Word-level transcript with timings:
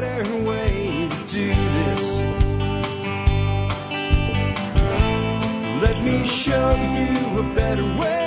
better 0.00 0.36
way 0.36 1.06
to 1.06 1.16
do 1.26 1.48
this. 1.48 2.18
Let 5.82 6.02
me 6.02 6.26
show 6.26 6.70
you 6.70 7.40
a 7.40 7.54
better 7.54 7.84
way. 8.00 8.22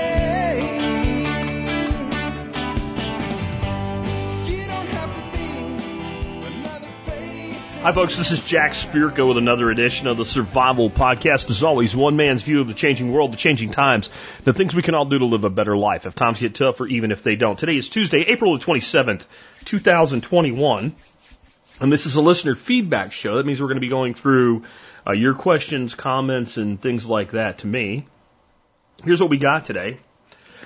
Hi, 7.82 7.92
folks. 7.92 8.18
This 8.18 8.32
is 8.32 8.42
Jack 8.42 8.72
Spirko 8.72 9.28
with 9.28 9.38
another 9.38 9.70
edition 9.70 10.08
of 10.08 10.18
the 10.18 10.26
Survival 10.26 10.90
Podcast. 10.90 11.52
As 11.52 11.64
always, 11.64 11.96
one 11.96 12.16
man's 12.16 12.42
view 12.42 12.62
of 12.62 12.68
the 12.68 12.74
changing 12.74 13.12
world, 13.12 13.32
the 13.32 13.38
changing 13.38 13.70
times, 13.70 14.10
the 14.44 14.54
things 14.54 14.74
we 14.74 14.82
can 14.82 14.96
all 14.96 15.06
do 15.06 15.20
to 15.20 15.26
live 15.26 15.44
a 15.44 15.52
better 15.52 15.78
life 15.78 16.08
if 16.08 16.16
times 16.16 16.40
get 16.40 16.56
tough 16.56 16.82
or 16.82 16.88
even 16.88 17.12
if 17.12 17.22
they 17.22 17.36
don't. 17.36 17.60
Today 17.60 17.78
is 17.78 17.90
Tuesday, 17.90 18.22
April 18.22 18.58
the 18.58 18.66
27th, 18.66 19.26
2021. 19.66 20.96
And 21.82 21.92
this 21.92 22.06
is 22.06 22.16
a 22.16 22.22
listener 22.22 22.56
feedback 22.56 23.12
show. 23.12 23.36
That 23.36 23.46
means 23.46 23.62
we're 23.62 23.68
going 23.68 23.78
to 23.78 23.82
be 23.82 23.90
going 23.90 24.14
through 24.14 24.64
uh, 25.06 25.12
your 25.12 25.34
questions, 25.34 25.94
comments, 25.94 26.58
and 26.58 26.82
things 26.82 27.06
like 27.06 27.32
that 27.32 27.60
to 27.60 27.68
me. 27.68 28.08
Here's 29.04 29.20
what 29.20 29.30
we 29.30 29.38
got 29.38 29.66
today. 29.66 30.00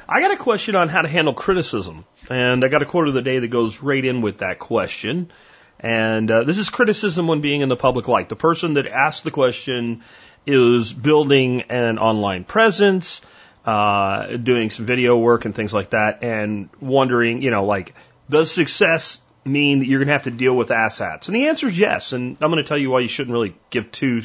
I 0.08 0.22
got 0.22 0.31
a 0.31 0.38
question 0.38 0.76
on 0.76 0.88
how 0.88 1.02
to 1.02 1.08
handle 1.08 1.34
criticism, 1.34 2.05
and 2.30 2.64
I 2.64 2.67
got 2.67 2.84
a 2.84 2.86
quote 2.86 3.08
of 3.08 3.14
the 3.14 3.22
day 3.22 3.40
that 3.40 3.48
goes 3.48 3.81
right 3.81 4.03
in 4.03 4.22
with 4.22 4.40
that 4.40 4.59
question. 4.59 5.31
And 5.80 6.30
uh, 6.30 6.44
this 6.44 6.58
is 6.58 6.70
criticism 6.70 7.28
when 7.28 7.41
being 7.41 7.62
in 7.62 7.70
the 7.70 7.76
public 7.76 8.08
light. 8.08 8.30
The 8.30 8.36
person 8.36 8.76
that 8.76 8.86
asked 8.86 9.23
the 9.23 9.31
question 9.31 10.03
is 10.45 10.94
building 10.94 11.64
an 11.70 11.98
online 11.98 12.44
presence, 12.44 13.22
uh, 13.66 14.38
doing 14.38 14.70
some 14.70 14.86
video 14.86 15.17
work 15.17 15.45
and 15.45 15.55
things 15.55 15.73
like 15.73 15.91
that, 15.91 16.23
and 16.23 16.70
wondering, 16.80 17.41
you 17.41 17.50
know, 17.50 17.66
like, 17.66 17.95
does 18.30 18.52
success 18.52 19.22
mean 19.52 19.80
that 19.80 19.85
you're 19.85 19.99
going 19.99 20.08
to 20.08 20.13
have 20.13 20.23
to 20.23 20.31
deal 20.31 20.55
with 20.55 20.70
asshats? 20.70 21.27
And 21.27 21.35
the 21.35 21.48
answer 21.48 21.67
is 21.67 21.77
yes. 21.77 22.13
And 22.13 22.38
I'm 22.41 22.52
going 22.52 22.63
to 22.63 22.67
tell 22.67 22.77
you 22.77 22.89
why 22.91 23.02
you 23.02 23.08
shouldn't 23.08 23.33
really 23.33 23.55
give 23.69 23.92
two, 23.92 24.22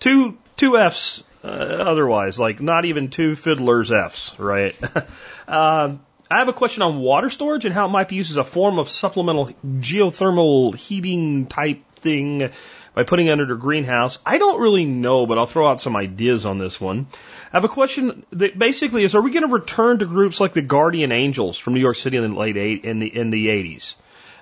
two, 0.00 0.38
two 0.56 0.76
F's 0.76 1.22
uh, 1.42 1.48
otherwise, 1.48 2.38
like 2.38 2.60
not 2.60 2.84
even 2.84 3.10
two 3.10 3.34
fiddlers 3.34 3.92
F's, 3.92 4.38
right? 4.38 4.76
um, 5.48 6.00
I 6.30 6.38
have 6.38 6.48
a 6.48 6.52
question 6.52 6.82
on 6.82 6.98
water 6.98 7.30
storage 7.30 7.64
and 7.64 7.74
how 7.74 7.86
it 7.86 7.90
might 7.90 8.08
be 8.08 8.16
used 8.16 8.30
as 8.30 8.36
a 8.36 8.44
form 8.44 8.78
of 8.78 8.88
supplemental 8.88 9.52
geothermal 9.64 10.74
heating 10.74 11.46
type 11.46 11.82
thing 11.96 12.50
by 12.94 13.04
putting 13.04 13.28
it 13.28 13.30
under 13.30 13.54
a 13.54 13.58
greenhouse. 13.58 14.18
I 14.26 14.38
don't 14.38 14.60
really 14.60 14.84
know, 14.84 15.26
but 15.26 15.38
I'll 15.38 15.46
throw 15.46 15.70
out 15.70 15.80
some 15.80 15.96
ideas 15.96 16.44
on 16.44 16.58
this 16.58 16.80
one. 16.80 17.06
I 17.52 17.56
have 17.56 17.64
a 17.64 17.68
question 17.68 18.26
that 18.32 18.58
basically 18.58 19.04
is: 19.04 19.14
Are 19.14 19.22
we 19.22 19.30
going 19.30 19.48
to 19.48 19.54
return 19.54 20.00
to 20.00 20.04
groups 20.04 20.40
like 20.40 20.52
the 20.52 20.62
Guardian 20.62 21.12
Angels 21.12 21.58
from 21.58 21.74
New 21.74 21.80
York 21.80 21.96
City 21.96 22.16
in 22.16 22.24
the 22.24 22.38
late 22.38 22.56
eight 22.56 22.84
in 22.84 22.98
the 22.98 23.06
in 23.06 23.30
the 23.30 23.48
eighties? 23.48 23.96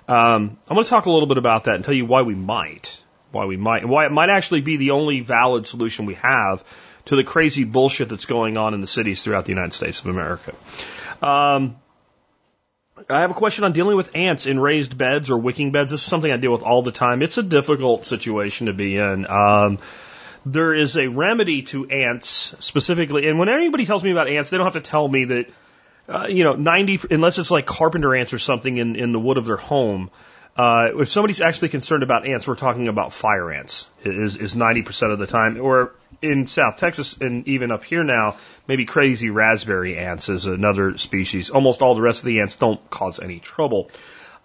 Um, 0.07 0.57
I'm 0.67 0.75
going 0.75 0.83
to 0.83 0.89
talk 0.89 1.05
a 1.05 1.11
little 1.11 1.27
bit 1.27 1.37
about 1.37 1.65
that 1.65 1.75
and 1.75 1.83
tell 1.83 1.93
you 1.93 2.05
why 2.05 2.21
we 2.21 2.35
might, 2.35 3.01
why 3.31 3.45
we 3.45 3.57
might, 3.57 3.81
and 3.81 3.91
why 3.91 4.05
it 4.05 4.11
might 4.11 4.29
actually 4.29 4.61
be 4.61 4.77
the 4.77 4.91
only 4.91 5.19
valid 5.19 5.65
solution 5.65 6.05
we 6.05 6.13
have 6.15 6.63
to 7.05 7.15
the 7.15 7.23
crazy 7.23 7.63
bullshit 7.63 8.09
that's 8.09 8.25
going 8.25 8.57
on 8.57 8.73
in 8.73 8.81
the 8.81 8.87
cities 8.87 9.23
throughout 9.23 9.45
the 9.45 9.51
United 9.51 9.73
States 9.73 9.99
of 9.99 10.07
America. 10.07 10.53
Um, 11.21 11.77
I 13.09 13.21
have 13.21 13.31
a 13.31 13.35
question 13.35 13.63
on 13.63 13.73
dealing 13.73 13.95
with 13.95 14.15
ants 14.15 14.45
in 14.45 14.59
raised 14.59 14.97
beds 14.97 15.29
or 15.29 15.37
wicking 15.37 15.71
beds. 15.71 15.91
This 15.91 16.01
is 16.01 16.07
something 16.07 16.31
I 16.31 16.37
deal 16.37 16.51
with 16.51 16.63
all 16.63 16.81
the 16.81 16.91
time. 16.91 17.21
It's 17.21 17.37
a 17.37 17.43
difficult 17.43 18.05
situation 18.05 18.67
to 18.67 18.73
be 18.73 18.97
in. 18.97 19.27
Um, 19.27 19.79
there 20.45 20.73
is 20.73 20.97
a 20.97 21.07
remedy 21.07 21.61
to 21.63 21.87
ants 21.89 22.55
specifically, 22.59 23.27
and 23.27 23.37
when 23.37 23.49
anybody 23.49 23.85
tells 23.85 24.03
me 24.03 24.11
about 24.11 24.29
ants, 24.29 24.49
they 24.49 24.57
don't 24.57 24.65
have 24.65 24.81
to 24.81 24.89
tell 24.89 25.07
me 25.07 25.25
that, 25.25 25.49
uh, 26.09 26.27
you 26.27 26.43
know, 26.43 26.53
90, 26.53 27.01
unless 27.11 27.37
it's 27.37 27.51
like 27.51 27.65
carpenter 27.65 28.15
ants 28.15 28.33
or 28.33 28.39
something 28.39 28.77
in, 28.77 28.95
in 28.95 29.11
the 29.11 29.19
wood 29.19 29.37
of 29.37 29.45
their 29.45 29.57
home. 29.57 30.09
Uh, 30.55 30.89
if 30.95 31.09
somebody's 31.09 31.41
actually 31.41 31.69
concerned 31.69 32.01
about 32.01 32.25
ants, 32.25 32.47
we're 32.47 32.55
talking 32.55 32.87
about 32.87 33.13
fire 33.13 33.51
ants 33.51 33.89
is, 34.03 34.37
is 34.37 34.55
90% 34.55 35.11
of 35.11 35.19
the 35.19 35.27
time. 35.27 35.59
Or 35.61 35.93
in 36.21 36.47
South 36.47 36.77
Texas 36.77 37.17
and 37.17 37.47
even 37.47 37.71
up 37.71 37.83
here 37.83 38.03
now, 38.03 38.37
maybe 38.67 38.85
crazy 38.85 39.27
Rasberry 39.27 39.97
ants 39.97 40.29
is 40.29 40.47
another 40.47 40.97
species. 40.97 41.49
Almost 41.49 41.81
all 41.81 41.93
the 41.93 42.01
rest 42.01 42.21
of 42.21 42.25
the 42.25 42.39
ants 42.39 42.55
don't 42.55 42.89
cause 42.89 43.19
any 43.19 43.39
trouble. 43.39 43.91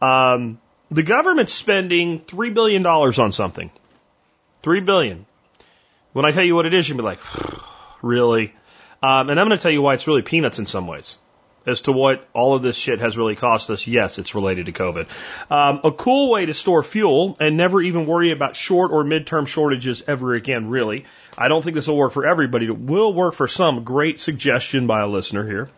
Um, 0.03 0.61
the 0.91 1.03
government's 1.03 1.55
spending 1.55 2.21
$3 2.21 2.53
billion 2.53 2.85
on 2.85 3.33
something. 3.33 3.71
3 4.63 4.81
billion. 4.81 5.25
When 6.13 6.27
I 6.27 6.33
tell 6.33 6.45
you 6.45 6.55
what 6.55 6.67
it 6.67 6.75
is, 6.75 6.87
you'll 6.87 6.99
be 6.99 7.05
like, 7.05 7.21
really? 8.03 8.53
Um, 9.03 9.31
and 9.31 9.41
I'm 9.41 9.49
going 9.49 9.59
to 9.59 9.63
tell 9.63 9.73
you 9.73 9.81
why 9.81 9.95
it's 9.95 10.07
really 10.07 10.23
peanuts 10.23 10.59
in 10.59 10.67
some 10.67 10.87
ways 10.87 11.17
as 11.67 11.83
to 11.83 11.93
what 11.93 12.27
all 12.33 12.55
of 12.55 12.63
this 12.63 12.77
shit 12.77 13.01
has 13.01 13.17
really 13.17 13.37
cost 13.37 13.71
us, 13.71 13.87
yes, 13.87 14.19
it's 14.19 14.35
related 14.35 14.67
to 14.67 14.73
COVID. 14.73 15.07
Um, 15.51 15.81
a 15.85 15.93
cool 15.93 16.31
way 16.31 16.47
to 16.47 16.55
store 16.55 16.83
fuel 16.83 17.37
and 17.41 17.57
never 17.57 17.81
even 17.81 18.07
worry 18.07 18.33
about 18.33 18.57
short 18.57 18.91
or 18.93 19.05
midterm 19.05 19.47
shortages 19.47 20.03
ever 20.07 20.35
again, 20.35 20.69
really. 20.69 21.05
I 21.37 21.49
don't 21.49 21.63
think 21.63 21.75
this 21.75 21.87
will 21.87 21.97
work 21.97 22.13
for 22.13 22.27
everybody. 22.27 22.67
It 22.67 22.79
will 22.79 23.13
work 23.13 23.35
for 23.35 23.47
some. 23.47 23.85
Great 23.85 24.21
suggestion 24.21 24.87
by 24.87 25.01
a 25.01 25.07
listener 25.07 25.47
here. 25.47 25.71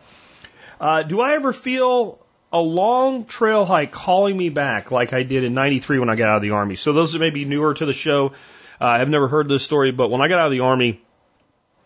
Uh, 0.79 1.03
do 1.03 1.21
I 1.21 1.33
ever 1.33 1.53
feel 1.53 2.19
a 2.51 2.59
long 2.59 3.25
trail 3.25 3.65
hike 3.65 3.91
calling 3.91 4.35
me 4.35 4.49
back 4.49 4.91
like 4.91 5.13
I 5.13 5.23
did 5.23 5.43
in 5.43 5.53
93 5.53 5.99
when 5.99 6.09
I 6.09 6.15
got 6.15 6.29
out 6.29 6.35
of 6.37 6.41
the 6.41 6.51
Army? 6.51 6.75
So 6.75 6.93
those 6.93 7.13
that 7.13 7.19
may 7.19 7.29
be 7.29 7.45
newer 7.45 7.73
to 7.73 7.85
the 7.85 7.93
show, 7.93 8.33
uh, 8.81 8.85
I've 8.85 9.09
never 9.09 9.27
heard 9.27 9.47
this 9.47 9.63
story, 9.63 9.91
but 9.91 10.09
when 10.09 10.21
I 10.21 10.27
got 10.27 10.39
out 10.39 10.47
of 10.47 10.51
the 10.51 10.61
Army 10.61 11.01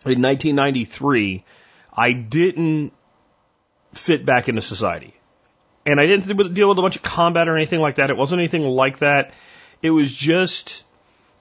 in 0.05 0.21
1993, 0.21 1.43
I 1.93 2.13
didn't 2.13 2.93
fit 3.93 4.25
back 4.25 4.49
into 4.49 4.61
society. 4.61 5.13
And 5.85 5.99
I 5.99 6.05
didn't 6.05 6.53
deal 6.53 6.69
with 6.69 6.77
a 6.77 6.81
bunch 6.81 6.97
of 6.97 7.01
combat 7.01 7.47
or 7.47 7.55
anything 7.55 7.79
like 7.79 7.95
that. 7.95 8.09
It 8.09 8.17
wasn't 8.17 8.39
anything 8.39 8.63
like 8.63 8.99
that. 8.99 9.33
It 9.81 9.89
was 9.89 10.13
just, 10.13 10.83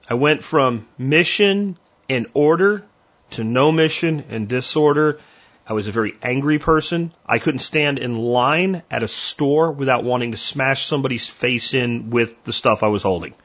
I 0.09 0.13
went 0.13 0.43
from 0.43 0.87
mission 0.97 1.77
and 2.09 2.27
order 2.33 2.83
to 3.31 3.43
no 3.43 3.71
mission 3.71 4.25
and 4.29 4.47
disorder. 4.47 5.19
I 5.67 5.73
was 5.73 5.87
a 5.87 5.91
very 5.91 6.15
angry 6.23 6.57
person. 6.57 7.13
I 7.25 7.37
couldn't 7.37 7.59
stand 7.59 7.99
in 7.99 8.15
line 8.15 8.81
at 8.89 9.03
a 9.03 9.07
store 9.07 9.71
without 9.71 10.03
wanting 10.03 10.31
to 10.31 10.37
smash 10.37 10.85
somebody's 10.85 11.27
face 11.27 11.75
in 11.75 12.09
with 12.09 12.43
the 12.43 12.53
stuff 12.53 12.81
I 12.81 12.87
was 12.87 13.03
holding 13.03 13.35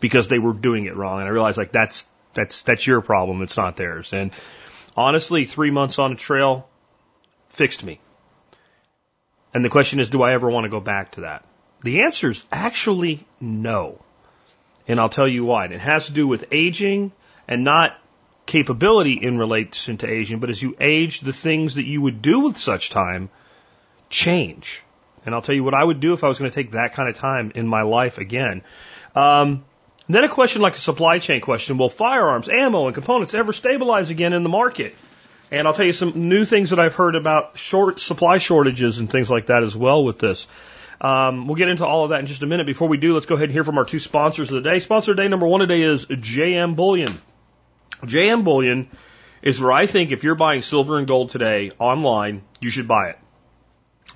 because 0.00 0.28
they 0.28 0.40
were 0.40 0.54
doing 0.54 0.86
it 0.86 0.96
wrong. 0.96 1.20
And 1.20 1.28
I 1.28 1.30
realized 1.30 1.58
like 1.58 1.70
that's, 1.70 2.06
that's, 2.34 2.62
that's 2.62 2.86
your 2.86 3.00
problem. 3.00 3.42
It's 3.42 3.56
not 3.56 3.76
theirs. 3.76 4.12
And 4.12 4.32
honestly, 4.96 5.44
three 5.44 5.70
months 5.70 6.00
on 6.00 6.12
a 6.12 6.16
trail 6.16 6.68
fixed 7.48 7.84
me. 7.84 8.00
And 9.54 9.64
the 9.64 9.70
question 9.70 10.00
is, 10.00 10.10
do 10.10 10.22
I 10.22 10.32
ever 10.32 10.50
want 10.50 10.64
to 10.64 10.70
go 10.70 10.80
back 10.80 11.12
to 11.12 11.22
that? 11.22 11.44
The 11.82 12.02
answer 12.02 12.30
is 12.30 12.44
actually 12.50 13.26
no. 13.40 14.00
And 14.86 14.98
I'll 14.98 15.08
tell 15.08 15.28
you 15.28 15.44
why. 15.44 15.66
It 15.66 15.80
has 15.80 16.06
to 16.06 16.12
do 16.12 16.26
with 16.26 16.46
aging 16.52 17.12
and 17.46 17.64
not 17.64 17.96
capability 18.46 19.14
in 19.14 19.38
relation 19.38 19.98
to 19.98 20.08
aging, 20.08 20.40
but 20.40 20.50
as 20.50 20.62
you 20.62 20.76
age, 20.80 21.20
the 21.20 21.32
things 21.32 21.76
that 21.76 21.86
you 21.86 22.00
would 22.00 22.22
do 22.22 22.40
with 22.40 22.56
such 22.56 22.90
time 22.90 23.30
change. 24.08 24.82
And 25.24 25.34
I'll 25.34 25.42
tell 25.42 25.54
you 25.54 25.64
what 25.64 25.74
I 25.74 25.84
would 25.84 26.00
do 26.00 26.14
if 26.14 26.24
I 26.24 26.28
was 26.28 26.38
going 26.38 26.50
to 26.50 26.54
take 26.54 26.72
that 26.72 26.94
kind 26.94 27.08
of 27.08 27.16
time 27.16 27.52
in 27.54 27.66
my 27.66 27.82
life 27.82 28.18
again. 28.18 28.62
Um, 29.14 29.64
then 30.08 30.24
a 30.24 30.28
question 30.28 30.62
like 30.62 30.74
a 30.74 30.78
supply 30.78 31.18
chain 31.18 31.42
question. 31.42 31.76
Will 31.76 31.90
firearms, 31.90 32.48
ammo, 32.48 32.86
and 32.86 32.94
components 32.94 33.34
ever 33.34 33.52
stabilize 33.52 34.08
again 34.08 34.32
in 34.32 34.42
the 34.42 34.48
market? 34.48 34.94
And 35.50 35.66
I'll 35.66 35.74
tell 35.74 35.86
you 35.86 35.92
some 35.92 36.28
new 36.28 36.44
things 36.44 36.70
that 36.70 36.78
I've 36.78 36.94
heard 36.94 37.14
about 37.14 37.56
short 37.56 38.00
supply 38.00 38.38
shortages 38.38 38.98
and 38.98 39.10
things 39.10 39.30
like 39.30 39.46
that 39.46 39.62
as 39.62 39.76
well 39.76 40.04
with 40.04 40.18
this. 40.18 40.46
Um, 41.00 41.46
we'll 41.46 41.56
get 41.56 41.68
into 41.68 41.86
all 41.86 42.04
of 42.04 42.10
that 42.10 42.20
in 42.20 42.26
just 42.26 42.42
a 42.42 42.46
minute. 42.46 42.66
Before 42.66 42.88
we 42.88 42.98
do, 42.98 43.14
let's 43.14 43.26
go 43.26 43.34
ahead 43.34 43.44
and 43.44 43.52
hear 43.52 43.64
from 43.64 43.78
our 43.78 43.84
two 43.84 43.98
sponsors 43.98 44.50
of 44.50 44.62
the 44.62 44.68
day. 44.68 44.78
Sponsor 44.80 45.14
day 45.14 45.28
number 45.28 45.46
one 45.46 45.60
today 45.60 45.82
is 45.82 46.06
JM 46.06 46.76
Bullion. 46.76 47.18
JM 48.02 48.44
Bullion 48.44 48.88
is 49.40 49.60
where 49.60 49.72
I 49.72 49.86
think 49.86 50.10
if 50.10 50.24
you're 50.24 50.34
buying 50.34 50.62
silver 50.62 50.98
and 50.98 51.06
gold 51.06 51.30
today 51.30 51.70
online, 51.78 52.42
you 52.60 52.70
should 52.70 52.88
buy 52.88 53.10
it. 53.10 53.18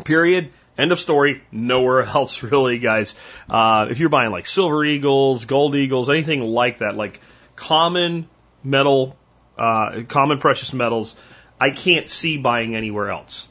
Period. 0.04 0.50
End 0.76 0.90
of 0.90 0.98
story. 0.98 1.42
Nowhere 1.52 2.02
else 2.02 2.42
really, 2.42 2.78
guys. 2.78 3.14
Uh, 3.48 3.86
if 3.90 4.00
you're 4.00 4.08
buying 4.08 4.32
like 4.32 4.46
silver 4.46 4.84
eagles, 4.84 5.44
gold 5.44 5.76
eagles, 5.76 6.10
anything 6.10 6.42
like 6.42 6.78
that, 6.78 6.96
like 6.96 7.20
common 7.54 8.28
metal, 8.64 9.16
uh, 9.58 10.02
common 10.08 10.38
precious 10.38 10.72
metals, 10.72 11.16
I 11.60 11.70
can't 11.70 12.08
see 12.08 12.38
buying 12.38 12.74
anywhere 12.74 13.10
else. 13.10 13.48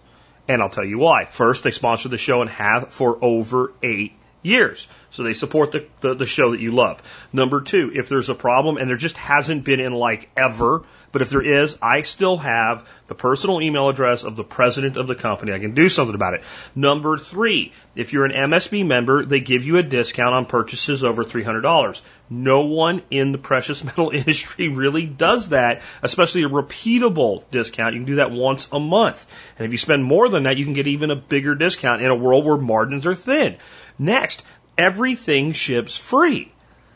And 0.47 0.61
I'll 0.61 0.69
tell 0.69 0.85
you 0.85 0.97
why. 0.97 1.25
First, 1.25 1.63
they 1.63 1.71
sponsor 1.71 2.09
the 2.09 2.17
show 2.17 2.41
and 2.41 2.49
have 2.49 2.91
for 2.91 3.17
over 3.23 3.73
eight 3.81 4.13
years. 4.41 4.87
So 5.11 5.23
they 5.23 5.33
support 5.33 5.71
the, 5.71 5.85
the, 6.01 6.15
the, 6.15 6.25
show 6.25 6.51
that 6.51 6.59
you 6.59 6.71
love. 6.71 7.01
Number 7.31 7.61
two, 7.61 7.91
if 7.93 8.09
there's 8.09 8.29
a 8.29 8.35
problem, 8.35 8.77
and 8.77 8.89
there 8.89 8.97
just 8.97 9.17
hasn't 9.17 9.63
been 9.63 9.79
in 9.79 9.93
like 9.93 10.29
ever, 10.35 10.83
but 11.11 11.21
if 11.21 11.29
there 11.29 11.41
is, 11.41 11.77
I 11.81 12.01
still 12.01 12.37
have 12.37 12.87
the 13.07 13.15
personal 13.15 13.61
email 13.61 13.89
address 13.89 14.23
of 14.23 14.35
the 14.35 14.43
president 14.43 14.97
of 14.97 15.07
the 15.07 15.15
company. 15.15 15.53
I 15.53 15.59
can 15.59 15.73
do 15.73 15.89
something 15.89 16.15
about 16.15 16.35
it. 16.35 16.43
Number 16.75 17.17
three, 17.17 17.73
if 17.95 18.13
you're 18.13 18.25
an 18.25 18.31
MSB 18.51 18.85
member, 18.85 19.25
they 19.25 19.39
give 19.39 19.63
you 19.63 19.77
a 19.77 19.83
discount 19.83 20.33
on 20.33 20.45
purchases 20.45 21.03
over 21.03 21.23
$300. 21.23 22.01
No 22.29 22.65
one 22.65 23.01
in 23.11 23.31
the 23.31 23.37
precious 23.37 23.83
metal 23.83 24.09
industry 24.11 24.69
really 24.69 25.05
does 25.05 25.49
that, 25.49 25.81
especially 26.01 26.43
a 26.43 26.49
repeatable 26.49 27.43
discount. 27.51 27.93
You 27.93 27.99
can 27.99 28.07
do 28.07 28.15
that 28.15 28.31
once 28.31 28.69
a 28.71 28.79
month. 28.79 29.27
And 29.57 29.65
if 29.65 29.71
you 29.71 29.77
spend 29.77 30.03
more 30.03 30.29
than 30.29 30.43
that, 30.43 30.57
you 30.57 30.65
can 30.65 30.73
get 30.73 30.87
even 30.87 31.11
a 31.11 31.15
bigger 31.15 31.55
discount 31.55 32.01
in 32.01 32.09
a 32.09 32.15
world 32.15 32.45
where 32.45 32.57
margins 32.57 33.05
are 33.05 33.15
thin. 33.15 33.57
Next, 33.99 34.43
everything 34.77 35.51
ships 35.51 35.97
free. 35.97 36.50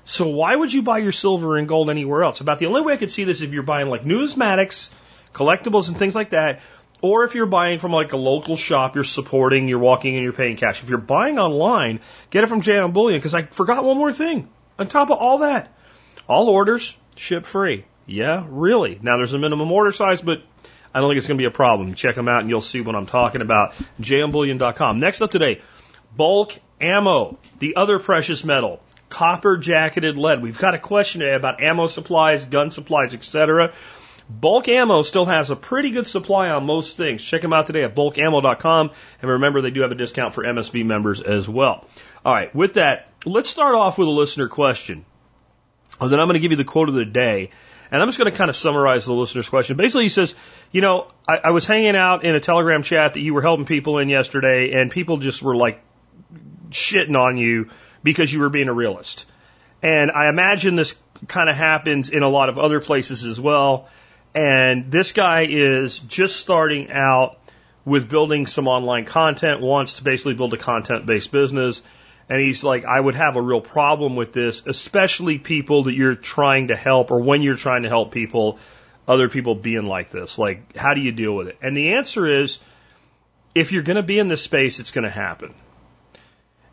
So 0.06 0.28
why 0.28 0.56
would 0.56 0.72
you 0.72 0.84
buy 0.84 1.00
your 1.00 1.12
silver 1.12 1.58
and 1.58 1.68
gold 1.68 1.90
anywhere 1.90 2.24
else? 2.24 2.40
About 2.40 2.60
the 2.60 2.68
only 2.68 2.82
way 2.82 2.94
I 2.94 2.98
could 2.98 3.12
see 3.12 3.24
this 3.24 3.38
is 3.38 3.44
if 3.44 3.54
you're 3.54 3.64
buying 3.64 3.88
like 3.88 4.04
numismatics, 4.04 4.92
collectibles 5.34 5.88
and 5.88 5.98
things 5.98 6.16
like 6.16 6.30
that, 6.30 6.62
or 7.02 7.24
if 7.24 7.36
you're 7.36 7.46
buying 7.46 7.80
from 7.80 7.92
like 7.92 8.14
a 8.14 8.18
local 8.18 8.56
shop 8.56 8.96
you're 8.96 9.04
supporting, 9.04 9.68
you're 9.68 9.80
walking 9.80 10.16
in, 10.16 10.24
you're 10.24 10.34
paying 10.34 10.58
cash. 10.58 10.82
If 10.82 10.90
you're 10.90 10.98
buying 11.00 11.40
online, 11.40 12.00
get 12.30 12.44
it 12.44 12.48
from 12.48 12.62
JM 12.62 12.94
Bullion 12.94 13.20
because 13.20 13.34
I 13.34 13.44
forgot 13.44 13.84
one 13.84 13.98
more 13.98 14.14
thing. 14.14 14.48
On 14.78 14.88
top 14.88 15.10
of 15.10 15.18
all 15.18 15.40
that, 15.40 15.76
all 16.28 16.50
orders 16.50 16.98
ship 17.16 17.46
free. 17.46 17.86
Yeah, 18.06 18.46
really. 18.48 19.00
Now 19.02 19.18
there's 19.18 19.34
a 19.34 19.40
minimum 19.40 19.72
order 19.72 19.92
size, 19.92 20.22
but 20.22 20.44
I 20.94 21.00
don't 21.00 21.10
think 21.10 21.18
it's 21.18 21.28
going 21.28 21.38
to 21.38 21.42
be 21.42 21.48
a 21.48 21.52
problem. 21.52 21.94
Check 21.96 22.16
them 22.16 22.28
out 22.28 22.42
and 22.42 22.50
you'll 22.50 22.62
see 22.62 22.82
what 22.82 22.96
I'm 22.96 23.08
talking 23.08 23.42
about. 23.42 23.74
jmbullion.com. 24.00 25.00
Next 25.00 25.22
up 25.22 25.32
today, 25.32 25.62
bulk 26.16 26.58
ammo, 26.80 27.38
the 27.60 27.76
other 27.76 28.00
precious 28.00 28.44
metal, 28.44 28.82
copper 29.16 29.56
jacketed 29.56 30.18
lead. 30.18 30.42
We've 30.42 30.58
got 30.58 30.74
a 30.74 30.78
question 30.78 31.22
today 31.22 31.36
about 31.36 31.64
ammo 31.64 31.88
supplies, 31.88 32.44
gun 32.44 32.70
supplies, 32.70 33.14
etc. 33.14 33.74
Bulk 34.30 34.68
ammo 34.68 35.04
still 35.04 35.26
has 35.26 35.52
a 35.52 35.56
pretty 35.56 35.92
good 35.92 36.06
supply 36.06 36.50
on 36.50 36.66
most 36.66 36.98
things. 36.98 37.24
Check 37.24 37.42
them 37.42 37.54
out 37.54 37.66
today 37.66 37.84
at 37.84 37.96
bulkammo.com. 37.96 38.92
And 39.22 39.32
remember, 39.32 39.62
they 39.62 39.72
do 39.72 39.82
have 39.84 39.92
a 39.94 39.96
discount 39.96 40.34
for 40.34 40.44
MSB 40.44 40.86
members 40.86 41.22
as 41.22 41.48
well. 41.48 41.88
All 42.26 42.34
right, 42.34 42.54
with 42.54 42.74
that, 42.74 43.10
let's 43.24 43.50
start 43.50 43.76
off 43.76 43.98
with 43.98 44.10
a 44.10 44.12
listener 44.12 44.50
question. 44.50 45.06
And 46.02 46.12
then 46.12 46.20
I'm 46.20 46.28
going 46.28 46.34
to 46.34 46.42
give 46.42 46.52
you 46.52 46.58
the 46.58 46.66
quote 46.66 46.90
of 46.90 46.96
the 46.96 47.06
day. 47.06 47.52
And 47.92 48.02
I'm 48.02 48.10
just 48.10 48.18
going 48.18 48.30
to 48.30 48.38
kind 48.38 48.50
of 48.50 48.58
summarize 48.58 49.06
the 49.06 49.14
listener's 49.14 49.48
question. 49.48 49.78
Basically, 49.78 50.04
he 50.04 50.10
says, 50.10 50.36
you 50.74 50.82
know, 50.82 51.08
I, 51.26 51.38
I 51.38 51.50
was 51.52 51.66
hanging 51.66 51.96
out 51.96 52.26
in 52.26 52.36
a 52.36 52.42
Telegram 52.42 52.84
chat 52.84 53.14
that 53.14 53.22
you 53.22 53.34
were 53.34 53.42
helping 53.42 53.66
people 53.66 54.00
in 54.00 54.10
yesterday, 54.10 54.72
and 54.74 54.92
people 54.92 55.18
just 55.18 55.42
were 55.42 55.56
like 55.56 55.82
shitting 56.72 57.16
on 57.16 57.38
you 57.38 57.70
because 58.06 58.32
you 58.32 58.40
were 58.40 58.50
being 58.50 58.70
a 58.70 58.74
realist. 58.74 59.26
And 59.82 60.12
I 60.12 60.30
imagine 60.30 60.76
this 60.76 60.96
kind 61.28 61.50
of 61.50 61.58
happens 61.58 62.10
in 62.10 62.24
a 62.24 62.30
lot 62.30 62.50
of 62.50 62.58
other 62.58 62.80
places 62.80 63.26
as 63.26 63.42
well. 63.42 63.90
And 64.34 64.92
this 64.92 65.12
guy 65.12 65.48
is 65.50 66.00
just 66.00 66.38
starting 66.38 66.92
out 66.92 67.38
with 67.84 68.08
building 68.08 68.46
some 68.46 68.68
online 68.68 69.06
content, 69.06 69.62
wants 69.62 69.96
to 69.96 70.04
basically 70.04 70.36
build 70.36 70.54
a 70.54 70.58
content 70.58 71.06
based 71.06 71.32
business. 71.32 71.82
And 72.30 72.40
he's 72.42 72.64
like, 72.64 72.86
I 72.86 73.00
would 73.00 73.16
have 73.16 73.36
a 73.36 73.42
real 73.42 73.62
problem 73.62 74.16
with 74.16 74.34
this, 74.34 74.64
especially 74.66 75.38
people 75.38 75.84
that 75.84 75.94
you're 75.94 76.16
trying 76.16 76.70
to 76.70 76.76
help 76.76 77.12
or 77.12 77.22
when 77.22 77.42
you're 77.42 77.56
trying 77.56 77.84
to 77.84 77.90
help 77.90 78.12
people, 78.12 78.60
other 79.08 79.30
people 79.30 79.56
being 79.56 79.86
like 79.86 80.12
this. 80.12 80.38
Like, 80.38 80.76
how 80.78 80.94
do 80.94 81.02
you 81.02 81.12
deal 81.12 81.36
with 81.36 81.48
it? 81.48 81.58
And 81.62 81.76
the 81.76 81.94
answer 81.94 82.26
is, 82.26 82.60
if 83.54 83.72
you're 83.72 83.84
going 83.84 83.98
to 83.98 84.04
be 84.04 84.20
in 84.20 84.28
this 84.28 84.44
space, 84.44 84.80
it's 84.80 84.92
going 84.92 85.06
to 85.06 85.10
happen. 85.10 85.54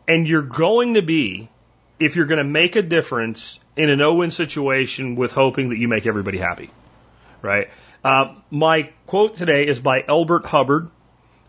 And 0.07 0.27
you're 0.27 0.41
going 0.41 0.95
to 0.95 1.01
be, 1.01 1.49
if 1.99 2.15
you're 2.15 2.25
going 2.25 2.39
to 2.39 2.43
make 2.43 2.75
a 2.75 2.81
difference 2.81 3.59
in 3.75 3.89
a 3.89 3.95
no 3.95 4.15
win 4.15 4.31
situation 4.31 5.15
with 5.15 5.31
hoping 5.31 5.69
that 5.69 5.77
you 5.77 5.87
make 5.87 6.05
everybody 6.05 6.37
happy. 6.37 6.69
Right? 7.41 7.69
Uh, 8.03 8.35
my 8.51 8.91
quote 9.05 9.37
today 9.37 9.65
is 9.67 9.79
by 9.79 10.03
Elbert 10.07 10.45
Hubbard. 10.45 10.89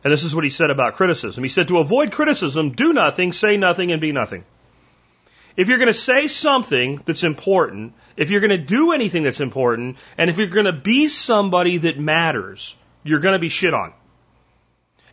And 0.05 0.13
this 0.13 0.23
is 0.23 0.35
what 0.35 0.45
he 0.45 0.51
said 0.51 0.71
about 0.71 0.95
criticism. 0.95 1.43
He 1.43 1.49
said, 1.49 1.69
to 1.69 1.79
avoid 1.79 2.13
criticism, 2.13 2.73
do 2.73 2.93
nothing, 2.93 3.33
say 3.33 3.57
nothing, 3.57 3.91
and 3.91 4.01
be 4.01 4.13
nothing. 4.13 4.45
If 5.57 5.69
you're 5.69 5.79
going 5.79 5.93
to 5.93 5.95
say 5.99 6.29
something 6.29 7.01
that's 7.07 7.23
important, 7.23 7.95
if 8.17 8.31
you're 8.31 8.41
going 8.41 8.51
to 8.51 8.59
do 8.59 8.93
anything 8.93 9.23
that's 9.23 9.41
important, 9.41 9.97
and 10.19 10.29
if 10.29 10.37
you're 10.37 10.49
going 10.49 10.67
to 10.67 10.73
be 10.73 11.09
somebody 11.09 11.79
that 11.79 11.99
matters, 11.99 12.77
you're 13.03 13.21
going 13.21 13.35
to 13.35 13.39
be 13.39 13.49
shit 13.49 13.73
on. 13.73 13.93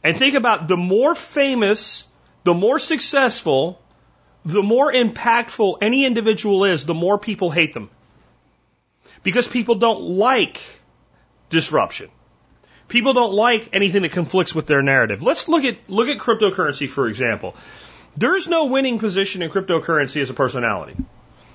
And 0.04 0.18
think 0.18 0.36
about 0.36 0.68
the 0.68 0.78
more 0.78 1.14
famous, 1.14 2.06
the 2.44 2.54
more 2.54 2.80
successful, 2.80 3.82
the 4.46 4.64
more 4.64 4.92
impactful 4.92 5.78
any 5.82 6.06
individual 6.06 6.66
is, 6.66 6.86
the 6.86 6.94
more 6.94 7.18
people 7.18 7.52
hate 7.52 7.74
them. 7.74 7.90
Because 9.24 9.48
people 9.48 9.76
don't 9.76 10.02
like 10.02 10.62
disruption. 11.50 12.10
People 12.88 13.14
don't 13.14 13.34
like 13.34 13.70
anything 13.74 14.02
that 14.02 14.12
conflicts 14.12 14.54
with 14.56 14.66
their 14.66 14.82
narrative. 14.82 15.22
Let's 15.22 15.48
look 15.48 15.64
at 15.64 15.78
look 15.88 16.10
at 16.10 16.18
cryptocurrency 16.18 16.90
for 16.90 17.08
example. 17.08 17.56
There's 18.16 18.48
no 18.48 18.66
winning 18.66 19.00
position 19.00 19.42
in 19.42 19.50
cryptocurrency 19.50 20.22
as 20.22 20.30
a 20.30 20.34
personality. 20.34 20.96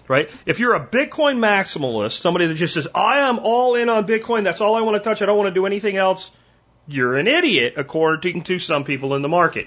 Right? 0.09 0.31
If 0.47 0.61
you're 0.61 0.75
a 0.75 0.87
Bitcoin 0.87 1.39
maximalist, 1.39 2.21
somebody 2.21 2.47
that 2.47 2.55
just 2.55 2.75
says, 2.75 2.87
I 2.95 3.29
am 3.29 3.41
all 3.41 3.75
in 3.75 3.89
on 3.89 4.07
Bitcoin, 4.07 4.45
that's 4.45 4.61
all 4.61 4.77
I 4.77 4.83
want 4.83 4.95
to 4.95 5.01
touch, 5.01 5.21
I 5.21 5.27
don't 5.27 5.37
want 5.37 5.49
to 5.49 5.55
do 5.55 5.67
anything 5.67 5.97
else, 5.97 6.31
you're 6.87 7.17
an 7.17 7.27
idiot 7.27 7.75
according 7.77 8.45
to 8.45 8.61
some 8.61 8.85
people 8.85 9.17
in 9.17 9.23
the 9.23 9.29
market. 9.29 9.67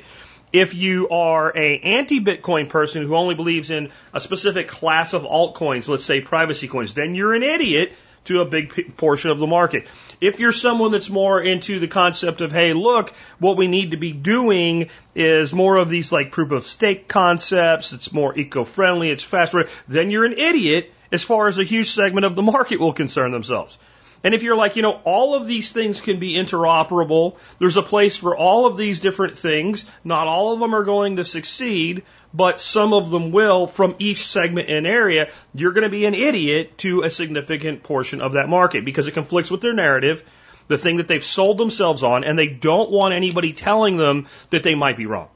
If 0.51 0.73
you 0.73 1.09
are 1.09 1.55
a 1.55 1.79
anti-Bitcoin 1.79 2.69
person 2.69 3.03
who 3.03 3.15
only 3.15 3.35
believes 3.35 3.69
in 3.69 3.91
a 4.13 4.19
specific 4.19 4.67
class 4.67 5.13
of 5.13 5.23
altcoins, 5.23 5.87
let's 5.87 6.05
say 6.05 6.21
privacy 6.21 6.67
coins, 6.67 6.93
then 6.93 7.13
you're 7.13 7.35
an 7.35 7.43
idiot 7.43 7.93
to 8.25 8.41
a 8.41 8.45
big 8.45 8.97
portion 8.97 9.31
of 9.31 9.39
the 9.39 9.47
market. 9.47 9.87
If 10.19 10.39
you're 10.39 10.51
someone 10.51 10.91
that's 10.91 11.09
more 11.09 11.41
into 11.41 11.79
the 11.79 11.87
concept 11.87 12.41
of, 12.41 12.51
hey, 12.51 12.73
look, 12.73 13.13
what 13.39 13.57
we 13.57 13.67
need 13.67 13.91
to 13.91 13.97
be 13.97 14.11
doing 14.11 14.89
is 15.15 15.53
more 15.53 15.77
of 15.77 15.89
these 15.89 16.11
like 16.11 16.31
proof 16.31 16.51
of 16.51 16.63
stake 16.63 17.07
concepts, 17.07 17.93
it's 17.93 18.11
more 18.11 18.37
eco-friendly, 18.37 19.09
it's 19.09 19.23
faster, 19.23 19.67
then 19.87 20.11
you're 20.11 20.25
an 20.25 20.33
idiot 20.33 20.91
as 21.11 21.23
far 21.23 21.47
as 21.47 21.57
a 21.57 21.63
huge 21.63 21.89
segment 21.89 22.25
of 22.25 22.35
the 22.35 22.41
market 22.41 22.79
will 22.79 22.93
concern 22.93 23.31
themselves. 23.31 23.77
And 24.23 24.33
if 24.33 24.43
you're 24.43 24.57
like, 24.57 24.75
you 24.75 24.81
know, 24.81 24.99
all 25.05 25.35
of 25.35 25.47
these 25.47 25.71
things 25.71 26.01
can 26.01 26.19
be 26.19 26.33
interoperable, 26.33 27.37
there's 27.57 27.77
a 27.77 27.81
place 27.81 28.17
for 28.17 28.35
all 28.35 28.65
of 28.65 28.75
these 28.75 28.99
different 28.99 29.37
things, 29.37 29.85
not 30.03 30.27
all 30.27 30.53
of 30.53 30.59
them 30.59 30.75
are 30.75 30.83
going 30.83 31.17
to 31.17 31.25
succeed, 31.25 32.03
but 32.33 32.59
some 32.59 32.93
of 32.93 33.11
them 33.11 33.31
will 33.31 33.65
from 33.65 33.95
each 33.99 34.25
segment 34.25 34.69
and 34.69 34.85
area, 34.85 35.31
you're 35.53 35.71
going 35.71 35.83
to 35.83 35.89
be 35.89 36.05
an 36.05 36.15
idiot 36.15 36.77
to 36.79 37.03
a 37.03 37.11
significant 37.11 37.83
portion 37.83 38.19
of 38.19 38.33
that 38.33 38.49
market 38.49 38.83
because 38.83 39.07
it 39.07 39.13
conflicts 39.13 39.49
with 39.49 39.61
their 39.61 39.73
narrative, 39.73 40.23
the 40.67 40.77
thing 40.77 40.97
that 40.97 41.07
they've 41.07 41.23
sold 41.23 41.57
themselves 41.57 42.03
on, 42.03 42.25
and 42.25 42.37
they 42.37 42.47
don't 42.47 42.91
want 42.91 43.13
anybody 43.13 43.53
telling 43.53 43.97
them 43.97 44.27
that 44.49 44.63
they 44.63 44.75
might 44.75 44.97
be 44.97 45.05
wrong. 45.05 45.29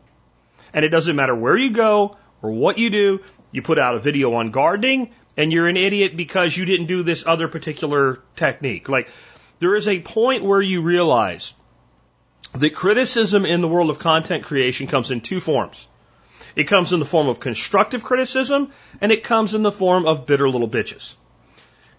And 0.73 0.83
it 0.83 0.89
doesn't 0.89 1.15
matter 1.15 1.35
where 1.35 1.55
you 1.55 1.71
go 1.71 2.17
or 2.41 2.51
what 2.51 2.77
you 2.77 2.89
do, 2.89 3.21
you 3.51 3.61
put 3.61 3.79
out 3.79 3.95
a 3.95 3.99
video 3.99 4.33
on 4.33 4.51
gardening 4.51 5.11
and 5.37 5.51
you're 5.51 5.67
an 5.67 5.77
idiot 5.77 6.15
because 6.15 6.55
you 6.55 6.65
didn't 6.65 6.87
do 6.87 7.03
this 7.03 7.25
other 7.25 7.47
particular 7.47 8.19
technique. 8.35 8.89
Like, 8.89 9.09
there 9.59 9.75
is 9.75 9.87
a 9.87 9.99
point 9.99 10.43
where 10.43 10.61
you 10.61 10.81
realize 10.81 11.53
that 12.53 12.75
criticism 12.75 13.45
in 13.45 13.61
the 13.61 13.67
world 13.67 13.89
of 13.89 13.99
content 13.99 14.43
creation 14.43 14.87
comes 14.87 15.09
in 15.11 15.21
two 15.21 15.39
forms. 15.39 15.87
It 16.55 16.65
comes 16.65 16.93
in 16.93 16.99
the 16.99 17.05
form 17.05 17.27
of 17.27 17.39
constructive 17.39 18.03
criticism, 18.03 18.71
and 19.01 19.11
it 19.11 19.23
comes 19.23 19.55
in 19.55 19.63
the 19.63 19.71
form 19.71 20.05
of 20.05 20.25
bitter 20.25 20.49
little 20.49 20.69
bitches. 20.69 21.15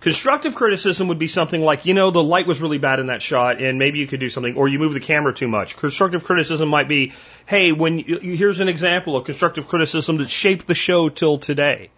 Constructive 0.01 0.55
criticism 0.55 1.09
would 1.09 1.19
be 1.19 1.29
something 1.29 1.63
like, 1.63 1.87
you 1.87 1.95
know, 1.95 2.11
the 2.11 2.23
light 2.23 2.47
was 2.47 2.61
really 2.61 2.77
bad 2.77 3.01
in 3.01 3.07
that 3.07 3.23
shot, 3.23 3.63
and 3.63 3.79
maybe 3.79 3.99
you 3.99 4.07
could 4.07 4.21
do 4.21 4.29
something, 4.29 4.55
or 4.55 4.69
you 4.69 4.79
move 4.79 4.93
the 4.93 5.01
camera 5.01 5.33
too 5.33 5.49
much. 5.49 5.77
Constructive 5.79 6.25
criticism 6.25 6.69
might 6.69 6.89
be, 6.89 7.15
hey, 7.47 7.73
when 7.73 7.99
you, 7.99 8.19
here's 8.19 8.61
an 8.61 8.69
example 8.69 9.17
of 9.17 9.25
constructive 9.25 9.67
criticism 9.67 10.19
that 10.19 10.29
shaped 10.29 10.67
the 10.67 10.75
show 10.75 11.09
till 11.09 11.39
today. 11.39 11.91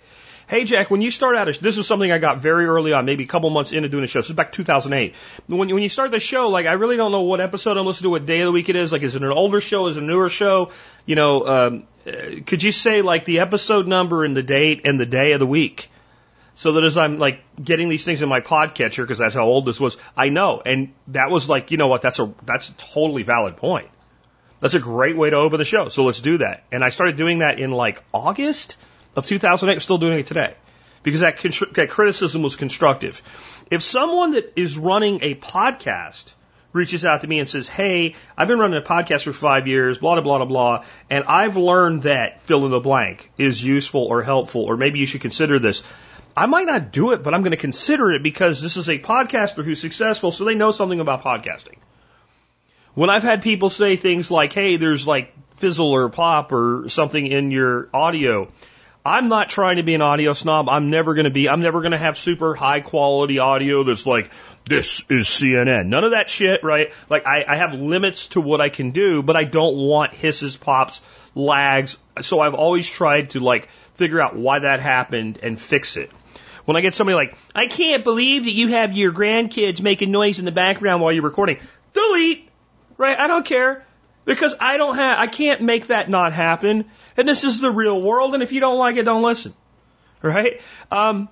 Hey, 0.49 0.63
Jack, 0.63 0.93
when 0.93 1.01
you 1.01 1.11
start 1.11 1.35
out, 1.35 1.49
this 1.61 1.77
is 1.77 1.89
something 1.89 2.13
I 2.13 2.19
got 2.19 2.39
very 2.39 2.67
early 2.67 2.93
on, 2.93 3.05
maybe 3.05 3.25
a 3.25 3.27
couple 3.27 3.51
months 3.51 3.73
into 3.73 3.89
doing 3.89 4.05
a 4.05 4.07
show. 4.07 4.21
This 4.21 4.31
is 4.31 4.37
back 4.37 4.53
2008. 4.53 5.17
When, 5.49 5.75
when 5.75 5.83
you 5.83 5.89
start 5.89 6.13
the 6.13 6.21
show, 6.21 6.51
like, 6.51 6.67
I 6.67 6.75
really 6.75 6.97
don't 6.97 7.11
know 7.11 7.23
what 7.23 7.41
episode 7.41 7.77
I'm 7.77 7.85
listening 7.85 8.05
to, 8.05 8.11
what 8.11 8.27
day 8.27 8.43
of 8.43 8.47
the 8.47 8.53
week 8.53 8.69
it 8.69 8.77
is. 8.77 8.93
Like, 8.93 9.03
is 9.03 9.17
it 9.17 9.25
an 9.25 9.33
older 9.33 9.61
show? 9.61 9.89
Is 9.89 9.97
it 9.97 10.05
a 10.05 10.07
newer 10.07 10.29
show? 10.29 10.71
You 11.05 11.17
know, 11.17 11.47
um, 11.47 11.83
uh, 12.07 12.13
could 12.47 12.63
you 12.63 12.71
say, 12.71 13.03
like, 13.03 13.25
the 13.25 13.41
episode 13.41 13.89
number 13.89 14.25
and 14.25 14.37
the 14.37 14.43
date 14.45 14.83
and 14.85 15.01
the 15.01 15.07
day 15.07 15.33
of 15.33 15.41
the 15.41 15.49
week? 15.49 15.91
So 16.55 16.75
that 16.75 16.85
as 16.85 16.97
I'm 16.97 17.19
like 17.19 17.41
getting 17.63 17.89
these 17.89 18.05
things 18.05 18.23
in 18.23 18.29
my 18.29 18.41
podcatcher, 18.41 19.03
because 19.03 19.19
that's 19.19 19.35
how 19.35 19.45
old 19.45 19.67
this 19.67 19.81
was, 19.81 19.97
I 20.17 20.29
know. 20.29 20.63
And 20.65 20.95
that 21.09 21.29
was 21.29 21.49
like, 21.49 21.73
you 21.73 21.77
know 21.77 21.89
what? 21.89 22.03
That's 22.03 22.21
a, 22.21 22.33
that's 22.45 22.69
a 22.69 22.75
totally 22.75 23.25
valid 23.25 23.57
point. 23.57 23.89
That's 24.61 24.75
a 24.75 24.81
great 24.81 25.17
way 25.17 25.29
to 25.29 25.37
open 25.37 25.59
the 25.59 25.65
show. 25.65 25.89
So 25.89 26.05
let's 26.05 26.21
do 26.21 26.39
that. 26.39 26.63
And 26.71 26.85
I 26.85 26.91
started 26.91 27.17
doing 27.17 27.41
that 27.41 27.59
in 27.59 27.73
like 27.73 28.03
August 28.15 28.77
of 29.17 29.27
2008, 29.27 29.81
still 29.81 29.99
doing 29.99 30.19
it 30.21 30.27
today 30.27 30.55
because 31.03 31.21
that, 31.21 31.37
that 31.75 31.89
criticism 31.89 32.43
was 32.43 32.57
constructive. 32.57 33.23
If 33.71 33.81
someone 33.83 34.33
that 34.33 34.53
is 34.57 34.77
running 34.77 35.21
a 35.23 35.37
podcast 35.37 36.35
reaches 36.73 37.05
out 37.05 37.21
to 37.21 37.27
me 37.27 37.39
and 37.39 37.49
says, 37.49 37.69
Hey, 37.69 38.15
I've 38.37 38.49
been 38.49 38.59
running 38.59 38.77
a 38.77 38.85
podcast 38.85 39.23
for 39.23 39.33
five 39.33 39.69
years, 39.69 39.99
blah, 39.99 40.21
blah, 40.21 40.39
blah, 40.39 40.45
blah, 40.45 40.85
and 41.09 41.25
I've 41.25 41.57
learned 41.57 42.03
that 42.03 42.41
fill 42.41 42.65
in 42.65 42.73
the 42.73 42.81
blank 42.81 43.31
is 43.39 43.65
useful 43.65 44.03
or 44.03 44.23
helpful, 44.23 44.63
or 44.63 44.77
maybe 44.77 44.99
you 44.99 45.07
should 45.07 45.21
consider 45.21 45.59
this. 45.59 45.83
I 46.37 46.47
might 46.47 46.67
not 46.67 46.93
do 46.93 47.13
it, 47.13 47.23
but 47.23 47.35
I'm 47.35 47.43
going 47.43 47.53
to 47.53 47.57
consider 47.57 48.13
it 48.13 48.23
because 48.23 48.61
this 48.61 48.77
is 48.77 48.89
a 48.89 48.99
podcaster 48.99 49.65
who's 49.65 49.81
successful, 49.81 50.33
so 50.33 50.45
they 50.45 50.55
know 50.55 50.71
something 50.71 51.01
about 51.01 51.23
podcasting. 51.23 51.79
When 52.95 53.11
I've 53.11 53.23
had 53.23 53.43
people 53.43 53.71
say 53.71 53.97
things 53.97 54.31
like, 54.31 54.53
Hey, 54.53 54.77
there's 54.77 55.07
like 55.07 55.33
fizzle 55.55 55.93
or 55.93 56.09
pop 56.09 56.51
or 56.51 56.89
something 56.89 57.27
in 57.27 57.53
your 57.53 57.89
audio, 57.95 58.51
I'm 59.07 59.29
not 59.29 59.49
trying 59.49 59.77
to 59.77 59.85
be 59.85 59.95
an 59.95 60.03
audio 60.03 60.33
snob. 60.33 60.69
I'm 60.69 60.91
never 60.91 61.15
going 61.15 61.25
to 61.25 61.31
be, 61.31 61.49
I'm 61.49 61.61
never 61.61 61.81
going 61.81 61.93
to 61.93 61.99
have 61.99 62.19
super 62.19 62.57
high 62.57 62.81
quality 62.81 63.39
audio 63.39 63.85
that's 63.85 64.05
like, 64.05 64.33
this 64.65 65.05
is 65.09 65.27
CNN. 65.27 65.87
None 65.87 66.03
of 66.03 66.11
that 66.11 66.29
shit, 66.29 66.65
right? 66.65 66.93
Like, 67.09 67.25
I, 67.25 67.45
I 67.47 67.57
have 67.57 67.73
limits 67.75 68.29
to 68.29 68.41
what 68.41 68.61
I 68.61 68.69
can 68.69 68.91
do, 68.91 69.23
but 69.23 69.37
I 69.37 69.45
don't 69.45 69.77
want 69.77 70.13
hisses, 70.13 70.57
pops, 70.57 71.01
lags. 71.37 71.99
So 72.21 72.41
I've 72.41 72.55
always 72.55 72.91
tried 72.91 73.31
to 73.31 73.41
like 73.41 73.69
figure 73.95 74.21
out 74.21 74.35
why 74.35 74.59
that 74.59 74.81
happened 74.81 75.39
and 75.41 75.61
fix 75.61 75.97
it. 75.97 76.11
When 76.65 76.77
I 76.77 76.81
get 76.81 76.95
somebody 76.95 77.15
like, 77.15 77.37
I 77.55 77.69
can't 77.69 78.03
believe 78.03 78.43
that 78.43 78.53
you 78.55 78.69
have 78.69 78.97
your 78.97 79.13
grandkids 79.13 79.81
making 79.81 80.11
noise 80.11 80.41
in 80.41 80.45
the 80.45 80.53
background 80.53 81.01
while 81.01 81.13
you're 81.13 81.23
recording. 81.23 81.59
Delete. 81.93 82.49
Right? 82.99 83.17
I 83.17 83.29
don't 83.29 83.47
care. 83.47 83.86
Because 84.27 84.55
I 84.61 84.77
don't 84.77 84.97
have, 84.97 85.19
I 85.19 85.29
can't 85.29 85.63
make 85.63 85.87
that 85.87 86.11
not 86.11 86.35
happen. 86.35 86.85
And 87.17 87.27
this 87.27 87.45
is 87.45 87.61
the 87.61 87.71
real 87.71 88.03
world. 88.03 88.35
And 88.35 88.43
if 88.43 88.53
you 88.53 88.61
don't 88.61 88.79
like 88.79 88.97
it, 88.97 89.05
don't 89.05 89.23
listen. 89.23 89.55
Right? 90.21 90.61
Um, 90.91 91.31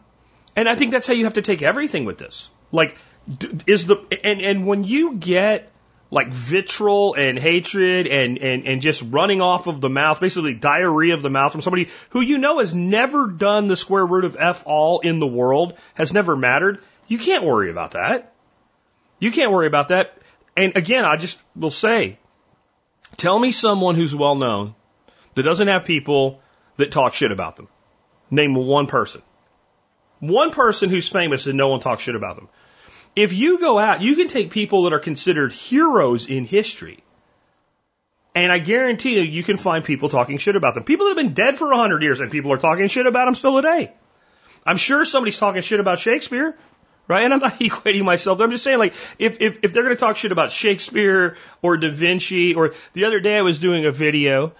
and 0.57 0.69
I 0.69 0.77
think 0.77 0.93
that's 0.93 1.07
how 1.07 1.13
you 1.13 1.25
have 1.25 1.35
to 1.35 1.43
take 1.43 1.61
everything 1.61 2.07
with 2.07 2.17
this. 2.17 2.49
Like, 2.73 2.97
is 3.67 3.87
the, 3.87 3.97
and, 4.23 4.41
and 4.41 4.67
when 4.67 4.85
you 4.85 5.17
get 5.17 5.71
like 6.11 6.33
vitriol 6.33 7.15
and 7.15 7.39
hatred 7.39 8.07
and, 8.07 8.39
and, 8.39 8.69
and 8.69 8.81
just 8.81 9.03
running 9.03 9.41
off 9.41 9.67
of 9.67 9.81
the 9.81 9.91
mouth, 9.91 10.21
basically 10.21 10.55
diarrhea 10.55 11.15
of 11.15 11.23
the 11.23 11.31
mouth 11.31 11.51
from 11.51 11.61
somebody 11.61 11.89
who 12.11 12.21
you 12.21 12.39
know 12.39 12.61
has 12.61 12.75
never 12.75 13.27
done 13.27 13.67
the 13.67 13.77
square 13.77 14.07
root 14.07 14.25
of 14.25 14.37
F 14.39 14.63
all 14.67 15.01
in 15.01 15.19
the 15.19 15.27
world, 15.27 15.77
has 15.95 16.13
never 16.13 16.37
mattered, 16.37 16.81
you 17.09 17.19
can't 17.19 17.43
worry 17.45 17.71
about 17.71 17.93
that. 17.93 18.33
You 19.19 19.33
can't 19.33 19.51
worry 19.51 19.67
about 19.67 19.89
that. 19.89 20.17
And 20.57 20.77
again, 20.77 21.05
I 21.05 21.17
just 21.17 21.39
will 21.57 21.73
say, 21.73 22.19
tell 23.17 23.39
me 23.39 23.53
someone 23.53 23.97
who's 23.97 24.15
well 24.15 24.35
known 24.35 24.75
that 25.35 25.43
doesn't 25.43 25.69
have 25.69 25.85
people 25.85 26.41
that 26.77 26.93
talk 26.93 27.15
shit 27.15 27.33
about 27.33 27.57
them. 27.57 27.69
Name 28.31 28.55
one 28.55 28.87
person. 28.87 29.23
One 30.21 30.51
person 30.51 30.91
who's 30.91 31.09
famous 31.09 31.47
and 31.47 31.57
no 31.57 31.69
one 31.69 31.81
talks 31.81 32.03
shit 32.03 32.17
about 32.17 32.37
them. 32.37 32.49
If 33.15 33.33
you 33.33 33.61
go 33.61 33.79
out, 33.79 34.03
you 34.03 34.17
can 34.17 34.29
take 34.29 34.51
people 34.51 34.85
that 34.85 34.93
are 34.93 34.99
considered 34.99 35.53
heroes 35.53 36.27
in 36.27 36.45
history. 36.45 37.05
And 38.35 38.51
I 38.51 38.59
guarantee 38.59 39.17
you, 39.17 39.23
you 39.23 39.45
can 39.45 39.57
find 39.57 39.85
people 39.85 40.09
talking 40.09 40.39
shit 40.39 40.57
about 40.57 40.75
them. 40.75 40.83
People 40.83 41.07
that 41.07 41.17
have 41.17 41.25
been 41.25 41.35
dead 41.35 41.57
for 41.57 41.71
a 41.71 41.77
hundred 41.77 42.03
years 42.03 42.19
and 42.19 42.33
people 42.33 42.53
are 42.53 42.59
talking 42.59 42.89
shit 42.89 43.07
about 43.07 43.27
them 43.27 43.37
still 43.37 43.57
today. 43.63 43.93
I'm 44.67 44.77
sure 44.77 45.05
somebody's 45.05 45.39
talking 45.39 45.63
shit 45.63 45.79
about 45.79 45.99
Shakespeare, 46.01 46.57
right? 47.09 47.25
And 47.25 47.35
I'm 47.35 47.41
not 47.41 47.55
equating 47.59 48.05
myself. 48.05 48.41
I'm 48.41 48.51
just 48.51 48.65
saying, 48.65 48.79
like, 48.79 48.95
if, 49.19 49.41
if, 49.41 49.61
if 49.63 49.73
they're 49.73 49.83
going 49.83 49.95
to 49.95 50.01
talk 50.01 50.17
shit 50.17 50.33
about 50.33 50.53
Shakespeare 50.53 51.37
or 51.63 51.77
Da 51.77 51.91
Vinci, 51.91 52.55
or 52.55 52.75
the 52.93 53.05
other 53.05 53.21
day 53.21 53.37
I 53.37 53.43
was 53.43 53.59
doing 53.59 53.87
a 53.87 53.93
video 53.93 54.53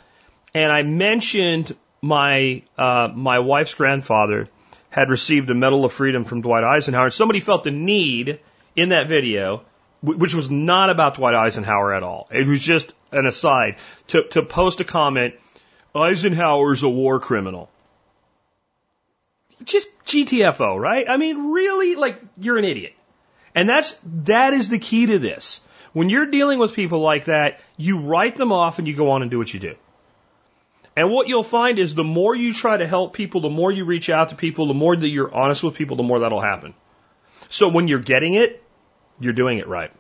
and 0.55 0.71
I 0.71 0.83
mentioned 0.83 1.75
my, 2.01 2.63
uh, 2.79 3.09
my 3.13 3.41
wife's 3.41 3.75
grandfather 3.75 4.47
had 4.91 5.11
received 5.11 5.51
a 5.51 5.55
Medal 5.55 5.85
of 5.85 5.93
Freedom 5.93 6.25
from 6.25 6.43
Dwight 6.43 6.63
Eisenhower. 6.63 7.07
And 7.07 7.13
somebody 7.13 7.41
felt 7.41 7.65
the 7.65 7.73
need 7.73 8.39
in 8.77 8.91
that 8.91 9.09
video, 9.09 9.63
which 10.03 10.35
was 10.35 10.51
not 10.51 10.91
about 10.91 11.17
Dwight 11.17 11.35
Eisenhower 11.35 11.93
at 11.93 12.05
all. 12.05 12.29
It 12.31 12.47
was 12.47 12.61
just 12.61 12.93
an 13.11 13.27
aside 13.27 13.77
to, 14.09 14.23
to 14.29 14.43
post 14.43 14.81
a 14.81 14.85
comment, 14.85 15.35
Eisenhower's 15.95 16.83
a 16.83 16.89
war 16.89 17.19
criminal. 17.19 17.71
Just 19.63 19.89
GTFO, 20.05 20.79
right? 20.79 21.09
I 21.09 21.17
mean, 21.17 21.53
really, 21.53 21.95
like, 21.95 22.21
you're 22.39 22.59
an 22.59 22.65
idiot. 22.65 22.95
And 23.55 23.69
that's, 23.69 23.95
that 24.25 24.53
is 24.53 24.69
the 24.69 24.79
key 24.79 25.07
to 25.07 25.19
this. 25.19 25.61
When 25.93 26.11
you're 26.11 26.27
dealing 26.27 26.59
with 26.59 26.75
people 26.75 27.01
like 27.01 27.27
that, 27.27 27.61
you 27.77 28.01
write 28.01 28.35
them 28.35 28.51
off 28.51 28.79
and 28.79 28.89
you 28.89 28.97
go 28.97 29.13
on 29.13 29.23
and 29.23 29.31
do 29.31 29.39
what 29.39 29.55
you 29.55 29.61
do. 29.61 29.77
And 30.97 31.11
what 31.11 31.29
you'll 31.29 31.45
find 31.45 31.79
is 31.79 31.95
the 31.95 32.05
more 32.05 32.35
you 32.35 32.53
try 32.53 32.77
to 32.77 32.87
help 32.87 33.15
people, 33.15 33.41
the 33.41 33.51
more 33.51 33.71
you 33.71 33.85
reach 33.85 34.11
out 34.11 34.31
to 34.31 34.35
people, 34.35 34.67
the 34.67 34.75
more 34.75 34.97
that 34.97 35.09
you're 35.09 35.33
honest 35.33 35.63
with 35.63 35.77
people, 35.77 35.97
the 35.97 36.03
more 36.03 36.21
that'll 36.21 36.41
happen. 36.41 36.75
So 37.49 37.69
when 37.69 37.89
you're 37.89 38.01
getting 38.01 38.35
it, 38.35 38.63
you're 39.21 39.33
doing 39.33 39.59
it 39.59 39.69
right. 39.69 39.93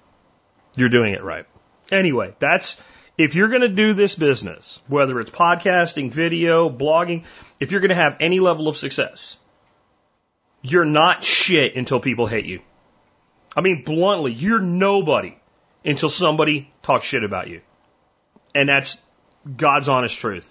You're 0.76 0.88
doing 0.88 1.14
it 1.14 1.22
right. 1.22 1.46
Anyway, 1.90 2.34
that's, 2.38 2.76
if 3.16 3.34
you're 3.34 3.48
going 3.48 3.60
to 3.60 3.68
do 3.68 3.92
this 3.92 4.14
business, 4.14 4.80
whether 4.88 5.20
it's 5.20 5.30
podcasting, 5.30 6.10
video, 6.10 6.68
blogging, 6.68 7.24
if 7.60 7.70
you're 7.70 7.80
going 7.80 7.90
to 7.90 7.94
have 7.94 8.16
any 8.20 8.40
level 8.40 8.66
of 8.66 8.76
success, 8.76 9.36
you're 10.64 10.84
not 10.84 11.22
shit 11.22 11.76
until 11.76 12.00
people 12.00 12.26
hate 12.26 12.46
you. 12.46 12.60
I 13.54 13.60
mean, 13.60 13.84
bluntly, 13.84 14.32
you're 14.32 14.60
nobody 14.60 15.36
until 15.84 16.08
somebody 16.08 16.72
talks 16.82 17.04
shit 17.04 17.22
about 17.22 17.48
you. 17.48 17.60
And 18.54 18.68
that's 18.68 18.96
God's 19.56 19.88
honest 19.88 20.18
truth 20.18 20.50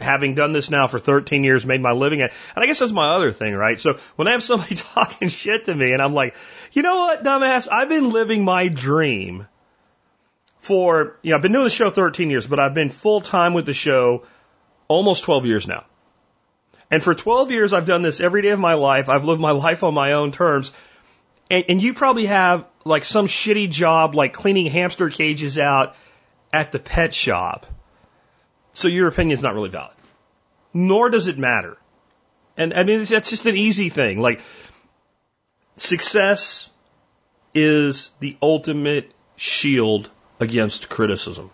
having 0.00 0.34
done 0.34 0.52
this 0.52 0.70
now 0.70 0.86
for 0.86 0.98
13 0.98 1.44
years, 1.44 1.66
made 1.66 1.80
my 1.80 1.92
living 1.92 2.22
at, 2.22 2.32
and 2.54 2.64
I 2.64 2.66
guess 2.66 2.78
that's 2.78 2.92
my 2.92 3.16
other 3.16 3.32
thing, 3.32 3.54
right? 3.54 3.78
So 3.78 3.98
when 4.16 4.28
I 4.28 4.32
have 4.32 4.42
somebody 4.42 4.74
talking 4.94 5.28
shit 5.28 5.66
to 5.66 5.74
me 5.74 5.92
and 5.92 6.02
I'm 6.02 6.14
like, 6.14 6.34
you 6.72 6.82
know 6.82 6.96
what, 6.96 7.22
dumbass, 7.22 7.68
I've 7.70 7.88
been 7.88 8.10
living 8.10 8.44
my 8.44 8.68
dream 8.68 9.46
for, 10.58 11.18
you 11.22 11.30
know, 11.30 11.36
I've 11.36 11.42
been 11.42 11.52
doing 11.52 11.64
the 11.64 11.70
show 11.70 11.90
13 11.90 12.30
years, 12.30 12.46
but 12.46 12.58
I've 12.58 12.74
been 12.74 12.90
full 12.90 13.20
time 13.20 13.54
with 13.54 13.66
the 13.66 13.74
show 13.74 14.24
almost 14.88 15.24
12 15.24 15.46
years 15.46 15.68
now. 15.68 15.84
And 16.90 17.02
for 17.02 17.14
12 17.14 17.50
years, 17.50 17.72
I've 17.72 17.86
done 17.86 18.02
this 18.02 18.20
every 18.20 18.42
day 18.42 18.50
of 18.50 18.58
my 18.58 18.74
life. 18.74 19.08
I've 19.08 19.24
lived 19.24 19.40
my 19.40 19.52
life 19.52 19.84
on 19.84 19.94
my 19.94 20.12
own 20.12 20.32
terms. 20.32 20.72
And, 21.50 21.64
and 21.68 21.82
you 21.82 21.94
probably 21.94 22.26
have 22.26 22.66
like 22.84 23.04
some 23.04 23.26
shitty 23.26 23.70
job, 23.70 24.14
like 24.14 24.32
cleaning 24.32 24.66
hamster 24.66 25.08
cages 25.10 25.58
out 25.58 25.94
at 26.52 26.72
the 26.72 26.78
pet 26.78 27.14
shop 27.14 27.66
so 28.72 28.88
your 28.88 29.08
opinion 29.08 29.32
is 29.32 29.42
not 29.42 29.54
really 29.54 29.68
valid. 29.68 29.94
Nor 30.72 31.10
does 31.10 31.26
it 31.26 31.38
matter. 31.38 31.76
And 32.56 32.74
I 32.74 32.84
mean, 32.84 33.04
that's 33.04 33.30
just 33.30 33.46
an 33.46 33.56
easy 33.56 33.88
thing. 33.88 34.20
Like, 34.20 34.40
success 35.76 36.70
is 37.54 38.10
the 38.20 38.36
ultimate 38.40 39.12
shield 39.36 40.08
against 40.38 40.88
criticism. 40.88 41.50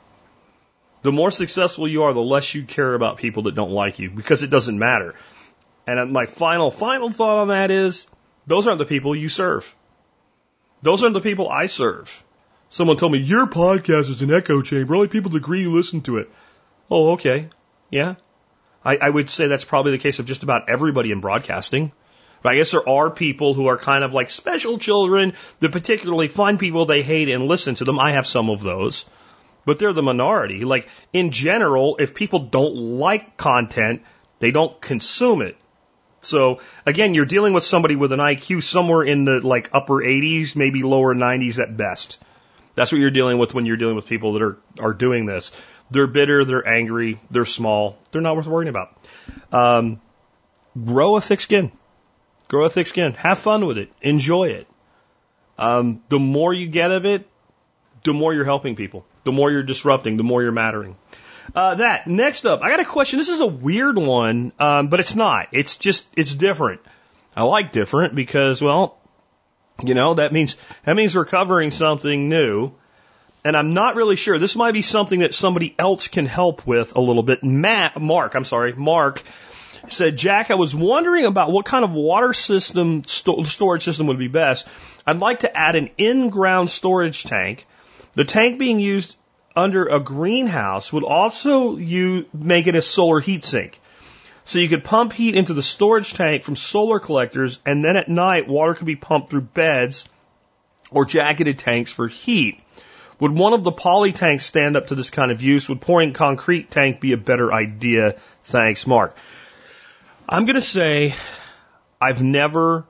The 1.03 1.12
more 1.12 1.31
successful 1.31 1.87
you 1.87 2.05
are, 2.05 2.12
the 2.12 2.21
less 2.21 2.55
you 2.55 2.65
care 2.65 2.95
about 2.95 3.19
people 3.19 3.45
that 3.45 3.55
don't 3.55 3.71
like 3.71 3.99
you 3.99 4.11
because 4.11 4.43
it 4.43 4.50
doesn't 4.50 4.79
matter. 4.79 5.15
And 5.87 6.12
my 6.12 6.26
final, 6.26 6.71
final 6.71 7.11
thought 7.11 7.43
on 7.43 7.49
that 7.49 7.71
is 7.71 8.07
those 8.47 8.67
aren't 8.67 8.79
the 8.79 8.87
people 8.87 9.15
you 9.15 9.29
serve. 9.29 9.75
Those 10.83 11.03
aren't 11.03 11.15
the 11.15 11.21
people 11.21 11.49
I 11.49 11.67
serve. 11.67 12.25
Someone 12.69 12.97
told 12.97 13.12
me, 13.12 13.19
your 13.19 13.47
podcast 13.47 14.11
is 14.11 14.23
an 14.23 14.33
echo 14.33 14.62
chamber. 14.62 14.97
Only 14.97 15.09
people 15.09 15.31
that 15.31 15.38
agree 15.38 15.67
listen 15.67 16.00
to 16.03 16.19
it. 16.19 16.31
Oh, 16.91 17.12
okay. 17.12 17.49
Yeah. 17.91 18.17
I, 18.85 18.97
I 18.97 19.11
would 19.11 19.31
say 19.31 19.47
that's 19.47 19.65
probably 19.65 19.93
the 19.93 19.99
case 19.99 20.19
of 20.19 20.26
just 20.26 20.43
about 20.43 20.69
everybody 20.69 21.12
in 21.12 21.21
broadcasting. 21.21 21.93
But 22.43 22.53
I 22.53 22.57
guess 22.59 22.73
there 22.73 22.88
are 22.88 23.11
people 23.11 23.55
who 23.55 23.67
are 23.67 23.79
kind 23.79 24.05
of 24.05 24.12
like 24.12 24.31
special 24.31 24.79
children 24.79 25.35
the 25.61 25.69
particularly 25.69 26.29
fun 26.29 26.59
people 26.59 26.87
they 26.87 27.03
hate 27.03 27.29
and 27.29 27.49
listen 27.49 27.75
to 27.76 27.85
them. 27.85 27.99
I 27.99 28.12
have 28.12 28.26
some 28.26 28.50
of 28.50 28.62
those. 28.62 29.05
But 29.66 29.78
they're 29.78 29.92
the 29.92 30.02
minority. 30.02 30.64
Like, 30.64 30.88
in 31.12 31.30
general, 31.30 31.96
if 31.99 32.14
people 32.14 32.38
don't 32.38 32.75
like 32.76 33.37
content, 33.37 34.02
they 34.38 34.50
don't 34.50 34.80
consume 34.80 35.42
it. 35.42 35.56
So 36.20 36.61
again, 36.85 37.14
you're 37.14 37.26
dealing 37.26 37.52
with 37.52 37.64
somebody 37.64 37.96
with 37.96 38.12
an 38.12 38.20
IQ 38.20 38.62
somewhere 38.62 39.02
in 39.02 39.25
the 39.25 39.46
like 39.46 39.70
upper 39.73 39.94
80s, 39.94 40.56
maybe 40.56 40.82
lower 40.82 41.14
90s 41.14 41.61
at 41.62 41.76
best. 41.76 42.18
That's 42.75 42.92
what 42.92 42.99
you're 42.99 43.11
dealing 43.11 43.38
with 43.38 43.54
when 43.54 43.64
you're 43.66 43.76
dealing 43.76 43.96
with 43.96 44.06
people 44.06 44.35
that 44.35 44.42
are, 44.42 44.58
are 44.78 44.92
doing 44.92 45.26
this. 45.26 45.52
They're 45.90 46.08
bitter, 46.08 46.44
they're 46.44 46.66
angry, 46.66 47.20
they're 47.30 47.44
small, 47.44 47.96
they're 48.11 48.23
not 48.23 48.35
worth 48.37 48.46
worrying 48.46 48.68
about. 48.68 48.96
Um, 49.52 50.00
grow 50.85 51.16
a 51.16 51.20
thick 51.20 51.40
skin. 51.40 51.70
Grow 52.49 52.64
a 52.64 52.70
thick 52.70 52.87
skin. 52.87 53.12
Have 53.14 53.38
fun 53.38 53.66
with 53.66 53.78
it. 53.78 53.90
Enjoy 54.02 54.49
it. 54.49 54.66
Um, 55.58 56.02
the 56.08 56.18
more 56.18 56.52
you 56.52 56.66
get 56.66 56.90
of 56.90 57.06
it, 57.06 57.26
the 58.04 58.12
more 58.12 58.35
you're 58.35 58.44
helping 58.44 58.76
people. 58.76 59.06
The 59.26 59.33
more 59.33 59.50
you're 59.50 59.62
disrupting, 59.62 60.16
the 60.16 60.23
more 60.23 60.42
you're 60.42 60.52
mattering. 60.52 60.97
Uh, 61.54 61.75
that. 61.75 62.06
Next 62.06 62.47
up, 62.47 62.62
I 62.62 62.71
got 62.71 62.80
a 62.80 62.85
question. 62.85 63.18
This 63.18 63.28
is 63.28 63.40
a 63.40 63.47
weird 63.47 63.99
one, 63.99 64.52
um, 64.59 64.88
but 64.88 65.00
it's 65.00 65.14
not. 65.14 65.49
It's 65.52 65.76
just, 65.76 66.06
it's 66.16 66.35
different. 66.35 66.80
I 67.37 67.45
like 67.45 67.73
different 67.73 68.14
because, 68.14 68.62
well, 68.62 68.99
you 69.85 69.95
know, 69.95 70.14
that 70.14 70.33
means, 70.33 70.56
that 70.85 70.97
means 70.97 71.14
we're 71.14 71.26
covering 71.26 71.71
something 71.71 72.30
new 72.30 72.73
and 73.47 73.56
I'm 73.56 73.75
not 73.75 73.95
really 73.95 74.16
sure. 74.16 74.40
This 74.40 74.56
might 74.56 74.73
be 74.73 74.83
something 74.83 75.21
that 75.21 75.33
somebody 75.33 75.73
else 75.78 76.09
can 76.09 76.26
help 76.26 76.66
with 76.66 76.97
a 76.97 77.00
little 77.00 77.23
bit. 77.23 77.45
Matt, 77.45 78.00
Mark, 78.00 78.35
I'm 78.35 78.45
sorry, 78.45 78.73
Mark 78.73 79.23
said, 79.88 80.18
Jack, 80.18 80.50
I 80.50 80.56
was 80.56 80.75
wondering 80.75 81.26
about 81.26 81.52
what 81.52 81.64
kind 81.64 81.85
of 81.85 81.92
water 81.92 82.33
system, 82.33 83.04
sto- 83.04 83.45
storage 83.45 83.85
system 83.85 84.09
would 84.09 84.18
be 84.18 84.26
best. 84.26 84.66
I'd 85.06 85.21
like 85.21 85.40
to 85.40 85.56
add 85.56 85.76
an 85.76 85.90
in-ground 85.97 86.71
storage 86.71 87.23
tank. 87.23 87.68
The 88.16 88.25
tank 88.25 88.58
being 88.58 88.80
used 88.80 89.14
under 89.54 89.87
a 89.87 90.00
greenhouse 90.00 90.92
would 90.92 91.04
also 91.04 91.76
you 91.76 92.26
make 92.32 92.66
it 92.66 92.75
a 92.75 92.82
solar 92.82 93.20
heat 93.20 93.44
sink. 93.44 93.78
So 94.44 94.58
you 94.58 94.68
could 94.68 94.85
pump 94.85 95.12
heat 95.12 95.35
into 95.35 95.54
the 95.54 95.62
storage 95.62 96.14
tank 96.14 96.42
from 96.42 96.56
solar 96.56 96.99
collectors, 96.99 97.58
and 97.66 97.85
then 97.85 97.96
at 97.96 98.08
night 98.08 98.49
water 98.49 98.75
could 98.75 98.87
be 98.87 98.96
pumped 98.96 99.30
through 99.30 99.42
beds 99.42 100.08
or 100.90 101.04
jacketed 101.04 101.58
tanks 101.58 101.92
for 101.92 102.08
heat. 102.08 102.62
Would 103.20 103.32
one 103.32 103.52
of 103.52 103.64
the 103.64 103.73
poly 103.73 104.12
tanks 104.12 104.46
stand 104.46 104.76
up 104.76 104.87
to 104.88 104.94
this 104.94 105.11
kind 105.11 105.30
of 105.30 105.42
use? 105.42 105.68
Would 105.68 105.80
pouring 105.80 106.12
concrete 106.12 106.70
tank 106.70 107.00
be 107.00 107.12
a 107.12 107.18
better 107.18 107.52
idea? 107.52 108.16
Thanks, 108.44 108.87
Mark. 108.87 109.16
I'm 110.28 110.46
going 110.46 110.54
to 110.54 110.62
say 110.62 111.14
I've 112.00 112.23
never 112.23 112.87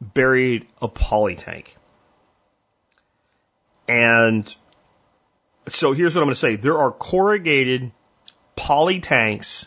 buried 0.00 0.66
a 0.80 0.88
poly 0.88 1.36
tank. 1.36 1.76
And 3.88 4.54
so 5.68 5.92
here's 5.92 6.14
what 6.14 6.22
I'm 6.22 6.26
going 6.26 6.34
to 6.34 6.40
say. 6.40 6.56
There 6.56 6.78
are 6.78 6.92
corrugated 6.92 7.92
poly 8.54 9.00
tanks 9.00 9.66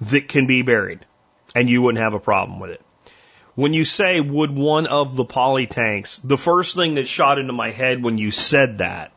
that 0.00 0.28
can 0.28 0.46
be 0.46 0.62
buried 0.62 1.04
and 1.54 1.68
you 1.68 1.82
wouldn't 1.82 2.02
have 2.02 2.14
a 2.14 2.20
problem 2.20 2.60
with 2.60 2.70
it. 2.70 2.82
When 3.54 3.74
you 3.74 3.84
say 3.84 4.20
would 4.20 4.50
one 4.50 4.86
of 4.86 5.16
the 5.16 5.24
poly 5.24 5.66
tanks, 5.66 6.18
the 6.18 6.38
first 6.38 6.76
thing 6.76 6.94
that 6.94 7.06
shot 7.06 7.38
into 7.38 7.52
my 7.52 7.72
head 7.72 8.02
when 8.02 8.16
you 8.16 8.30
said 8.30 8.78
that 8.78 9.12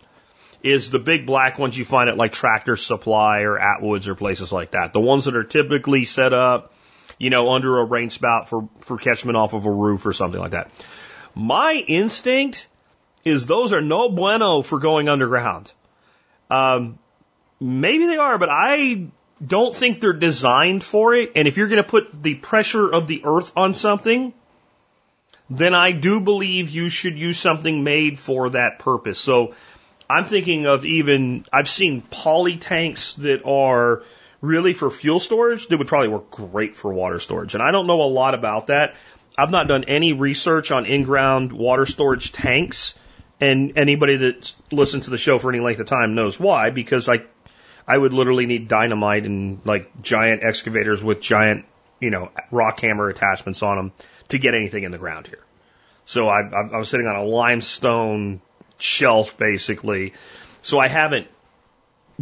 is 0.63 0.89
the 0.89 0.99
big 0.99 1.25
black 1.25 1.59
ones 1.59 1.77
you 1.77 1.85
find 1.85 2.09
at 2.09 2.17
like 2.17 2.31
Tractor 2.31 2.75
Supply 2.75 3.41
or 3.41 3.57
Atwoods 3.57 4.07
or 4.07 4.15
places 4.15 4.51
like 4.51 4.71
that. 4.71 4.93
The 4.93 4.99
ones 4.99 5.25
that 5.25 5.35
are 5.35 5.43
typically 5.43 6.05
set 6.05 6.33
up, 6.33 6.73
you 7.17 7.29
know, 7.29 7.53
under 7.53 7.79
a 7.79 7.85
rain 7.85 8.09
spout 8.09 8.49
for, 8.49 8.69
for 8.81 8.97
catchment 8.97 9.37
off 9.37 9.53
of 9.53 9.65
a 9.65 9.71
roof 9.71 10.05
or 10.05 10.13
something 10.13 10.39
like 10.39 10.51
that. 10.51 10.71
My 11.35 11.73
instinct 11.73 12.67
is 13.23 13.45
those 13.45 13.73
are 13.73 13.81
no 13.81 14.09
bueno 14.09 14.61
for 14.61 14.79
going 14.79 15.09
underground. 15.09 15.71
Um, 16.49 16.99
maybe 17.59 18.07
they 18.07 18.17
are, 18.17 18.37
but 18.37 18.49
I 18.51 19.07
don't 19.45 19.75
think 19.75 20.01
they're 20.01 20.13
designed 20.13 20.83
for 20.83 21.13
it. 21.15 21.31
And 21.35 21.47
if 21.47 21.57
you're 21.57 21.67
going 21.67 21.83
to 21.83 21.89
put 21.89 22.21
the 22.21 22.35
pressure 22.35 22.89
of 22.89 23.07
the 23.07 23.21
earth 23.25 23.51
on 23.55 23.73
something, 23.73 24.33
then 25.49 25.73
I 25.73 25.91
do 25.91 26.19
believe 26.19 26.69
you 26.69 26.89
should 26.89 27.17
use 27.17 27.37
something 27.37 27.83
made 27.83 28.19
for 28.19 28.51
that 28.51 28.79
purpose. 28.79 29.19
So 29.19 29.53
I'm 30.09 30.25
thinking 30.25 30.65
of 30.65 30.85
even, 30.85 31.45
I've 31.51 31.67
seen 31.67 32.01
poly 32.01 32.57
tanks 32.57 33.15
that 33.15 33.45
are 33.45 34.03
really 34.41 34.73
for 34.73 34.89
fuel 34.89 35.19
storage 35.19 35.67
that 35.67 35.77
would 35.77 35.87
probably 35.87 36.09
work 36.09 36.29
great 36.29 36.75
for 36.75 36.93
water 36.93 37.19
storage. 37.19 37.53
And 37.53 37.63
I 37.63 37.71
don't 37.71 37.87
know 37.87 38.01
a 38.01 38.11
lot 38.11 38.35
about 38.35 38.67
that. 38.67 38.95
I've 39.37 39.51
not 39.51 39.67
done 39.67 39.85
any 39.85 40.13
research 40.13 40.71
on 40.71 40.85
in-ground 40.85 41.51
water 41.51 41.85
storage 41.85 42.31
tanks. 42.31 42.93
And 43.43 43.77
anybody 43.77 44.15
that's 44.15 44.55
listened 44.71 45.03
to 45.03 45.09
the 45.09 45.17
show 45.17 45.37
for 45.37 45.51
any 45.51 45.59
length 45.59 45.81
of 45.81 45.87
time 45.87 46.15
knows 46.15 46.39
why, 46.39 46.69
because 46.69 47.09
I, 47.09 47.23
I 47.85 47.97
would 47.97 48.13
literally 48.13 48.45
need 48.45 48.69
dynamite 48.69 49.25
and 49.25 49.59
like 49.65 50.01
giant 50.01 50.43
excavators 50.45 51.03
with 51.03 51.19
giant, 51.19 51.65
you 51.99 52.09
know, 52.09 52.31
rock 52.51 52.79
hammer 52.79 53.09
attachments 53.09 53.61
on 53.61 53.75
them 53.75 53.91
to 54.29 54.37
get 54.37 54.53
anything 54.53 54.83
in 54.85 54.91
the 54.93 54.97
ground 54.97 55.27
here. 55.27 55.43
So 56.05 56.29
I, 56.29 56.39
I, 56.39 56.61
I 56.73 56.77
was 56.77 56.87
sitting 56.87 57.05
on 57.05 57.17
a 57.17 57.25
limestone 57.25 58.39
shelf 58.77 59.37
basically. 59.37 60.13
So 60.61 60.79
I 60.79 60.87
haven't 60.87 61.27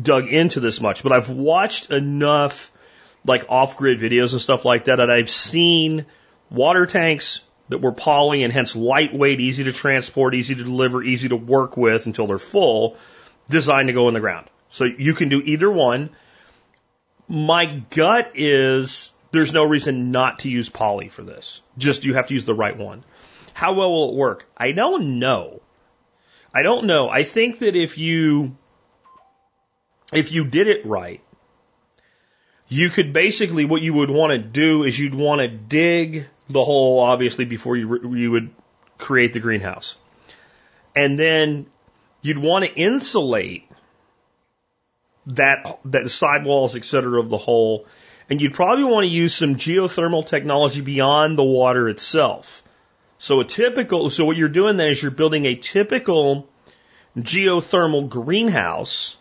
dug 0.01 0.27
into 0.27 0.59
this 0.59 0.81
much, 0.81 1.03
but 1.03 1.11
I've 1.11 1.29
watched 1.29 1.91
enough 1.91 2.71
like 3.23 3.45
off 3.47 3.77
grid 3.77 3.99
videos 3.99 4.31
and 4.31 4.41
stuff 4.41 4.65
like 4.65 4.85
that 4.85 4.95
that 4.95 5.11
I've 5.11 5.29
seen 5.29 6.07
water 6.49 6.87
tanks 6.87 7.43
that 7.71 7.79
were 7.79 7.93
poly 7.93 8.43
and 8.43 8.51
hence 8.51 8.75
lightweight, 8.75 9.39
easy 9.39 9.63
to 9.63 9.71
transport, 9.71 10.35
easy 10.35 10.55
to 10.55 10.63
deliver, 10.63 11.01
easy 11.01 11.29
to 11.29 11.37
work 11.37 11.77
with 11.77 12.05
until 12.05 12.27
they're 12.27 12.37
full, 12.37 12.97
designed 13.49 13.87
to 13.87 13.93
go 13.93 14.09
in 14.09 14.13
the 14.13 14.19
ground. 14.19 14.47
So 14.69 14.83
you 14.83 15.13
can 15.13 15.29
do 15.29 15.41
either 15.41 15.71
one. 15.71 16.09
My 17.29 17.67
gut 17.89 18.33
is 18.35 19.13
there's 19.31 19.53
no 19.53 19.63
reason 19.63 20.11
not 20.11 20.39
to 20.39 20.49
use 20.49 20.67
poly 20.67 21.07
for 21.07 21.21
this. 21.21 21.61
Just 21.77 22.03
you 22.03 22.15
have 22.15 22.27
to 22.27 22.33
use 22.33 22.43
the 22.43 22.53
right 22.53 22.77
one. 22.77 23.05
How 23.53 23.71
well 23.71 23.89
will 23.89 24.09
it 24.09 24.15
work? 24.15 24.45
I 24.57 24.73
don't 24.73 25.19
know. 25.19 25.61
I 26.53 26.63
don't 26.63 26.87
know. 26.87 27.07
I 27.07 27.23
think 27.23 27.59
that 27.59 27.77
if 27.77 27.97
you 27.97 28.57
if 30.11 30.33
you 30.33 30.43
did 30.43 30.67
it 30.67 30.85
right, 30.85 31.21
you 32.67 32.89
could 32.89 33.13
basically 33.13 33.63
what 33.63 33.81
you 33.81 33.93
would 33.93 34.11
want 34.11 34.31
to 34.31 34.39
do 34.39 34.83
is 34.83 34.99
you'd 34.99 35.15
want 35.15 35.39
to 35.39 35.47
dig 35.47 36.27
the 36.51 36.63
hole 36.63 36.99
obviously 36.99 37.45
before 37.45 37.77
you 37.77 38.15
you 38.15 38.31
would 38.31 38.49
create 38.97 39.33
the 39.33 39.39
greenhouse. 39.39 39.97
And 40.95 41.17
then 41.17 41.67
you'd 42.21 42.37
want 42.37 42.65
to 42.65 42.73
insulate 42.73 43.69
that 45.27 45.79
that 45.85 46.09
sidewalls, 46.09 46.75
et 46.75 46.85
cetera, 46.85 47.19
of 47.19 47.29
the 47.29 47.37
hole, 47.37 47.85
and 48.29 48.41
you'd 48.41 48.53
probably 48.53 48.85
want 48.85 49.03
to 49.03 49.09
use 49.09 49.35
some 49.35 49.55
geothermal 49.55 50.27
technology 50.27 50.81
beyond 50.81 51.37
the 51.37 51.43
water 51.43 51.89
itself. 51.89 52.63
So 53.17 53.39
a 53.39 53.45
typical, 53.45 54.09
so 54.09 54.25
what 54.25 54.35
you're 54.35 54.49
doing 54.49 54.77
then 54.77 54.89
is 54.89 55.01
you're 55.01 55.11
building 55.11 55.45
a 55.45 55.55
typical 55.55 56.49
geothermal 57.15 58.09
greenhouse, 58.09 59.15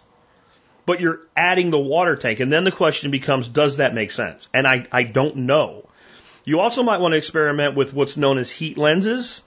but 0.87 1.01
you're 1.01 1.21
adding 1.37 1.71
the 1.71 1.79
water 1.79 2.17
tank. 2.17 2.41
And 2.41 2.51
then 2.51 2.65
the 2.65 2.73
question 2.73 3.11
becomes, 3.11 3.47
does 3.47 3.77
that 3.77 3.95
make 3.95 4.11
sense? 4.11 4.49
And 4.55 4.67
I, 4.67 4.87
I 4.91 5.03
don't 5.03 5.37
know. 5.37 5.87
You 6.45 6.61
also 6.61 6.83
might 6.83 7.01
want 7.01 7.13
to 7.13 7.19
experiment 7.19 7.77
with 7.77 7.93
what's 7.93 8.17
known 8.17 8.39
as 8.39 8.51
heat 8.51 8.79
lenses. 8.79 9.43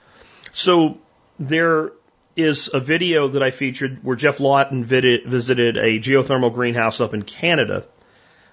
So 0.52 1.00
there 1.40 1.92
is 2.36 2.70
a 2.74 2.80
video 2.80 3.28
that 3.30 3.44
I 3.44 3.52
featured 3.52 4.04
where 4.04 4.16
Geoff 4.16 4.40
Lawton 4.40 4.84
visited 4.84 5.78
a 5.78 6.00
geothermal 6.00 6.54
greenhouse 6.54 7.00
up 7.00 7.14
in 7.14 7.24
Canada 7.24 7.86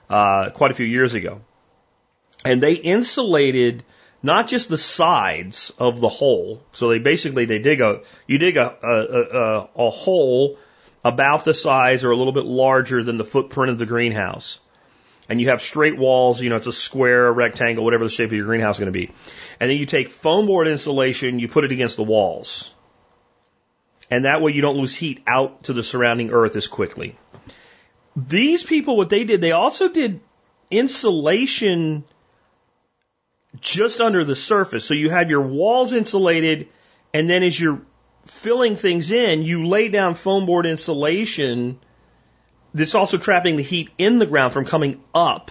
uh, 0.09 0.51
quite 0.51 0.71
a 0.71 0.75
few 0.75 0.87
years 0.87 1.15
ago. 1.15 1.41
And 2.45 2.63
they 2.63 2.75
insulated 2.75 3.85
not 4.23 4.49
just 4.49 4.69
the 4.69 4.79
sides 4.79 5.73
of 5.79 6.01
the 6.01 6.09
hole. 6.09 6.63
So 6.73 6.89
they 6.89 6.99
basically 6.99 7.45
they 7.45 7.59
dig 7.59 7.81
a 7.81 8.01
you 8.27 8.39
dig 8.39 8.57
a 8.57 8.77
a, 8.83 9.85
a, 9.85 9.87
a 9.87 9.91
hole 9.91 10.59
about 11.05 11.45
the 11.45 11.55
size 11.55 12.05
or 12.05 12.11
a 12.11 12.17
little 12.17 12.33
bit 12.33 12.45
larger 12.45 13.03
than 13.03 13.17
the 13.17 13.25
footprint 13.25 13.71
of 13.71 13.79
the 13.79 13.87
greenhouse. 13.87 14.59
And 15.31 15.41
you 15.41 15.51
have 15.51 15.63
straight 15.63 15.97
walls, 15.97 16.43
you 16.43 16.51
know, 16.51 16.57
it's 16.57 16.67
a 16.67 16.73
square, 16.73 17.29
a 17.29 17.33
rectangle, 17.33 17.85
whatever 17.85 18.03
the 18.03 18.11
shape 18.11 18.31
of 18.31 18.37
your 18.37 18.47
greenhouse 18.47 18.77
is 18.77 18.81
going 18.81 18.93
to 18.93 18.99
be. 18.99 19.13
And 19.61 19.71
then 19.71 19.79
you 19.79 19.87
take 19.87 20.11
foam 20.11 20.47
board 20.47 20.67
insulation, 20.67 21.39
you 21.39 21.47
put 21.47 21.65
it 21.65 21.71
against 21.71 21.97
the 21.97 22.03
walls. 22.03 22.75
And 24.11 24.25
that 24.25 24.43
way 24.43 24.51
you 24.51 24.61
don't 24.61 24.77
lose 24.77 24.97
heat 24.97 25.23
out 25.29 25.63
to 25.65 25.73
the 25.73 25.85
surrounding 25.85 26.33
earth 26.33 26.57
as 26.57 26.67
quickly. 26.67 27.17
These 28.17 28.65
people, 28.65 28.97
what 28.97 29.09
they 29.09 29.23
did, 29.23 29.41
they 29.41 29.53
also 29.53 29.89
did 29.89 30.21
insulation 30.69 32.03
just 33.61 34.01
under 34.01 34.25
the 34.25 34.35
surface. 34.35 34.85
So 34.85 34.95
you 34.95 35.11
have 35.11 35.31
your 35.31 35.43
walls 35.43 35.93
insulated, 35.93 36.67
and 37.15 37.31
then 37.31 37.45
as 37.45 37.59
you're 37.59 37.83
filling 38.27 38.75
things 38.75 39.13
in, 39.13 39.45
you 39.45 39.67
lay 39.67 39.91
down 39.91 40.15
foam 40.15 40.45
board 40.45 40.67
insulation 40.67 41.79
that's 42.75 42.95
also 42.95 43.19
trapping 43.19 43.57
the 43.57 43.63
heat 43.63 43.91
in 43.99 44.19
the 44.19 44.27
ground 44.27 44.53
from 44.53 44.65
coming 44.65 45.03
up. 45.15 45.51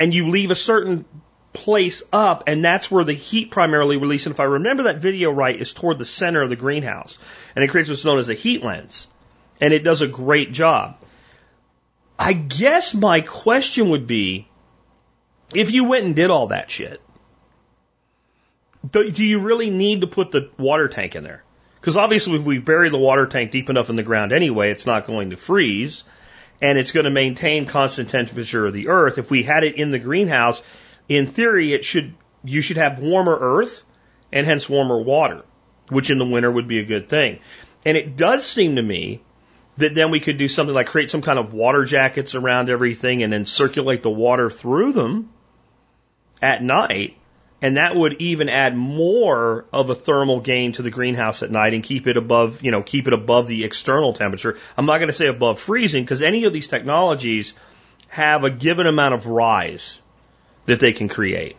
And 0.00 0.14
you 0.14 0.28
leave 0.28 0.50
a 0.50 0.56
certain 0.56 1.04
place 1.52 2.02
up, 2.12 2.44
and 2.46 2.64
that's 2.64 2.90
where 2.90 3.04
the 3.04 3.14
heat 3.14 3.50
primarily 3.50 3.96
releases. 3.96 4.26
And 4.26 4.34
if 4.34 4.40
I 4.40 4.44
remember 4.44 4.84
that 4.84 4.98
video 4.98 5.30
right, 5.30 5.60
is 5.60 5.72
toward 5.72 5.98
the 5.98 6.04
center 6.04 6.42
of 6.42 6.50
the 6.50 6.56
greenhouse. 6.56 7.18
And 7.54 7.64
it 7.64 7.68
creates 7.68 7.90
what's 7.90 8.04
known 8.04 8.18
as 8.18 8.28
a 8.28 8.34
heat 8.34 8.62
lens. 8.62 9.08
And 9.60 9.74
it 9.74 9.82
does 9.82 10.02
a 10.02 10.08
great 10.08 10.52
job. 10.52 10.96
I 12.18 12.32
guess 12.32 12.94
my 12.94 13.20
question 13.20 13.90
would 13.90 14.06
be, 14.06 14.48
if 15.54 15.72
you 15.72 15.84
went 15.84 16.04
and 16.04 16.16
did 16.16 16.30
all 16.30 16.48
that 16.48 16.70
shit, 16.70 17.00
do, 18.88 19.10
do 19.10 19.24
you 19.24 19.40
really 19.40 19.70
need 19.70 20.02
to 20.02 20.06
put 20.06 20.30
the 20.30 20.50
water 20.58 20.88
tank 20.88 21.16
in 21.16 21.24
there? 21.24 21.42
Because 21.88 21.96
obviously, 21.96 22.34
if 22.34 22.44
we 22.44 22.58
bury 22.58 22.90
the 22.90 22.98
water 22.98 23.24
tank 23.24 23.50
deep 23.50 23.70
enough 23.70 23.88
in 23.88 23.96
the 23.96 24.02
ground 24.02 24.30
anyway, 24.30 24.70
it's 24.70 24.84
not 24.84 25.06
going 25.06 25.30
to 25.30 25.38
freeze 25.38 26.04
and 26.60 26.76
it's 26.76 26.92
going 26.92 27.04
to 27.04 27.10
maintain 27.10 27.64
constant 27.64 28.10
temperature 28.10 28.66
of 28.66 28.74
the 28.74 28.88
earth. 28.88 29.16
If 29.16 29.30
we 29.30 29.42
had 29.42 29.64
it 29.64 29.76
in 29.76 29.90
the 29.90 29.98
greenhouse, 29.98 30.62
in 31.08 31.26
theory, 31.26 31.72
it 31.72 31.86
should, 31.86 32.12
you 32.44 32.60
should 32.60 32.76
have 32.76 32.98
warmer 32.98 33.34
earth 33.40 33.84
and 34.30 34.46
hence 34.46 34.68
warmer 34.68 35.00
water, 35.00 35.46
which 35.88 36.10
in 36.10 36.18
the 36.18 36.26
winter 36.26 36.50
would 36.50 36.68
be 36.68 36.80
a 36.80 36.84
good 36.84 37.08
thing. 37.08 37.38
And 37.86 37.96
it 37.96 38.18
does 38.18 38.44
seem 38.44 38.76
to 38.76 38.82
me 38.82 39.22
that 39.78 39.94
then 39.94 40.10
we 40.10 40.20
could 40.20 40.36
do 40.36 40.46
something 40.46 40.74
like 40.74 40.88
create 40.88 41.10
some 41.10 41.22
kind 41.22 41.38
of 41.38 41.54
water 41.54 41.86
jackets 41.86 42.34
around 42.34 42.68
everything 42.68 43.22
and 43.22 43.32
then 43.32 43.46
circulate 43.46 44.02
the 44.02 44.10
water 44.10 44.50
through 44.50 44.92
them 44.92 45.30
at 46.42 46.62
night. 46.62 47.16
And 47.60 47.76
that 47.76 47.96
would 47.96 48.20
even 48.20 48.48
add 48.48 48.76
more 48.76 49.64
of 49.72 49.90
a 49.90 49.94
thermal 49.94 50.40
gain 50.40 50.72
to 50.72 50.82
the 50.82 50.90
greenhouse 50.90 51.42
at 51.42 51.50
night 51.50 51.74
and 51.74 51.82
keep 51.82 52.06
it 52.06 52.16
above, 52.16 52.62
you 52.62 52.70
know, 52.70 52.82
keep 52.82 53.08
it 53.08 53.12
above 53.12 53.48
the 53.48 53.64
external 53.64 54.12
temperature. 54.12 54.56
I'm 54.76 54.86
not 54.86 54.98
going 54.98 55.08
to 55.08 55.12
say 55.14 55.26
above 55.26 55.58
freezing 55.58 56.04
because 56.04 56.22
any 56.22 56.44
of 56.44 56.52
these 56.52 56.68
technologies 56.68 57.54
have 58.08 58.44
a 58.44 58.50
given 58.50 58.86
amount 58.86 59.14
of 59.14 59.26
rise 59.26 60.00
that 60.66 60.78
they 60.78 60.92
can 60.92 61.08
create, 61.08 61.56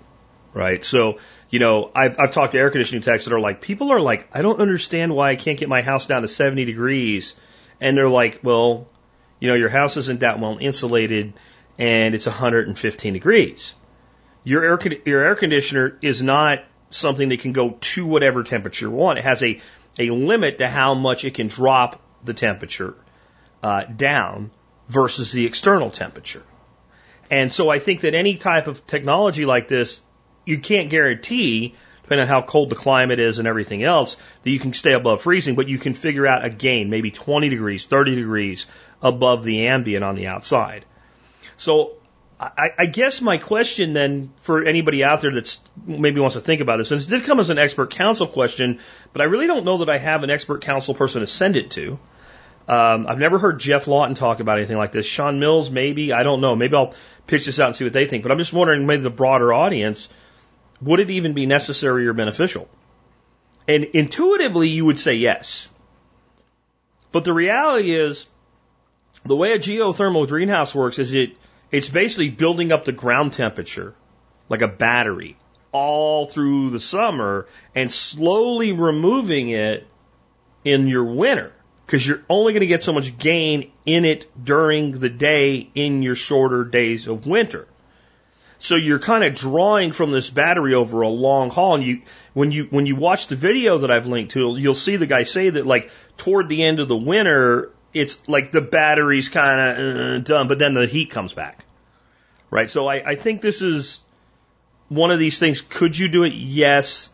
right? 0.53 0.83
So, 0.83 1.17
you 1.49 1.59
know, 1.59 1.91
I've, 1.93 2.17
I've 2.17 2.31
talked 2.31 2.53
to 2.53 2.59
air 2.59 2.69
conditioning 2.69 3.01
techs 3.01 3.25
that 3.25 3.33
are 3.33 3.39
like, 3.39 3.59
people 3.59 3.91
are 3.91 3.99
like, 3.99 4.29
I 4.33 4.41
don't 4.41 4.61
understand 4.61 5.13
why 5.13 5.31
I 5.31 5.35
can't 5.35 5.59
get 5.59 5.67
my 5.67 5.81
house 5.81 6.05
down 6.05 6.21
to 6.21 6.29
70 6.29 6.63
degrees. 6.63 7.35
And 7.81 7.97
they're 7.97 8.09
like, 8.09 8.39
well, 8.41 8.87
you 9.39 9.49
know, 9.49 9.55
your 9.55 9.69
house 9.69 9.97
isn't 9.97 10.21
that 10.21 10.39
well 10.39 10.57
insulated 10.59 11.33
and 11.77 12.15
it's 12.15 12.25
115 12.25 13.13
degrees. 13.13 13.75
Your 14.49 14.63
air, 14.63 14.79
your 15.05 15.23
air 15.23 15.35
conditioner 15.35 15.99
is 16.01 16.23
not 16.23 16.63
something 16.89 17.29
that 17.29 17.39
can 17.39 17.53
go 17.53 17.77
to 17.81 18.07
whatever 18.07 18.41
temperature 18.41 18.87
you 18.87 18.91
want. 18.91 19.19
It 19.19 19.23
has 19.23 19.43
a, 19.43 19.61
a 19.99 20.09
limit 20.09 20.57
to 20.57 20.67
how 20.67 20.95
much 20.95 21.23
it 21.23 21.35
can 21.35 21.49
drop 21.49 22.01
the 22.25 22.33
temperature 22.33 22.95
uh, 23.61 23.83
down 23.83 24.49
versus 24.87 25.31
the 25.31 25.45
external 25.45 25.91
temperature. 25.91 26.41
And 27.29 27.53
so 27.53 27.69
I 27.69 27.77
think 27.77 28.01
that 28.01 28.15
any 28.15 28.37
type 28.37 28.65
of 28.65 28.87
technology 28.87 29.45
like 29.45 29.67
this, 29.67 30.01
you 30.45 30.57
can't 30.57 30.89
guarantee, 30.89 31.75
depending 32.01 32.23
on 32.23 32.27
how 32.27 32.41
cold 32.41 32.71
the 32.71 32.75
climate 32.75 33.19
is 33.19 33.37
and 33.37 33.47
everything 33.47 33.83
else, 33.83 34.17
that 34.41 34.49
you 34.49 34.57
can 34.57 34.73
stay 34.73 34.93
above 34.93 35.21
freezing, 35.21 35.53
but 35.53 35.67
you 35.67 35.77
can 35.77 35.93
figure 35.93 36.25
out 36.25 36.43
a 36.43 36.49
gain, 36.49 36.89
maybe 36.89 37.11
20 37.11 37.49
degrees, 37.49 37.85
30 37.85 38.15
degrees 38.15 38.65
above 38.99 39.43
the 39.43 39.67
ambient 39.67 40.03
on 40.03 40.15
the 40.15 40.25
outside. 40.25 40.85
So 41.55 41.98
I, 42.39 42.69
I 42.77 42.85
guess 42.85 43.19
my 43.19 43.37
question 43.37 43.91
then 43.91 44.31
for 44.37 44.63
anybody 44.63 45.03
out 45.03 45.19
there 45.19 45.31
that's 45.33 45.59
maybe 45.85 46.21
wants 46.21 46.35
to 46.35 46.41
think 46.41 46.61
about 46.61 46.77
this, 46.77 46.91
and 46.91 47.01
this 47.01 47.07
did 47.07 47.25
come 47.25 47.39
as 47.41 47.49
an 47.49 47.59
expert 47.59 47.91
council 47.91 48.27
question, 48.27 48.79
but 49.11 49.21
I 49.21 49.25
really 49.25 49.45
don't 49.45 49.65
know 49.65 49.79
that 49.79 49.89
I 49.89 49.97
have 49.97 50.23
an 50.23 50.29
expert 50.29 50.61
council 50.61 50.93
person 50.93 51.19
to 51.19 51.27
send 51.27 51.57
it 51.57 51.71
to. 51.71 51.99
Um, 52.69 53.07
I've 53.07 53.19
never 53.19 53.39
heard 53.39 53.59
Geoff 53.59 53.87
Lawton 53.87 54.15
talk 54.15 54.39
about 54.39 54.57
anything 54.57 54.77
like 54.77 54.91
this. 54.91 55.05
Sean 55.05 55.39
Mills, 55.39 55.69
maybe. 55.71 56.13
I 56.13 56.23
don't 56.23 56.39
know. 56.39 56.55
Maybe 56.55 56.75
I'll 56.75 56.93
pitch 57.25 57.47
this 57.47 57.59
out 57.59 57.67
and 57.67 57.75
see 57.75 57.83
what 57.83 57.93
they 57.93 58.05
think. 58.05 58.21
But 58.21 58.31
I'm 58.31 58.37
just 58.37 58.53
wondering, 58.53 58.85
maybe 58.85 59.01
the 59.01 59.09
broader 59.09 59.51
audience, 59.51 60.07
would 60.79 60.99
it 60.99 61.09
even 61.09 61.33
be 61.33 61.47
necessary 61.47 62.07
or 62.07 62.13
beneficial? 62.13 62.69
And 63.67 63.83
intuitively, 63.83 64.69
you 64.69 64.85
would 64.85 64.99
say 64.99 65.15
yes. 65.15 65.67
But 67.11 67.23
the 67.23 67.33
reality 67.33 67.93
is, 67.95 68.27
the 69.25 69.35
way 69.35 69.53
a 69.53 69.59
geothermal 69.59 70.27
greenhouse 70.27 70.73
works 70.73 70.99
is 70.99 71.13
it 71.13 71.31
it's 71.71 71.89
basically 71.89 72.29
building 72.29 72.71
up 72.71 72.85
the 72.85 72.91
ground 72.91 73.33
temperature 73.33 73.93
like 74.47 74.61
a 74.61 74.67
battery 74.67 75.37
all 75.71 76.25
through 76.25 76.71
the 76.71 76.79
summer 76.79 77.47
and 77.75 77.91
slowly 77.91 78.73
removing 78.73 79.49
it 79.49 79.85
in 80.63 80.87
your 80.87 81.05
winter 81.05 81.53
because 81.85 82.05
you're 82.05 82.23
only 82.29 82.53
going 82.53 82.61
to 82.61 82.67
get 82.67 82.83
so 82.83 82.93
much 82.93 83.17
gain 83.17 83.71
in 83.85 84.05
it 84.05 84.29
during 84.43 84.99
the 84.99 85.09
day 85.09 85.69
in 85.73 86.01
your 86.01 86.15
shorter 86.15 86.63
days 86.63 87.07
of 87.07 87.25
winter. 87.25 87.67
So 88.59 88.75
you're 88.75 88.99
kind 88.99 89.23
of 89.23 89.33
drawing 89.33 89.93
from 89.93 90.11
this 90.11 90.29
battery 90.29 90.73
over 90.73 91.01
a 91.01 91.07
long 91.07 91.49
haul. 91.49 91.75
And 91.75 91.83
you, 91.83 92.01
when 92.33 92.51
you, 92.51 92.65
when 92.65 92.85
you 92.85 92.95
watch 92.95 93.27
the 93.27 93.35
video 93.35 93.79
that 93.79 93.89
I've 93.89 94.05
linked 94.05 94.33
to, 94.33 94.57
you'll 94.57 94.75
see 94.75 94.97
the 94.97 95.07
guy 95.07 95.23
say 95.23 95.49
that 95.49 95.65
like 95.65 95.89
toward 96.17 96.49
the 96.49 96.63
end 96.63 96.79
of 96.79 96.89
the 96.89 96.97
winter, 96.97 97.71
it's 97.93 98.27
like 98.27 98.51
the 98.51 98.61
battery's 98.61 99.29
kind 99.29 99.59
of 99.59 99.95
uh, 99.95 100.17
done, 100.19 100.47
but 100.47 100.59
then 100.59 100.73
the 100.73 100.85
heat 100.85 101.09
comes 101.09 101.33
back. 101.33 101.65
Right? 102.51 102.69
So 102.69 102.87
I, 102.87 103.11
I 103.11 103.15
think 103.15 103.41
this 103.41 103.61
is 103.61 104.03
one 104.87 105.11
of 105.11 105.19
these 105.19 105.39
things. 105.39 105.61
Could 105.61 105.97
you 105.97 106.07
do 106.07 106.23
it? 106.23 106.33
Yes. 106.33 107.09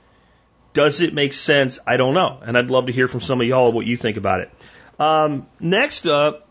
Does 0.73 1.01
it 1.01 1.13
make 1.13 1.33
sense? 1.33 1.79
I 1.85 1.97
don't 1.97 2.13
know. 2.13 2.39
And 2.41 2.57
I'd 2.57 2.69
love 2.69 2.87
to 2.87 2.91
hear 2.91 3.07
from 3.07 3.21
some 3.21 3.41
of 3.41 3.47
y'all 3.47 3.71
what 3.71 3.85
you 3.85 3.97
think 3.97 4.17
about 4.17 4.41
it. 4.41 4.51
Um, 4.99 5.47
next 5.59 6.07
up, 6.07 6.47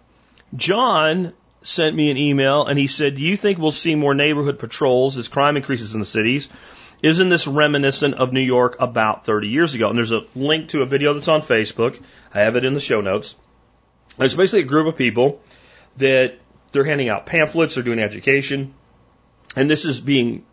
John 0.55 1.33
sent 1.63 1.97
me 1.97 2.11
an 2.11 2.17
email 2.17 2.67
and 2.67 2.79
he 2.79 2.87
said, 2.87 3.15
Do 3.15 3.23
you 3.23 3.37
think 3.37 3.59
we'll 3.59 3.73
see 3.73 3.95
more 3.95 4.15
neighborhood 4.15 4.59
patrols 4.59 5.17
as 5.19 5.29
crime 5.29 5.57
increases 5.57 5.95
in 5.95 6.01
the 6.01 6.07
cities? 6.07 6.49
Isn't 7.03 7.29
this 7.29 7.47
reminiscent 7.47 8.15
of 8.15 8.33
New 8.33 8.41
York 8.41 8.77
about 8.81 9.27
30 9.27 9.49
years 9.49 9.75
ago? 9.75 9.89
And 9.89 9.99
there's 9.99 10.13
a 10.13 10.23
link 10.35 10.71
to 10.71 10.83
a 10.83 10.87
video 10.87 11.13
that's 11.13 11.29
on 11.29 11.43
Facebook. 11.43 12.01
I 12.33 12.41
have 12.41 12.57
it 12.57 12.65
in 12.65 12.73
the 12.73 12.81
show 12.81 13.01
notes. 13.01 13.35
It's 14.19 14.35
basically 14.35 14.61
a 14.61 14.65
group 14.65 14.87
of 14.87 14.97
people 14.97 15.41
that 15.97 16.39
they're 16.73 16.85
handing 16.85 17.09
out 17.09 17.27
pamphlets, 17.27 17.75
they're 17.75 17.85
doing 17.85 17.99
education, 17.99 18.75
and 19.57 19.71
this 19.71 19.85
is 19.85 20.01
being 20.01 20.45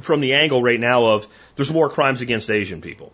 from 0.00 0.20
the 0.20 0.34
angle 0.34 0.62
right 0.62 0.78
now 0.80 1.06
of 1.06 1.26
there's 1.56 1.72
more 1.72 1.88
crimes 1.88 2.20
against 2.20 2.50
Asian 2.50 2.80
people. 2.80 3.12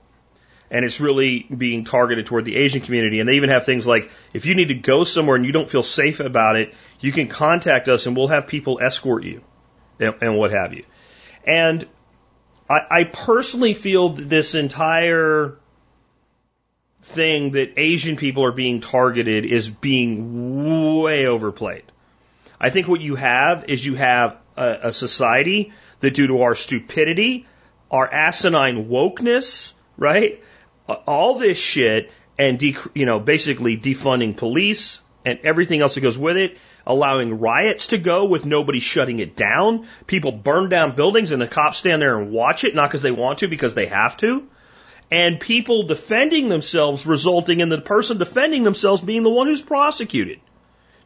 And 0.71 0.85
it's 0.85 1.01
really 1.01 1.45
being 1.45 1.85
targeted 1.85 2.27
toward 2.27 2.45
the 2.45 2.57
Asian 2.57 2.83
community. 2.83 3.21
And 3.21 3.29
they 3.29 3.35
even 3.35 3.49
have 3.49 3.65
things 3.65 3.87
like 3.87 4.11
if 4.35 4.45
you 4.45 4.55
need 4.55 4.69
to 4.69 4.75
go 4.75 5.03
somewhere 5.03 5.37
and 5.37 5.47
you 5.47 5.53
don't 5.53 5.69
feel 5.69 5.83
safe 5.83 6.21
about 6.21 6.57
it, 6.57 6.75
you 7.01 7.11
can 7.11 7.29
contact 7.29 7.89
us 7.89 8.07
and 8.07 8.15
we'll 8.15 8.29
have 8.29 8.47
people 8.47 8.79
escort 8.79 9.25
you 9.25 9.43
and, 9.99 10.15
and 10.21 10.37
what 10.37 10.51
have 10.53 10.75
you. 10.75 10.85
And 11.45 11.87
I, 12.69 12.81
I 12.91 13.05
personally 13.05 13.73
feel 13.73 14.11
this 14.11 14.55
entire 14.55 15.57
thing 17.09 17.53
that 17.53 17.79
Asian 17.79 18.17
people 18.17 18.45
are 18.45 18.53
being 18.53 18.81
targeted 18.81 19.45
is 19.45 19.69
being 19.69 21.03
way 21.03 21.27
overplayed. 21.27 21.85
I 22.61 22.71
think 22.71 22.89
what 22.89 23.01
you 23.01 23.15
have 23.15 23.65
is 23.69 23.85
you 23.85 23.95
have 23.95 24.37
a, 24.57 24.79
a 24.85 24.93
society 24.93 25.73
that, 26.01 26.15
due 26.15 26.27
to 26.29 26.43
our 26.43 26.55
stupidity, 26.55 27.47
our 27.91 28.07
asinine 28.13 28.89
wokeness, 28.89 29.73
right, 29.97 30.43
all 31.07 31.39
this 31.39 31.59
shit, 31.59 32.11
and 32.39 32.59
de- 32.59 32.77
you 32.95 33.07
know, 33.07 33.19
basically 33.19 33.77
defunding 33.77 34.37
police 34.37 35.03
and 35.25 35.39
everything 35.43 35.81
else 35.81 35.95
that 35.95 36.01
goes 36.01 36.19
with 36.19 36.37
it, 36.37 36.57
allowing 36.87 37.39
riots 37.39 37.89
to 37.89 37.99
go 37.99 38.27
with 38.27 38.47
nobody 38.47 38.81
shutting 38.81 39.19
it 39.19 39.37
down. 39.37 39.87
People 40.07 40.33
burn 40.33 40.69
down 40.69 40.97
buildings 40.97 41.33
and 41.33 41.43
the 41.43 41.49
cops 41.49 41.79
stand 41.79 42.01
there 42.01 42.19
and 42.19 42.31
watch 42.31 42.65
it, 42.65 42.75
not 42.75 42.89
because 42.89 43.03
they 43.03 43.11
want 43.11 43.41
to, 43.41 43.49
because 43.49 43.75
they 43.75 43.87
have 43.87 44.17
to. 44.19 44.49
And 45.11 45.41
people 45.41 45.85
defending 45.85 46.49
themselves 46.49 47.07
resulting 47.07 47.61
in 47.61 47.69
the 47.69 47.81
person 47.81 48.19
defending 48.19 48.63
themselves 48.63 49.01
being 49.01 49.23
the 49.23 49.31
one 49.31 49.47
who's 49.47 49.63
prosecuted. 49.63 50.41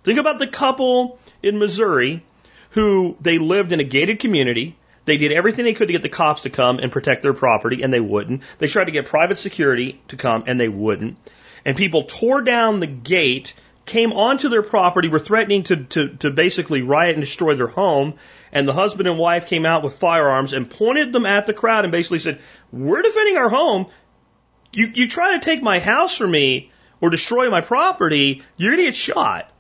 Think 0.03 0.19
about 0.19 0.38
the 0.38 0.49
couple 0.49 1.19
in 1.43 1.59
Missouri 1.59 2.25
who 2.71 3.17
they 3.21 3.38
lived 3.38 3.73
in 3.73 3.81
a 3.81 3.85
gated 3.85 4.19
community. 4.19 4.77
They 5.05 5.17
did 5.17 5.33
everything 5.33 5.65
they 5.65 5.75
could 5.75 5.88
to 5.88 5.93
get 5.93 6.03
the 6.03 6.09
cops 6.09 6.43
to 6.43 6.51
come 6.51 6.79
and 6.79 6.93
protect 6.93 7.23
their 7.23 7.35
property, 7.35 7.83
and 7.83 7.93
they 7.93 8.01
wouldn't. 8.01 8.43
They 8.59 8.67
tried 8.67 8.85
to 8.85 8.93
get 8.93 9.07
private 9.07 9.38
security 9.38 10.01
to 10.09 10.17
come, 10.17 10.45
and 10.47 10.59
they 10.59 10.69
wouldn't. 10.69 11.19
And 11.65 11.77
people 11.77 12.05
tore 12.05 12.41
down 12.41 12.81
the 12.81 12.87
gate, 12.87 13.55
came 13.85 14.12
onto 14.12 14.49
their 14.49 14.62
property, 14.62 15.09
were 15.09 15.19
threatening 15.19 15.65
to, 15.65 15.77
to, 15.85 16.09
to 16.17 16.31
basically 16.31 16.83
riot 16.83 17.15
and 17.15 17.23
destroy 17.23 17.55
their 17.57 17.67
home. 17.67 18.15
And 18.53 18.69
the 18.69 18.73
husband 18.73 19.09
and 19.09 19.19
wife 19.19 19.47
came 19.47 19.65
out 19.65 19.83
with 19.83 19.95
firearms 19.95 20.53
and 20.53 20.69
pointed 20.69 21.12
them 21.12 21.25
at 21.25 21.47
the 21.47 21.55
crowd 21.55 21.85
and 21.85 21.93
basically 21.93 22.19
said, 22.19 22.41
We're 22.71 23.03
defending 23.03 23.38
our 23.38 23.49
home. 23.49 23.87
You, 24.73 24.91
you 24.95 25.09
try 25.09 25.33
to 25.33 25.41
take 25.45 25.62
my 25.62 25.81
house 25.81 26.17
from 26.17 26.31
me 26.31 26.71
or 27.01 27.11
destroy 27.11 27.51
my 27.51 27.61
property, 27.61 28.43
you're 28.57 28.73
going 28.73 28.85
to 28.85 28.85
get 28.85 28.95
shot. 28.95 29.51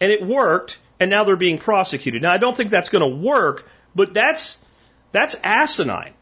And 0.00 0.10
it 0.10 0.24
worked 0.24 0.78
and 1.02 1.10
now 1.10 1.24
they're 1.24 1.34
being 1.34 1.58
prosecuted. 1.58 2.22
Now, 2.22 2.30
I 2.30 2.38
don't 2.38 2.56
think 2.56 2.70
that's 2.70 2.88
going 2.88 3.02
to 3.02 3.16
work, 3.26 3.68
but 3.92 4.14
that's, 4.14 4.62
that's 5.10 5.34
asinine. 5.42 6.14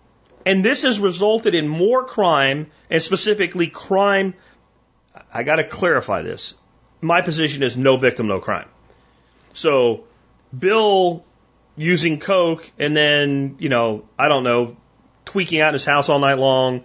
And 0.46 0.64
this 0.64 0.84
has 0.84 0.98
resulted 0.98 1.54
in 1.54 1.68
more 1.68 2.06
crime, 2.06 2.70
and 2.88 3.02
specifically 3.02 3.66
crime. 3.66 4.32
I 5.34 5.42
got 5.42 5.56
to 5.56 5.64
clarify 5.64 6.22
this. 6.22 6.54
My 7.02 7.20
position 7.20 7.62
is 7.62 7.76
no 7.76 7.98
victim, 7.98 8.26
no 8.26 8.40
crime. 8.40 8.68
So, 9.52 10.04
Bill 10.58 11.26
using 11.80 12.20
Coke 12.20 12.70
and 12.78 12.94
then, 12.94 13.56
you 13.58 13.70
know, 13.70 14.04
I 14.18 14.28
don't 14.28 14.44
know, 14.44 14.76
tweaking 15.24 15.62
out 15.62 15.68
in 15.68 15.74
his 15.74 15.86
house 15.86 16.10
all 16.10 16.18
night 16.18 16.38
long, 16.38 16.84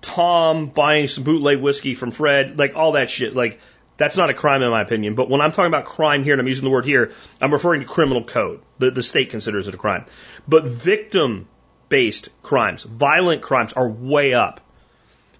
Tom 0.00 0.66
buying 0.66 1.06
some 1.06 1.22
bootleg 1.22 1.60
whiskey 1.60 1.94
from 1.94 2.10
Fred, 2.10 2.58
like 2.58 2.74
all 2.74 2.92
that 2.92 3.08
shit. 3.08 3.36
Like, 3.36 3.60
that's 3.98 4.16
not 4.16 4.30
a 4.30 4.34
crime 4.34 4.62
in 4.62 4.70
my 4.70 4.82
opinion. 4.82 5.14
But 5.14 5.30
when 5.30 5.40
I'm 5.40 5.52
talking 5.52 5.68
about 5.68 5.84
crime 5.84 6.24
here, 6.24 6.32
and 6.32 6.40
I'm 6.40 6.48
using 6.48 6.64
the 6.64 6.70
word 6.70 6.84
here, 6.84 7.12
I'm 7.40 7.52
referring 7.52 7.82
to 7.82 7.86
criminal 7.86 8.24
code. 8.24 8.62
The, 8.78 8.90
the 8.90 9.02
state 9.04 9.30
considers 9.30 9.68
it 9.68 9.74
a 9.74 9.78
crime. 9.78 10.06
But 10.48 10.64
victim 10.64 11.46
based 11.88 12.30
crimes, 12.42 12.82
violent 12.82 13.42
crimes 13.42 13.74
are 13.74 13.88
way 13.88 14.34
up. 14.34 14.60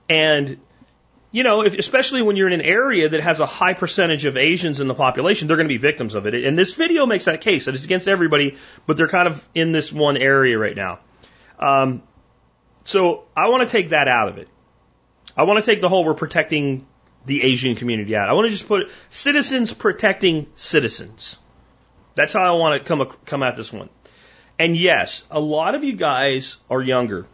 And, 0.09 0.61
you 1.33 1.43
know, 1.43 1.63
if, 1.63 1.75
especially 1.79 2.23
when 2.23 2.37
you're 2.37 2.47
in 2.47 2.53
an 2.53 2.67
area 2.67 3.09
that 3.09 3.23
has 3.23 3.41
a 3.41 3.47
high 3.47 3.73
percentage 3.73 4.27
of 4.27 4.37
Asians 4.37 4.81
in 4.81 4.87
the 4.87 4.95
population, 4.95 5.49
they're 5.49 5.57
going 5.57 5.69
to 5.69 5.75
be 5.75 5.79
victims 5.79 6.15
of 6.15 6.27
it. 6.27 6.35
And 6.35 6.57
this 6.57 6.75
video 6.75 7.07
makes 7.07 7.25
that 7.25 7.41
case. 7.41 7.65
That 7.65 7.75
it's 7.75 7.85
against 7.85 8.07
everybody, 8.07 8.59
but 8.87 8.99
they're 8.99 9.09
kind 9.09 9.27
of 9.27 9.49
in 9.55 9.73
this 9.73 9.91
one 9.91 10.19
area 10.19 10.59
right 10.59 10.77
now. 10.77 11.01
Um, 11.59 12.03
so 12.85 13.25
I 13.35 13.49
want 13.49 13.67
to 13.67 13.73
take 13.73 13.89
that 13.89 14.09
out 14.09 14.29
of 14.29 14.39
it. 14.39 14.49
I 15.35 15.45
want 15.45 15.65
to 15.65 15.71
take 15.71 15.81
the 15.81 15.89
whole 15.89 16.05
we're 16.05 16.15
protecting 16.15 16.87
the 17.25 17.43
Asian 17.43 17.77
community 17.77 18.15
out. 18.15 18.29
I 18.29 18.35
want 18.35 18.47
to 18.47 18.51
just 18.51 18.69
put 18.69 18.91
citizens 19.09 19.73
protecting 19.73 20.49
citizens. 20.55 21.39
That's 22.15 22.35
how 22.35 22.55
I 22.55 22.59
want 22.59 22.83
to 22.83 22.87
come 22.87 23.11
come 23.25 23.43
at 23.43 23.57
this 23.57 23.73
one. 23.73 23.89
And 24.59 24.77
yes, 24.77 25.25
a 25.31 25.41
lot 25.41 25.75
of 25.75 25.83
you 25.83 25.95
guys 25.95 26.59
are 26.69 26.83
younger, 26.83 27.27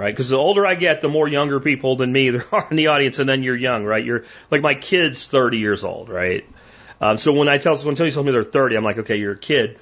right? 0.00 0.14
Because 0.14 0.30
the 0.30 0.38
older 0.38 0.66
I 0.66 0.76
get, 0.76 1.02
the 1.02 1.10
more 1.10 1.28
younger 1.28 1.60
people 1.60 1.96
than 1.96 2.10
me 2.10 2.30
there 2.30 2.46
are 2.52 2.66
in 2.70 2.76
the 2.76 2.86
audience, 2.86 3.18
and 3.18 3.28
then 3.28 3.42
you're 3.42 3.56
young, 3.56 3.84
right? 3.84 4.04
You're 4.04 4.24
like 4.50 4.62
my 4.62 4.74
kid's 4.74 5.28
30 5.28 5.58
years 5.58 5.84
old, 5.84 6.08
right? 6.08 6.48
Um, 7.02 7.18
so 7.18 7.34
when 7.34 7.48
I 7.48 7.58
tell 7.58 7.74
when 7.74 7.96
somebody 7.96 8.10
tells 8.10 8.24
me 8.24 8.32
they're 8.32 8.42
30, 8.42 8.76
I'm 8.76 8.84
like, 8.84 8.98
okay, 8.98 9.16
you're 9.16 9.32
a 9.32 9.38
kid. 9.38 9.78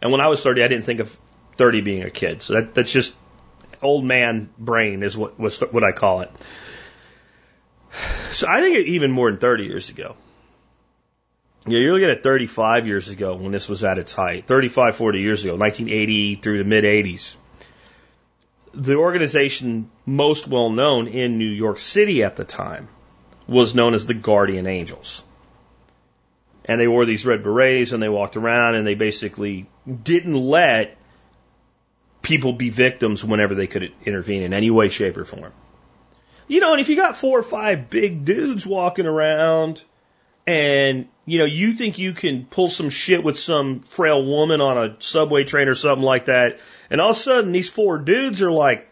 And 0.00 0.10
when 0.10 0.20
I 0.20 0.28
was 0.28 0.42
30, 0.42 0.62
I 0.62 0.68
didn't 0.68 0.84
think 0.84 1.00
of 1.00 1.16
30 1.56 1.82
being 1.82 2.02
a 2.02 2.10
kid. 2.10 2.42
So 2.42 2.54
that, 2.54 2.74
that's 2.74 2.90
just 2.90 3.14
old 3.82 4.04
man 4.04 4.48
brain 4.58 5.02
is 5.02 5.16
what 5.16 5.38
was 5.38 5.60
what 5.60 5.84
I 5.84 5.92
call 5.92 6.22
it. 6.22 6.30
So 8.32 8.46
I 8.48 8.60
think 8.60 8.86
even 8.88 9.10
more 9.10 9.30
than 9.30 9.38
30 9.38 9.64
years 9.64 9.90
ago. 9.90 10.16
Yeah, 11.66 11.80
you're 11.80 11.92
looking 11.92 12.10
at 12.10 12.22
35 12.22 12.86
years 12.86 13.08
ago 13.10 13.34
when 13.34 13.52
this 13.52 13.68
was 13.68 13.84
at 13.84 13.98
its 13.98 14.14
height. 14.14 14.46
35, 14.46 14.96
40 14.96 15.20
years 15.20 15.44
ago, 15.44 15.56
1980 15.56 16.36
through 16.36 16.58
the 16.58 16.64
mid 16.64 16.84
80s. 16.84 17.36
The 18.78 18.94
organization 18.94 19.90
most 20.06 20.46
well 20.46 20.70
known 20.70 21.08
in 21.08 21.36
New 21.36 21.50
York 21.50 21.80
City 21.80 22.22
at 22.22 22.36
the 22.36 22.44
time 22.44 22.88
was 23.48 23.74
known 23.74 23.92
as 23.92 24.06
the 24.06 24.14
Guardian 24.14 24.66
Angels. 24.66 25.24
and 26.64 26.78
they 26.80 26.86
wore 26.86 27.06
these 27.06 27.24
red 27.24 27.42
berets 27.42 27.92
and 27.92 28.02
they 28.02 28.10
walked 28.10 28.36
around 28.36 28.74
and 28.74 28.86
they 28.86 28.94
basically 28.94 29.66
didn't 30.04 30.34
let 30.34 30.96
people 32.20 32.52
be 32.52 32.68
victims 32.68 33.24
whenever 33.24 33.54
they 33.54 33.66
could 33.66 33.90
intervene 34.04 34.42
in 34.42 34.52
any 34.52 34.70
way, 34.70 34.88
shape, 34.90 35.16
or 35.16 35.24
form. 35.24 35.52
You 36.46 36.60
know, 36.60 36.72
and 36.72 36.80
if 36.80 36.88
you 36.90 36.96
got 36.96 37.16
four 37.16 37.38
or 37.38 37.42
five 37.42 37.88
big 37.90 38.24
dudes 38.24 38.66
walking 38.66 39.06
around 39.06 39.82
and, 40.46 41.08
you 41.24 41.38
know, 41.38 41.46
you 41.46 41.72
think 41.72 41.98
you 41.98 42.12
can 42.12 42.44
pull 42.44 42.68
some 42.68 42.90
shit 42.90 43.24
with 43.24 43.38
some 43.38 43.80
frail 43.80 44.24
woman 44.24 44.60
on 44.60 44.78
a 44.78 44.96
subway 45.00 45.44
train 45.44 45.68
or 45.68 45.74
something 45.74 46.04
like 46.04 46.26
that, 46.26 46.58
and 46.90 47.00
all 47.00 47.10
of 47.10 47.16
a 47.16 47.20
sudden 47.20 47.52
these 47.52 47.68
four 47.68 47.98
dudes 47.98 48.42
are 48.42 48.50
like, 48.50 48.90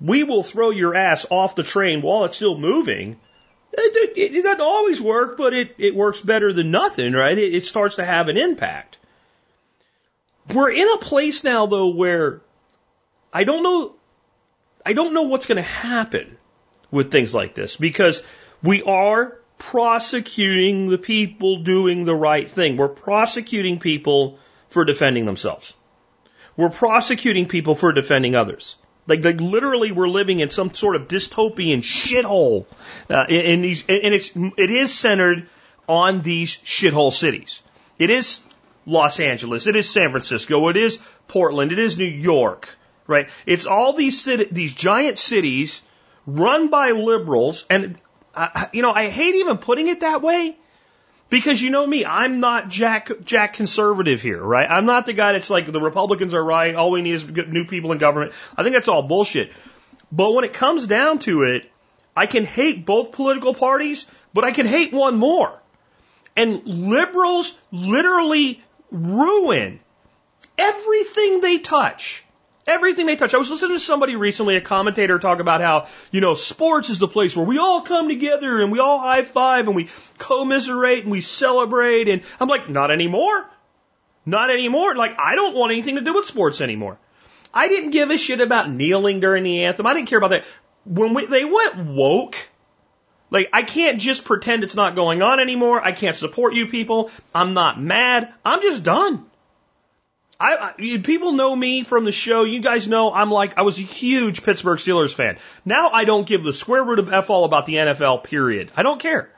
we 0.00 0.24
will 0.24 0.42
throw 0.42 0.70
your 0.70 0.94
ass 0.94 1.26
off 1.30 1.54
the 1.54 1.62
train 1.62 2.02
while 2.02 2.24
it's 2.24 2.36
still 2.36 2.58
moving. 2.58 3.20
It, 3.72 4.16
it, 4.18 4.34
it 4.34 4.42
doesn't 4.42 4.60
always 4.60 5.00
work, 5.00 5.36
but 5.36 5.54
it, 5.54 5.74
it 5.78 5.94
works 5.94 6.20
better 6.20 6.52
than 6.52 6.70
nothing, 6.70 7.12
right? 7.12 7.36
It, 7.38 7.54
it 7.54 7.64
starts 7.64 7.96
to 7.96 8.04
have 8.04 8.28
an 8.28 8.36
impact. 8.36 8.98
We're 10.52 10.70
in 10.70 10.88
a 10.90 10.98
place 10.98 11.44
now, 11.44 11.66
though, 11.66 11.94
where 11.94 12.42
I 13.32 13.44
don't 13.44 13.62
know, 13.62 13.94
I 14.84 14.92
don't 14.92 15.14
know 15.14 15.22
what's 15.22 15.46
going 15.46 15.56
to 15.56 15.62
happen 15.62 16.36
with 16.90 17.10
things 17.10 17.34
like 17.34 17.54
this 17.54 17.76
because 17.76 18.22
we 18.62 18.82
are 18.82 19.38
prosecuting 19.58 20.90
the 20.90 20.98
people 20.98 21.62
doing 21.62 22.04
the 22.04 22.14
right 22.14 22.50
thing. 22.50 22.76
We're 22.76 22.88
prosecuting 22.88 23.78
people 23.78 24.38
for 24.68 24.84
defending 24.84 25.24
themselves. 25.24 25.74
We're 26.56 26.70
prosecuting 26.70 27.46
people 27.46 27.74
for 27.74 27.92
defending 27.92 28.34
others. 28.34 28.76
Like, 29.06 29.24
like 29.24 29.40
literally, 29.40 29.90
we're 29.90 30.08
living 30.08 30.40
in 30.40 30.50
some 30.50 30.74
sort 30.74 30.96
of 30.96 31.08
dystopian 31.08 31.78
shithole. 31.78 32.66
Uh, 33.10 33.24
in, 33.28 33.40
in 33.40 33.62
these, 33.62 33.84
and 33.88 34.14
it's 34.14 34.30
it 34.34 34.70
is 34.70 34.94
centered 34.94 35.48
on 35.88 36.22
these 36.22 36.56
shithole 36.56 37.12
cities. 37.12 37.62
It 37.98 38.10
is 38.10 38.40
Los 38.86 39.18
Angeles. 39.18 39.66
It 39.66 39.76
is 39.76 39.90
San 39.90 40.10
Francisco. 40.10 40.68
It 40.68 40.76
is 40.76 40.98
Portland. 41.26 41.72
It 41.72 41.78
is 41.78 41.98
New 41.98 42.04
York. 42.04 42.76
Right? 43.08 43.28
It's 43.46 43.66
all 43.66 43.94
these 43.94 44.24
these 44.24 44.72
giant 44.72 45.18
cities 45.18 45.82
run 46.26 46.68
by 46.68 46.92
liberals, 46.92 47.64
and 47.68 47.96
uh, 48.34 48.66
you 48.72 48.82
know 48.82 48.92
I 48.92 49.08
hate 49.08 49.34
even 49.34 49.58
putting 49.58 49.88
it 49.88 50.00
that 50.00 50.22
way 50.22 50.56
because 51.32 51.62
you 51.62 51.70
know 51.70 51.86
me, 51.86 52.04
I'm 52.04 52.40
not 52.40 52.68
Jack 52.68 53.10
Jack 53.24 53.54
conservative 53.54 54.20
here, 54.20 54.38
right? 54.38 54.70
I'm 54.70 54.84
not 54.84 55.06
the 55.06 55.14
guy 55.14 55.32
that's 55.32 55.48
like 55.48 55.72
the 55.72 55.80
Republicans 55.80 56.34
are 56.34 56.44
right, 56.44 56.74
all 56.74 56.90
we 56.90 57.00
need 57.00 57.14
is 57.14 57.26
new 57.26 57.64
people 57.64 57.90
in 57.92 57.96
government. 57.96 58.34
I 58.54 58.62
think 58.62 58.74
that's 58.74 58.86
all 58.86 59.02
bullshit. 59.02 59.50
But 60.12 60.34
when 60.34 60.44
it 60.44 60.52
comes 60.52 60.86
down 60.86 61.20
to 61.20 61.44
it, 61.44 61.70
I 62.14 62.26
can 62.26 62.44
hate 62.44 62.84
both 62.84 63.12
political 63.12 63.54
parties, 63.54 64.04
but 64.34 64.44
I 64.44 64.50
can 64.50 64.66
hate 64.66 64.92
one 64.92 65.16
more. 65.16 65.58
And 66.36 66.66
liberals 66.66 67.58
literally 67.70 68.62
ruin 68.90 69.80
everything 70.58 71.40
they 71.40 71.60
touch. 71.60 72.26
Everything 72.66 73.06
they 73.06 73.16
touch. 73.16 73.34
I 73.34 73.38
was 73.38 73.50
listening 73.50 73.76
to 73.76 73.80
somebody 73.80 74.14
recently, 74.14 74.56
a 74.56 74.60
commentator, 74.60 75.18
talk 75.18 75.40
about 75.40 75.60
how, 75.60 75.88
you 76.12 76.20
know, 76.20 76.34
sports 76.34 76.90
is 76.90 77.00
the 77.00 77.08
place 77.08 77.36
where 77.36 77.44
we 77.44 77.58
all 77.58 77.82
come 77.82 78.08
together 78.08 78.60
and 78.60 78.70
we 78.70 78.78
all 78.78 79.00
high 79.00 79.22
five 79.22 79.66
and 79.66 79.74
we 79.74 79.88
commiserate 80.18 81.02
and 81.02 81.10
we 81.10 81.20
celebrate. 81.20 82.08
And 82.08 82.22
I'm 82.38 82.48
like, 82.48 82.68
not 82.68 82.92
anymore. 82.92 83.48
Not 84.24 84.50
anymore. 84.50 84.94
Like, 84.94 85.18
I 85.18 85.34
don't 85.34 85.56
want 85.56 85.72
anything 85.72 85.96
to 85.96 86.02
do 86.02 86.14
with 86.14 86.26
sports 86.26 86.60
anymore. 86.60 86.98
I 87.52 87.66
didn't 87.66 87.90
give 87.90 88.10
a 88.10 88.16
shit 88.16 88.40
about 88.40 88.70
kneeling 88.70 89.18
during 89.18 89.42
the 89.42 89.64
anthem. 89.64 89.86
I 89.86 89.94
didn't 89.94 90.08
care 90.08 90.18
about 90.18 90.30
that. 90.30 90.44
When 90.84 91.14
we, 91.14 91.26
they 91.26 91.44
went 91.44 91.76
woke, 91.76 92.36
like, 93.30 93.48
I 93.52 93.62
can't 93.62 94.00
just 94.00 94.24
pretend 94.24 94.62
it's 94.62 94.76
not 94.76 94.94
going 94.94 95.20
on 95.20 95.40
anymore. 95.40 95.82
I 95.82 95.92
can't 95.92 96.14
support 96.14 96.54
you 96.54 96.68
people. 96.68 97.10
I'm 97.34 97.54
not 97.54 97.80
mad. 97.80 98.32
I'm 98.44 98.62
just 98.62 98.84
done. 98.84 99.26
I, 100.42 100.74
I, 100.76 100.98
people 100.98 101.32
know 101.32 101.54
me 101.54 101.84
from 101.84 102.04
the 102.04 102.10
show. 102.10 102.42
You 102.42 102.60
guys 102.60 102.88
know 102.88 103.12
I'm 103.12 103.30
like, 103.30 103.56
I 103.58 103.62
was 103.62 103.78
a 103.78 103.82
huge 103.82 104.42
Pittsburgh 104.42 104.80
Steelers 104.80 105.14
fan. 105.14 105.38
Now 105.64 105.90
I 105.90 106.04
don't 106.04 106.26
give 106.26 106.42
the 106.42 106.52
square 106.52 106.82
root 106.82 106.98
of 106.98 107.12
F 107.12 107.30
all 107.30 107.44
about 107.44 107.64
the 107.64 107.74
NFL, 107.74 108.24
period. 108.24 108.68
I 108.76 108.82
don't 108.82 109.00
care. 109.00 109.30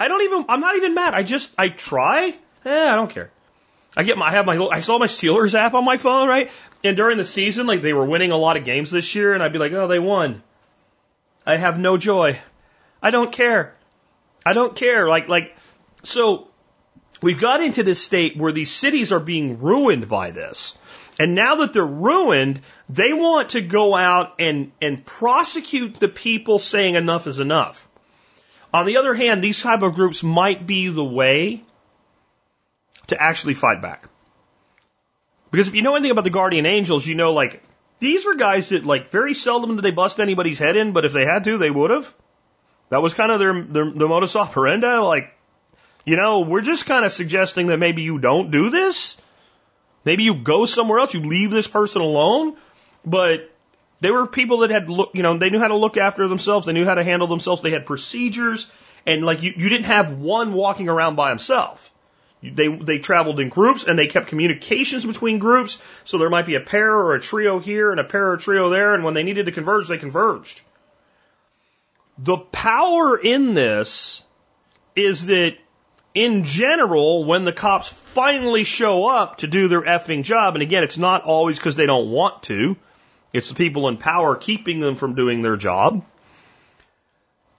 I 0.00 0.08
don't 0.08 0.22
even, 0.22 0.46
I'm 0.48 0.58
not 0.58 0.74
even 0.74 0.94
mad. 0.94 1.14
I 1.14 1.22
just, 1.22 1.52
I 1.56 1.68
try. 1.68 2.36
Eh, 2.64 2.88
I 2.92 2.96
don't 2.96 3.10
care. 3.10 3.30
I 3.96 4.02
get 4.02 4.18
my, 4.18 4.26
I 4.26 4.32
have 4.32 4.44
my, 4.44 4.58
I 4.58 4.80
saw 4.80 4.98
my 4.98 5.06
Steelers 5.06 5.54
app 5.54 5.74
on 5.74 5.84
my 5.84 5.98
phone, 5.98 6.28
right? 6.28 6.50
And 6.82 6.96
during 6.96 7.16
the 7.16 7.24
season, 7.24 7.68
like 7.68 7.80
they 7.80 7.92
were 7.92 8.04
winning 8.04 8.32
a 8.32 8.36
lot 8.36 8.56
of 8.56 8.64
games 8.64 8.90
this 8.90 9.14
year, 9.14 9.34
and 9.34 9.42
I'd 9.42 9.52
be 9.52 9.60
like, 9.60 9.72
oh, 9.72 9.86
they 9.86 10.00
won. 10.00 10.42
I 11.46 11.58
have 11.58 11.78
no 11.78 11.96
joy. 11.96 12.40
I 13.00 13.10
don't 13.10 13.30
care. 13.30 13.72
I 14.44 14.52
don't 14.52 14.74
care. 14.74 15.08
Like, 15.08 15.28
like, 15.28 15.56
so 16.02 16.48
we've 17.24 17.40
got 17.40 17.62
into 17.62 17.82
this 17.82 18.02
state 18.02 18.36
where 18.36 18.52
these 18.52 18.70
cities 18.70 19.10
are 19.10 19.18
being 19.18 19.60
ruined 19.60 20.08
by 20.08 20.30
this. 20.30 20.76
And 21.18 21.34
now 21.34 21.56
that 21.56 21.72
they're 21.72 21.86
ruined, 21.86 22.60
they 22.88 23.14
want 23.14 23.50
to 23.50 23.62
go 23.62 23.96
out 23.96 24.34
and, 24.38 24.72
and 24.82 25.04
prosecute 25.04 25.94
the 25.94 26.08
people 26.08 26.58
saying 26.58 26.96
enough 26.96 27.26
is 27.26 27.38
enough. 27.38 27.88
On 28.74 28.84
the 28.84 28.98
other 28.98 29.14
hand, 29.14 29.42
these 29.42 29.62
type 29.62 29.82
of 29.82 29.94
groups 29.94 30.22
might 30.22 30.66
be 30.66 30.88
the 30.88 31.04
way 31.04 31.62
to 33.06 33.20
actually 33.20 33.54
fight 33.54 33.80
back. 33.80 34.06
Because 35.50 35.68
if 35.68 35.74
you 35.74 35.82
know 35.82 35.94
anything 35.94 36.10
about 36.10 36.24
the 36.24 36.30
guardian 36.30 36.66
angels, 36.66 37.06
you 37.06 37.14
know 37.14 37.32
like 37.32 37.62
these 38.00 38.26
were 38.26 38.34
guys 38.34 38.68
that 38.68 38.84
like 38.84 39.08
very 39.08 39.32
seldom 39.32 39.76
did 39.76 39.82
they 39.82 39.92
bust 39.92 40.20
anybody's 40.20 40.58
head 40.58 40.76
in, 40.76 40.92
but 40.92 41.06
if 41.06 41.12
they 41.12 41.24
had 41.24 41.44
to, 41.44 41.56
they 41.56 41.70
would 41.70 41.90
have. 41.90 42.12
That 42.90 43.00
was 43.00 43.14
kind 43.14 43.32
of 43.32 43.38
their, 43.38 43.62
their, 43.62 43.90
their 43.90 44.08
modus 44.08 44.36
operandi. 44.36 44.98
Like 44.98 45.32
you 46.04 46.16
know, 46.16 46.40
we're 46.40 46.60
just 46.60 46.86
kind 46.86 47.04
of 47.04 47.12
suggesting 47.12 47.68
that 47.68 47.78
maybe 47.78 48.02
you 48.02 48.18
don't 48.18 48.50
do 48.50 48.70
this. 48.70 49.16
Maybe 50.04 50.22
you 50.22 50.34
go 50.34 50.66
somewhere 50.66 50.98
else, 50.98 51.14
you 51.14 51.20
leave 51.20 51.50
this 51.50 51.66
person 51.66 52.02
alone. 52.02 52.56
But 53.06 53.50
they 54.00 54.10
were 54.10 54.26
people 54.26 54.58
that 54.58 54.70
had 54.70 54.88
look, 54.88 55.10
you 55.14 55.22
know, 55.22 55.38
they 55.38 55.50
knew 55.50 55.58
how 55.58 55.68
to 55.68 55.76
look 55.76 55.96
after 55.96 56.28
themselves, 56.28 56.66
they 56.66 56.72
knew 56.72 56.84
how 56.84 56.94
to 56.94 57.04
handle 57.04 57.28
themselves, 57.28 57.62
they 57.62 57.70
had 57.70 57.86
procedures, 57.86 58.70
and 59.06 59.24
like 59.24 59.42
you, 59.42 59.52
you 59.56 59.68
didn't 59.68 59.86
have 59.86 60.12
one 60.12 60.52
walking 60.52 60.88
around 60.88 61.16
by 61.16 61.30
himself. 61.30 61.90
They 62.42 62.68
they 62.68 62.98
traveled 62.98 63.40
in 63.40 63.48
groups 63.48 63.84
and 63.84 63.98
they 63.98 64.06
kept 64.06 64.28
communications 64.28 65.06
between 65.06 65.38
groups, 65.38 65.78
so 66.04 66.18
there 66.18 66.28
might 66.28 66.44
be 66.44 66.56
a 66.56 66.60
pair 66.60 66.94
or 66.94 67.14
a 67.14 67.20
trio 67.20 67.58
here 67.58 67.90
and 67.90 67.98
a 67.98 68.04
pair 68.04 68.28
or 68.28 68.34
a 68.34 68.38
trio 68.38 68.68
there, 68.68 68.94
and 68.94 69.04
when 69.04 69.14
they 69.14 69.22
needed 69.22 69.46
to 69.46 69.52
converge, 69.52 69.88
they 69.88 69.96
converged. 69.96 70.60
The 72.18 72.36
power 72.36 73.16
in 73.18 73.54
this 73.54 74.22
is 74.94 75.26
that 75.26 75.56
in 76.14 76.44
general, 76.44 77.24
when 77.24 77.44
the 77.44 77.52
cops 77.52 77.90
finally 77.90 78.62
show 78.62 79.06
up 79.06 79.38
to 79.38 79.48
do 79.48 79.66
their 79.68 79.82
effing 79.82 80.22
job, 80.22 80.54
and 80.54 80.62
again, 80.62 80.84
it's 80.84 80.98
not 80.98 81.24
always 81.24 81.58
because 81.58 81.74
they 81.74 81.86
don't 81.86 82.10
want 82.10 82.44
to, 82.44 82.76
it's 83.32 83.48
the 83.48 83.56
people 83.56 83.88
in 83.88 83.96
power 83.96 84.36
keeping 84.36 84.78
them 84.78 84.94
from 84.94 85.16
doing 85.16 85.42
their 85.42 85.56
job. 85.56 86.04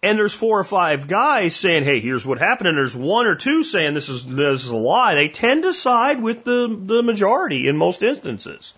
And 0.02 0.18
there's 0.18 0.34
four 0.34 0.60
or 0.60 0.64
five 0.64 1.08
guys 1.08 1.56
saying, 1.56 1.84
hey, 1.84 2.00
here's 2.00 2.26
what 2.26 2.40
happened, 2.40 2.70
and 2.70 2.78
there's 2.78 2.96
one 2.96 3.28
or 3.28 3.36
two 3.36 3.64
saying 3.64 3.94
this 3.94 4.08
is, 4.08 4.26
this 4.26 4.64
is 4.64 4.70
a 4.70 4.76
lie. 4.76 5.16
They 5.16 5.30
tend 5.30 5.64
to 5.64 5.74
side 5.74 6.22
with 6.22 6.44
the, 6.46 6.80
the 6.82 7.04
majority 7.04 7.68
in 7.68 7.76
most 7.76 8.04
instances. 8.04 8.74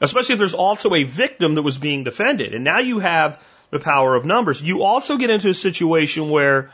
Especially 0.00 0.34
if 0.34 0.38
there's 0.38 0.54
also 0.54 0.94
a 0.94 1.04
victim 1.04 1.54
that 1.54 1.62
was 1.62 1.78
being 1.78 2.04
defended. 2.04 2.52
And 2.52 2.64
now 2.64 2.80
you 2.80 2.98
have 2.98 3.40
the 3.70 3.78
power 3.78 4.14
of 4.14 4.26
numbers. 4.26 4.60
You 4.60 4.82
also 4.82 5.16
get 5.16 5.30
into 5.30 5.48
a 5.48 5.54
situation 5.54 6.28
where 6.28 6.70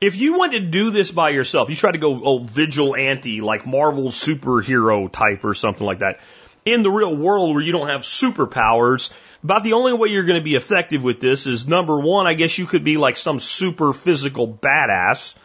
if 0.00 0.16
you 0.16 0.36
want 0.38 0.52
to 0.52 0.60
do 0.60 0.90
this 0.90 1.10
by 1.10 1.30
yourself, 1.30 1.68
you 1.70 1.76
try 1.76 1.92
to 1.92 1.98
go 1.98 2.20
oh 2.24 2.38
vigilante 2.38 3.40
like 3.40 3.66
Marvel 3.66 4.08
superhero 4.08 5.10
type 5.10 5.44
or 5.44 5.54
something 5.54 5.86
like 5.86 6.00
that. 6.00 6.20
In 6.64 6.82
the 6.82 6.90
real 6.90 7.16
world 7.16 7.54
where 7.54 7.62
you 7.62 7.72
don't 7.72 7.88
have 7.88 8.02
superpowers, 8.02 9.12
about 9.44 9.62
the 9.62 9.74
only 9.74 9.92
way 9.92 10.08
you're 10.08 10.24
going 10.24 10.40
to 10.40 10.44
be 10.44 10.56
effective 10.56 11.04
with 11.04 11.20
this 11.20 11.46
is 11.46 11.68
number 11.68 11.98
one, 11.98 12.26
I 12.26 12.34
guess 12.34 12.58
you 12.58 12.66
could 12.66 12.82
be 12.82 12.96
like 12.96 13.16
some 13.16 13.38
super 13.38 13.92
physical 13.92 14.48
badass, 14.48 15.36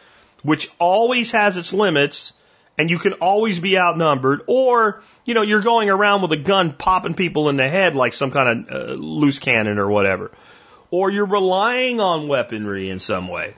which 0.41 0.71
always 0.79 1.31
has 1.31 1.57
its 1.57 1.71
limits, 1.71 2.33
and 2.77 2.89
you 2.89 2.97
can 2.97 3.13
always 3.13 3.59
be 3.59 3.77
outnumbered, 3.77 4.41
or, 4.47 5.03
you 5.23 5.35
know, 5.35 5.43
you're 5.43 5.61
going 5.61 5.89
around 5.89 6.23
with 6.23 6.31
a 6.31 6.37
gun 6.37 6.71
popping 6.71 7.13
people 7.13 7.49
in 7.49 7.57
the 7.57 7.69
head 7.69 7.95
like 7.95 8.13
some 8.13 8.31
kind 8.31 8.67
of 8.67 8.71
uh, 8.71 8.93
loose 8.93 9.37
cannon 9.37 9.77
or 9.77 9.89
whatever. 9.89 10.31
Or 10.89 11.11
you're 11.11 11.27
relying 11.27 12.01
on 12.01 12.27
weaponry 12.27 12.89
in 12.89 12.99
some 12.99 13.27
way. 13.27 13.55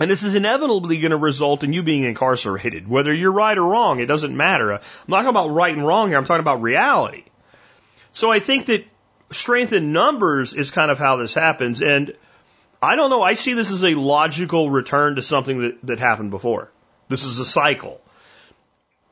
And 0.00 0.10
this 0.10 0.22
is 0.22 0.34
inevitably 0.34 1.00
going 1.00 1.10
to 1.10 1.16
result 1.16 1.64
in 1.64 1.72
you 1.72 1.82
being 1.82 2.04
incarcerated. 2.04 2.86
Whether 2.86 3.12
you're 3.12 3.32
right 3.32 3.56
or 3.56 3.64
wrong, 3.64 4.00
it 4.00 4.06
doesn't 4.06 4.36
matter. 4.36 4.72
I'm 4.72 4.80
not 5.08 5.18
talking 5.18 5.30
about 5.30 5.48
right 5.48 5.74
and 5.74 5.86
wrong 5.86 6.08
here, 6.08 6.18
I'm 6.18 6.24
talking 6.24 6.40
about 6.40 6.62
reality. 6.62 7.24
So 8.12 8.30
I 8.30 8.40
think 8.40 8.66
that 8.66 8.84
strength 9.30 9.72
in 9.72 9.92
numbers 9.92 10.54
is 10.54 10.70
kind 10.70 10.90
of 10.90 10.98
how 10.98 11.16
this 11.16 11.34
happens. 11.34 11.82
And 11.82 12.14
I 12.80 12.96
don't 12.96 13.10
know, 13.10 13.22
I 13.22 13.34
see 13.34 13.54
this 13.54 13.70
as 13.70 13.84
a 13.84 13.94
logical 13.94 14.70
return 14.70 15.16
to 15.16 15.22
something 15.22 15.60
that, 15.60 15.78
that 15.84 15.98
happened 15.98 16.30
before. 16.30 16.70
This 17.08 17.24
is 17.24 17.38
a 17.38 17.44
cycle. 17.44 18.00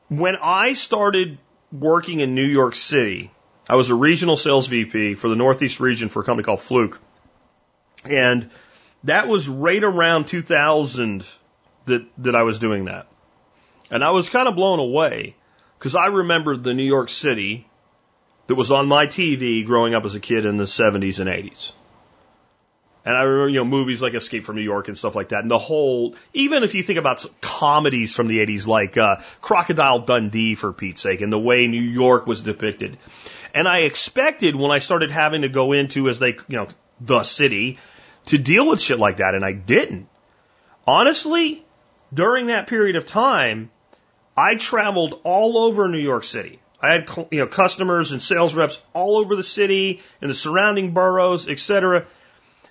When 0.09 0.35
I 0.41 0.73
started 0.73 1.37
working 1.71 2.21
in 2.21 2.33
New 2.33 2.45
York 2.45 2.75
City, 2.75 3.31
I 3.69 3.75
was 3.75 3.89
a 3.89 3.95
regional 3.95 4.37
sales 4.37 4.67
VP 4.67 5.15
for 5.15 5.27
the 5.27 5.35
Northeast 5.35 5.79
region 5.79 6.07
for 6.07 6.21
a 6.21 6.23
company 6.23 6.45
called 6.45 6.61
Fluke. 6.61 7.01
And 8.05 8.49
that 9.03 9.27
was 9.27 9.47
right 9.47 9.83
around 9.83 10.27
2000 10.27 11.27
that, 11.85 12.05
that 12.19 12.35
I 12.35 12.43
was 12.43 12.59
doing 12.59 12.85
that. 12.85 13.07
And 13.89 14.03
I 14.03 14.11
was 14.11 14.29
kind 14.29 14.47
of 14.47 14.55
blown 14.55 14.79
away 14.79 15.35
because 15.79 15.95
I 15.95 16.07
remembered 16.07 16.63
the 16.63 16.73
New 16.73 16.83
York 16.83 17.09
City 17.09 17.67
that 18.47 18.55
was 18.55 18.71
on 18.71 18.87
my 18.87 19.07
TV 19.07 19.65
growing 19.65 19.93
up 19.93 20.05
as 20.05 20.15
a 20.15 20.19
kid 20.19 20.45
in 20.45 20.57
the 20.57 20.65
70s 20.65 21.19
and 21.19 21.29
80s. 21.29 21.71
And 23.05 23.15
I 23.15 23.21
remember, 23.21 23.49
you 23.49 23.59
know, 23.59 23.65
movies 23.65 24.01
like 24.01 24.15
Escape 24.15 24.43
from 24.43 24.57
New 24.57 24.63
York 24.63 24.89
and 24.89 24.97
stuff 24.97 25.15
like 25.15 25.29
that. 25.29 25.41
And 25.41 25.49
the 25.49 25.57
whole, 25.57 26.15
even 26.33 26.63
if 26.63 26.75
you 26.75 26.83
think 26.83 26.99
about 26.99 27.25
comedies 27.39 28.13
from 28.13 28.27
the 28.27 28.39
80s 28.39 28.67
like 28.67 28.97
uh, 28.97 29.21
Crocodile 29.39 29.99
Dundee, 29.99 30.55
for 30.55 30.73
Pete's 30.73 30.99
sake, 30.99 31.21
and 31.21 31.31
the 31.31 31.39
way 31.39 31.67
New 31.67 31.81
York 31.81 32.27
was 32.27 32.41
depicted. 32.41 32.97
And 33.53 33.65
I 33.65 33.79
expected 33.79 34.57
when 34.57 34.71
I 34.71 34.79
started 34.79 35.09
having 35.09 35.43
to 35.43 35.49
go 35.49 35.71
into, 35.71 36.09
as 36.09 36.19
they, 36.19 36.35
you 36.49 36.57
know, 36.57 36.67
the 36.99 37.23
city, 37.23 37.77
to 38.27 38.37
deal 38.37 38.67
with 38.67 38.81
shit 38.81 38.99
like 38.99 39.17
that, 39.17 39.35
and 39.35 39.43
I 39.43 39.53
didn't. 39.53 40.07
Honestly, 40.85 41.65
during 42.13 42.47
that 42.47 42.67
period 42.67 42.95
of 42.95 43.05
time, 43.05 43.69
I 44.35 44.55
traveled 44.55 45.19
all 45.23 45.57
over 45.57 45.87
New 45.87 45.97
York 45.97 46.23
City. 46.23 46.59
I 46.81 46.93
had 46.93 47.09
you 47.31 47.39
know 47.39 47.47
customers 47.47 48.11
and 48.11 48.21
sales 48.21 48.53
reps 48.53 48.79
all 48.93 49.17
over 49.17 49.35
the 49.35 49.43
city 49.43 50.01
and 50.21 50.29
the 50.29 50.35
surrounding 50.35 50.93
boroughs, 50.93 51.47
etc. 51.47 52.05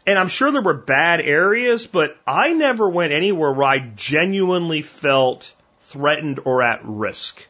And 0.06 0.18
I'm 0.18 0.28
sure 0.28 0.52
there 0.52 0.62
were 0.62 0.74
bad 0.74 1.20
areas, 1.20 1.86
but 1.88 2.16
I 2.26 2.52
never 2.52 2.88
went 2.88 3.12
anywhere 3.12 3.52
where 3.52 3.66
I 3.66 3.78
genuinely 3.78 4.82
felt 4.82 5.52
threatened 5.80 6.40
or 6.44 6.62
at 6.62 6.80
risk. 6.84 7.46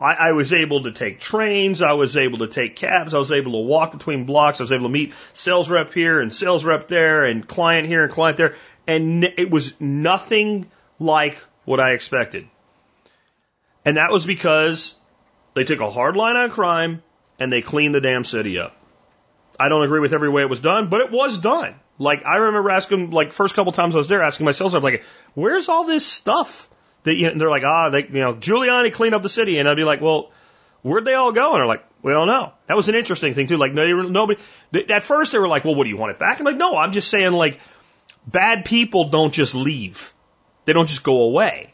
I, 0.00 0.14
I 0.14 0.32
was 0.32 0.52
able 0.52 0.84
to 0.84 0.92
take 0.92 1.20
trains, 1.20 1.82
I 1.82 1.92
was 1.92 2.16
able 2.16 2.38
to 2.38 2.48
take 2.48 2.76
cabs, 2.76 3.12
I 3.12 3.18
was 3.18 3.30
able 3.30 3.52
to 3.52 3.58
walk 3.58 3.92
between 3.92 4.24
blocks, 4.24 4.60
I 4.60 4.64
was 4.64 4.72
able 4.72 4.84
to 4.84 4.88
meet 4.88 5.14
sales 5.34 5.68
rep 5.68 5.92
here 5.92 6.20
and 6.20 6.32
sales 6.32 6.64
rep 6.64 6.88
there 6.88 7.24
and 7.24 7.46
client 7.46 7.86
here 7.86 8.02
and 8.04 8.12
client 8.12 8.38
there, 8.38 8.56
and 8.86 9.24
it 9.24 9.50
was 9.50 9.78
nothing 9.78 10.70
like 10.98 11.44
what 11.64 11.80
I 11.80 11.92
expected. 11.92 12.48
And 13.84 13.98
that 13.98 14.10
was 14.10 14.24
because 14.24 14.94
they 15.54 15.64
took 15.64 15.80
a 15.80 15.90
hard 15.90 16.16
line 16.16 16.36
on 16.36 16.50
crime 16.50 17.02
and 17.38 17.52
they 17.52 17.62
cleaned 17.62 17.94
the 17.94 18.00
damn 18.00 18.24
city 18.24 18.58
up. 18.58 18.76
I 19.58 19.68
don't 19.68 19.82
agree 19.82 20.00
with 20.00 20.14
every 20.14 20.30
way 20.30 20.42
it 20.42 20.48
was 20.48 20.60
done, 20.60 20.88
but 20.88 21.02
it 21.02 21.10
was 21.10 21.38
done. 21.38 21.74
Like 21.98 22.24
I 22.24 22.36
remember 22.36 22.70
asking, 22.70 23.10
like 23.10 23.34
first 23.34 23.54
couple 23.54 23.72
times 23.72 23.94
I 23.94 23.98
was 23.98 24.08
there, 24.08 24.22
asking 24.22 24.46
my 24.46 24.52
sales 24.52 24.72
rep, 24.72 24.82
like, 24.82 25.04
"Where's 25.34 25.68
all 25.68 25.84
this 25.84 26.06
stuff?" 26.06 26.70
That 27.04 27.14
you 27.14 27.28
know, 27.28 27.38
they're 27.38 27.50
like, 27.50 27.64
"Ah, 27.64 27.90
they, 27.90 28.04
you 28.04 28.20
know, 28.20 28.34
Giuliani 28.34 28.92
cleaned 28.92 29.14
up 29.14 29.22
the 29.22 29.28
city," 29.28 29.58
and 29.58 29.68
I'd 29.68 29.76
be 29.76 29.84
like, 29.84 30.00
"Well, 30.00 30.30
where'd 30.82 31.04
they 31.04 31.14
all 31.14 31.32
go?" 31.32 31.52
And 31.52 31.60
they're 31.60 31.66
like, 31.66 31.84
"We 32.02 32.12
don't 32.12 32.26
know." 32.26 32.52
That 32.66 32.76
was 32.76 32.88
an 32.88 32.94
interesting 32.94 33.34
thing 33.34 33.46
too. 33.46 33.56
Like 33.56 33.72
nobody. 33.72 34.40
At 34.90 35.02
first 35.02 35.32
they 35.32 35.38
were 35.38 35.48
like, 35.48 35.64
"Well, 35.64 35.74
what 35.74 35.84
do 35.84 35.90
you 35.90 35.96
want 35.96 36.12
it 36.12 36.18
back?" 36.18 36.38
I'm 36.38 36.44
like, 36.44 36.56
"No, 36.56 36.76
I'm 36.76 36.92
just 36.92 37.08
saying 37.08 37.32
like, 37.32 37.58
bad 38.26 38.64
people 38.64 39.08
don't 39.08 39.32
just 39.32 39.54
leave. 39.54 40.12
They 40.66 40.72
don't 40.72 40.88
just 40.88 41.02
go 41.02 41.22
away. 41.22 41.72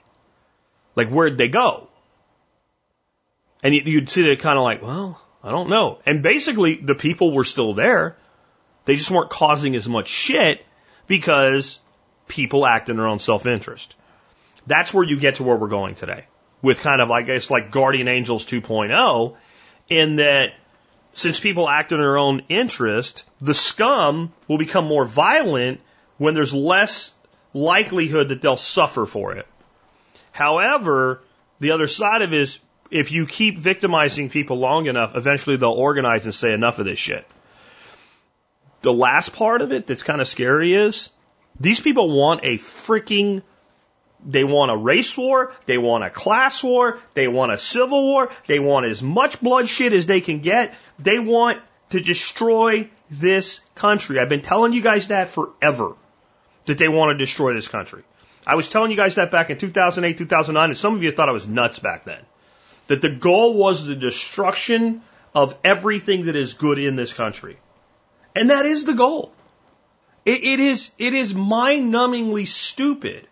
Like 0.94 1.08
where'd 1.08 1.38
they 1.38 1.48
go?" 1.48 1.88
And 3.62 3.74
you'd 3.74 4.08
see 4.08 4.30
it 4.30 4.38
kind 4.38 4.58
of 4.58 4.62
like, 4.62 4.80
well, 4.80 5.20
I 5.42 5.50
don't 5.50 5.68
know. 5.68 5.98
And 6.06 6.22
basically, 6.22 6.76
the 6.76 6.94
people 6.94 7.34
were 7.34 7.44
still 7.44 7.74
there. 7.74 8.16
They 8.84 8.94
just 8.94 9.10
weren't 9.10 9.30
causing 9.30 9.74
as 9.74 9.88
much 9.88 10.08
shit 10.08 10.64
because 11.06 11.80
people 12.28 12.66
act 12.66 12.88
in 12.88 12.96
their 12.96 13.08
own 13.08 13.18
self 13.18 13.46
interest. 13.46 13.96
That's 14.66 14.92
where 14.92 15.05
you 15.05 15.18
get 15.18 15.37
to 15.37 15.44
where 15.44 15.57
we're 15.57 15.68
going 15.68 15.94
today 15.94 16.26
with 16.62 16.81
kind 16.81 17.00
of, 17.00 17.11
I 17.11 17.22
guess, 17.22 17.50
like 17.50 17.70
Guardian 17.70 18.09
Angels 18.09 18.44
2.0 18.46 19.37
in 19.88 20.16
that 20.16 20.52
since 21.12 21.40
people 21.40 21.68
act 21.68 21.92
in 21.92 21.98
their 21.98 22.18
own 22.18 22.42
interest, 22.48 23.24
the 23.40 23.55
scum 23.55 24.33
will 24.48 24.59
become 24.59 24.87
more 24.87 25.05
violent 25.05 25.81
when 26.18 26.35
there's 26.35 26.52
less 26.52 27.14
likelihood 27.55 28.29
that 28.29 28.42
they'll 28.42 28.57
suffer 28.57 29.07
for 29.07 29.35
it. 29.35 29.46
However, 30.33 31.22
the 31.61 31.70
other 31.70 31.87
side 31.87 32.22
of 32.22 32.35
it 32.35 32.40
is 32.40 32.59
if 32.90 33.12
you 33.12 33.26
keep 33.26 33.59
victimizing 33.59 34.29
people 34.29 34.59
long 34.59 34.87
enough, 34.87 35.16
eventually 35.16 35.57
they'll 35.57 35.70
organize 35.70 36.24
and 36.24 36.35
say 36.35 36.52
enough 36.52 36.79
of 36.79 36.85
this 36.85 36.98
shit. 36.98 37.26
The 38.83 38.92
last 38.92 39.33
part 39.33 39.62
of 39.62 39.72
it 39.72 39.87
that's 39.87 40.02
kind 40.02 40.20
of 40.20 40.29
scary 40.29 40.74
is 40.74 41.11
these 41.59 41.81
people 41.81 42.11
want 42.11 42.44
a 42.44 42.57
freaking 42.57 43.42
they 44.26 44.44
want 44.44 44.72
a 44.72 44.76
race 44.76 45.16
war, 45.16 45.52
they 45.66 45.78
want 45.78 46.04
a 46.04 46.10
class 46.10 46.62
war, 46.62 46.98
they 47.14 47.28
want 47.28 47.52
a 47.52 47.58
civil 47.58 48.02
war, 48.02 48.30
they 48.46 48.58
want 48.58 48.86
as 48.86 49.02
much 49.02 49.40
bloodshed 49.40 49.92
as 49.92 50.06
they 50.06 50.20
can 50.20 50.40
get. 50.40 50.74
They 50.98 51.18
want 51.18 51.62
to 51.90 52.00
destroy 52.00 52.90
this 53.10 53.60
country. 53.76 54.18
I've 54.18 54.28
been 54.28 54.42
telling 54.42 54.72
you 54.72 54.82
guys 54.82 55.08
that 55.08 55.28
forever. 55.28 55.94
That 56.66 56.78
they 56.78 56.88
want 56.88 57.16
to 57.16 57.24
destroy 57.24 57.54
this 57.54 57.68
country. 57.68 58.02
I 58.44 58.56
was 58.56 58.68
telling 58.68 58.90
you 58.90 58.96
guys 58.96 59.14
that 59.14 59.30
back 59.30 59.50
in 59.50 59.58
2008, 59.58 60.18
2009, 60.18 60.70
and 60.70 60.78
some 60.78 60.96
of 60.96 61.02
you 61.02 61.12
thought 61.12 61.28
I 61.28 61.32
was 61.32 61.46
nuts 61.46 61.78
back 61.78 62.04
then 62.04 62.20
that 62.88 63.02
the 63.02 63.10
goal 63.10 63.56
was 63.58 63.84
the 63.84 63.96
destruction 63.96 65.02
of 65.34 65.56
everything 65.64 66.26
that 66.26 66.36
is 66.36 66.54
good 66.54 66.78
in 66.78 66.96
this 66.96 67.12
country. 67.12 67.58
And 68.34 68.50
that 68.50 68.66
is 68.66 68.84
the 68.84 68.94
goal. 68.94 69.32
it, 70.24 70.42
it 70.42 70.60
is, 70.60 70.90
it 70.98 71.14
is 71.14 71.34
mind 71.34 71.92
numbingly 71.92 72.46
stupid. 72.46 73.26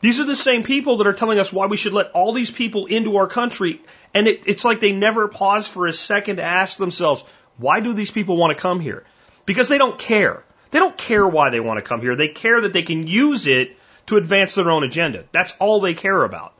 These 0.00 0.20
are 0.20 0.24
the 0.24 0.36
same 0.36 0.62
people 0.62 0.98
that 0.98 1.06
are 1.06 1.12
telling 1.12 1.38
us 1.38 1.52
why 1.52 1.66
we 1.66 1.76
should 1.76 1.92
let 1.92 2.12
all 2.12 2.32
these 2.32 2.50
people 2.50 2.86
into 2.86 3.16
our 3.16 3.26
country. 3.26 3.80
And 4.14 4.28
it, 4.28 4.44
it's 4.46 4.64
like 4.64 4.80
they 4.80 4.92
never 4.92 5.26
pause 5.28 5.66
for 5.66 5.86
a 5.86 5.92
second 5.92 6.36
to 6.36 6.44
ask 6.44 6.78
themselves, 6.78 7.24
why 7.56 7.80
do 7.80 7.92
these 7.92 8.12
people 8.12 8.36
want 8.36 8.56
to 8.56 8.62
come 8.62 8.78
here? 8.78 9.04
Because 9.44 9.68
they 9.68 9.78
don't 9.78 9.98
care. 9.98 10.44
They 10.70 10.78
don't 10.78 10.96
care 10.96 11.26
why 11.26 11.50
they 11.50 11.60
want 11.60 11.78
to 11.78 11.88
come 11.88 12.00
here. 12.00 12.14
They 12.14 12.28
care 12.28 12.60
that 12.60 12.72
they 12.72 12.82
can 12.82 13.06
use 13.06 13.46
it 13.46 13.76
to 14.06 14.16
advance 14.16 14.54
their 14.54 14.70
own 14.70 14.84
agenda. 14.84 15.24
That's 15.32 15.54
all 15.58 15.80
they 15.80 15.94
care 15.94 16.22
about. 16.22 16.54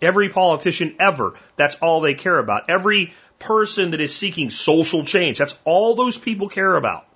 Every 0.00 0.30
politician 0.30 0.96
ever, 0.98 1.34
that's 1.56 1.76
all 1.76 2.00
they 2.00 2.14
care 2.14 2.38
about. 2.38 2.68
Every 2.68 3.14
person 3.38 3.92
that 3.92 4.00
is 4.00 4.14
seeking 4.14 4.50
social 4.50 5.04
change, 5.04 5.38
that's 5.38 5.56
all 5.64 5.94
those 5.94 6.18
people 6.18 6.48
care 6.48 6.74
about. 6.74 7.06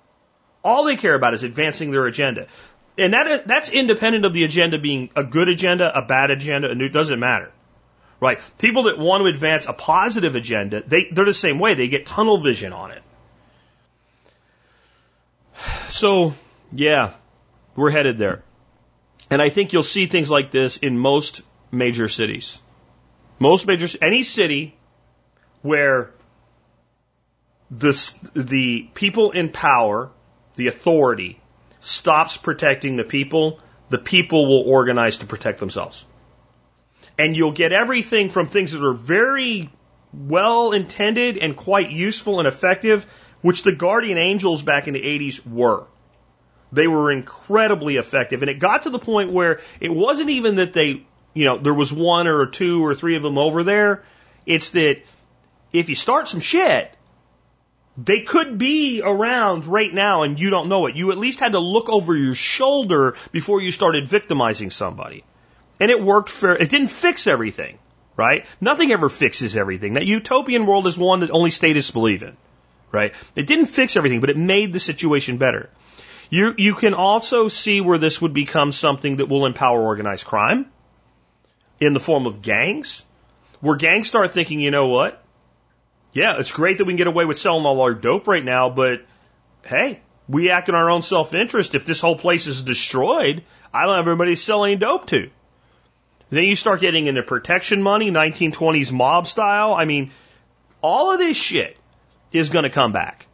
All 0.63 0.85
they 0.85 0.95
care 0.95 1.15
about 1.15 1.33
is 1.33 1.43
advancing 1.43 1.91
their 1.91 2.05
agenda. 2.05 2.47
And 2.97 3.13
that, 3.13 3.47
that's 3.47 3.69
independent 3.69 4.25
of 4.25 4.33
the 4.33 4.43
agenda 4.43 4.79
being 4.79 5.09
a 5.15 5.23
good 5.23 5.49
agenda, 5.49 5.95
a 5.95 6.01
bad 6.01 6.31
agenda, 6.31 6.69
and 6.69 6.81
it 6.81 6.91
doesn't 6.91 7.19
matter. 7.19 7.51
Right? 8.19 8.39
People 8.57 8.83
that 8.83 8.97
want 8.97 9.21
to 9.21 9.27
advance 9.27 9.67
a 9.67 9.73
positive 9.73 10.35
agenda, 10.35 10.81
they, 10.81 11.07
they're 11.11 11.25
the 11.25 11.33
same 11.33 11.59
way. 11.59 11.75
They 11.75 11.87
get 11.87 12.07
tunnel 12.07 12.39
vision 12.39 12.73
on 12.73 12.91
it. 12.91 13.03
So, 15.89 16.33
yeah, 16.71 17.13
we're 17.75 17.89
headed 17.89 18.17
there. 18.17 18.43
And 19.31 19.41
I 19.41 19.49
think 19.49 19.73
you'll 19.73 19.83
see 19.83 20.05
things 20.05 20.29
like 20.29 20.51
this 20.51 20.77
in 20.77 20.99
most 20.99 21.41
major 21.71 22.07
cities. 22.07 22.61
Most 23.39 23.65
major, 23.65 23.87
any 24.01 24.23
city 24.23 24.75
where 25.61 26.11
the, 27.71 27.93
the 28.33 28.89
people 28.93 29.31
in 29.31 29.49
power, 29.49 30.11
the 30.55 30.67
authority, 30.67 31.39
stops 31.87 32.37
protecting 32.37 32.97
the 32.97 33.03
people, 33.03 33.59
the 33.89 33.97
people 33.97 34.45
will 34.45 34.69
organize 34.69 35.17
to 35.17 35.25
protect 35.25 35.59
themselves. 35.59 36.05
And 37.17 37.35
you'll 37.35 37.53
get 37.53 37.71
everything 37.71 38.29
from 38.29 38.47
things 38.47 38.73
that 38.73 38.83
are 38.83 38.93
very 38.93 39.69
well 40.13 40.71
intended 40.71 41.37
and 41.37 41.55
quite 41.55 41.91
useful 41.91 42.39
and 42.39 42.47
effective, 42.47 43.05
which 43.41 43.63
the 43.63 43.71
guardian 43.71 44.17
angels 44.17 44.61
back 44.61 44.87
in 44.87 44.93
the 44.93 45.01
80s 45.01 45.45
were. 45.47 45.85
They 46.71 46.87
were 46.87 47.11
incredibly 47.11 47.95
effective. 47.95 48.41
And 48.41 48.51
it 48.51 48.59
got 48.59 48.83
to 48.83 48.89
the 48.89 48.99
point 48.99 49.31
where 49.31 49.61
it 49.79 49.91
wasn't 49.91 50.29
even 50.29 50.55
that 50.55 50.73
they 50.73 51.05
you 51.37 51.45
know, 51.45 51.59
there 51.59 51.73
was 51.73 51.93
one 51.93 52.25
or 52.25 52.47
two 52.47 52.83
or 52.83 52.95
three 52.95 53.15
of 53.15 53.21
them 53.21 53.37
over 53.37 53.63
there. 53.63 54.03
It's 54.47 54.71
that 54.71 55.03
if 55.71 55.87
you 55.87 55.93
start 55.93 56.27
some 56.27 56.39
shit, 56.39 56.91
they 57.97 58.21
could 58.21 58.57
be 58.57 59.01
around 59.03 59.65
right 59.65 59.91
now 59.91 60.21
and 60.23 60.39
you 60.39 60.51
don't 60.51 60.69
know 60.69 60.85
it. 60.85 60.95
You 60.95 61.11
at 61.11 61.17
least 61.17 61.39
had 61.39 61.53
to 61.53 61.59
look 61.59 61.89
over 61.89 62.15
your 62.15 62.35
shoulder 62.35 63.15
before 63.31 63.61
you 63.61 63.71
started 63.71 64.07
victimizing 64.07 64.69
somebody. 64.69 65.23
And 65.79 65.89
it 65.89 66.01
worked 66.01 66.29
for, 66.29 66.55
it 66.55 66.69
didn't 66.69 66.89
fix 66.89 67.25
everything, 67.25 67.79
right? 68.15 68.45
Nothing 68.61 68.91
ever 68.91 69.09
fixes 69.09 69.57
everything. 69.57 69.95
That 69.95 70.05
utopian 70.05 70.67
world 70.67 70.85
is 70.85 70.97
one 70.97 71.21
that 71.21 71.31
only 71.31 71.49
statists 71.49 71.91
believe 71.91 72.21
in, 72.21 72.37
right? 72.91 73.13
It 73.35 73.47
didn't 73.47 73.65
fix 73.65 73.97
everything, 73.97 74.19
but 74.19 74.29
it 74.29 74.37
made 74.37 74.73
the 74.73 74.79
situation 74.79 75.37
better. 75.37 75.69
You, 76.29 76.53
you 76.57 76.75
can 76.75 76.93
also 76.93 77.47
see 77.47 77.81
where 77.81 77.97
this 77.97 78.21
would 78.21 78.33
become 78.33 78.71
something 78.71 79.17
that 79.17 79.29
will 79.29 79.45
empower 79.45 79.81
organized 79.81 80.25
crime 80.25 80.67
in 81.79 81.93
the 81.93 81.99
form 81.99 82.25
of 82.25 82.41
gangs, 82.41 83.03
where 83.61 83.75
gangs 83.75 84.07
start 84.07 84.33
thinking, 84.33 84.59
you 84.59 84.71
know 84.71 84.87
what? 84.87 85.23
Yeah, 86.17 86.39
it's 86.39 86.51
great 86.51 86.79
that 86.79 86.85
we 86.85 86.93
can 86.93 86.97
get 86.97 87.05
away 87.05 87.25
with 87.25 87.37
selling 87.37 87.63
all 87.67 87.79
our 87.79 87.93
dope 87.93 88.27
right 88.27 88.43
now, 88.43 88.71
but 88.71 89.05
hey, 89.61 90.01
we 90.27 90.49
act 90.49 90.67
in 90.67 90.73
our 90.73 90.89
own 90.89 91.03
self 91.03 91.35
interest. 91.35 91.75
If 91.75 91.85
this 91.85 92.01
whole 92.01 92.17
place 92.17 92.47
is 92.47 92.63
destroyed, 92.63 93.43
I 93.71 93.85
don't 93.85 93.97
have 93.97 94.07
anybody 94.07 94.35
selling 94.35 94.79
dope 94.79 95.05
to. 95.09 95.29
Then 96.31 96.45
you 96.45 96.55
start 96.55 96.81
getting 96.81 97.05
into 97.05 97.21
protection 97.21 97.83
money, 97.83 98.09
1920s 98.09 98.91
mob 98.91 99.27
style. 99.27 99.75
I 99.75 99.85
mean, 99.85 100.09
all 100.81 101.11
of 101.11 101.19
this 101.19 101.37
shit 101.37 101.77
is 102.31 102.49
going 102.49 102.63
to 102.63 102.71
come 102.71 102.93
back. 102.93 103.27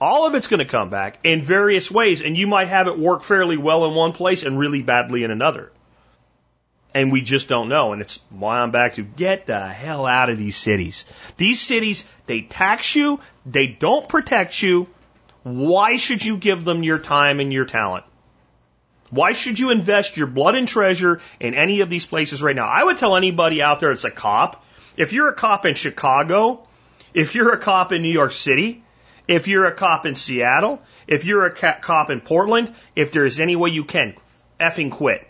All 0.00 0.26
of 0.26 0.34
it's 0.34 0.48
going 0.48 0.58
to 0.58 0.64
come 0.64 0.90
back 0.90 1.20
in 1.22 1.42
various 1.42 1.92
ways, 1.92 2.22
and 2.22 2.36
you 2.36 2.48
might 2.48 2.66
have 2.66 2.88
it 2.88 2.98
work 2.98 3.22
fairly 3.22 3.56
well 3.56 3.84
in 3.84 3.94
one 3.94 4.14
place 4.14 4.42
and 4.42 4.58
really 4.58 4.82
badly 4.82 5.22
in 5.22 5.30
another. 5.30 5.70
And 6.94 7.10
we 7.10 7.22
just 7.22 7.48
don't 7.48 7.68
know. 7.68 7.92
And 7.92 8.00
it's 8.00 8.20
why 8.30 8.60
I'm 8.60 8.70
back 8.70 8.94
to 8.94 9.02
get 9.02 9.46
the 9.46 9.60
hell 9.60 10.06
out 10.06 10.30
of 10.30 10.38
these 10.38 10.56
cities. 10.56 11.04
These 11.36 11.60
cities, 11.60 12.04
they 12.26 12.42
tax 12.42 12.94
you, 12.94 13.20
they 13.44 13.66
don't 13.66 14.08
protect 14.08 14.62
you. 14.62 14.86
Why 15.42 15.96
should 15.96 16.24
you 16.24 16.36
give 16.36 16.64
them 16.64 16.84
your 16.84 17.00
time 17.00 17.40
and 17.40 17.52
your 17.52 17.64
talent? 17.64 18.04
Why 19.10 19.32
should 19.32 19.58
you 19.58 19.70
invest 19.70 20.16
your 20.16 20.26
blood 20.26 20.54
and 20.54 20.66
treasure 20.66 21.20
in 21.38 21.54
any 21.54 21.82
of 21.82 21.90
these 21.90 22.06
places 22.06 22.42
right 22.42 22.56
now? 22.56 22.66
I 22.66 22.82
would 22.82 22.98
tell 22.98 23.16
anybody 23.16 23.60
out 23.60 23.80
there 23.80 23.90
that's 23.90 24.04
a 24.04 24.10
cop, 24.10 24.64
if 24.96 25.12
you're 25.12 25.28
a 25.28 25.34
cop 25.34 25.66
in 25.66 25.74
Chicago, 25.74 26.66
if 27.12 27.34
you're 27.34 27.52
a 27.52 27.58
cop 27.58 27.92
in 27.92 28.02
New 28.02 28.12
York 28.12 28.32
City, 28.32 28.82
if 29.28 29.48
you're 29.48 29.66
a 29.66 29.74
cop 29.74 30.06
in 30.06 30.14
Seattle, 30.14 30.82
if 31.06 31.24
you're 31.24 31.46
a 31.46 31.50
cop 31.52 32.10
in 32.10 32.20
Portland, 32.20 32.74
if 32.96 33.12
there's 33.12 33.40
any 33.40 33.56
way 33.56 33.70
you 33.70 33.84
can, 33.84 34.14
effing 34.60 34.90
quit. 34.90 35.26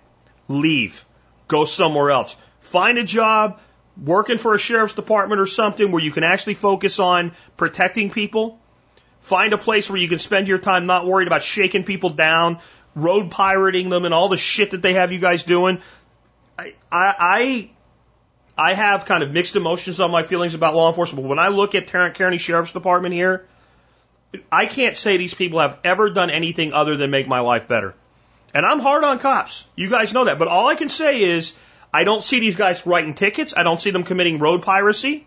Leave. 0.49 1.05
Go 1.49 1.65
somewhere 1.65 2.11
else. 2.11 2.37
Find 2.61 2.99
a 2.99 3.05
job 3.05 3.61
working 4.03 4.39
for 4.39 4.55
a 4.55 4.59
sheriff's 4.59 4.95
department 4.95 5.41
or 5.41 5.47
something 5.47 5.93
where 5.93 6.03
you 6.03 6.11
can 6.11 6.25
actually 6.25 6.55
focus 6.55 6.99
on 6.99 7.33
protecting 7.57 8.11
people. 8.11 8.59
Find 9.21 9.53
a 9.53 9.59
place 9.59 9.89
where 9.89 9.99
you 9.99 10.09
can 10.09 10.19
spend 10.19 10.49
your 10.49 10.59
time 10.59 10.87
not 10.87 11.07
worried 11.07 11.29
about 11.29 11.43
shaking 11.43 11.85
people 11.85 12.11
down, 12.11 12.59
road 12.95 13.31
pirating 13.31 13.89
them, 13.89 14.05
and 14.05 14.13
all 14.13 14.29
the 14.29 14.37
shit 14.37 14.73
that 14.73 14.83
they 14.83 14.95
have 14.95 15.13
you 15.13 15.19
guys 15.19 15.45
doing. 15.45 15.81
I, 16.59 16.75
I, 16.91 17.71
I 18.57 18.75
have 18.75 19.07
kind 19.07 19.23
of 19.23 19.31
mixed 19.31 19.57
emotions 19.57 20.01
on 20.01 20.11
my 20.11 20.23
feelings 20.23 20.55
about 20.55 20.75
law 20.75 20.89
enforcement. 20.89 21.23
But 21.23 21.29
when 21.29 21.39
I 21.39 21.49
look 21.49 21.75
at 21.75 21.87
Tarrant 21.87 22.15
County 22.17 22.39
Sheriff's 22.39 22.73
Department 22.73 23.15
here, 23.15 23.47
I 24.51 24.67
can't 24.67 24.97
say 24.97 25.17
these 25.17 25.35
people 25.35 25.61
have 25.61 25.79
ever 25.85 26.11
done 26.11 26.31
anything 26.31 26.73
other 26.73 26.97
than 26.97 27.11
make 27.11 27.27
my 27.27 27.41
life 27.41 27.69
better. 27.69 27.95
And 28.55 28.65
I'm 28.65 28.79
hard 28.79 29.03
on 29.03 29.19
cops. 29.19 29.67
You 29.75 29.91
guys 29.91 30.15
know 30.15 30.27
that. 30.27 30.39
But 30.39 30.47
all 30.47 30.69
I 30.69 30.77
can 30.77 30.89
say 30.89 31.21
is 31.21 31.55
I 31.93 32.05
don't 32.05 32.23
see 32.23 32.39
these 32.39 32.57
guys 32.57 32.87
writing 32.87 33.15
tickets. 33.15 33.53
I 33.57 33.65
don't 33.65 33.81
see 33.81 33.91
them 33.91 34.05
committing 34.05 34.39
road 34.39 34.63
piracy. 34.63 35.27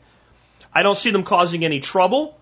I 0.73 0.81
don't 0.81 0.97
see 0.97 1.11
them 1.11 1.23
causing 1.23 1.65
any 1.65 1.81
trouble. 1.81 2.39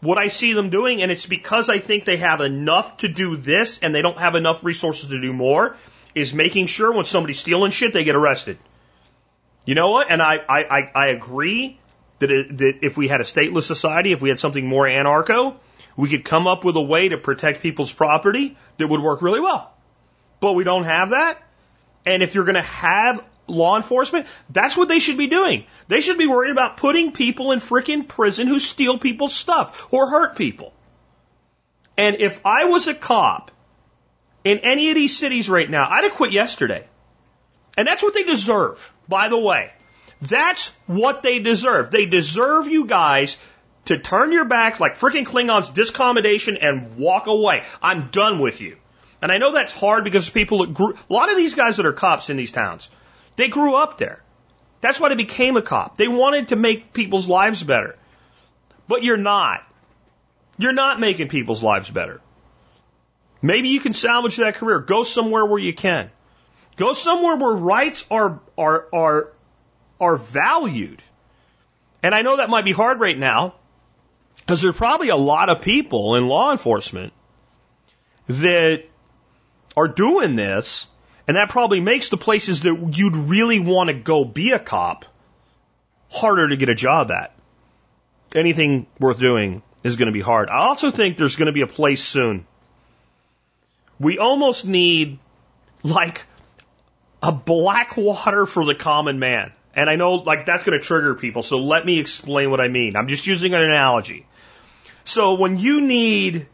What 0.00 0.18
I 0.18 0.28
see 0.28 0.52
them 0.52 0.70
doing, 0.70 1.02
and 1.02 1.12
it's 1.12 1.26
because 1.26 1.68
I 1.68 1.78
think 1.78 2.04
they 2.04 2.16
have 2.16 2.40
enough 2.40 2.98
to 2.98 3.08
do 3.08 3.36
this 3.36 3.78
and 3.80 3.94
they 3.94 4.02
don't 4.02 4.18
have 4.18 4.34
enough 4.34 4.64
resources 4.64 5.08
to 5.10 5.20
do 5.20 5.32
more, 5.32 5.76
is 6.14 6.34
making 6.34 6.66
sure 6.66 6.92
when 6.92 7.04
somebody's 7.04 7.38
stealing 7.38 7.70
shit, 7.70 7.92
they 7.92 8.04
get 8.04 8.16
arrested. 8.16 8.58
You 9.64 9.74
know 9.74 9.90
what? 9.90 10.10
And 10.10 10.20
I, 10.20 10.38
I, 10.48 10.90
I, 10.94 11.06
agree 11.08 11.78
that, 12.18 12.30
it, 12.30 12.58
that 12.58 12.78
if 12.82 12.96
we 12.96 13.06
had 13.06 13.20
a 13.20 13.24
stateless 13.24 13.62
society, 13.62 14.12
if 14.12 14.20
we 14.20 14.28
had 14.28 14.40
something 14.40 14.66
more 14.66 14.86
anarcho, 14.86 15.54
we 15.96 16.08
could 16.08 16.24
come 16.24 16.48
up 16.48 16.64
with 16.64 16.76
a 16.76 16.82
way 16.82 17.08
to 17.08 17.16
protect 17.16 17.62
people's 17.62 17.92
property 17.92 18.56
that 18.78 18.88
would 18.88 19.00
work 19.00 19.22
really 19.22 19.40
well. 19.40 19.71
But 20.42 20.54
we 20.54 20.64
don't 20.64 20.82
have 20.82 21.10
that. 21.10 21.40
And 22.04 22.20
if 22.20 22.34
you're 22.34 22.44
going 22.44 22.56
to 22.56 22.62
have 22.62 23.24
law 23.46 23.76
enforcement, 23.76 24.26
that's 24.50 24.76
what 24.76 24.88
they 24.88 24.98
should 24.98 25.16
be 25.16 25.28
doing. 25.28 25.66
They 25.86 26.00
should 26.00 26.18
be 26.18 26.26
worried 26.26 26.50
about 26.50 26.78
putting 26.78 27.12
people 27.12 27.52
in 27.52 27.60
frickin' 27.60 28.08
prison 28.08 28.48
who 28.48 28.58
steal 28.58 28.98
people's 28.98 29.36
stuff 29.36 29.86
or 29.92 30.10
hurt 30.10 30.34
people. 30.34 30.72
And 31.96 32.16
if 32.16 32.44
I 32.44 32.64
was 32.64 32.88
a 32.88 32.94
cop 32.94 33.52
in 34.42 34.58
any 34.58 34.90
of 34.90 34.96
these 34.96 35.16
cities 35.16 35.48
right 35.48 35.70
now, 35.70 35.88
I'd 35.88 36.02
have 36.02 36.14
quit 36.14 36.32
yesterday. 36.32 36.88
And 37.78 37.86
that's 37.86 38.02
what 38.02 38.12
they 38.12 38.24
deserve, 38.24 38.92
by 39.08 39.28
the 39.28 39.38
way. 39.38 39.70
That's 40.22 40.74
what 40.88 41.22
they 41.22 41.38
deserve. 41.38 41.92
They 41.92 42.06
deserve 42.06 42.66
you 42.66 42.86
guys 42.86 43.36
to 43.84 43.96
turn 43.96 44.32
your 44.32 44.46
backs 44.46 44.80
like 44.80 44.94
freaking 44.94 45.24
Klingons, 45.24 45.72
discommendation, 45.72 46.58
and 46.60 46.96
walk 46.96 47.28
away. 47.28 47.62
I'm 47.80 48.08
done 48.10 48.40
with 48.40 48.60
you. 48.60 48.78
And 49.22 49.30
I 49.30 49.38
know 49.38 49.52
that's 49.52 49.72
hard 49.72 50.02
because 50.02 50.28
people 50.28 50.58
that 50.58 50.74
grew, 50.74 50.94
a 51.08 51.12
lot 51.12 51.30
of 51.30 51.36
these 51.36 51.54
guys 51.54 51.76
that 51.76 51.86
are 51.86 51.92
cops 51.92 52.28
in 52.28 52.36
these 52.36 52.50
towns, 52.50 52.90
they 53.36 53.46
grew 53.46 53.76
up 53.76 53.96
there. 53.96 54.20
That's 54.80 54.98
why 54.98 55.10
they 55.10 55.14
became 55.14 55.56
a 55.56 55.62
cop. 55.62 55.96
They 55.96 56.08
wanted 56.08 56.48
to 56.48 56.56
make 56.56 56.92
people's 56.92 57.28
lives 57.28 57.62
better. 57.62 57.96
But 58.88 59.04
you're 59.04 59.16
not. 59.16 59.62
You're 60.58 60.72
not 60.72 60.98
making 60.98 61.28
people's 61.28 61.62
lives 61.62 61.88
better. 61.88 62.20
Maybe 63.40 63.68
you 63.68 63.78
can 63.78 63.92
salvage 63.92 64.36
that 64.36 64.56
career. 64.56 64.80
Go 64.80 65.04
somewhere 65.04 65.46
where 65.46 65.60
you 65.60 65.72
can. 65.72 66.10
Go 66.76 66.92
somewhere 66.92 67.36
where 67.36 67.52
rights 67.52 68.04
are, 68.10 68.40
are, 68.58 68.86
are, 68.92 69.32
are 70.00 70.16
valued. 70.16 71.00
And 72.02 72.12
I 72.12 72.22
know 72.22 72.38
that 72.38 72.50
might 72.50 72.64
be 72.64 72.72
hard 72.72 72.98
right 72.98 73.18
now 73.18 73.54
because 74.38 74.62
there's 74.62 74.76
probably 74.76 75.10
a 75.10 75.16
lot 75.16 75.48
of 75.48 75.62
people 75.62 76.16
in 76.16 76.26
law 76.26 76.50
enforcement 76.50 77.12
that 78.26 78.84
are 79.76 79.88
doing 79.88 80.36
this, 80.36 80.86
and 81.26 81.36
that 81.36 81.48
probably 81.48 81.80
makes 81.80 82.08
the 82.08 82.16
places 82.16 82.62
that 82.62 82.92
you'd 82.96 83.16
really 83.16 83.60
want 83.60 83.88
to 83.88 83.94
go 83.94 84.24
be 84.24 84.52
a 84.52 84.58
cop 84.58 85.04
harder 86.10 86.48
to 86.48 86.56
get 86.56 86.68
a 86.68 86.74
job 86.74 87.10
at. 87.10 87.34
Anything 88.34 88.86
worth 88.98 89.18
doing 89.18 89.62
is 89.82 89.96
going 89.96 90.06
to 90.06 90.12
be 90.12 90.20
hard. 90.20 90.48
I 90.48 90.66
also 90.66 90.90
think 90.90 91.16
there's 91.16 91.36
going 91.36 91.46
to 91.46 91.52
be 91.52 91.62
a 91.62 91.66
place 91.66 92.02
soon. 92.02 92.46
We 93.98 94.18
almost 94.18 94.66
need 94.66 95.18
like 95.82 96.26
a 97.22 97.32
Blackwater 97.32 98.46
for 98.46 98.64
the 98.64 98.74
common 98.74 99.18
man. 99.18 99.52
And 99.74 99.88
I 99.88 99.96
know 99.96 100.16
like 100.16 100.44
that's 100.44 100.64
going 100.64 100.78
to 100.78 100.84
trigger 100.84 101.14
people, 101.14 101.42
so 101.42 101.58
let 101.58 101.86
me 101.86 101.98
explain 101.98 102.50
what 102.50 102.60
I 102.60 102.68
mean. 102.68 102.96
I'm 102.96 103.08
just 103.08 103.26
using 103.26 103.54
an 103.54 103.62
analogy. 103.62 104.26
So 105.04 105.34
when 105.34 105.58
you 105.58 105.80
need 105.80 106.46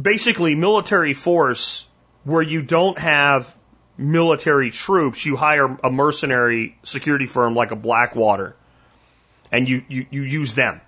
basically 0.00 0.54
military 0.54 1.14
force 1.14 1.86
where 2.24 2.42
you 2.42 2.62
don't 2.62 2.98
have 2.98 3.54
military 3.96 4.70
troops, 4.70 5.24
you 5.24 5.36
hire 5.36 5.76
a 5.82 5.90
mercenary 5.90 6.76
security 6.82 7.26
firm 7.26 7.54
like 7.54 7.70
a 7.70 7.76
Blackwater 7.76 8.56
and 9.50 9.68
you, 9.68 9.84
you, 9.88 10.06
you 10.10 10.22
use 10.22 10.54
them. 10.54 10.80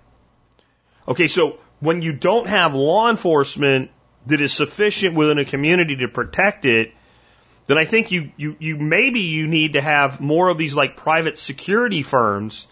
Okay, 1.07 1.27
so 1.27 1.59
when 1.81 2.03
you 2.03 2.13
don't 2.13 2.49
have 2.49 2.75
law 2.75 3.09
enforcement 3.09 3.91
that 4.27 4.41
is 4.41 4.53
sufficient 4.53 5.15
within 5.15 5.39
a 5.39 5.45
community 5.45 5.97
to 5.97 6.09
protect 6.09 6.65
it, 6.65 6.93
then 7.67 7.79
I 7.79 7.85
think 7.85 8.11
you, 8.11 8.33
you, 8.37 8.57
you 8.59 8.77
maybe 8.77 9.21
you 9.21 9.47
need 9.47 9.75
to 9.75 9.81
have 9.81 10.21
more 10.21 10.49
of 10.49 10.59
these 10.59 10.75
like 10.75 10.97
private 10.97 11.39
security 11.39 12.03
firms 12.03 12.67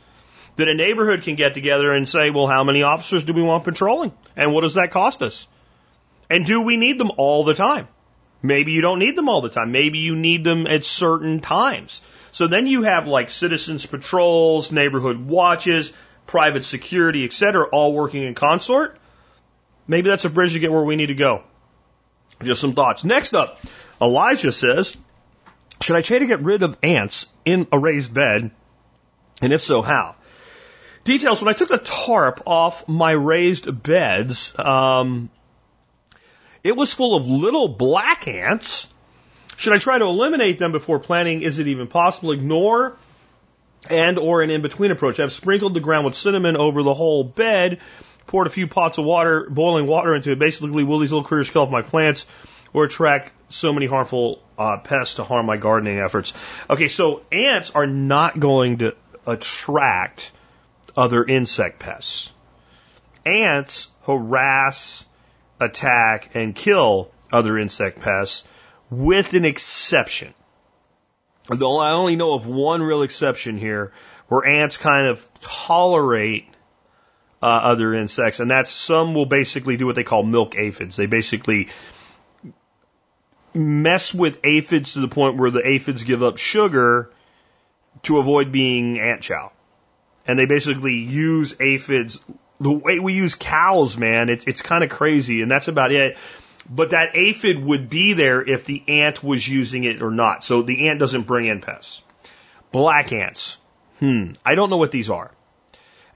that 0.56 0.68
a 0.68 0.74
neighborhood 0.74 1.22
can 1.22 1.36
get 1.36 1.54
together 1.54 1.92
and 1.92 2.08
say, 2.08 2.30
well, 2.30 2.46
how 2.46 2.64
many 2.64 2.82
officers 2.82 3.24
do 3.24 3.32
we 3.32 3.42
want 3.42 3.64
patrolling? 3.64 4.12
And 4.34 4.52
what 4.52 4.62
does 4.62 4.74
that 4.74 4.90
cost 4.90 5.22
us? 5.22 5.46
And 6.28 6.46
do 6.46 6.62
we 6.62 6.76
need 6.76 6.98
them 6.98 7.12
all 7.16 7.44
the 7.44 7.54
time? 7.54 7.88
Maybe 8.42 8.72
you 8.72 8.80
don't 8.80 8.98
need 8.98 9.16
them 9.16 9.28
all 9.28 9.40
the 9.40 9.48
time. 9.48 9.72
Maybe 9.72 9.98
you 9.98 10.14
need 10.14 10.44
them 10.44 10.66
at 10.66 10.84
certain 10.84 11.40
times. 11.40 12.00
So 12.32 12.46
then 12.46 12.66
you 12.66 12.82
have 12.82 13.06
like 13.06 13.30
citizens 13.30 13.86
patrols, 13.86 14.70
neighborhood 14.70 15.18
watches, 15.18 15.92
private 16.26 16.64
security, 16.64 17.24
etc., 17.24 17.66
all 17.70 17.92
working 17.92 18.22
in 18.22 18.34
consort. 18.34 18.98
Maybe 19.88 20.10
that's 20.10 20.24
a 20.24 20.30
bridge 20.30 20.52
to 20.52 20.58
get 20.58 20.72
where 20.72 20.82
we 20.82 20.96
need 20.96 21.06
to 21.06 21.14
go. 21.14 21.42
Just 22.42 22.60
some 22.60 22.74
thoughts. 22.74 23.04
Next 23.04 23.34
up, 23.34 23.58
Elijah 24.00 24.52
says, 24.52 24.96
should 25.80 25.96
I 25.96 26.02
try 26.02 26.18
to 26.18 26.26
get 26.26 26.40
rid 26.42 26.62
of 26.62 26.76
ants 26.82 27.26
in 27.44 27.66
a 27.72 27.78
raised 27.78 28.12
bed? 28.12 28.50
And 29.40 29.52
if 29.52 29.62
so, 29.62 29.82
how? 29.82 30.16
Details, 31.04 31.40
when 31.40 31.48
I 31.48 31.56
took 31.56 31.68
the 31.68 31.78
tarp 31.78 32.42
off 32.46 32.88
my 32.88 33.12
raised 33.12 33.82
beds, 33.82 34.58
um, 34.58 35.30
it 36.66 36.76
was 36.76 36.92
full 36.92 37.16
of 37.16 37.28
little 37.28 37.68
black 37.68 38.26
ants. 38.28 38.88
Should 39.56 39.72
I 39.72 39.78
try 39.78 39.98
to 39.98 40.04
eliminate 40.04 40.58
them 40.58 40.72
before 40.72 40.98
planting? 40.98 41.42
Is 41.42 41.58
it 41.58 41.66
even 41.66 41.86
possible? 41.86 42.32
Ignore 42.32 42.96
and 43.88 44.18
or 44.18 44.42
an 44.42 44.50
in-between 44.50 44.90
approach. 44.90 45.20
I've 45.20 45.32
sprinkled 45.32 45.74
the 45.74 45.80
ground 45.80 46.04
with 46.04 46.14
cinnamon 46.14 46.56
over 46.56 46.82
the 46.82 46.92
whole 46.92 47.24
bed, 47.24 47.80
poured 48.26 48.46
a 48.46 48.50
few 48.50 48.66
pots 48.66 48.98
of 48.98 49.04
water, 49.04 49.48
boiling 49.48 49.86
water 49.86 50.14
into 50.14 50.32
it. 50.32 50.38
Basically, 50.38 50.84
will 50.84 50.98
these 50.98 51.12
little 51.12 51.24
critters 51.24 51.48
kill 51.50 51.62
off 51.62 51.70
my 51.70 51.82
plants 51.82 52.26
or 52.72 52.84
attract 52.84 53.32
so 53.48 53.72
many 53.72 53.86
harmful 53.86 54.42
uh, 54.58 54.78
pests 54.78 55.14
to 55.14 55.24
harm 55.24 55.46
my 55.46 55.56
gardening 55.56 55.98
efforts? 55.98 56.32
Okay, 56.68 56.88
so 56.88 57.22
ants 57.32 57.70
are 57.70 57.86
not 57.86 58.38
going 58.38 58.78
to 58.78 58.96
attract 59.24 60.32
other 60.96 61.24
insect 61.24 61.78
pests. 61.78 62.32
Ants 63.24 63.88
harass, 64.02 65.05
attack, 65.60 66.34
and 66.34 66.54
kill 66.54 67.10
other 67.32 67.58
insect 67.58 68.00
pests 68.00 68.44
with 68.90 69.34
an 69.34 69.44
exception. 69.44 70.34
Though 71.48 71.78
I 71.78 71.92
only 71.92 72.16
know 72.16 72.34
of 72.34 72.46
one 72.46 72.82
real 72.82 73.02
exception 73.02 73.56
here 73.56 73.92
where 74.28 74.44
ants 74.44 74.76
kind 74.76 75.06
of 75.06 75.26
tolerate 75.40 76.48
uh, 77.42 77.46
other 77.46 77.94
insects, 77.94 78.40
and 78.40 78.50
that's 78.50 78.70
some 78.70 79.14
will 79.14 79.26
basically 79.26 79.76
do 79.76 79.86
what 79.86 79.94
they 79.94 80.04
call 80.04 80.22
milk 80.22 80.56
aphids. 80.56 80.96
They 80.96 81.06
basically 81.06 81.68
mess 83.54 84.12
with 84.12 84.40
aphids 84.44 84.94
to 84.94 85.00
the 85.00 85.08
point 85.08 85.36
where 85.36 85.50
the 85.50 85.66
aphids 85.66 86.04
give 86.04 86.22
up 86.22 86.38
sugar 86.38 87.10
to 88.02 88.18
avoid 88.18 88.52
being 88.52 88.98
ant 88.98 89.22
chow. 89.22 89.52
And 90.26 90.38
they 90.38 90.46
basically 90.46 90.96
use 90.96 91.54
aphids 91.60 92.20
the 92.60 92.72
way 92.72 92.98
we 92.98 93.12
use 93.12 93.34
cows, 93.34 93.96
man. 93.96 94.28
It's, 94.28 94.46
it's 94.46 94.62
kind 94.62 94.84
of 94.84 94.90
crazy, 94.90 95.42
and 95.42 95.50
that's 95.50 95.68
about 95.68 95.92
it. 95.92 96.16
But 96.68 96.90
that 96.90 97.14
aphid 97.14 97.62
would 97.62 97.88
be 97.88 98.14
there 98.14 98.42
if 98.42 98.64
the 98.64 98.82
ant 98.88 99.22
was 99.22 99.46
using 99.46 99.84
it 99.84 100.02
or 100.02 100.10
not. 100.10 100.42
So 100.42 100.62
the 100.62 100.88
ant 100.88 100.98
doesn't 100.98 101.26
bring 101.26 101.46
in 101.46 101.60
pests. 101.60 102.02
Black 102.72 103.12
ants. 103.12 103.58
Hmm. 104.00 104.32
I 104.44 104.54
don't 104.54 104.70
know 104.70 104.76
what 104.76 104.90
these 104.90 105.10
are. 105.10 105.30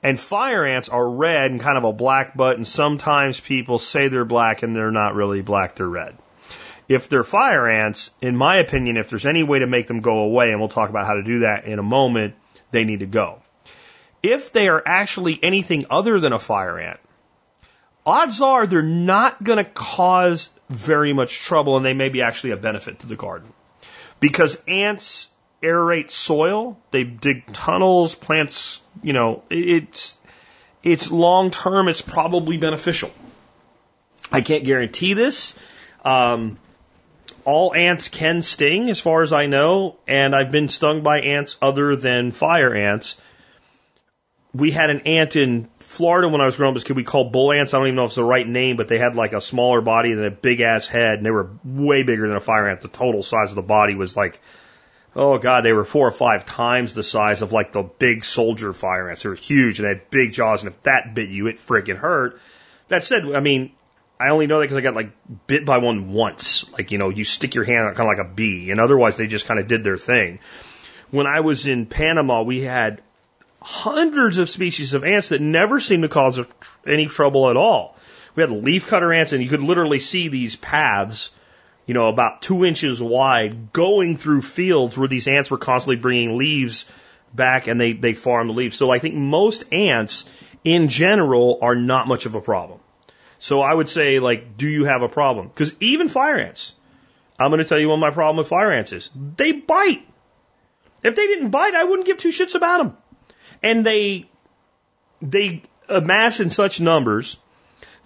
And 0.03 0.19
fire 0.19 0.65
ants 0.65 0.89
are 0.89 1.09
red 1.09 1.51
and 1.51 1.61
kind 1.61 1.77
of 1.77 1.85
a 1.85 1.93
black 1.93 2.37
butt, 2.37 2.57
and 2.57 2.67
sometimes 2.67 3.39
people 3.39 3.79
say 3.79 4.09
they're 4.09 4.25
black 4.25 4.63
and 4.63 4.75
they're 4.75 4.91
not 4.91 5.15
really 5.15 5.43
black, 5.43 5.75
they're 5.75 5.89
red. 5.89 6.17
If 6.89 7.09
they're 7.09 7.23
fire 7.23 7.69
ants, 7.69 8.11
in 8.21 8.35
my 8.35 8.57
opinion, 8.57 8.97
if 8.97 9.11
there's 9.11 9.27
any 9.27 9.43
way 9.43 9.61
to 9.61 9.67
make 9.67 9.87
them 9.87 10.01
go 10.01 10.21
away, 10.21 10.51
and 10.51 10.59
we'll 10.59 10.71
talk 10.71 10.91
about 10.91 11.07
how 11.07 11.15
to 11.15 11.23
do 11.23 11.41
that 11.41 11.67
in 11.67 11.79
a 11.79 11.83
moment, 11.83 12.35
they 12.71 12.85
need 12.85 13.01
to 13.01 13.07
go. 13.07 13.41
If 14.23 14.53
they 14.53 14.69
are 14.69 14.83
actually 14.85 15.39
anything 15.43 15.87
other 15.91 16.21
than 16.21 16.33
a 16.33 16.39
fire 16.39 16.79
ant, 16.79 17.01
odds 18.05 18.41
are 18.41 18.67
they're 18.67 18.83
not 18.83 19.43
going 19.43 19.59
to 19.59 19.71
cause 19.71 20.51
very 20.69 21.13
much 21.13 21.41
trouble 21.41 21.77
and 21.77 21.85
they 21.85 21.95
may 21.95 22.09
be 22.09 22.23
actually 22.23 22.51
a 22.51 22.57
benefit 22.57 23.01
to 23.01 23.07
the 23.07 23.17
garden. 23.17 23.53
Because 24.21 24.63
ants 24.69 25.29
aerate 25.63 26.11
soil, 26.11 26.79
they 26.91 27.05
dig 27.05 27.53
tunnels, 27.53 28.15
plants, 28.15 28.81
you 29.03 29.13
know, 29.13 29.43
it's, 29.51 30.19
it's 30.83 31.11
long 31.11 31.51
term, 31.51 31.89
it's 31.89 32.03
probably 32.03 32.57
beneficial. 32.57 33.11
I 34.33 34.41
can't 34.43 34.65
guarantee 34.65 35.15
this. 35.15 35.55
Um, 36.05 36.59
all 37.45 37.75
ants 37.75 38.09
can 38.09 38.43
sting, 38.43 38.91
as 38.91 39.01
far 39.01 39.23
as 39.23 39.33
I 39.33 39.47
know, 39.47 39.97
and 40.07 40.35
I've 40.35 40.51
been 40.51 40.69
stung 40.69 41.03
by 41.03 41.21
ants 41.21 41.57
other 41.61 41.97
than 41.97 42.31
fire 42.31 42.75
ants. 42.75 43.17
We 44.53 44.71
had 44.73 44.91
an 44.91 45.03
ant 45.03 45.37
in 45.37 45.69
Florida 45.79 46.29
when 46.29 46.41
I 46.41 46.45
was 46.45 46.57
growing 46.57 46.73
up 46.73 46.77
as 46.77 46.83
a 46.83 46.87
kid. 46.87 46.97
We 46.97 47.05
called 47.05 47.33
bull 47.33 47.53
ants. 47.53 47.73
I 47.73 47.79
don't 47.79 47.87
even 47.87 47.97
know 47.97 48.05
if 48.05 48.09
it's 48.09 48.17
the 48.17 48.25
right 48.25 48.47
name, 48.47 48.77
but 48.77 48.89
they 48.89 48.99
had 48.99 49.15
like 49.15 49.33
a 49.33 49.41
smaller 49.41 49.81
body 49.81 50.15
than 50.15 50.25
a 50.25 50.31
big 50.31 50.61
ass 50.61 50.87
head, 50.87 51.19
and 51.19 51.27
they 51.27 51.31
were 51.31 51.51
way 51.65 52.03
bigger 52.03 52.27
than 52.27 52.37
a 52.37 52.41
fire 52.41 52.69
ant. 52.69 52.81
The 52.81 52.89
total 52.89 53.23
size 53.23 53.51
of 53.51 53.57
the 53.57 53.63
body 53.63 53.95
was 53.95 54.17
like, 54.17 54.41
oh 55.15 55.39
god, 55.39 55.65
they 55.65 55.73
were 55.73 55.85
four 55.85 56.07
or 56.07 56.13
five 56.13 56.47
times 56.47 56.95
the 56.95 57.03
size 57.03 57.43
of 57.43 57.53
like 57.53 57.73
the 57.73 57.83
big 57.83 58.25
soldier 58.25 58.73
fire 58.73 59.09
ants. 59.09 59.23
They 59.23 59.29
were 59.29 59.35
huge 59.35 59.79
and 59.79 59.85
they 59.85 59.91
had 59.91 60.11
big 60.11 60.33
jaws, 60.33 60.63
and 60.63 60.73
if 60.73 60.83
that 60.83 61.15
bit 61.15 61.29
you, 61.29 61.47
it 61.47 61.57
freaking 61.57 61.97
hurt. 61.97 62.41
That 62.89 63.05
said, 63.05 63.25
I 63.33 63.41
mean, 63.41 63.73
I 64.19 64.29
only 64.31 64.47
know 64.47 64.59
that 64.59 64.65
because 64.65 64.77
I 64.77 64.83
got 64.83 64.95
like 64.95 65.13
bit 65.47 65.65
by 65.65 65.79
one 65.79 66.13
once. 66.13 66.71
Like, 66.73 66.93
you 66.93 66.99
know, 66.99 67.09
you 67.09 67.25
stick 67.25 67.55
your 67.55 67.65
hand 67.65 67.87
out 67.87 67.95
kind 67.95 68.11
of 68.11 68.19
like 68.19 68.27
a 68.27 68.35
bee, 68.35 68.71
and 68.71 68.81
otherwise 68.81 69.17
they 69.17 69.27
just 69.27 69.47
kind 69.47 69.61
of 69.61 69.69
did 69.69 69.85
their 69.85 69.97
thing. 69.97 70.41
When 71.11 71.27
I 71.27 71.41
was 71.41 71.67
in 71.67 71.87
Panama, 71.87 72.43
we 72.43 72.61
had 72.61 73.01
hundreds 73.63 74.39
of 74.39 74.49
species 74.49 74.95
of 74.95 75.05
ants 75.05 75.31
that 75.31 75.41
never 75.41 75.81
seemed 75.81 76.03
to 76.03 76.09
cause 76.09 76.41
any 76.87 77.07
trouble 77.07 77.51
at 77.51 77.57
all. 77.57 77.97
We 78.35 78.43
had 78.43 78.51
leafcutter 78.51 79.15
ants, 79.15 79.33
and 79.33 79.43
you 79.43 79.49
could 79.49 79.63
literally 79.63 79.99
see 79.99 80.29
these 80.29 80.57
paths, 80.57 81.31
you 81.87 81.95
know, 81.95 82.09
about 82.09 82.43
two 82.43 82.65
inches 82.65 83.03
wide, 83.03 83.73
going 83.73 84.17
through 84.17 84.43
fields 84.43 84.97
where 84.97 85.09
these 85.09 85.29
ants 85.29 85.51
were 85.51 85.59
constantly 85.59 86.01
bringing 86.01 86.37
leaves 86.37 86.87
back, 87.35 87.67
and 87.67 87.81
they 87.81 87.93
they 87.93 88.15
farm 88.15 88.49
the 88.49 88.55
leaves. 88.55 88.77
So 88.77 88.91
I 88.91 88.99
think 88.99 89.15
most 89.15 89.65
ants, 89.73 90.25
in 90.65 90.89
general, 90.89 91.59
are 91.63 91.75
not 91.75 92.09
much 92.09 92.27
of 92.27 92.35
a 92.35 92.41
problem. 92.41 92.81
So 93.39 93.63
I 93.63 93.73
would 93.73 93.89
say, 93.89 94.19
like, 94.19 94.57
do 94.57 94.69
you 94.69 94.85
have 94.85 95.03
a 95.03 95.09
problem? 95.09 95.49
Because 95.49 95.75
even 95.81 96.09
fire 96.09 96.39
ants, 96.39 96.75
I'm 97.39 97.51
going 97.51 97.59
to 97.59 97.65
tell 97.65 97.79
you 97.79 97.89
what 97.89 97.97
my 97.97 98.11
problem 98.11 98.37
with 98.37 98.49
fire 98.49 98.73
ants 98.73 98.93
is. 98.93 99.11
They 99.37 99.53
bite. 99.53 100.07
If 101.03 101.17
they 101.17 101.27
didn't 101.27 101.51
bite, 101.51 101.75
I 101.75 101.85
wouldn't 101.85 102.07
give 102.07 102.19
two 102.19 102.29
shits 102.29 102.55
about 102.55 102.79
them 102.79 102.97
and 103.63 103.85
they 103.85 104.29
they 105.23 105.63
amass 105.89 106.41
in 106.41 106.51
such 106.51 106.81
numbers 106.81 107.39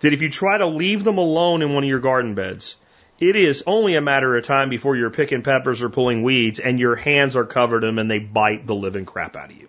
that 0.00 0.12
if 0.12 0.22
you 0.22 0.30
try 0.30 0.58
to 0.58 0.66
leave 0.66 1.04
them 1.04 1.18
alone 1.18 1.62
in 1.62 1.72
one 1.72 1.84
of 1.84 1.88
your 1.88 2.00
garden 2.00 2.34
beds, 2.34 2.76
it 3.20 3.36
is 3.36 3.62
only 3.66 3.94
a 3.94 4.00
matter 4.00 4.36
of 4.36 4.44
time 4.44 4.68
before 4.68 4.96
you're 4.96 5.10
picking 5.10 5.42
peppers 5.42 5.82
or 5.82 5.88
pulling 5.88 6.22
weeds 6.22 6.58
and 6.58 6.80
your 6.80 6.96
hands 6.96 7.36
are 7.36 7.44
covered 7.44 7.84
in 7.84 7.90
them 7.90 7.98
and 7.98 8.10
they 8.10 8.18
bite 8.18 8.66
the 8.66 8.74
living 8.74 9.06
crap 9.06 9.36
out 9.36 9.50
of 9.50 9.56
you. 9.56 9.68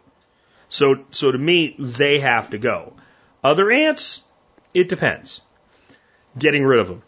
So, 0.69 1.05
so 1.11 1.31
to 1.31 1.37
me, 1.37 1.75
they 1.77 2.19
have 2.19 2.49
to 2.49 2.57
go. 2.57 2.93
Other 3.43 3.71
ants, 3.71 4.23
it 4.73 4.89
depends. 4.89 5.41
Getting 6.37 6.65
rid 6.65 6.79
of 6.79 6.87
them. 6.87 7.03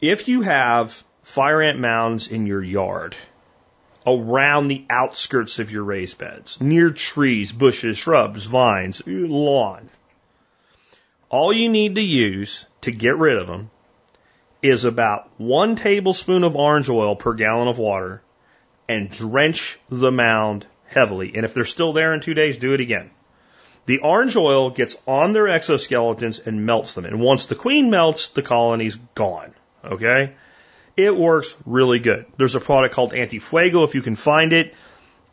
If 0.00 0.26
you 0.26 0.42
have 0.42 1.04
fire 1.22 1.62
ant 1.62 1.78
mounds 1.78 2.28
in 2.28 2.46
your 2.46 2.62
yard, 2.62 3.14
around 4.06 4.68
the 4.68 4.84
outskirts 4.90 5.58
of 5.58 5.70
your 5.70 5.84
raised 5.84 6.18
beds, 6.18 6.60
near 6.60 6.90
trees, 6.90 7.52
bushes, 7.52 7.98
shrubs, 7.98 8.44
vines, 8.44 9.02
lawn. 9.06 9.88
All 11.28 11.52
you 11.52 11.68
need 11.68 11.94
to 11.94 12.02
use 12.02 12.66
to 12.82 12.90
get 12.90 13.16
rid 13.16 13.38
of 13.38 13.46
them 13.46 13.70
is 14.62 14.84
about 14.84 15.28
one 15.38 15.76
tablespoon 15.76 16.44
of 16.44 16.56
orange 16.56 16.88
oil 16.88 17.16
per 17.16 17.34
gallon 17.34 17.68
of 17.68 17.78
water 17.78 18.22
and 18.88 19.10
drench 19.10 19.78
the 19.88 20.12
mound 20.12 20.66
heavily. 20.86 21.32
And 21.34 21.44
if 21.44 21.54
they're 21.54 21.64
still 21.64 21.92
there 21.92 22.14
in 22.14 22.20
two 22.20 22.34
days, 22.34 22.58
do 22.58 22.74
it 22.74 22.80
again. 22.80 23.10
The 23.86 23.98
orange 23.98 24.36
oil 24.36 24.70
gets 24.70 24.96
on 25.06 25.32
their 25.32 25.46
exoskeletons 25.46 26.46
and 26.46 26.66
melts 26.66 26.94
them. 26.94 27.04
And 27.04 27.20
once 27.20 27.46
the 27.46 27.56
queen 27.56 27.90
melts, 27.90 28.28
the 28.28 28.42
colony's 28.42 28.96
gone. 29.14 29.54
Okay? 29.84 30.34
It 30.96 31.16
works 31.16 31.56
really 31.64 31.98
good. 31.98 32.26
There's 32.36 32.54
a 32.54 32.60
product 32.60 32.94
called 32.94 33.12
Antifuego 33.12 33.84
if 33.84 33.94
you 33.94 34.02
can 34.02 34.16
find 34.16 34.52
it, 34.52 34.74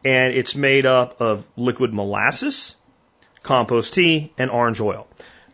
and 0.05 0.33
it's 0.33 0.55
made 0.55 0.85
up 0.85 1.19
of 1.19 1.47
liquid 1.57 1.93
molasses, 1.93 2.75
compost 3.43 3.93
tea, 3.93 4.31
and 4.37 4.49
orange 4.49 4.79
oil. 4.79 5.07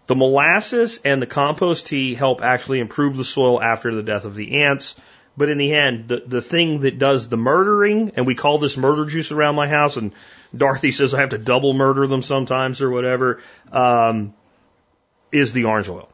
The 0.08 0.16
molasses 0.16 1.00
and 1.04 1.22
the 1.22 1.26
compost 1.26 1.88
tea 1.88 2.14
help 2.14 2.42
actually 2.42 2.80
improve 2.80 3.18
the 3.18 3.24
soil 3.24 3.62
after 3.62 3.94
the 3.94 4.04
death 4.04 4.26
of 4.26 4.36
the 4.36 4.64
ants. 4.64 4.96
But 5.38 5.50
in 5.50 5.58
the 5.58 5.74
end, 5.74 6.08
the, 6.08 6.24
the 6.26 6.42
thing 6.42 6.82
that 6.82 6.98
does 6.98 7.28
the 7.28 7.38
murdering, 7.38 8.12
and 8.16 8.26
we 8.26 8.36
call 8.36 8.58
this 8.58 8.78
murder 8.78 9.06
juice 9.06 9.32
around 9.32 9.56
my 9.56 9.68
house, 9.68 9.98
and 9.98 10.14
Dorothy 10.56 10.92
says 10.92 11.14
I 11.14 11.22
have 11.22 11.30
to 11.30 11.38
double 11.38 11.74
murder 11.74 12.08
them 12.08 12.22
sometimes 12.22 12.82
or 12.82 12.90
whatever, 12.90 13.42
um, 13.72 14.34
is 15.32 15.52
the 15.52 15.66
orange 15.66 15.90
oil. 15.90 16.08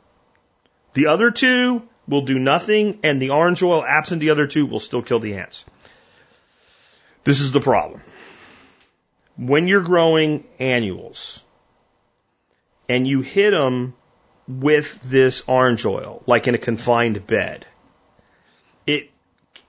The 0.93 1.07
other 1.07 1.29
two, 1.29 1.83
will 2.11 2.21
do 2.21 2.37
nothing, 2.37 2.99
and 3.03 3.21
the 3.21 3.29
orange 3.29 3.63
oil, 3.63 3.83
absent 3.83 4.19
the 4.19 4.29
other 4.31 4.45
two, 4.45 4.65
will 4.65 4.81
still 4.81 5.01
kill 5.01 5.19
the 5.19 5.35
ants. 5.35 5.65
This 7.23 7.39
is 7.39 7.53
the 7.53 7.61
problem. 7.61 8.01
When 9.37 9.67
you're 9.67 9.81
growing 9.81 10.43
annuals 10.59 11.41
and 12.89 13.07
you 13.07 13.21
hit 13.21 13.51
them 13.51 13.95
with 14.47 15.01
this 15.03 15.43
orange 15.47 15.85
oil, 15.85 16.21
like 16.27 16.47
in 16.47 16.53
a 16.53 16.57
confined 16.57 17.25
bed, 17.25 17.65
it 18.85 19.09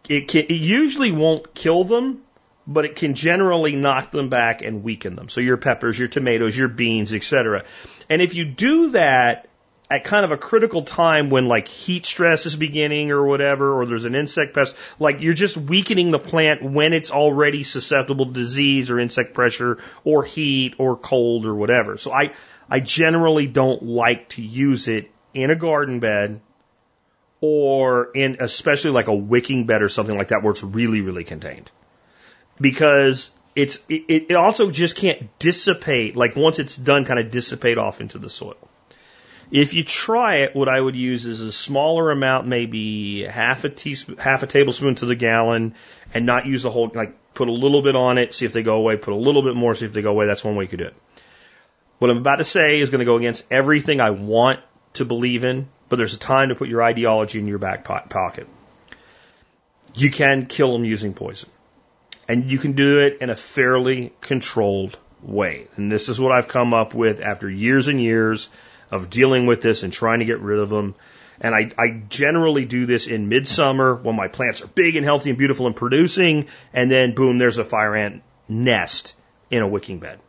it, 0.09 0.27
can, 0.27 0.47
it 0.47 0.51
usually 0.51 1.13
won't 1.13 1.55
kill 1.55 1.85
them, 1.85 2.23
but 2.67 2.85
it 2.85 2.97
can 2.97 3.15
generally 3.15 3.77
knock 3.77 4.11
them 4.11 4.31
back 4.31 4.63
and 4.63 4.83
weaken 4.83 5.15
them. 5.15 5.29
So 5.29 5.41
your 5.41 5.59
peppers, 5.59 5.97
your 5.97 6.09
tomatoes, 6.09 6.59
your 6.59 6.69
beans, 6.69 7.15
etc. 7.15 7.65
And 8.11 8.21
if 8.21 8.35
you 8.35 8.45
do 8.45 8.91
that 8.91 9.49
at 9.93 10.05
kind 10.05 10.25
of 10.25 10.33
a 10.33 10.39
critical 10.39 10.81
time 10.81 11.29
when 11.29 11.49
like 11.49 11.69
heat 11.69 12.07
stress 12.07 12.47
is 12.47 12.57
beginning 12.57 13.11
or 13.11 13.27
whatever, 13.27 13.75
or 13.75 13.85
there's 13.85 14.07
an 14.07 14.15
insect 14.15 14.55
pest, 14.55 14.75
like 14.99 15.21
you're 15.21 15.35
just 15.35 15.55
weakening 15.55 16.11
the 16.11 16.19
plant 16.19 16.63
when 16.63 16.95
it's 16.95 17.11
already 17.11 17.63
susceptible 17.63 18.25
to 18.25 18.33
disease 18.33 18.89
or 18.89 18.99
insect 18.99 19.35
pressure 19.35 19.77
or 20.03 20.25
heat 20.25 20.77
or 20.79 20.97
cold 20.97 21.45
or 21.45 21.55
whatever. 21.55 21.99
So 21.99 22.11
I, 22.11 22.33
I 22.71 22.81
generally 22.81 23.47
don't 23.47 23.83
like 23.83 24.31
to 24.31 24.43
use 24.43 24.89
it 24.89 25.11
in 25.35 25.51
a 25.51 25.57
garden 25.57 26.01
bed 26.01 26.41
or 27.43 28.13
in 28.15 28.39
especially 28.41 28.93
like 28.93 29.09
a 29.09 29.15
wicking 29.15 29.67
bed 29.67 29.83
or 29.83 29.91
something 29.91 30.17
like 30.17 30.29
that 30.29 30.43
where 30.43 30.53
it's 30.53 30.63
really, 30.63 31.03
really 31.03 31.25
contained. 31.25 31.71
Because 32.59 33.31
it's, 33.55 33.79
it, 33.91 34.31
it 34.31 34.37
also 34.37 34.71
just 34.71 34.97
can't 34.97 35.39
dissipate, 35.39 36.17
like 36.17 36.35
once 36.35 36.59
it's 36.59 36.79
done, 36.79 37.05
kind 37.05 37.21
of 37.21 37.31
dissipate 37.31 37.77
off 37.77 38.01
into 38.01 38.19
the 38.19 38.31
soil. 38.31 38.57
If 39.53 39.75
you 39.75 39.85
try 39.85 40.37
it, 40.37 40.57
what 40.57 40.71
I 40.71 40.81
would 40.81 40.97
use 40.97 41.27
is 41.27 41.43
a 41.43 41.53
smaller 41.53 42.11
amount, 42.11 42.47
maybe 42.47 43.25
half 43.25 43.65
a 43.65 43.69
teaspoon, 43.69 44.17
half 44.17 44.43
a 44.43 44.47
tablespoon 44.47 44.95
to 44.97 45.07
the 45.07 45.15
gallon, 45.15 45.75
and 46.15 46.25
not 46.25 46.47
use 46.47 46.63
the 46.63 46.71
whole. 46.71 46.91
Like 46.95 47.35
put 47.35 47.49
a 47.49 47.53
little 47.53 47.83
bit 47.83 47.95
on 47.95 48.17
it, 48.17 48.33
see 48.33 48.47
if 48.47 48.55
they 48.55 48.63
go 48.63 48.77
away. 48.77 48.97
Put 48.97 49.13
a 49.13 49.17
little 49.17 49.43
bit 49.43 49.55
more, 49.55 49.75
see 49.75 49.85
if 49.85 49.93
they 49.93 50.01
go 50.01 50.11
away. 50.11 50.27
That's 50.27 50.43
one 50.43 50.57
way 50.57 50.65
you 50.65 50.69
could 50.69 50.79
do 50.79 50.87
it. 50.87 50.95
What 51.99 52.11
I'm 52.11 52.17
about 52.17 52.37
to 52.37 52.45
say 52.45 52.81
is 52.81 52.89
going 52.89 53.01
to 53.01 53.05
go 53.05 53.17
against 53.17 53.45
everything 53.53 54.01
I 54.01 54.09
want 54.09 54.61
to 54.95 55.05
believe 55.05 55.45
in, 55.45 55.69
but 55.91 55.97
there's 55.97 56.15
a 56.15 56.19
time 56.19 56.49
to 56.49 56.55
put 56.55 56.71
your 56.71 56.83
ideology 56.83 57.39
in 57.39 57.47
your 57.47 57.59
back 57.59 57.85
pocket. 57.85 58.49
You 59.95 60.11
can 60.11 60.47
kill 60.47 60.73
them 60.73 60.87
using 60.87 61.13
poison, 61.13 61.51
and 62.27 62.51
you 62.51 62.57
can 62.57 62.73
do 62.73 63.01
it 63.01 63.19
in 63.21 63.29
a 63.29 63.37
fairly 63.37 64.15
controlled 64.23 64.99
way. 65.21 65.69
And 65.77 65.93
this 65.93 66.09
is 66.09 66.19
what 66.19 66.33
I've 66.33 66.49
come 66.49 66.73
up 66.73 66.95
with 66.95 67.21
after 67.21 67.51
years 67.51 67.89
and 67.89 68.03
years 68.03 68.49
of 68.93 69.09
dealing 69.09 69.47
with 69.47 69.63
this 69.63 69.83
and 69.83 69.93
trying 69.93 70.21
to 70.21 70.27
get 70.27 70.41
rid 70.41 70.61
of 70.61 70.69
them. 70.69 70.95
And 71.41 71.55
I, 71.55 71.71
I 71.77 72.03
generally 72.09 72.67
do 72.67 72.87
this 72.87 73.09
in 73.09 73.29
midsummer 73.29 73.97
when 73.97 74.15
my 74.15 74.29
plants 74.29 74.63
are 74.63 74.69
big 74.69 74.95
and 74.95 75.05
healthy 75.05 75.31
and 75.31 75.39
beautiful 75.39 75.67
and 75.67 75.75
producing, 75.75 76.47
and 76.73 76.91
then 76.91 77.15
boom, 77.15 77.39
there's 77.39 77.59
a 77.59 77.65
fire 77.65 77.97
ant 77.97 78.23
nest 78.49 79.17
in 79.51 79.63
a 79.63 79.67
wicking 79.67 79.99
bed. 79.99 80.21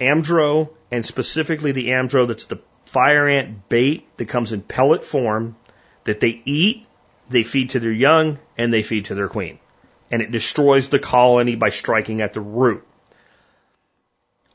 Amdro, 0.00 0.70
and 0.90 1.06
specifically 1.06 1.72
the 1.72 1.88
Amdro 1.88 2.26
that's 2.26 2.46
the 2.46 2.58
fire 2.84 3.28
ant 3.28 3.68
bait 3.68 4.06
that 4.16 4.26
comes 4.26 4.52
in 4.52 4.60
pellet 4.60 5.04
form 5.04 5.56
that 6.02 6.20
they 6.20 6.42
eat, 6.44 6.84
they 7.30 7.44
feed 7.44 7.70
to 7.70 7.80
their 7.80 7.92
young, 7.92 8.38
and 8.58 8.72
they 8.72 8.82
feed 8.82 9.06
to 9.06 9.14
their 9.14 9.28
queen. 9.28 9.60
And 10.10 10.20
it 10.20 10.32
destroys 10.32 10.88
the 10.88 10.98
colony 10.98 11.54
by 11.54 11.70
striking 11.70 12.20
at 12.20 12.32
the 12.32 12.40
root. 12.40 12.86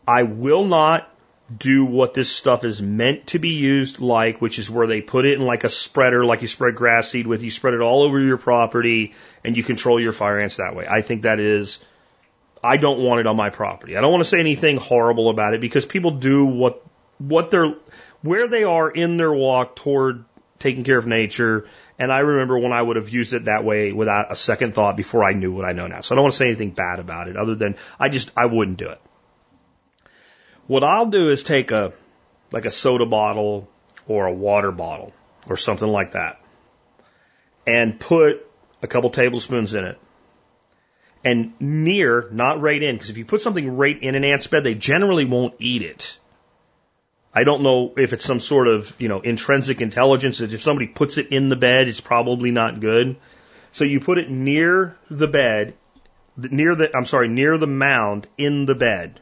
I 0.06 0.24
will 0.24 0.66
not 0.66 1.12
do 1.56 1.84
what 1.86 2.14
this 2.14 2.30
stuff 2.30 2.64
is 2.64 2.82
meant 2.82 3.28
to 3.28 3.40
be 3.40 3.50
used 3.50 4.00
like, 4.00 4.42
which 4.42 4.60
is 4.60 4.70
where 4.70 4.88
they 4.88 5.02
put 5.02 5.26
it 5.26 5.40
in 5.40 5.46
like 5.46 5.64
a 5.64 5.70
spreader, 5.70 6.24
like 6.24 6.42
you 6.42 6.48
spread 6.48 6.76
grass 6.76 7.10
seed 7.10 7.26
with, 7.26 7.42
you 7.42 7.50
spread 7.50 7.74
it 7.74 7.82
all 7.82 8.04
over 8.04 8.20
your 8.20 8.38
property 8.38 9.14
and 9.44 9.58
you 9.58 9.64
control 9.64 10.00
your 10.00 10.12
fire 10.12 10.40
ants 10.40 10.58
that 10.58 10.76
way. 10.76 10.86
I 10.88 11.02
think 11.02 11.24
that 11.24 11.40
is, 11.40 11.80
I 12.64 12.78
don't 12.78 13.00
want 13.00 13.22
it 13.22 13.28
on 13.28 13.36
my 13.36 13.50
property. 13.50 13.98
I 13.98 14.02
don't 14.02 14.12
want 14.12 14.24
to 14.24 14.30
say 14.30 14.40
anything 14.40 14.78
horrible 14.78 15.30
about 15.30 15.54
it 15.54 15.62
because 15.62 15.86
people 15.86 16.12
do 16.12 16.46
what, 16.46 16.86
what 17.18 17.50
they're, 17.50 17.74
where 18.22 18.48
they 18.48 18.64
are 18.64 18.90
in 18.90 19.18
their 19.18 19.34
walk 19.34 19.76
toward 19.76 20.26
taking 20.60 20.84
care 20.84 20.98
of 20.98 21.08
nature. 21.08 21.68
And 21.98 22.12
I 22.12 22.20
remember 22.20 22.60
when 22.60 22.74
I 22.74 22.82
would 22.82 22.98
have 22.98 23.10
used 23.10 23.34
it 23.34 23.46
that 23.46 23.64
way 23.64 23.92
without 23.92 24.32
a 24.32 24.36
second 24.36 24.76
thought 24.76 24.96
before 24.96 25.24
I 25.24 25.34
knew 25.34 25.52
what 25.52 25.66
I 25.66 25.72
know 25.72 25.88
now. 25.88 26.02
So 26.02 26.14
I 26.14 26.16
don't 26.16 26.24
want 26.24 26.34
to 26.34 26.38
say 26.38 26.48
anything 26.48 26.72
bad 26.72 27.00
about 27.00 27.28
it 27.28 27.38
other 27.38 27.56
than 27.56 27.76
I 28.00 28.10
just, 28.10 28.32
I 28.38 28.46
wouldn't 28.46 28.78
do 28.78 28.90
it. 28.90 29.02
What 30.70 30.84
I'll 30.84 31.08
do 31.08 31.32
is 31.32 31.42
take 31.42 31.72
a, 31.72 31.94
like 32.52 32.66
a 32.66 32.70
soda 32.70 33.08
bottle 33.08 33.68
or 34.08 34.28
a 34.28 34.32
water 34.32 34.72
bottle 34.72 35.14
or 35.48 35.58
something 35.58 35.88
like 35.88 36.12
that 36.12 36.40
and 37.66 38.00
put 38.00 38.46
a 38.84 38.88
couple 38.88 39.10
tablespoons 39.10 39.74
in 39.74 39.84
it. 39.84 39.98
And 41.24 41.54
near, 41.60 42.30
not 42.32 42.62
right 42.62 42.84
in, 42.84 42.94
because 42.94 43.10
if 43.10 43.18
you 43.18 43.26
put 43.26 43.42
something 43.42 43.78
right 43.78 44.00
in 44.00 44.14
an 44.14 44.24
ant's 44.24 44.46
bed, 44.46 44.64
they 44.64 44.76
generally 44.76 45.26
won't 45.26 45.56
eat 45.58 45.82
it. 45.82 46.20
I 47.34 47.46
don't 47.46 47.64
know 47.64 47.96
if 47.98 48.14
it's 48.14 48.26
some 48.26 48.40
sort 48.40 48.68
of, 48.68 48.96
you 49.02 49.08
know, 49.08 49.22
intrinsic 49.22 49.82
intelligence 49.82 50.38
that 50.38 50.54
if 50.54 50.62
somebody 50.62 50.86
puts 50.86 51.18
it 51.18 51.32
in 51.32 51.50
the 51.50 51.56
bed, 51.56 51.88
it's 51.88 52.00
probably 52.00 52.52
not 52.52 52.80
good. 52.80 53.16
So 53.72 53.86
you 53.86 54.02
put 54.02 54.20
it 54.20 54.30
near 54.30 54.96
the 55.10 55.28
bed, 55.28 55.74
near 56.38 56.76
the, 56.76 56.96
I'm 56.96 57.06
sorry, 57.06 57.28
near 57.28 57.58
the 57.58 57.66
mound 57.66 58.28
in 58.38 58.68
the 58.68 58.76
bed. 58.76 59.20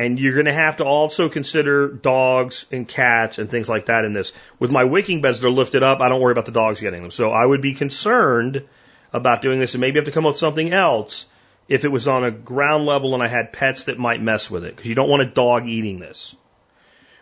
And 0.00 0.18
you're 0.18 0.32
going 0.32 0.46
to 0.46 0.54
have 0.54 0.78
to 0.78 0.84
also 0.86 1.28
consider 1.28 1.88
dogs 1.88 2.64
and 2.72 2.88
cats 2.88 3.36
and 3.36 3.50
things 3.50 3.68
like 3.68 3.86
that 3.86 4.06
in 4.06 4.14
this. 4.14 4.32
With 4.58 4.70
my 4.70 4.84
wicking 4.84 5.20
beds, 5.20 5.40
they're 5.40 5.50
lifted 5.50 5.82
up. 5.82 6.00
I 6.00 6.08
don't 6.08 6.22
worry 6.22 6.32
about 6.32 6.46
the 6.46 6.52
dogs 6.52 6.80
getting 6.80 7.02
them. 7.02 7.10
So 7.10 7.28
I 7.28 7.44
would 7.44 7.60
be 7.60 7.74
concerned 7.74 8.66
about 9.12 9.42
doing 9.42 9.60
this 9.60 9.74
and 9.74 9.82
maybe 9.82 9.98
have 9.98 10.06
to 10.06 10.10
come 10.10 10.24
up 10.24 10.30
with 10.30 10.38
something 10.38 10.72
else 10.72 11.26
if 11.68 11.84
it 11.84 11.88
was 11.88 12.08
on 12.08 12.24
a 12.24 12.30
ground 12.30 12.86
level 12.86 13.12
and 13.12 13.22
I 13.22 13.28
had 13.28 13.52
pets 13.52 13.84
that 13.84 13.98
might 13.98 14.22
mess 14.22 14.50
with 14.50 14.64
it 14.64 14.74
because 14.74 14.88
you 14.88 14.94
don't 14.94 15.10
want 15.10 15.20
a 15.20 15.26
dog 15.26 15.66
eating 15.66 15.98
this. 15.98 16.34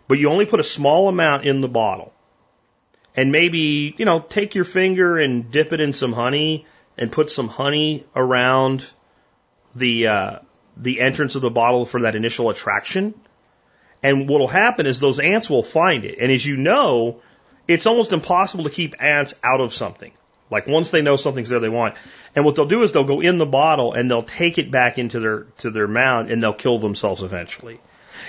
But 0.07 0.17
you 0.17 0.29
only 0.29 0.45
put 0.45 0.61
a 0.61 0.63
small 0.63 1.09
amount 1.09 1.43
in 1.43 1.59
the 1.59 1.67
bottle. 1.67 2.13
And 3.13 3.33
maybe, 3.33 3.93
you 3.97 4.05
know, 4.05 4.21
take 4.21 4.55
your 4.55 4.63
finger 4.63 5.17
and 5.17 5.51
dip 5.51 5.73
it 5.73 5.81
in 5.81 5.91
some 5.91 6.13
honey 6.13 6.65
and 6.97 7.11
put 7.11 7.29
some 7.29 7.49
honey 7.49 8.05
around 8.15 8.89
the, 9.75 10.07
uh, 10.07 10.39
the 10.79 11.01
entrance 11.01 11.35
of 11.35 11.41
the 11.41 11.49
bottle 11.49 11.85
for 11.85 12.01
that 12.01 12.15
initial 12.15 12.49
attraction. 12.49 13.13
And 14.01 14.29
what 14.29 14.39
will 14.39 14.47
happen 14.47 14.85
is 14.85 14.99
those 14.99 15.19
ants 15.19 15.49
will 15.49 15.63
find 15.63 16.05
it. 16.05 16.17
And 16.19 16.31
as 16.31 16.45
you 16.45 16.57
know, 16.57 17.21
it's 17.67 17.85
almost 17.85 18.13
impossible 18.13 18.63
to 18.63 18.69
keep 18.69 18.95
ants 19.01 19.35
out 19.43 19.59
of 19.59 19.73
something. 19.73 20.11
Like 20.49 20.67
once 20.67 20.89
they 20.89 21.01
know 21.01 21.15
something's 21.15 21.49
there 21.49 21.59
they 21.59 21.69
want. 21.69 21.95
And 22.35 22.45
what 22.45 22.55
they'll 22.55 22.65
do 22.65 22.81
is 22.81 22.91
they'll 22.91 23.03
go 23.03 23.21
in 23.21 23.37
the 23.37 23.45
bottle 23.45 23.93
and 23.93 24.09
they'll 24.09 24.21
take 24.21 24.57
it 24.57 24.71
back 24.71 24.97
into 24.97 25.19
their 25.19 25.39
to 25.57 25.69
their 25.69 25.87
mound 25.87 26.31
and 26.31 26.41
they'll 26.41 26.53
kill 26.53 26.79
themselves 26.79 27.21
eventually. 27.21 27.79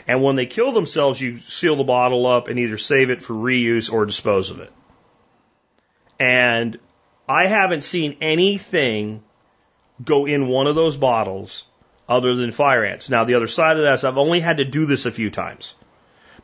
And 0.06 0.22
when 0.22 0.36
they 0.36 0.46
kill 0.46 0.72
themselves, 0.72 1.20
you 1.20 1.38
seal 1.38 1.76
the 1.76 1.84
bottle 1.84 2.26
up 2.26 2.48
and 2.48 2.58
either 2.58 2.78
save 2.78 3.10
it 3.10 3.22
for 3.22 3.34
reuse 3.34 3.92
or 3.92 4.04
dispose 4.04 4.50
of 4.50 4.60
it. 4.60 4.72
And 6.18 6.78
I 7.28 7.46
haven't 7.46 7.82
seen 7.82 8.18
anything 8.20 9.22
go 10.04 10.26
in 10.26 10.48
one 10.48 10.66
of 10.66 10.74
those 10.74 10.96
bottles 10.96 11.64
other 12.10 12.34
than 12.34 12.50
fire 12.50 12.84
ants. 12.84 13.08
Now, 13.08 13.24
the 13.24 13.34
other 13.34 13.46
side 13.46 13.76
of 13.76 13.84
that 13.84 13.94
is 13.94 14.04
I've 14.04 14.18
only 14.18 14.40
had 14.40 14.56
to 14.56 14.64
do 14.64 14.84
this 14.84 15.06
a 15.06 15.12
few 15.12 15.30
times. 15.30 15.76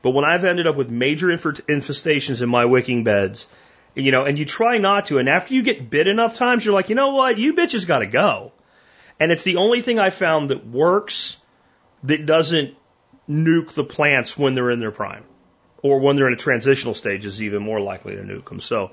But 0.01 0.13
when 0.13 0.25
I've 0.25 0.45
ended 0.45 0.69
up 0.69 0.77
with 0.77 0.89
major 0.89 1.27
infestations 1.27 2.41
in 2.41 2.49
my 2.49 2.67
wicking 2.67 3.03
beds, 3.03 3.49
you 3.97 4.13
know, 4.13 4.25
and 4.25 4.39
you 4.39 4.45
try 4.45 4.79
not 4.79 5.07
to, 5.07 5.19
and 5.19 5.29
after 5.29 5.55
you 5.55 5.63
get 5.63 5.91
bit 5.91 6.07
enough 6.07 6.37
times, 6.37 6.65
you're 6.65 6.75
like, 6.75 6.89
you 6.89 6.95
know 6.95 7.15
what, 7.15 7.39
you 7.39 7.55
bitches 7.55 7.87
got 7.87 7.99
to 7.99 8.07
go. 8.07 8.53
And 9.19 9.33
it's 9.33 9.43
the 9.43 9.57
only 9.57 9.83
thing 9.83 9.99
I 9.99 10.11
found 10.11 10.51
that 10.51 10.65
works 10.65 11.39
that 12.05 12.27
doesn't 12.27 12.77
nuke 13.29 13.73
the 13.73 13.83
plants 13.83 14.39
when 14.39 14.55
they're 14.55 14.71
in 14.71 14.79
their 14.79 14.93
prime, 14.93 15.25
or 15.83 15.99
when 15.99 16.15
they're 16.15 16.29
in 16.29 16.35
a 16.35 16.37
transitional 16.37 16.95
stage 16.95 17.27
is 17.27 17.43
even 17.43 17.63
more 17.63 17.81
likely 17.81 18.15
to 18.15 18.23
nuke 18.23 18.49
them. 18.49 18.61
So 18.61 18.93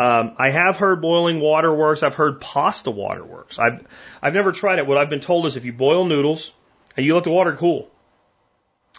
um, 0.00 0.32
I 0.38 0.48
have 0.48 0.78
heard 0.78 1.02
boiling 1.02 1.40
water 1.40 1.70
works. 1.70 2.02
I've 2.02 2.14
heard 2.14 2.40
pasta 2.40 2.90
water 2.90 3.22
works. 3.22 3.58
I've 3.58 3.86
I've 4.22 4.32
never 4.32 4.50
tried 4.50 4.78
it. 4.78 4.86
What 4.86 4.96
I've 4.96 5.10
been 5.10 5.20
told 5.20 5.44
is 5.44 5.58
if 5.58 5.66
you 5.66 5.74
boil 5.74 6.06
noodles 6.06 6.54
and 6.96 7.04
you 7.04 7.14
let 7.14 7.24
the 7.24 7.30
water 7.30 7.54
cool, 7.54 7.90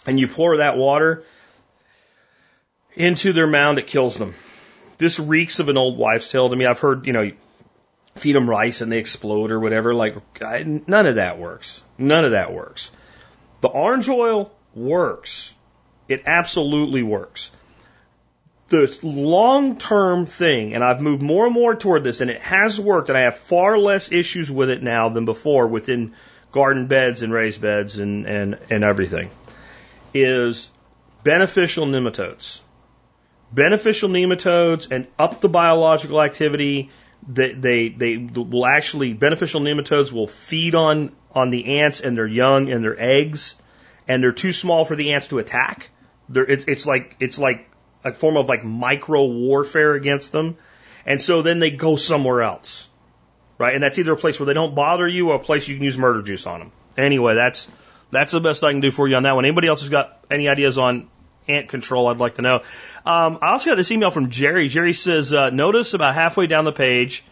and 0.06 0.20
you 0.20 0.28
pour 0.28 0.58
that 0.58 0.76
water 0.76 1.24
into 2.94 3.32
their 3.32 3.48
mound, 3.48 3.80
it 3.80 3.88
kills 3.88 4.16
them. 4.16 4.34
This 4.98 5.18
reeks 5.18 5.58
of 5.58 5.68
an 5.68 5.76
old 5.76 5.98
wives' 5.98 6.28
tale 6.28 6.48
to 6.48 6.54
me. 6.54 6.66
I've 6.66 6.78
heard, 6.78 7.04
you 7.04 7.12
know, 7.12 7.32
feed 8.14 8.36
them 8.36 8.48
rice 8.48 8.80
and 8.80 8.92
they 8.92 8.98
explode 8.98 9.50
or 9.50 9.58
whatever. 9.58 9.92
Like, 9.94 10.14
I, 10.40 10.62
none 10.62 11.06
of 11.06 11.16
that 11.16 11.36
works. 11.36 11.82
None 11.98 12.24
of 12.24 12.30
that 12.30 12.52
works. 12.52 12.92
The 13.60 13.68
orange 13.68 14.08
oil 14.08 14.52
works. 14.72 15.52
It 16.06 16.22
absolutely 16.26 17.02
works 17.02 17.50
the 18.72 18.98
long 19.02 19.76
term 19.76 20.26
thing, 20.26 20.74
and 20.74 20.82
I've 20.82 21.00
moved 21.00 21.22
more 21.22 21.44
and 21.44 21.54
more 21.54 21.76
toward 21.76 22.02
this, 22.04 22.20
and 22.20 22.30
it 22.30 22.40
has 22.40 22.80
worked, 22.80 23.10
and 23.10 23.18
I 23.18 23.22
have 23.22 23.36
far 23.36 23.78
less 23.78 24.10
issues 24.10 24.50
with 24.50 24.70
it 24.70 24.82
now 24.82 25.10
than 25.10 25.26
before 25.26 25.68
within 25.68 26.14
garden 26.50 26.86
beds 26.86 27.22
and 27.22 27.32
raised 27.32 27.60
beds 27.60 27.98
and, 27.98 28.26
and, 28.26 28.58
and 28.70 28.82
everything, 28.82 29.30
is 30.14 30.70
beneficial 31.22 31.86
nematodes. 31.86 32.60
Beneficial 33.52 34.08
nematodes 34.08 34.90
and 34.90 35.06
up 35.18 35.40
the 35.40 35.48
biological 35.48 36.22
activity. 36.22 36.90
They, 37.28 37.52
they, 37.52 37.88
they 37.90 38.16
will 38.16 38.66
actually, 38.66 39.12
beneficial 39.12 39.60
nematodes 39.60 40.10
will 40.10 40.26
feed 40.26 40.74
on, 40.74 41.12
on 41.32 41.50
the 41.50 41.80
ants 41.80 42.00
and 42.00 42.16
their 42.16 42.26
young 42.26 42.70
and 42.70 42.82
their 42.82 42.98
eggs, 42.98 43.54
and 44.08 44.22
they're 44.22 44.32
too 44.32 44.52
small 44.52 44.86
for 44.86 44.96
the 44.96 45.12
ants 45.12 45.28
to 45.28 45.38
attack. 45.38 45.90
They're, 46.30 46.50
it's, 46.50 46.64
it's 46.66 46.86
like, 46.86 47.16
it's 47.20 47.38
like 47.38 47.68
a 48.04 48.12
form 48.12 48.36
of 48.36 48.48
like 48.48 48.64
micro 48.64 49.26
warfare 49.26 49.94
against 49.94 50.32
them. 50.32 50.56
And 51.06 51.20
so 51.20 51.42
then 51.42 51.58
they 51.58 51.70
go 51.70 51.96
somewhere 51.96 52.42
else. 52.42 52.88
Right? 53.58 53.74
And 53.74 53.82
that's 53.82 53.98
either 53.98 54.12
a 54.12 54.16
place 54.16 54.40
where 54.40 54.46
they 54.46 54.54
don't 54.54 54.74
bother 54.74 55.06
you 55.06 55.30
or 55.30 55.36
a 55.36 55.38
place 55.38 55.68
you 55.68 55.76
can 55.76 55.84
use 55.84 55.96
murder 55.96 56.22
juice 56.22 56.46
on 56.46 56.60
them. 56.60 56.72
Anyway, 56.96 57.34
that's, 57.34 57.70
that's 58.10 58.32
the 58.32 58.40
best 58.40 58.64
I 58.64 58.72
can 58.72 58.80
do 58.80 58.90
for 58.90 59.06
you 59.06 59.16
on 59.16 59.22
that 59.22 59.34
one. 59.34 59.44
Anybody 59.44 59.68
else 59.68 59.82
has 59.82 59.90
got 59.90 60.24
any 60.30 60.48
ideas 60.48 60.78
on 60.78 61.08
ant 61.48 61.68
control? 61.68 62.08
I'd 62.08 62.18
like 62.18 62.36
to 62.36 62.42
know. 62.42 62.56
Um, 63.04 63.38
I 63.40 63.52
also 63.52 63.70
got 63.70 63.76
this 63.76 63.90
email 63.90 64.10
from 64.10 64.30
Jerry. 64.30 64.68
Jerry 64.68 64.92
says, 64.92 65.32
uh, 65.32 65.50
notice 65.50 65.94
about 65.94 66.14
halfway 66.14 66.46
down 66.46 66.64
the 66.64 66.72
page, 66.72 67.24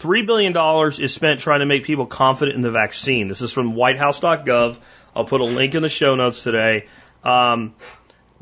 $3 0.00 0.26
billion 0.26 0.54
is 1.02 1.14
spent 1.14 1.40
trying 1.40 1.60
to 1.60 1.66
make 1.66 1.84
people 1.84 2.06
confident 2.06 2.56
in 2.56 2.62
the 2.62 2.70
vaccine. 2.70 3.28
This 3.28 3.42
is 3.42 3.52
from 3.52 3.74
whitehouse.gov. 3.74 4.78
I'll 5.14 5.24
put 5.24 5.40
a 5.40 5.44
link 5.44 5.74
in 5.74 5.82
the 5.82 5.88
show 5.88 6.14
notes 6.14 6.42
today. 6.42 6.88
Um, 7.22 7.74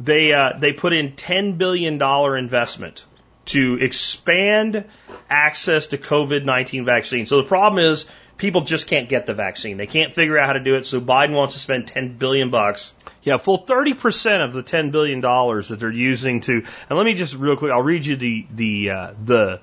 they 0.03 0.33
uh, 0.33 0.59
they 0.59 0.73
put 0.73 0.93
in 0.93 1.17
ten 1.17 1.53
billion 1.59 1.99
dollar 1.99 2.37
investment 2.37 3.05
to 3.47 3.79
expand 3.81 4.85
access 5.29 5.89
to 5.89 5.99
COVID 5.99 6.45
nineteen 6.45 6.85
vaccine. 6.85 7.27
So 7.27 7.39
the 7.39 7.49
problem 7.49 7.85
is 7.85 8.07
people 8.37 8.63
just 8.63 8.87
can't 8.87 9.09
get 9.09 9.27
the 9.27 9.35
vaccine. 9.35 9.77
They 9.77 9.87
can't 9.87 10.13
figure 10.13 10.39
out 10.39 10.47
how 10.47 10.53
to 10.55 10.61
do 10.61 10.75
it. 10.75 10.87
So 10.87 11.01
Biden 11.01 11.33
wants 11.33 11.55
to 11.55 11.61
spend 11.61 11.89
ten 11.89 12.17
billion 12.17 12.51
bucks. 12.51 12.95
Yeah, 13.23 13.37
full 13.37 13.59
thirty 13.59 13.95
percent 13.95 14.43
of 14.43 14.53
the 14.53 14.63
ten 14.63 14.91
billion 14.91 15.21
dollars 15.21 15.69
that 15.69 15.79
they're 15.81 15.91
using 15.91 16.41
to. 16.43 16.65
And 16.89 16.99
let 16.99 17.05
me 17.05 17.15
just 17.15 17.35
real 17.35 17.57
quick. 17.57 17.73
I'll 17.73 17.83
read 17.83 18.05
you 18.05 18.17
the 18.17 18.47
the 18.51 18.91
uh, 18.91 19.15
the 19.25 19.61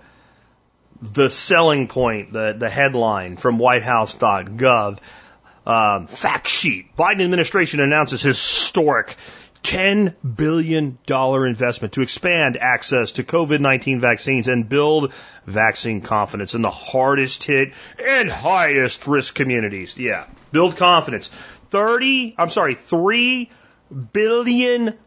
the 1.01 1.29
selling 1.29 1.87
point, 1.87 2.33
the 2.33 2.55
the 2.57 2.69
headline 2.69 3.37
from 3.37 3.57
WhiteHouse.gov. 3.57 4.99
Um, 5.65 6.07
fact 6.07 6.47
sheet. 6.47 6.95
Biden 6.97 7.21
administration 7.21 7.79
announces 7.79 8.23
historic 8.23 9.17
$10 9.63 10.15
billion 10.35 10.97
investment 11.07 11.93
to 11.93 12.01
expand 12.01 12.57
access 12.57 13.13
to 13.13 13.23
COVID-19 13.23 13.99
vaccines 13.99 14.47
and 14.47 14.67
build 14.67 15.13
vaccine 15.45 16.01
confidence 16.01 16.55
in 16.55 16.61
the 16.61 16.69
hardest 16.69 17.43
hit 17.43 17.73
and 18.03 18.29
highest 18.29 19.07
risk 19.07 19.35
communities. 19.35 19.97
Yeah. 19.97 20.27
Build 20.51 20.77
confidence. 20.77 21.29
30, 21.71 22.35
I'm 22.37 22.49
sorry, 22.49 22.75
$3 22.75 23.49
billion. 24.13 24.97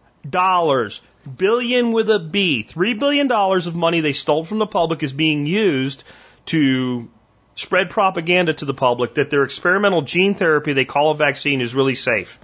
Billion 1.36 1.92
with 1.92 2.10
a 2.10 2.18
B. 2.18 2.66
$3 2.68 2.98
billion 2.98 3.32
of 3.32 3.74
money 3.74 4.00
they 4.00 4.12
stole 4.12 4.44
from 4.44 4.58
the 4.58 4.66
public 4.66 5.02
is 5.02 5.12
being 5.12 5.46
used 5.46 6.04
to 6.46 7.08
spread 7.54 7.90
propaganda 7.90 8.54
to 8.54 8.64
the 8.64 8.74
public 8.74 9.14
that 9.14 9.30
their 9.30 9.44
experimental 9.44 10.02
gene 10.02 10.34
therapy 10.34 10.72
they 10.72 10.84
call 10.84 11.10
a 11.10 11.14
vaccine 11.14 11.60
is 11.60 11.74
really 11.74 11.94
safe 11.94 12.38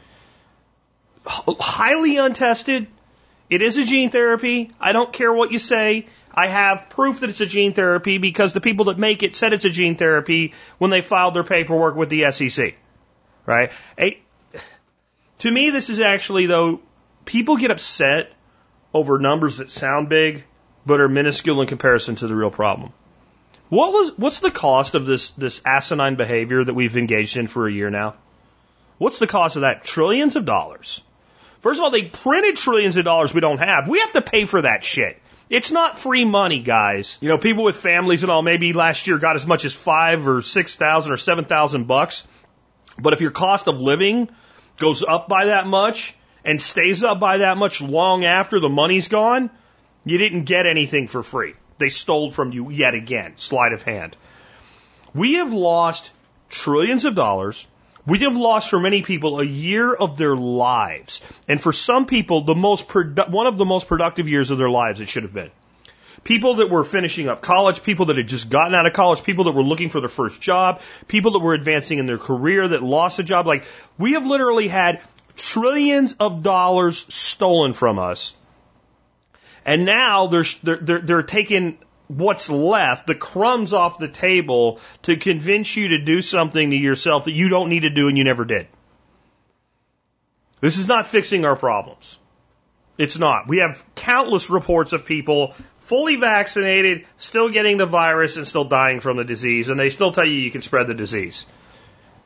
highly 1.26 2.16
untested, 2.16 2.86
It 3.50 3.62
is 3.62 3.76
a 3.78 3.84
gene 3.84 4.10
therapy. 4.10 4.72
I 4.78 4.92
don't 4.92 5.12
care 5.12 5.32
what 5.32 5.52
you 5.52 5.58
say. 5.58 6.06
I 6.34 6.48
have 6.48 6.90
proof 6.90 7.20
that 7.20 7.30
it's 7.30 7.40
a 7.40 7.46
gene 7.46 7.72
therapy 7.72 8.18
because 8.18 8.52
the 8.52 8.60
people 8.60 8.86
that 8.86 8.98
make 8.98 9.22
it 9.22 9.34
said 9.34 9.52
it's 9.52 9.64
a 9.64 9.70
gene 9.70 9.96
therapy 9.96 10.52
when 10.76 10.90
they 10.90 11.00
filed 11.00 11.34
their 11.34 11.44
paperwork 11.44 11.96
with 11.96 12.10
the 12.10 12.30
SEC. 12.30 12.74
Right? 13.46 13.72
To 15.38 15.50
me, 15.50 15.70
this 15.70 15.88
is 15.88 16.00
actually, 16.00 16.46
though, 16.46 16.80
people 17.24 17.56
get 17.56 17.70
upset 17.70 18.32
over 18.92 19.18
numbers 19.18 19.58
that 19.58 19.70
sound 19.70 20.08
big 20.08 20.44
but 20.84 21.00
are 21.00 21.08
minuscule 21.08 21.60
in 21.60 21.68
comparison 21.68 22.14
to 22.16 22.26
the 22.26 22.34
real 22.34 22.50
problem. 22.50 22.92
What 23.68 23.92
was 23.92 24.12
what's 24.16 24.40
the 24.40 24.50
cost 24.50 24.94
of 24.94 25.04
this 25.04 25.30
this 25.32 25.60
asinine 25.64 26.16
behavior 26.16 26.64
that 26.64 26.74
we've 26.74 26.96
engaged 26.96 27.36
in 27.36 27.46
for 27.46 27.68
a 27.68 27.72
year 27.72 27.90
now? 27.90 28.14
What's 28.96 29.18
the 29.18 29.26
cost 29.26 29.56
of 29.56 29.62
that? 29.62 29.84
Trillions 29.84 30.36
of 30.36 30.44
dollars. 30.44 31.02
First 31.60 31.80
of 31.80 31.84
all, 31.84 31.90
they 31.90 32.02
printed 32.02 32.56
trillions 32.56 32.96
of 32.96 33.04
dollars 33.04 33.34
we 33.34 33.40
don't 33.40 33.58
have. 33.58 33.88
We 33.88 34.00
have 34.00 34.12
to 34.12 34.22
pay 34.22 34.44
for 34.44 34.62
that 34.62 34.84
shit. 34.84 35.20
It's 35.50 35.72
not 35.72 35.98
free 35.98 36.24
money, 36.24 36.60
guys. 36.60 37.18
You 37.20 37.28
know, 37.28 37.38
people 37.38 37.64
with 37.64 37.76
families 37.76 38.22
and 38.22 38.30
all 38.30 38.42
maybe 38.42 38.72
last 38.72 39.06
year 39.06 39.18
got 39.18 39.36
as 39.36 39.46
much 39.46 39.64
as 39.64 39.72
five 39.74 40.28
or 40.28 40.42
six 40.42 40.76
thousand 40.76 41.12
or 41.12 41.16
seven 41.16 41.46
thousand 41.46 41.86
bucks. 41.86 42.26
But 42.98 43.12
if 43.12 43.20
your 43.20 43.30
cost 43.30 43.66
of 43.66 43.80
living 43.80 44.28
goes 44.78 45.02
up 45.02 45.28
by 45.28 45.46
that 45.46 45.66
much 45.66 46.14
and 46.44 46.60
stays 46.60 47.02
up 47.02 47.18
by 47.18 47.38
that 47.38 47.56
much 47.56 47.80
long 47.80 48.24
after 48.24 48.60
the 48.60 48.68
money's 48.68 49.08
gone, 49.08 49.50
you 50.04 50.18
didn't 50.18 50.44
get 50.44 50.66
anything 50.66 51.08
for 51.08 51.22
free. 51.22 51.54
They 51.78 51.88
stole 51.88 52.30
from 52.30 52.52
you 52.52 52.70
yet 52.70 52.94
again, 52.94 53.34
sleight 53.36 53.72
of 53.72 53.82
hand. 53.82 54.16
We 55.14 55.34
have 55.34 55.52
lost 55.52 56.12
trillions 56.50 57.04
of 57.04 57.14
dollars. 57.14 57.66
We 58.06 58.20
have 58.20 58.36
lost 58.36 58.70
for 58.70 58.80
many 58.80 59.02
people 59.02 59.40
a 59.40 59.44
year 59.44 59.92
of 59.92 60.16
their 60.16 60.36
lives. 60.36 61.20
And 61.46 61.60
for 61.60 61.72
some 61.72 62.06
people, 62.06 62.42
the 62.42 62.54
most 62.54 62.88
produ- 62.88 63.28
one 63.28 63.46
of 63.46 63.58
the 63.58 63.64
most 63.64 63.88
productive 63.88 64.28
years 64.28 64.50
of 64.50 64.58
their 64.58 64.70
lives 64.70 65.00
it 65.00 65.08
should 65.08 65.24
have 65.24 65.34
been. 65.34 65.50
People 66.24 66.56
that 66.56 66.70
were 66.70 66.84
finishing 66.84 67.28
up 67.28 67.42
college, 67.42 67.82
people 67.82 68.06
that 68.06 68.16
had 68.16 68.28
just 68.28 68.50
gotten 68.50 68.74
out 68.74 68.86
of 68.86 68.92
college, 68.92 69.22
people 69.22 69.44
that 69.44 69.52
were 69.52 69.62
looking 69.62 69.88
for 69.88 70.00
their 70.00 70.08
first 70.08 70.40
job, 70.40 70.80
people 71.06 71.32
that 71.32 71.38
were 71.40 71.54
advancing 71.54 71.98
in 71.98 72.06
their 72.06 72.18
career 72.18 72.68
that 72.68 72.82
lost 72.82 73.18
a 73.18 73.22
job. 73.22 73.46
Like, 73.46 73.64
we 73.98 74.14
have 74.14 74.26
literally 74.26 74.68
had 74.68 75.00
trillions 75.36 76.14
of 76.14 76.42
dollars 76.42 77.06
stolen 77.14 77.72
from 77.72 77.98
us 77.98 78.34
and 79.68 79.84
now 79.84 80.28
they're, 80.28 80.46
they're, 80.62 81.00
they're 81.00 81.22
taking 81.22 81.76
what's 82.08 82.50
left, 82.50 83.06
the 83.06 83.14
crumbs 83.14 83.72
off 83.72 83.98
the 83.98 84.08
table 84.08 84.80
to 85.02 85.16
convince 85.16 85.76
you 85.76 85.88
to 85.88 86.04
do 86.04 86.20
something 86.20 86.70
to 86.70 86.76
yourself 86.76 87.26
that 87.26 87.32
you 87.32 87.48
don't 87.48 87.68
need 87.68 87.80
to 87.80 87.90
do 87.90 88.08
and 88.08 88.18
you 88.18 88.24
never 88.24 88.44
did. 88.44 88.66
This 90.60 90.78
is 90.78 90.88
not 90.88 91.06
fixing 91.06 91.44
our 91.44 91.56
problems. 91.56 92.18
It's 92.96 93.18
not. 93.18 93.46
We 93.46 93.58
have 93.58 93.84
countless 93.94 94.50
reports 94.50 94.92
of 94.92 95.06
people 95.06 95.54
fully 95.78 96.16
vaccinated, 96.16 97.06
still 97.16 97.48
getting 97.48 97.76
the 97.76 97.86
virus 97.86 98.36
and 98.36 98.46
still 98.46 98.64
dying 98.64 99.00
from 99.00 99.16
the 99.16 99.24
disease, 99.24 99.68
and 99.68 99.78
they 99.78 99.90
still 99.90 100.10
tell 100.10 100.24
you 100.24 100.32
you 100.32 100.50
can 100.50 100.62
spread 100.62 100.88
the 100.88 100.94
disease. 100.94 101.46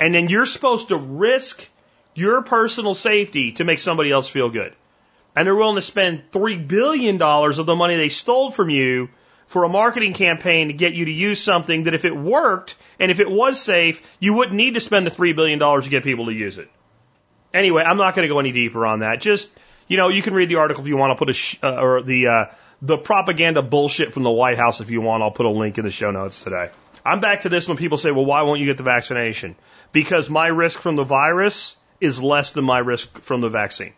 And 0.00 0.14
then 0.14 0.28
you're 0.28 0.46
supposed 0.46 0.88
to 0.88 0.96
risk 0.96 1.68
your 2.14 2.42
personal 2.42 2.94
safety 2.94 3.52
to 3.52 3.64
make 3.64 3.78
somebody 3.78 4.10
else 4.10 4.28
feel 4.28 4.48
good 4.48 4.74
and 5.34 5.46
they're 5.46 5.56
willing 5.56 5.76
to 5.76 5.82
spend 5.82 6.30
$3 6.30 6.66
billion 6.68 7.20
of 7.20 7.66
the 7.66 7.76
money 7.76 7.96
they 7.96 8.08
stole 8.08 8.50
from 8.50 8.70
you 8.70 9.08
for 9.46 9.64
a 9.64 9.68
marketing 9.68 10.14
campaign 10.14 10.68
to 10.68 10.72
get 10.72 10.94
you 10.94 11.04
to 11.04 11.10
use 11.10 11.42
something 11.42 11.84
that 11.84 11.94
if 11.94 12.04
it 12.04 12.16
worked 12.16 12.76
and 12.98 13.10
if 13.10 13.20
it 13.20 13.30
was 13.30 13.60
safe, 13.60 14.02
you 14.18 14.34
wouldn't 14.34 14.56
need 14.56 14.74
to 14.74 14.80
spend 14.80 15.06
the 15.06 15.10
$3 15.10 15.34
billion 15.36 15.58
to 15.58 15.90
get 15.90 16.04
people 16.04 16.26
to 16.26 16.32
use 16.32 16.58
it. 16.58 16.70
Anyway, 17.52 17.82
I'm 17.82 17.98
not 17.98 18.14
going 18.14 18.26
to 18.26 18.32
go 18.32 18.40
any 18.40 18.52
deeper 18.52 18.86
on 18.86 19.00
that. 19.00 19.20
Just, 19.20 19.50
you 19.88 19.96
know, 19.96 20.08
you 20.08 20.22
can 20.22 20.34
read 20.34 20.48
the 20.48 20.56
article 20.56 20.82
if 20.82 20.88
you 20.88 20.96
want. 20.96 21.10
I'll 21.10 21.18
put 21.18 21.30
a, 21.30 21.34
sh- 21.34 21.58
uh, 21.62 21.74
or 21.74 22.02
the, 22.02 22.26
uh, 22.28 22.54
the 22.80 22.96
propaganda 22.96 23.62
bullshit 23.62 24.12
from 24.12 24.22
the 24.22 24.30
White 24.30 24.56
House 24.56 24.80
if 24.80 24.90
you 24.90 25.00
want. 25.00 25.22
I'll 25.22 25.30
put 25.30 25.46
a 25.46 25.50
link 25.50 25.78
in 25.78 25.84
the 25.84 25.90
show 25.90 26.10
notes 26.10 26.42
today. 26.42 26.70
I'm 27.04 27.20
back 27.20 27.42
to 27.42 27.48
this 27.48 27.68
when 27.68 27.76
people 27.76 27.98
say, 27.98 28.10
well, 28.10 28.24
why 28.24 28.42
won't 28.42 28.60
you 28.60 28.66
get 28.66 28.76
the 28.76 28.84
vaccination? 28.84 29.56
Because 29.92 30.30
my 30.30 30.46
risk 30.46 30.80
from 30.80 30.96
the 30.96 31.02
virus 31.02 31.76
is 32.00 32.22
less 32.22 32.52
than 32.52 32.64
my 32.64 32.78
risk 32.78 33.18
from 33.20 33.40
the 33.40 33.48
vaccine. 33.48 33.92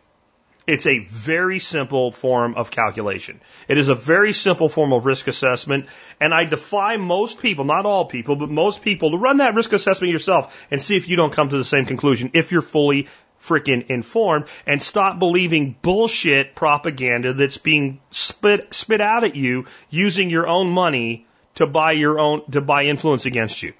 It's 0.66 0.86
a 0.86 1.00
very 1.00 1.58
simple 1.58 2.10
form 2.10 2.54
of 2.54 2.70
calculation. 2.70 3.40
It 3.68 3.76
is 3.76 3.88
a 3.88 3.94
very 3.94 4.32
simple 4.32 4.70
form 4.70 4.94
of 4.94 5.04
risk 5.04 5.28
assessment, 5.28 5.88
and 6.20 6.32
I 6.32 6.44
defy 6.44 6.96
most 6.96 7.40
people, 7.40 7.66
not 7.66 7.84
all 7.84 8.06
people, 8.06 8.36
but 8.36 8.48
most 8.48 8.80
people, 8.80 9.10
to 9.10 9.18
run 9.18 9.38
that 9.38 9.54
risk 9.54 9.74
assessment 9.74 10.10
yourself 10.12 10.66
and 10.70 10.80
see 10.80 10.96
if 10.96 11.06
you 11.06 11.16
don't 11.16 11.34
come 11.34 11.50
to 11.50 11.58
the 11.58 11.64
same 11.64 11.84
conclusion 11.84 12.30
if 12.32 12.50
you're 12.50 12.62
fully 12.62 13.08
freaking 13.42 13.90
informed 13.90 14.46
and 14.66 14.82
stop 14.82 15.18
believing 15.18 15.76
bullshit 15.82 16.54
propaganda 16.54 17.34
that's 17.34 17.58
being 17.58 18.00
spit 18.10 18.72
spit 18.72 19.02
out 19.02 19.22
at 19.22 19.36
you 19.36 19.66
using 19.90 20.30
your 20.30 20.46
own 20.46 20.70
money 20.70 21.26
to 21.56 21.66
buy 21.66 21.92
your 21.92 22.18
own 22.18 22.50
to 22.50 22.62
buy 22.62 22.84
influence 22.84 23.26
against 23.26 23.62
you. 23.62 23.74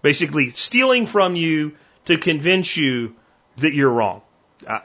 Basically 0.00 0.50
stealing 0.50 1.06
from 1.06 1.34
you 1.34 1.72
to 2.04 2.18
convince 2.18 2.76
you 2.76 3.16
that 3.56 3.74
you're 3.74 3.90
wrong. 3.90 4.22
Uh, 4.64 4.78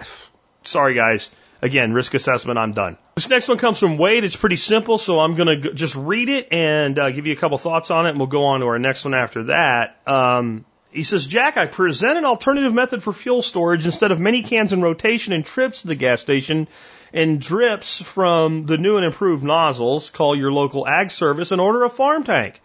Sorry, 0.67 0.95
guys. 0.95 1.31
Again, 1.61 1.93
risk 1.93 2.13
assessment, 2.13 2.59
I'm 2.59 2.73
done. 2.73 2.97
This 3.15 3.29
next 3.29 3.47
one 3.47 3.57
comes 3.57 3.79
from 3.79 3.97
Wade. 3.97 4.23
It's 4.23 4.35
pretty 4.35 4.57
simple, 4.57 4.97
so 4.97 5.19
I'm 5.19 5.35
going 5.35 5.61
to 5.61 5.73
just 5.73 5.95
read 5.95 6.29
it 6.29 6.49
and 6.51 6.99
uh, 6.99 7.09
give 7.11 7.27
you 7.27 7.33
a 7.33 7.37
couple 7.37 7.57
thoughts 7.57 7.91
on 7.91 8.05
it, 8.05 8.09
and 8.09 8.19
we'll 8.19 8.27
go 8.27 8.45
on 8.45 8.59
to 8.59 8.67
our 8.67 8.77
next 8.77 9.05
one 9.05 9.13
after 9.13 9.45
that. 9.45 9.97
Um, 10.05 10.65
he 10.91 11.03
says, 11.03 11.27
Jack, 11.27 11.57
I 11.57 11.65
present 11.65 12.17
an 12.17 12.25
alternative 12.25 12.73
method 12.73 13.03
for 13.03 13.13
fuel 13.13 13.41
storage 13.41 13.85
instead 13.85 14.11
of 14.11 14.19
many 14.19 14.43
cans 14.43 14.73
in 14.73 14.81
rotation 14.81 15.33
and 15.33 15.45
trips 15.45 15.81
to 15.81 15.87
the 15.87 15.95
gas 15.95 16.21
station 16.21 16.67
and 17.13 17.39
drips 17.39 18.01
from 18.01 18.65
the 18.65 18.77
new 18.77 18.97
and 18.97 19.05
improved 19.05 19.43
nozzles. 19.43 20.09
Call 20.09 20.35
your 20.35 20.51
local 20.51 20.87
ag 20.87 21.11
service 21.11 21.51
and 21.51 21.59
order 21.59 21.83
a 21.83 21.89
farm 21.89 22.23
tank. 22.23 22.61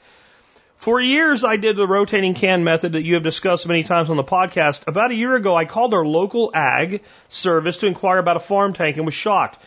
For 0.81 0.99
years, 0.99 1.45
I 1.45 1.57
did 1.57 1.77
the 1.77 1.87
rotating 1.87 2.33
can 2.33 2.65
method 2.65 2.93
that 2.93 3.03
you 3.03 3.13
have 3.13 3.23
discussed 3.23 3.69
many 3.69 3.83
times 3.83 4.09
on 4.09 4.17
the 4.17 4.25
podcast. 4.25 4.85
About 4.87 5.11
a 5.11 5.15
year 5.15 5.35
ago, 5.35 5.55
I 5.55 5.67
called 5.67 5.93
our 5.93 6.07
local 6.07 6.51
ag 6.55 7.03
service 7.29 7.77
to 7.79 7.87
inquire 7.87 8.17
about 8.17 8.39
a 8.39 8.41
farm 8.41 8.73
tank 8.73 8.97
and 8.97 9.05
was 9.05 9.13
shocked. 9.13 9.59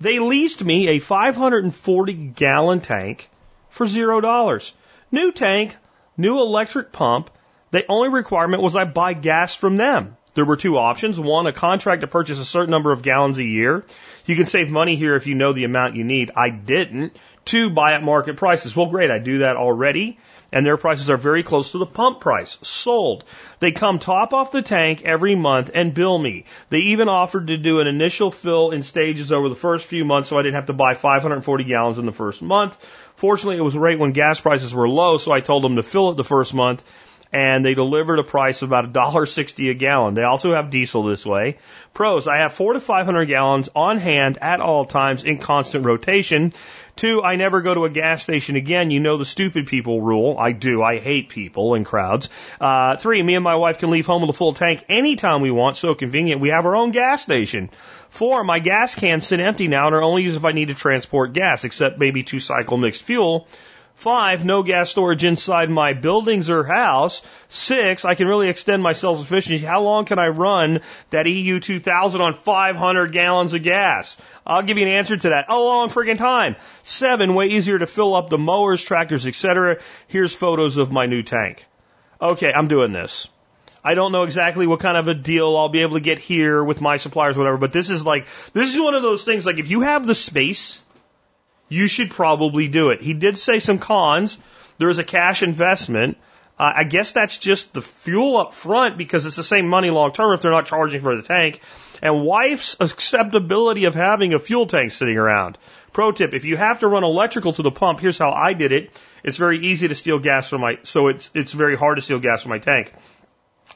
They 0.00 0.18
leased 0.18 0.64
me 0.64 0.88
a 0.88 0.98
540 0.98 2.14
gallon 2.14 2.80
tank 2.80 3.28
for 3.68 3.86
zero 3.86 4.22
dollars. 4.22 4.72
New 5.10 5.30
tank, 5.30 5.76
new 6.16 6.40
electric 6.40 6.90
pump. 6.90 7.28
The 7.70 7.84
only 7.90 8.08
requirement 8.08 8.62
was 8.62 8.74
I 8.74 8.84
buy 8.86 9.12
gas 9.12 9.54
from 9.54 9.76
them. 9.76 10.16
There 10.34 10.46
were 10.46 10.56
two 10.56 10.78
options. 10.78 11.20
One, 11.20 11.46
a 11.46 11.52
contract 11.52 12.00
to 12.00 12.06
purchase 12.06 12.38
a 12.38 12.46
certain 12.46 12.70
number 12.70 12.92
of 12.92 13.02
gallons 13.02 13.36
a 13.36 13.44
year. 13.44 13.84
You 14.24 14.36
can 14.36 14.46
save 14.46 14.70
money 14.70 14.96
here 14.96 15.16
if 15.16 15.26
you 15.26 15.34
know 15.34 15.52
the 15.52 15.64
amount 15.64 15.96
you 15.96 16.04
need. 16.04 16.30
I 16.34 16.48
didn't. 16.48 17.14
Two, 17.44 17.68
buy 17.68 17.92
at 17.92 18.02
market 18.02 18.38
prices. 18.38 18.74
Well, 18.74 18.86
great. 18.86 19.10
I 19.10 19.18
do 19.18 19.40
that 19.40 19.56
already 19.56 20.18
and 20.52 20.64
their 20.64 20.76
prices 20.76 21.08
are 21.08 21.16
very 21.16 21.42
close 21.42 21.72
to 21.72 21.78
the 21.78 21.86
pump 21.86 22.20
price. 22.20 22.58
Sold. 22.62 23.24
They 23.58 23.72
come 23.72 23.98
top 23.98 24.34
off 24.34 24.52
the 24.52 24.62
tank 24.62 25.02
every 25.02 25.34
month 25.34 25.70
and 25.74 25.94
bill 25.94 26.18
me. 26.18 26.44
They 26.68 26.78
even 26.78 27.08
offered 27.08 27.46
to 27.46 27.56
do 27.56 27.80
an 27.80 27.86
initial 27.86 28.30
fill 28.30 28.70
in 28.70 28.82
stages 28.82 29.32
over 29.32 29.48
the 29.48 29.54
first 29.54 29.86
few 29.86 30.04
months 30.04 30.28
so 30.28 30.38
I 30.38 30.42
didn't 30.42 30.56
have 30.56 30.66
to 30.66 30.72
buy 30.72 30.94
540 30.94 31.64
gallons 31.64 31.98
in 31.98 32.06
the 32.06 32.12
first 32.12 32.42
month. 32.42 32.76
Fortunately, 33.16 33.56
it 33.56 33.62
was 33.62 33.76
right 33.76 33.98
when 33.98 34.12
gas 34.12 34.40
prices 34.40 34.74
were 34.74 34.88
low, 34.88 35.16
so 35.16 35.32
I 35.32 35.40
told 35.40 35.64
them 35.64 35.76
to 35.76 35.82
fill 35.82 36.10
it 36.10 36.16
the 36.16 36.24
first 36.24 36.54
month 36.54 36.84
and 37.32 37.64
they 37.64 37.74
delivered 37.74 38.18
a 38.18 38.24
price 38.24 38.60
of 38.60 38.68
about 38.68 38.92
$1.60 38.92 39.70
a 39.70 39.74
gallon. 39.74 40.14
They 40.14 40.22
also 40.22 40.54
have 40.54 40.70
diesel 40.70 41.02
this 41.02 41.24
way. 41.24 41.58
Pros, 41.94 42.28
I 42.28 42.38
have 42.38 42.52
four 42.52 42.74
to 42.74 42.80
500 42.80 43.24
gallons 43.24 43.70
on 43.74 43.96
hand 43.96 44.38
at 44.38 44.60
all 44.60 44.84
times 44.84 45.24
in 45.24 45.38
constant 45.38 45.86
rotation. 45.86 46.52
Two, 46.94 47.22
I 47.22 47.36
never 47.36 47.62
go 47.62 47.72
to 47.74 47.84
a 47.84 47.90
gas 47.90 48.22
station 48.22 48.56
again. 48.56 48.90
You 48.90 49.00
know 49.00 49.16
the 49.16 49.24
stupid 49.24 49.66
people 49.66 50.02
rule. 50.02 50.36
I 50.38 50.52
do. 50.52 50.82
I 50.82 50.98
hate 50.98 51.30
people 51.30 51.74
and 51.74 51.86
crowds. 51.86 52.28
Uh, 52.60 52.96
three, 52.96 53.22
me 53.22 53.34
and 53.34 53.42
my 53.42 53.56
wife 53.56 53.78
can 53.78 53.90
leave 53.90 54.06
home 54.06 54.20
with 54.20 54.30
a 54.30 54.34
full 54.34 54.52
tank 54.52 54.84
anytime 54.88 55.40
we 55.40 55.50
want. 55.50 55.76
So 55.76 55.94
convenient. 55.94 56.40
We 56.40 56.50
have 56.50 56.66
our 56.66 56.76
own 56.76 56.90
gas 56.90 57.22
station. 57.22 57.70
Four, 58.10 58.44
my 58.44 58.58
gas 58.58 58.94
cans 58.94 59.26
sit 59.26 59.40
empty 59.40 59.68
now 59.68 59.86
and 59.86 59.94
are 59.94 60.02
only 60.02 60.22
used 60.22 60.36
if 60.36 60.44
I 60.44 60.52
need 60.52 60.68
to 60.68 60.74
transport 60.74 61.32
gas, 61.32 61.64
except 61.64 61.98
maybe 61.98 62.22
two 62.22 62.40
cycle 62.40 62.76
mixed 62.76 63.02
fuel. 63.02 63.48
Five, 63.94 64.44
no 64.44 64.62
gas 64.62 64.90
storage 64.90 65.22
inside 65.22 65.70
my 65.70 65.92
buildings 65.92 66.50
or 66.50 66.64
house. 66.64 67.22
Six, 67.48 68.04
I 68.04 68.14
can 68.14 68.26
really 68.26 68.48
extend 68.48 68.82
my 68.82 68.94
self-sufficiency. 68.94 69.64
How 69.64 69.82
long 69.82 70.06
can 70.06 70.18
I 70.18 70.28
run 70.28 70.80
that 71.10 71.26
EU 71.26 71.60
2000 71.60 72.20
on 72.20 72.34
500 72.34 73.12
gallons 73.12 73.52
of 73.52 73.62
gas? 73.62 74.16
I'll 74.44 74.62
give 74.62 74.76
you 74.78 74.86
an 74.86 74.92
answer 74.92 75.16
to 75.16 75.28
that. 75.28 75.44
A 75.48 75.58
long 75.58 75.88
friggin' 75.88 76.18
time. 76.18 76.56
Seven, 76.82 77.34
way 77.34 77.46
easier 77.48 77.78
to 77.78 77.86
fill 77.86 78.16
up 78.16 78.28
the 78.28 78.38
mowers, 78.38 78.82
tractors, 78.82 79.26
etc. 79.26 79.78
Here's 80.08 80.34
photos 80.34 80.78
of 80.78 80.90
my 80.90 81.06
new 81.06 81.22
tank. 81.22 81.64
Okay, 82.20 82.52
I'm 82.52 82.68
doing 82.68 82.92
this. 82.92 83.28
I 83.84 83.94
don't 83.94 84.12
know 84.12 84.22
exactly 84.22 84.66
what 84.66 84.80
kind 84.80 84.96
of 84.96 85.08
a 85.08 85.14
deal 85.14 85.56
I'll 85.56 85.68
be 85.68 85.82
able 85.82 85.94
to 85.94 86.00
get 86.00 86.18
here 86.18 86.62
with 86.62 86.80
my 86.80 86.98
suppliers, 86.98 87.36
whatever, 87.36 87.56
but 87.56 87.72
this 87.72 87.90
is 87.90 88.06
like, 88.06 88.26
this 88.52 88.72
is 88.72 88.80
one 88.80 88.94
of 88.94 89.02
those 89.02 89.24
things 89.24 89.44
like 89.44 89.58
if 89.58 89.68
you 89.68 89.80
have 89.80 90.06
the 90.06 90.14
space, 90.14 90.80
you 91.72 91.88
should 91.88 92.10
probably 92.10 92.68
do 92.68 92.90
it. 92.90 93.00
He 93.00 93.14
did 93.14 93.38
say 93.38 93.58
some 93.58 93.78
cons. 93.78 94.38
There 94.78 94.90
is 94.90 94.98
a 94.98 95.04
cash 95.04 95.42
investment. 95.42 96.18
Uh, 96.58 96.70
I 96.76 96.84
guess 96.84 97.12
that's 97.12 97.38
just 97.38 97.72
the 97.72 97.80
fuel 97.80 98.36
up 98.36 98.52
front 98.52 98.98
because 98.98 99.24
it's 99.24 99.36
the 99.36 99.42
same 99.42 99.68
money 99.68 99.90
long 99.90 100.12
term 100.12 100.34
if 100.34 100.42
they're 100.42 100.50
not 100.50 100.66
charging 100.66 101.00
for 101.00 101.16
the 101.16 101.22
tank. 101.22 101.60
And 102.02 102.24
wife's 102.24 102.76
acceptability 102.78 103.86
of 103.86 103.94
having 103.94 104.34
a 104.34 104.38
fuel 104.38 104.66
tank 104.66 104.92
sitting 104.92 105.16
around. 105.16 105.56
Pro 105.92 106.12
tip, 106.12 106.34
if 106.34 106.44
you 106.44 106.56
have 106.56 106.80
to 106.80 106.88
run 106.88 107.04
electrical 107.04 107.52
to 107.54 107.62
the 107.62 107.70
pump, 107.70 108.00
here's 108.00 108.18
how 108.18 108.32
I 108.32 108.52
did 108.52 108.72
it. 108.72 108.90
It's 109.24 109.36
very 109.36 109.66
easy 109.66 109.88
to 109.88 109.94
steal 109.94 110.18
gas 110.18 110.50
from 110.50 110.60
my, 110.60 110.78
so 110.82 111.08
it's, 111.08 111.30
it's 111.34 111.52
very 111.52 111.76
hard 111.76 111.96
to 111.96 112.02
steal 112.02 112.18
gas 112.18 112.42
from 112.42 112.50
my 112.50 112.58
tank. 112.58 112.92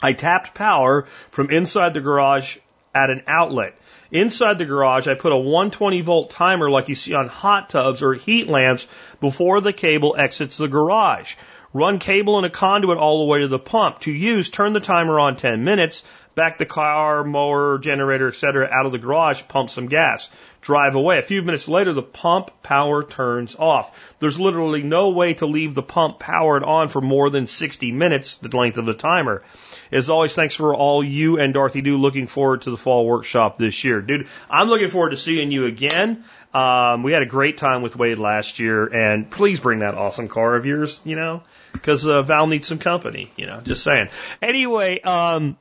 I 0.03 0.12
tapped 0.12 0.55
power 0.55 1.07
from 1.30 1.51
inside 1.51 1.94
the 1.94 2.01
garage 2.01 2.59
at 2.97 3.11
an 3.11 3.22
outlet. 3.26 3.74
Inside 4.11 4.57
the 4.57 4.64
garage, 4.64 5.07
I 5.07 5.14
put 5.14 5.32
a 5.32 5.36
120 5.36 6.01
volt 6.01 6.30
timer 6.30 6.70
like 6.70 6.88
you 6.88 6.94
see 6.94 7.12
on 7.12 7.28
hot 7.28 7.68
tubs 7.68 8.03
or 8.03 8.14
heat 8.14 8.49
lamps 8.49 8.86
before 9.20 9.61
the 9.61 9.74
cable 9.74 10.16
exits 10.18 10.57
the 10.57 10.66
garage. 10.66 11.34
Run 11.74 11.99
cable 11.99 12.38
and 12.38 12.47
a 12.47 12.51
conduit 12.51 12.97
all 12.97 13.18
the 13.18 13.30
way 13.30 13.40
to 13.40 13.49
the 13.49 13.59
pump. 13.59 14.01
To 14.01 14.11
use, 14.11 14.49
turn 14.49 14.72
the 14.72 14.80
timer 14.80 15.20
on 15.20 15.36
10 15.36 15.62
minutes, 15.62 16.03
back 16.37 16.59
the 16.59 16.66
car, 16.66 17.24
mower, 17.24 17.78
generator, 17.78 18.28
etc. 18.28 18.68
out 18.70 18.87
of 18.87 18.93
the 18.93 18.99
garage, 18.99 19.43
pump 19.49 19.70
some 19.70 19.89
gas, 19.89 20.28
drive 20.61 20.95
away. 20.95 21.18
A 21.18 21.22
few 21.22 21.43
minutes 21.43 21.66
later, 21.66 21.93
the 21.93 22.03
pump 22.03 22.51
power 22.62 23.03
turns 23.03 23.57
off. 23.59 23.99
There's 24.20 24.39
literally 24.39 24.82
no 24.82 25.11
way 25.11 25.34
to 25.34 25.47
leave 25.47 25.74
the 25.74 25.82
pump 25.82 26.20
powered 26.20 26.62
on 26.62 26.89
for 26.89 27.01
more 27.01 27.30
than 27.30 27.47
60 27.47 27.91
minutes, 27.91 28.37
the 28.39 28.55
length 28.55 28.76
of 28.76 28.84
the 28.84 28.95
timer. 28.95 29.43
As 29.91 30.11
always, 30.11 30.34
thanks 30.34 30.55
for 30.55 30.74
all 30.74 31.03
you 31.03 31.39
and 31.39 31.55
Dorothy 31.55 31.80
do. 31.80 31.97
Looking 31.97 32.26
forward 32.26 32.62
to 32.62 32.70
the 32.70 32.76
fall 32.76 33.07
workshop 33.07 33.57
this 33.57 33.82
year. 33.82 34.03
Dude, 34.03 34.28
I'm 34.51 34.68
looking 34.68 34.89
forward 34.89 35.11
to 35.11 35.16
seeing 35.16 35.51
you 35.51 35.64
again. 35.64 36.24
Um, 36.53 37.03
we 37.03 37.12
had 37.12 37.22
a 37.22 37.26
great 37.26 37.59
time 37.59 37.82
with 37.82 37.97
Wade 37.97 38.18
last 38.18 38.59
year, 38.59 38.87
and 38.87 39.30
please 39.30 39.61
bring 39.61 39.78
that 39.80 39.95
awesome 39.95 40.28
car 40.28 40.57
of 40.57 40.66
yours, 40.66 41.01
you 41.05 41.16
know, 41.16 41.43
because 41.72 42.07
uh, 42.07 42.22
Val 42.22 42.47
needs 42.47 42.66
some 42.66 42.78
company, 42.78 43.30
you 43.37 43.47
know, 43.47 43.61
just 43.61 43.82
saying. 43.82 44.09
Anyway, 44.43 45.01
um, 45.01 45.57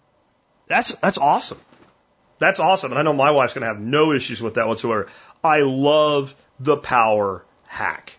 that's, 0.68 0.94
that's 0.96 1.18
awesome. 1.18 1.60
That's 2.38 2.60
awesome. 2.60 2.92
And 2.92 3.00
I 3.00 3.04
know 3.04 3.14
my 3.14 3.32
wife's 3.32 3.54
going 3.54 3.62
to 3.62 3.68
have 3.68 3.80
no 3.80 4.12
issues 4.12 4.42
with 4.42 4.56
that 4.56 4.68
whatsoever. 4.68 5.08
I 5.44 5.62
love 5.62 6.36
the 6.60 6.78
power 6.78 7.46
hack, 7.66 8.18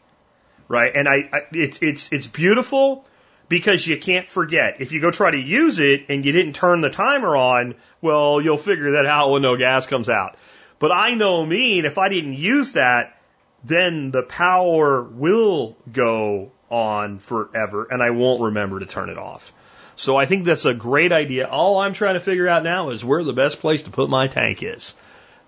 right? 0.68 0.92
And 0.94 1.08
I, 1.08 1.28
I 1.32 1.40
it's, 1.52 1.80
it's, 1.82 2.12
it's 2.12 2.26
beautiful 2.26 3.04
because 3.48 3.86
you 3.86 3.98
can't 3.98 4.28
forget. 4.28 4.76
If 4.80 4.92
you 4.92 5.00
go 5.00 5.10
try 5.10 5.30
to 5.30 5.38
use 5.38 5.78
it 5.78 6.06
and 6.08 6.24
you 6.24 6.32
didn't 6.32 6.54
turn 6.54 6.80
the 6.80 6.90
timer 6.90 7.36
on, 7.36 7.74
well, 8.00 8.40
you'll 8.40 8.56
figure 8.56 8.92
that 8.92 9.06
out 9.06 9.30
when 9.30 9.42
no 9.42 9.56
gas 9.56 9.86
comes 9.86 10.08
out. 10.08 10.36
But 10.78 10.92
I 10.92 11.14
know 11.14 11.44
me, 11.44 11.78
and 11.78 11.86
if 11.86 11.98
I 11.98 12.08
didn't 12.08 12.34
use 12.34 12.72
that, 12.72 13.18
then 13.64 14.10
the 14.10 14.22
power 14.22 15.02
will 15.02 15.76
go 15.92 16.52
on 16.70 17.18
forever 17.18 17.86
and 17.90 18.02
I 18.02 18.10
won't 18.10 18.42
remember 18.42 18.80
to 18.80 18.86
turn 18.86 19.08
it 19.08 19.18
off. 19.18 19.52
So 19.96 20.16
I 20.16 20.26
think 20.26 20.44
that's 20.44 20.66
a 20.66 20.74
great 20.74 21.12
idea. 21.12 21.48
All 21.48 21.78
I'm 21.78 21.94
trying 21.94 22.14
to 22.14 22.20
figure 22.20 22.46
out 22.46 22.62
now 22.62 22.90
is 22.90 23.04
where 23.04 23.24
the 23.24 23.32
best 23.32 23.60
place 23.60 23.82
to 23.82 23.90
put 23.90 24.10
my 24.10 24.28
tank 24.28 24.62
is. 24.62 24.94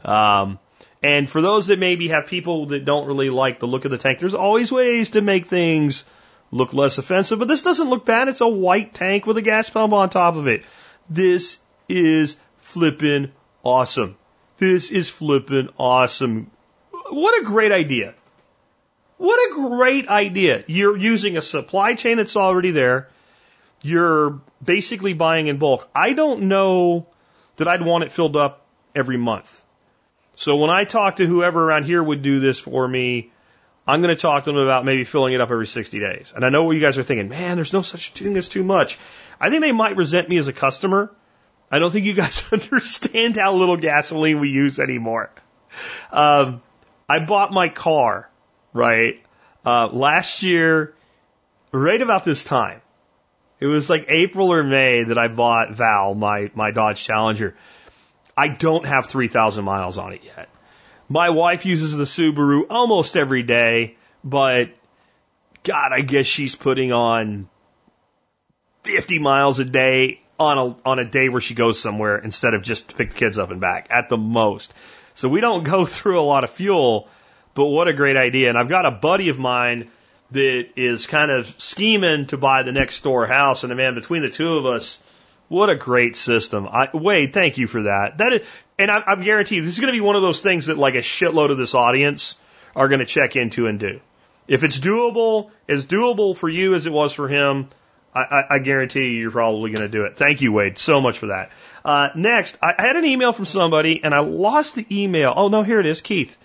Um, 0.05 0.59
and 1.03 1.29
for 1.29 1.41
those 1.41 1.69
that 1.69 1.79
maybe 1.79 2.09
have 2.09 2.27
people 2.27 2.67
that 2.67 2.85
don't 2.85 3.07
really 3.07 3.31
like 3.31 3.61
the 3.61 3.69
look 3.69 3.85
of 3.85 3.91
the 3.91 3.99
tank, 3.99 4.19
there's 4.19 4.35
always 4.35 4.73
ways 4.73 5.11
to 5.11 5.21
make 5.21 5.47
things 5.47 6.05
look 6.51 6.73
less 6.73 6.99
offensive, 6.99 7.39
but 7.39 7.47
this 7.47 7.63
doesn't 7.63 7.91
look 7.91 8.07
bad. 8.07 8.29
It's 8.29 8.41
a 8.41 8.49
white 8.49 8.95
tank 8.95 9.27
with 9.27 9.37
a 9.37 9.43
gas 9.43 9.69
pump 9.69 9.93
on 9.93 10.09
top 10.11 10.37
of 10.37 10.49
it. 10.49 10.65
This 11.11 11.59
is 11.89 12.37
flippin' 12.61 13.33
awesome. 13.63 14.17
This 14.57 14.91
is 14.91 15.11
flippin' 15.11 15.69
awesome. 15.79 16.51
What 17.11 17.41
a 17.41 17.45
great 17.45 17.73
idea. 17.73 18.15
What 19.19 19.51
a 19.51 19.55
great 19.69 20.09
idea. 20.09 20.65
You're 20.67 20.97
using 20.97 21.37
a 21.37 21.43
supply 21.43 21.95
chain 21.95 22.17
that's 22.17 22.37
already 22.37 22.71
there. 22.71 23.09
You're 23.83 24.41
basically 24.63 25.15
buying 25.15 25.47
in 25.47 25.59
bulk. 25.59 25.89
I 25.95 26.13
don't 26.13 26.43
know 26.45 27.07
that 27.57 27.69
I'd 27.69 27.83
want 27.83 28.05
it 28.05 28.13
filled 28.13 28.37
up 28.37 28.67
every 28.95 29.17
month. 29.17 29.65
So 30.37 30.57
when 30.57 30.71
I 30.71 30.85
talk 30.85 31.17
to 31.17 31.27
whoever 31.27 31.63
around 31.63 31.85
here 31.85 32.03
would 32.03 32.23
do 32.23 32.41
this 32.41 32.59
for 32.61 32.87
me, 32.87 33.33
I'm 33.87 34.03
going 34.03 34.15
to 34.15 34.21
talk 34.21 34.45
to 34.45 34.53
them 34.53 34.61
about 34.61 34.85
maybe 34.85 35.05
filling 35.05 35.33
it 35.33 35.41
up 35.41 35.51
every 35.51 35.67
60 35.67 35.99
days. 35.99 36.33
And 36.35 36.45
I 36.45 36.51
know 36.51 36.65
what 36.65 36.73
you 36.73 36.81
guys 36.81 36.99
are 36.99 37.03
thinking, 37.03 37.29
man, 37.29 37.57
there's 37.57 37.73
no 37.73 37.83
such 37.83 38.13
thing 38.13 38.37
as 38.37 38.49
too 38.49 38.63
much. 38.63 38.99
I 39.41 39.51
think 39.51 39.63
they 39.63 39.73
might 39.73 39.97
resent 39.97 40.29
me 40.29 40.37
as 40.37 40.47
a 40.47 40.53
customer. 40.53 41.11
I 41.71 41.79
don't 41.79 41.91
think 41.91 42.07
you 42.07 42.15
guys 42.15 42.45
understand 42.53 43.37
how 43.37 43.55
little 43.55 43.77
gasoline 43.77 44.41
we 44.41 44.51
use 44.51 44.79
anymore. 44.79 45.31
Um, 46.13 46.63
I 47.09 47.21
bought 47.21 47.53
my 47.53 47.69
car, 47.69 48.29
right, 48.73 49.25
uh, 49.65 49.89
last 49.89 50.43
year, 50.43 50.95
right 51.73 52.01
about 52.01 52.25
this 52.25 52.45
time. 52.45 52.83
It 53.61 53.67
was 53.67 53.91
like 53.91 54.07
April 54.09 54.53
or 54.53 54.63
May 54.63 55.05
that 55.05 55.19
I 55.19 55.29
bought 55.29 55.73
Val, 55.73 56.15
my, 56.15 56.51
my 56.55 56.71
Dodge 56.71 57.03
Challenger. 57.03 57.57
I 58.37 58.49
don't 58.49 58.87
have 58.87 59.07
3,000 59.07 59.65
miles 59.65 59.99
on 59.99 60.13
it 60.13 60.23
yet. 60.25 60.49
My 61.09 61.31
wife 61.31 61.67
uses 61.67 61.97
the 61.97 62.05
Subaru 62.05 62.67
almost 62.71 63.17
every 63.17 63.43
day, 63.43 63.97
but 64.23 64.71
God, 65.65 65.93
I 65.93 66.03
guess 66.03 66.27
she's 66.27 66.55
putting 66.55 66.93
on 66.93 67.49
50 68.85 69.19
miles 69.19 69.59
a 69.59 69.65
day 69.65 70.21
on 70.39 70.59
a, 70.59 70.89
on 70.89 70.99
a 71.01 71.05
day 71.05 71.29
where 71.29 71.41
she 71.41 71.55
goes 71.55 71.81
somewhere 71.81 72.19
instead 72.19 72.55
of 72.55 72.63
just 72.63 72.89
to 72.89 72.95
pick 72.95 73.11
the 73.11 73.19
kids 73.19 73.39
up 73.39 73.51
and 73.51 73.61
back 73.61 73.89
at 73.91 74.09
the 74.09 74.17
most. 74.17 74.73
So 75.15 75.29
we 75.29 75.41
don't 75.41 75.65
go 75.75 75.85
through 75.85 76.21
a 76.21 76.23
lot 76.23 76.45
of 76.45 76.51
fuel, 76.51 77.09
but 77.55 77.67
what 77.67 77.89
a 77.89 77.93
great 77.93 78.17
idea. 78.17 78.51
And 78.51 78.59
I've 78.59 78.69
got 78.69 78.87
a 78.87 78.93
buddy 78.93 79.31
of 79.31 79.39
mine 79.39 79.91
that 80.31 80.69
is 80.77 81.07
kind 81.07 81.31
of 81.31 81.55
scheming 81.59 82.27
to 82.27 82.37
buy 82.37 82.63
the 82.63 82.73
next 82.73 83.03
door 83.03 83.27
house. 83.27 83.65
And 83.65 83.75
man, 83.77 83.95
between 83.95 84.23
the 84.23 84.31
two 84.31 84.59
of 84.59 84.67
us, 84.67 85.01
what 85.49 85.71
a 85.71 85.77
great 85.77 86.17
system. 86.17 86.69
I, 86.69 86.89
Wade, 86.93 87.33
thank 87.33 87.59
you 87.59 87.67
for 87.67 87.85
that. 87.85 88.19
That 88.19 88.33
is, 88.35 88.41
and 88.79 88.91
I, 88.91 89.03
I'm 89.07 89.23
guaranteed 89.23 89.65
this 89.65 89.75
is 89.75 89.81
going 89.81 89.93
to 89.93 89.99
be 89.99 90.05
one 90.05 90.17
of 90.17 90.23
those 90.23 90.43
things 90.43 90.67
that 90.67 90.77
like 90.77 90.95
a 90.95 90.99
shitload 90.99 91.51
of 91.51 91.57
this 91.57 91.75
audience 91.75 92.39
are 92.77 92.89
going 92.89 93.01
to 93.01 93.07
check 93.07 93.37
into 93.37 93.67
and 93.67 93.81
do. 93.81 94.01
If 94.47 94.65
it's 94.65 94.79
doable, 94.79 95.51
as 95.69 95.87
doable 95.87 96.37
for 96.37 96.49
you 96.49 96.75
as 96.75 96.87
it 96.87 96.93
was 96.93 97.13
for 97.13 97.29
him, 97.29 97.69
I, 98.15 98.21
I, 98.21 98.55
I 98.55 98.59
guarantee 98.59 99.01
you 99.01 99.21
you're 99.21 99.31
probably 99.31 99.73
going 99.73 99.91
to 99.91 99.93
do 99.93 100.05
it. 100.05 100.17
Thank 100.17 100.41
you, 100.41 100.53
Wade, 100.53 100.79
so 100.79 101.01
much 101.01 101.19
for 101.19 101.27
that. 101.27 101.51
Uh, 101.85 102.09
next, 102.15 102.59
I 102.63 102.75
had 102.79 102.97
an 102.97 103.05
email 103.05 103.33
from 103.33 103.45
somebody 103.45 104.03
and 104.03 104.15
I 104.15 104.21
lost 104.21 104.75
the 104.75 104.87
email. 104.91 105.33
Oh 105.35 105.49
no, 105.49 105.63
here 105.63 105.81
it 105.81 105.87
is, 105.87 106.01
Keith. 106.01 106.37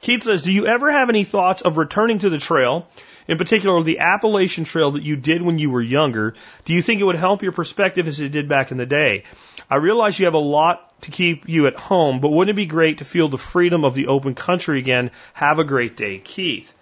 Keith 0.00 0.22
says, 0.22 0.42
do 0.42 0.52
you 0.52 0.66
ever 0.66 0.90
have 0.90 1.08
any 1.08 1.24
thoughts 1.24 1.62
of 1.62 1.78
returning 1.78 2.18
to 2.20 2.30
the 2.30 2.38
trail? 2.38 2.86
In 3.28 3.38
particular, 3.38 3.82
the 3.82 4.00
Appalachian 4.00 4.64
Trail 4.64 4.92
that 4.92 5.02
you 5.02 5.16
did 5.16 5.42
when 5.42 5.58
you 5.58 5.70
were 5.70 5.82
younger, 5.82 6.34
do 6.64 6.72
you 6.72 6.82
think 6.82 7.00
it 7.00 7.04
would 7.04 7.16
help 7.16 7.42
your 7.42 7.52
perspective 7.52 8.08
as 8.08 8.20
it 8.20 8.32
did 8.32 8.48
back 8.48 8.70
in 8.70 8.78
the 8.78 8.86
day? 8.86 9.24
I 9.70 9.76
realize 9.76 10.18
you 10.18 10.24
have 10.26 10.34
a 10.34 10.38
lot 10.38 11.00
to 11.02 11.10
keep 11.10 11.48
you 11.48 11.66
at 11.66 11.76
home, 11.76 12.20
but 12.20 12.30
wouldn't 12.30 12.54
it 12.54 12.60
be 12.60 12.66
great 12.66 12.98
to 12.98 13.04
feel 13.04 13.28
the 13.28 13.38
freedom 13.38 13.84
of 13.84 13.94
the 13.94 14.08
open 14.08 14.34
country 14.34 14.78
again? 14.78 15.10
Have 15.34 15.58
a 15.58 15.64
great 15.64 15.96
day, 15.96 16.18
Keith. 16.18 16.72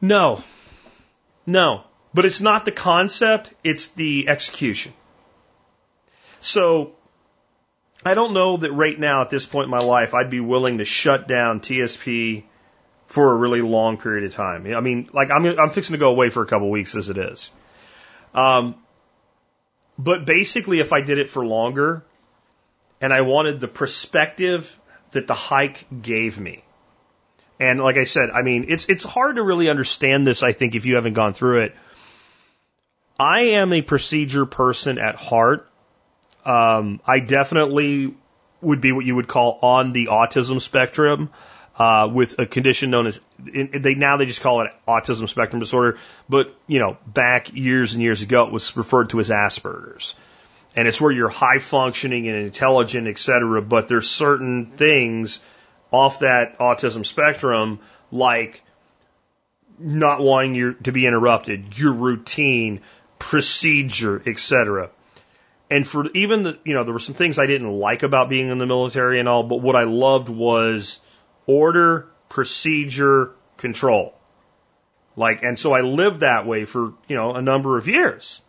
No. 0.00 0.42
No. 1.46 1.84
But 2.12 2.24
it's 2.24 2.40
not 2.40 2.64
the 2.64 2.72
concept, 2.72 3.52
it's 3.64 3.88
the 3.88 4.28
execution. 4.28 4.92
So, 6.40 6.92
I 8.04 8.14
don't 8.14 8.34
know 8.34 8.58
that 8.58 8.72
right 8.72 8.98
now 8.98 9.22
at 9.22 9.30
this 9.30 9.46
point 9.46 9.64
in 9.64 9.70
my 9.70 9.78
life 9.78 10.14
I'd 10.14 10.30
be 10.30 10.40
willing 10.40 10.78
to 10.78 10.84
shut 10.84 11.26
down 11.26 11.60
TSP 11.60 12.44
for 13.06 13.32
a 13.32 13.36
really 13.36 13.60
long 13.60 13.96
period 13.98 14.24
of 14.24 14.34
time. 14.34 14.66
I 14.66 14.80
mean, 14.80 15.08
like 15.12 15.30
I'm 15.30 15.44
I'm 15.46 15.70
fixing 15.70 15.94
to 15.94 15.98
go 15.98 16.10
away 16.10 16.30
for 16.30 16.42
a 16.42 16.46
couple 16.46 16.70
weeks 16.70 16.94
as 16.96 17.10
it 17.10 17.18
is. 17.18 17.50
Um, 18.34 18.76
but 19.98 20.24
basically, 20.24 20.80
if 20.80 20.92
I 20.92 21.00
did 21.00 21.18
it 21.18 21.30
for 21.30 21.44
longer, 21.46 22.04
and 23.00 23.12
I 23.12 23.20
wanted 23.20 23.60
the 23.60 23.68
perspective 23.68 24.78
that 25.12 25.26
the 25.26 25.34
hike 25.34 25.86
gave 26.02 26.40
me, 26.40 26.64
and 27.60 27.80
like 27.80 27.96
I 27.96 28.04
said, 28.04 28.30
I 28.30 28.42
mean, 28.42 28.66
it's 28.68 28.86
it's 28.88 29.04
hard 29.04 29.36
to 29.36 29.42
really 29.42 29.68
understand 29.68 30.26
this. 30.26 30.42
I 30.42 30.52
think 30.52 30.74
if 30.74 30.86
you 30.86 30.96
haven't 30.96 31.12
gone 31.12 31.34
through 31.34 31.64
it, 31.64 31.76
I 33.18 33.40
am 33.60 33.72
a 33.72 33.82
procedure 33.82 34.46
person 34.46 34.98
at 34.98 35.14
heart. 35.14 35.70
Um, 36.44 37.00
I 37.06 37.20
definitely 37.20 38.14
would 38.60 38.80
be 38.80 38.92
what 38.92 39.04
you 39.04 39.14
would 39.14 39.28
call 39.28 39.58
on 39.62 39.92
the 39.92 40.06
autism 40.06 40.60
spectrum 40.60 41.30
uh, 41.76 42.08
with 42.12 42.38
a 42.38 42.46
condition 42.46 42.90
known 42.90 43.06
as 43.06 43.20
they 43.38 43.94
now 43.94 44.16
they 44.16 44.26
just 44.26 44.40
call 44.40 44.62
it 44.62 44.70
autism 44.86 45.28
spectrum 45.28 45.60
disorder, 45.60 45.98
but 46.28 46.54
you 46.66 46.78
know 46.78 46.96
back 47.06 47.52
years 47.52 47.94
and 47.94 48.02
years 48.02 48.22
ago 48.22 48.46
it 48.46 48.52
was 48.52 48.76
referred 48.76 49.10
to 49.10 49.20
as 49.20 49.30
Asperger's, 49.30 50.14
and 50.76 50.86
it's 50.86 51.00
where 51.00 51.12
you're 51.12 51.28
high 51.28 51.58
functioning 51.58 52.28
and 52.28 52.36
intelligent, 52.36 53.08
et 53.08 53.18
cetera, 53.18 53.60
but 53.60 53.88
there's 53.88 54.08
certain 54.08 54.66
things 54.66 55.42
off 55.90 56.20
that 56.20 56.58
autism 56.58 57.04
spectrum 57.04 57.80
like 58.10 58.62
not 59.78 60.20
wanting 60.20 60.54
your 60.54 60.74
to 60.74 60.92
be 60.92 61.06
interrupted, 61.06 61.76
your 61.76 61.92
routine, 61.92 62.80
procedure, 63.18 64.22
et 64.26 64.38
cetera. 64.38 64.90
And 65.70 65.86
for 65.86 66.06
even 66.12 66.44
the 66.44 66.58
you 66.64 66.74
know 66.74 66.84
there 66.84 66.92
were 66.92 67.00
some 67.00 67.16
things 67.16 67.40
I 67.40 67.46
didn't 67.46 67.72
like 67.72 68.04
about 68.04 68.28
being 68.28 68.48
in 68.48 68.58
the 68.58 68.66
military 68.66 69.18
and 69.18 69.28
all, 69.28 69.42
but 69.42 69.60
what 69.60 69.74
I 69.74 69.84
loved 69.84 70.28
was 70.28 71.00
order, 71.46 72.08
procedure, 72.28 73.32
control. 73.56 74.14
Like, 75.16 75.42
and 75.42 75.58
so 75.58 75.72
I 75.72 75.80
lived 75.80 76.20
that 76.20 76.46
way 76.46 76.64
for, 76.64 76.92
you 77.08 77.16
know, 77.16 77.34
a 77.34 77.42
number 77.42 77.78
of 77.78 77.88
years. 77.88 78.40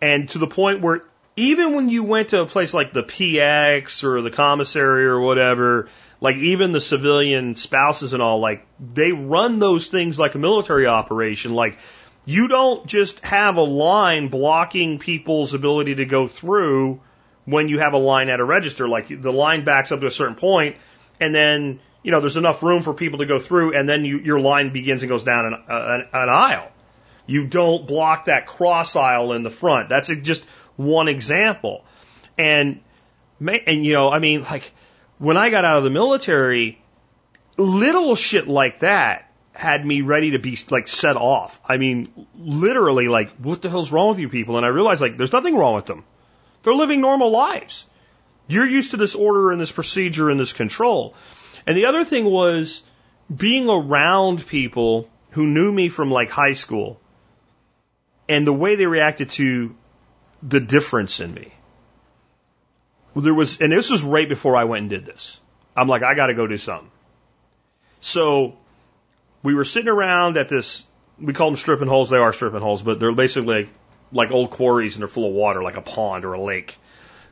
And 0.00 0.28
to 0.30 0.38
the 0.38 0.46
point 0.46 0.82
where 0.82 1.02
even 1.36 1.74
when 1.74 1.88
you 1.88 2.02
went 2.02 2.30
to 2.30 2.40
a 2.40 2.46
place 2.46 2.72
like 2.72 2.92
the 2.92 3.02
PX 3.02 4.04
or 4.04 4.22
the 4.22 4.30
commissary 4.30 5.06
or 5.06 5.20
whatever, 5.20 5.88
like 6.20 6.36
even 6.36 6.72
the 6.72 6.80
civilian 6.80 7.54
spouses 7.54 8.14
and 8.14 8.22
all, 8.22 8.40
like 8.40 8.66
they 8.80 9.12
run 9.12 9.58
those 9.58 9.88
things 9.88 10.18
like 10.18 10.34
a 10.34 10.38
military 10.38 10.86
operation. 10.86 11.52
Like 11.52 11.78
you 12.24 12.48
don't 12.48 12.86
just 12.86 13.20
have 13.24 13.56
a 13.56 13.62
line 13.62 14.28
blocking 14.28 14.98
people's 14.98 15.52
ability 15.52 15.96
to 15.96 16.06
go 16.06 16.26
through 16.26 17.00
when 17.44 17.68
you 17.68 17.78
have 17.78 17.92
a 17.92 17.98
line 17.98 18.30
at 18.30 18.40
a 18.40 18.44
register. 18.44 18.88
Like 18.88 19.08
the 19.08 19.32
line 19.32 19.64
backs 19.64 19.92
up 19.92 20.00
to 20.00 20.06
a 20.06 20.10
certain 20.10 20.36
point 20.36 20.76
and 21.20 21.34
then, 21.34 21.80
you 22.02 22.10
know, 22.10 22.20
there's 22.20 22.36
enough 22.36 22.62
room 22.62 22.82
for 22.82 22.94
people 22.94 23.18
to 23.18 23.26
go 23.26 23.38
through 23.38 23.76
and 23.78 23.88
then 23.88 24.04
you, 24.04 24.18
your 24.18 24.40
line 24.40 24.72
begins 24.72 25.02
and 25.02 25.08
goes 25.10 25.24
down 25.24 25.46
an, 25.46 25.54
uh, 25.54 25.58
an, 25.68 26.08
an 26.12 26.28
aisle. 26.28 26.70
You 27.26 27.46
don't 27.46 27.86
block 27.86 28.26
that 28.26 28.46
cross 28.46 28.94
aisle 28.94 29.32
in 29.32 29.42
the 29.42 29.50
front. 29.50 29.88
That's 29.88 30.08
just 30.22 30.44
one 30.76 31.08
example. 31.08 31.84
And, 32.38 32.80
and 33.40 33.84
you 33.84 33.92
know, 33.92 34.10
I 34.10 34.18
mean, 34.18 34.42
like, 34.42 34.72
when 35.18 35.36
I 35.36 35.50
got 35.50 35.64
out 35.64 35.78
of 35.78 35.84
the 35.84 35.90
military, 35.90 36.80
little 37.56 38.14
shit 38.14 38.46
like 38.46 38.80
that 38.80 39.30
had 39.52 39.84
me 39.84 40.02
ready 40.02 40.32
to 40.32 40.38
be 40.38 40.58
like 40.70 40.86
set 40.86 41.16
off. 41.16 41.58
I 41.66 41.78
mean, 41.78 42.08
literally, 42.38 43.08
like, 43.08 43.30
what 43.36 43.62
the 43.62 43.70
hell's 43.70 43.90
wrong 43.90 44.10
with 44.10 44.18
you 44.18 44.28
people? 44.28 44.58
And 44.58 44.66
I 44.66 44.68
realized, 44.68 45.00
like, 45.00 45.16
there's 45.16 45.32
nothing 45.32 45.56
wrong 45.56 45.74
with 45.74 45.86
them. 45.86 46.04
They're 46.62 46.74
living 46.74 47.00
normal 47.00 47.30
lives. 47.30 47.86
You're 48.48 48.66
used 48.66 48.92
to 48.92 48.96
this 48.96 49.14
order 49.14 49.50
and 49.50 49.60
this 49.60 49.72
procedure 49.72 50.30
and 50.30 50.38
this 50.38 50.52
control. 50.52 51.14
And 51.66 51.76
the 51.76 51.86
other 51.86 52.04
thing 52.04 52.24
was 52.24 52.82
being 53.34 53.68
around 53.68 54.46
people 54.46 55.10
who 55.30 55.46
knew 55.46 55.72
me 55.72 55.88
from 55.88 56.10
like 56.10 56.30
high 56.30 56.52
school 56.52 57.00
and 58.28 58.46
the 58.46 58.52
way 58.52 58.76
they 58.76 58.86
reacted 58.86 59.30
to 59.30 59.74
the 60.42 60.60
difference 60.60 61.20
in 61.20 61.34
me. 61.34 61.52
There 63.14 63.34
was, 63.34 63.60
and 63.60 63.72
this 63.72 63.90
was 63.90 64.02
right 64.02 64.28
before 64.28 64.56
I 64.56 64.64
went 64.64 64.82
and 64.82 64.90
did 64.90 65.06
this. 65.06 65.40
I'm 65.76 65.88
like, 65.88 66.02
I 66.02 66.14
got 66.14 66.26
to 66.26 66.34
go 66.34 66.46
do 66.46 66.56
something. 66.56 66.90
So 68.00 68.56
we 69.42 69.54
were 69.54 69.64
sitting 69.64 69.88
around 69.88 70.36
at 70.36 70.48
this, 70.48 70.86
we 71.18 71.32
call 71.32 71.48
them 71.48 71.56
stripping 71.56 71.88
holes. 71.88 72.10
They 72.10 72.18
are 72.18 72.32
stripping 72.32 72.60
holes, 72.60 72.82
but 72.82 73.00
they're 73.00 73.14
basically 73.14 73.64
like, 73.64 73.68
like 74.12 74.30
old 74.30 74.50
quarries 74.50 74.94
and 74.94 75.00
they're 75.00 75.08
full 75.08 75.26
of 75.26 75.32
water, 75.32 75.62
like 75.62 75.76
a 75.76 75.82
pond 75.82 76.24
or 76.24 76.34
a 76.34 76.40
lake. 76.40 76.76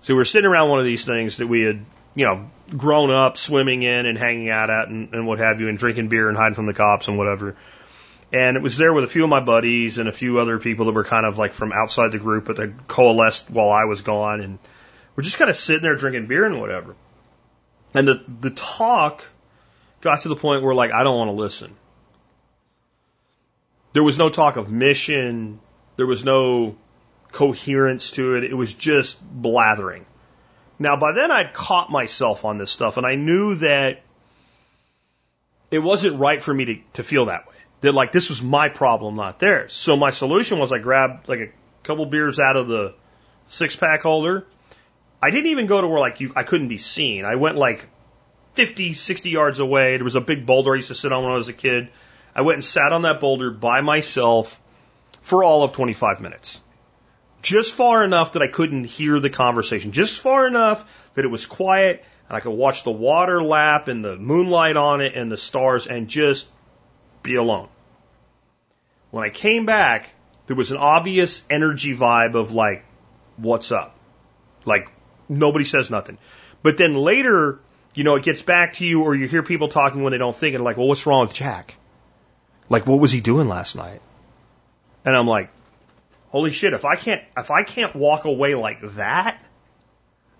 So 0.05 0.13
we 0.13 0.19
were 0.19 0.27
sitting 0.27 0.51
around 0.51 0.69
one 0.69 0.81
of 0.81 0.85
these 0.85 1.07
things 1.07 1.39
that 1.39 1.47
we 1.47 1.63
had, 1.63 1.83
you 2.15 2.27
know, 2.27 2.51
grown 2.77 3.11
up 3.11 3.39
swimming 3.39 3.83
in 3.83 4.05
and 4.05 4.19
hanging 4.19 4.51
out 4.51 4.69
at 4.69 4.89
and, 4.89 5.15
and 5.15 5.27
what 5.27 5.39
have 5.39 5.63
you 5.63 5.69
and 5.71 5.79
drinking 5.79 6.09
beer 6.09 6.29
and 6.29 6.37
hiding 6.37 6.55
from 6.55 6.67
the 6.67 6.75
cops 6.75 7.09
and 7.09 7.17
whatever. 7.17 7.57
And 8.31 8.59
it 8.59 8.63
was 8.63 8.77
there 8.77 8.93
with 8.93 9.05
a 9.05 9.07
few 9.07 9.25
of 9.25 9.31
my 9.31 9.41
buddies 9.41 9.97
and 9.97 10.07
a 10.07 10.13
few 10.13 10.41
other 10.41 10.59
people 10.59 10.85
that 10.85 10.93
were 10.93 11.05
kind 11.05 11.25
of 11.25 11.39
like 11.39 11.55
from 11.55 11.73
outside 11.73 12.13
the 12.13 12.19
group, 12.19 12.45
but 12.45 12.59
they 12.59 12.71
coalesced 12.87 13.49
while 13.49 13.71
I 13.71 13.87
was 13.87 14.03
gone. 14.03 14.43
And 14.43 14.59
we're 15.17 15.23
just 15.23 15.39
kind 15.39 15.49
of 15.49 15.57
sitting 15.57 15.81
there 15.81 15.97
drinking 15.97 16.27
beer 16.27 16.45
and 16.45 16.61
whatever. 16.61 16.95
And 17.95 18.07
the, 18.07 18.23
the 18.43 18.51
talk 18.51 19.25
got 20.03 20.21
to 20.21 20.29
the 20.29 20.37
point 20.37 20.63
where 20.63 20.75
like, 20.75 20.93
I 20.93 21.03
don't 21.03 21.17
want 21.17 21.29
to 21.29 21.43
listen. 21.43 21.75
There 23.95 24.05
was 24.05 24.19
no 24.19 24.29
talk 24.29 24.59
of 24.59 24.71
mission. 24.71 25.61
There 25.97 26.07
was 26.07 26.27
no 26.27 26.77
coherence 27.35 28.13
to 28.13 28.37
it. 28.37 28.45
It 28.45 28.55
was 28.55 28.73
just 28.73 29.23
blathering. 29.23 30.07
Now, 30.79 30.97
by 30.97 31.13
then 31.13 31.31
I'd 31.31 31.53
caught 31.53 31.91
myself 31.91 32.45
on 32.45 32.59
this 32.59 32.71
stuff 32.71 32.97
and 32.97 33.07
I 33.07 33.15
knew 33.17 33.57
that 33.57 34.03
it 35.71 35.81
wasn't 35.81 36.19
right 36.19 36.41
for 36.41 36.55
me 36.55 36.65
to, 36.65 36.77
to 36.95 37.03
feel 37.03 37.27
that 37.27 37.47
way 37.47 37.55
that 37.85 37.93
like 37.93 38.13
this 38.13 38.31
was 38.31 38.43
my 38.43 38.71
problem, 38.71 39.17
not 39.17 39.39
theirs. 39.39 39.75
So 39.75 39.95
my 39.95 40.11
solution 40.11 40.59
was 40.59 40.73
I 40.73 40.79
grabbed 40.79 41.29
like 41.29 41.41
a 41.41 41.49
couple 41.83 42.07
beers 42.07 42.39
out 42.39 42.57
of 42.57 42.67
the 42.67 42.95
six 43.49 43.77
pack 43.77 44.03
holder. 44.03 44.47
I 45.21 45.31
didn't 45.31 45.51
even 45.51 45.67
go 45.67 45.83
to 45.83 45.87
where 45.87 46.01
like 46.01 46.21
you, 46.21 46.33
I 46.35 46.45
couldn't 46.45 46.69
be 46.69 46.79
seen. 46.79 47.27
I 47.27 47.35
went 47.35 47.57
like 47.57 47.87
50, 48.55 48.95
60 48.95 49.29
yards 49.29 49.59
away. 49.59 49.97
There 49.97 50.05
was 50.05 50.17
a 50.17 50.23
big 50.23 50.47
boulder 50.47 50.73
I 50.73 50.77
used 50.77 50.89
to 50.89 50.95
sit 50.95 51.13
on 51.13 51.25
when 51.25 51.33
I 51.33 51.37
was 51.37 51.49
a 51.49 51.53
kid. 51.53 51.91
I 52.35 52.41
went 52.41 52.57
and 52.57 52.65
sat 52.65 52.93
on 52.93 53.03
that 53.03 53.21
boulder 53.21 53.51
by 53.51 53.83
myself 53.83 54.59
for 55.21 55.45
all 55.45 55.63
of 55.63 55.73
25 55.73 56.21
minutes. 56.21 56.63
Just 57.45 57.75
far 57.75 58.03
enough 58.03 58.33
that 58.33 58.43
I 58.43 58.49
couldn't 58.49 58.85
hear 58.85 59.21
the 59.21 59.29
conversation. 59.29 59.93
Just 59.93 60.19
far 60.19 60.47
enough 60.47 60.83
that 61.13 61.27
it 61.27 61.29
was 61.29 61.45
quiet 61.45 62.03
and 62.27 62.37
I 62.37 62.41
could 62.41 62.53
watch 62.53 62.85
the 62.85 62.91
water 62.91 63.43
lap 63.43 63.89
and 63.89 64.03
the 64.03 64.17
moonlight 64.17 64.79
on 64.79 65.03
it 65.03 65.15
and 65.15 65.31
the 65.31 65.37
stars 65.37 65.87
and 65.87 66.09
just 66.09 66.47
be 67.23 67.35
alone. 67.35 67.69
When 69.11 69.25
I 69.25 69.29
came 69.29 69.67
back, 69.67 70.15
there 70.47 70.57
was 70.57 70.71
an 70.71 70.79
obvious 70.79 71.43
energy 71.51 71.95
vibe 71.95 72.35
of 72.35 72.53
like, 72.53 72.87
what's 73.37 73.71
up? 73.71 73.95
Like, 74.65 74.91
nobody 75.29 75.67
says 75.67 75.91
nothing. 75.91 76.17
But 76.63 76.79
then 76.79 76.95
later, 76.95 77.61
you 77.95 78.05
know, 78.05 78.15
it 78.15 78.23
gets 78.23 78.41
back 78.41 78.73
to 78.75 78.87
you 78.87 79.03
or 79.03 79.15
you 79.15 79.29
hear 79.29 79.43
people 79.43 79.69
talking 79.69 80.03
when 80.03 80.13
they 80.13 80.19
don't 80.19 80.35
think 80.35 80.55
and 80.55 80.65
like, 80.65 80.79
well, 80.79 80.89
what's 80.89 81.05
wrong 81.05 81.27
with 81.27 81.35
Jack? 81.35 81.77
Like, 82.71 82.87
what 82.87 83.01
was 83.01 83.13
he 83.13 83.21
doing 83.21 83.49
last 83.49 83.77
night? 83.77 84.01
And 85.05 85.15
I'm 85.15 85.27
like, 85.27 85.51
holy 86.35 86.51
shit, 86.51 86.73
if 86.73 86.85
I 86.85 86.97
can't, 86.97 87.23
if 87.37 87.53
I 87.53 87.63
can't 87.63 87.95
walk 87.95 88.25
away 88.25 88.57
like 88.57 88.81
that, 88.97 89.41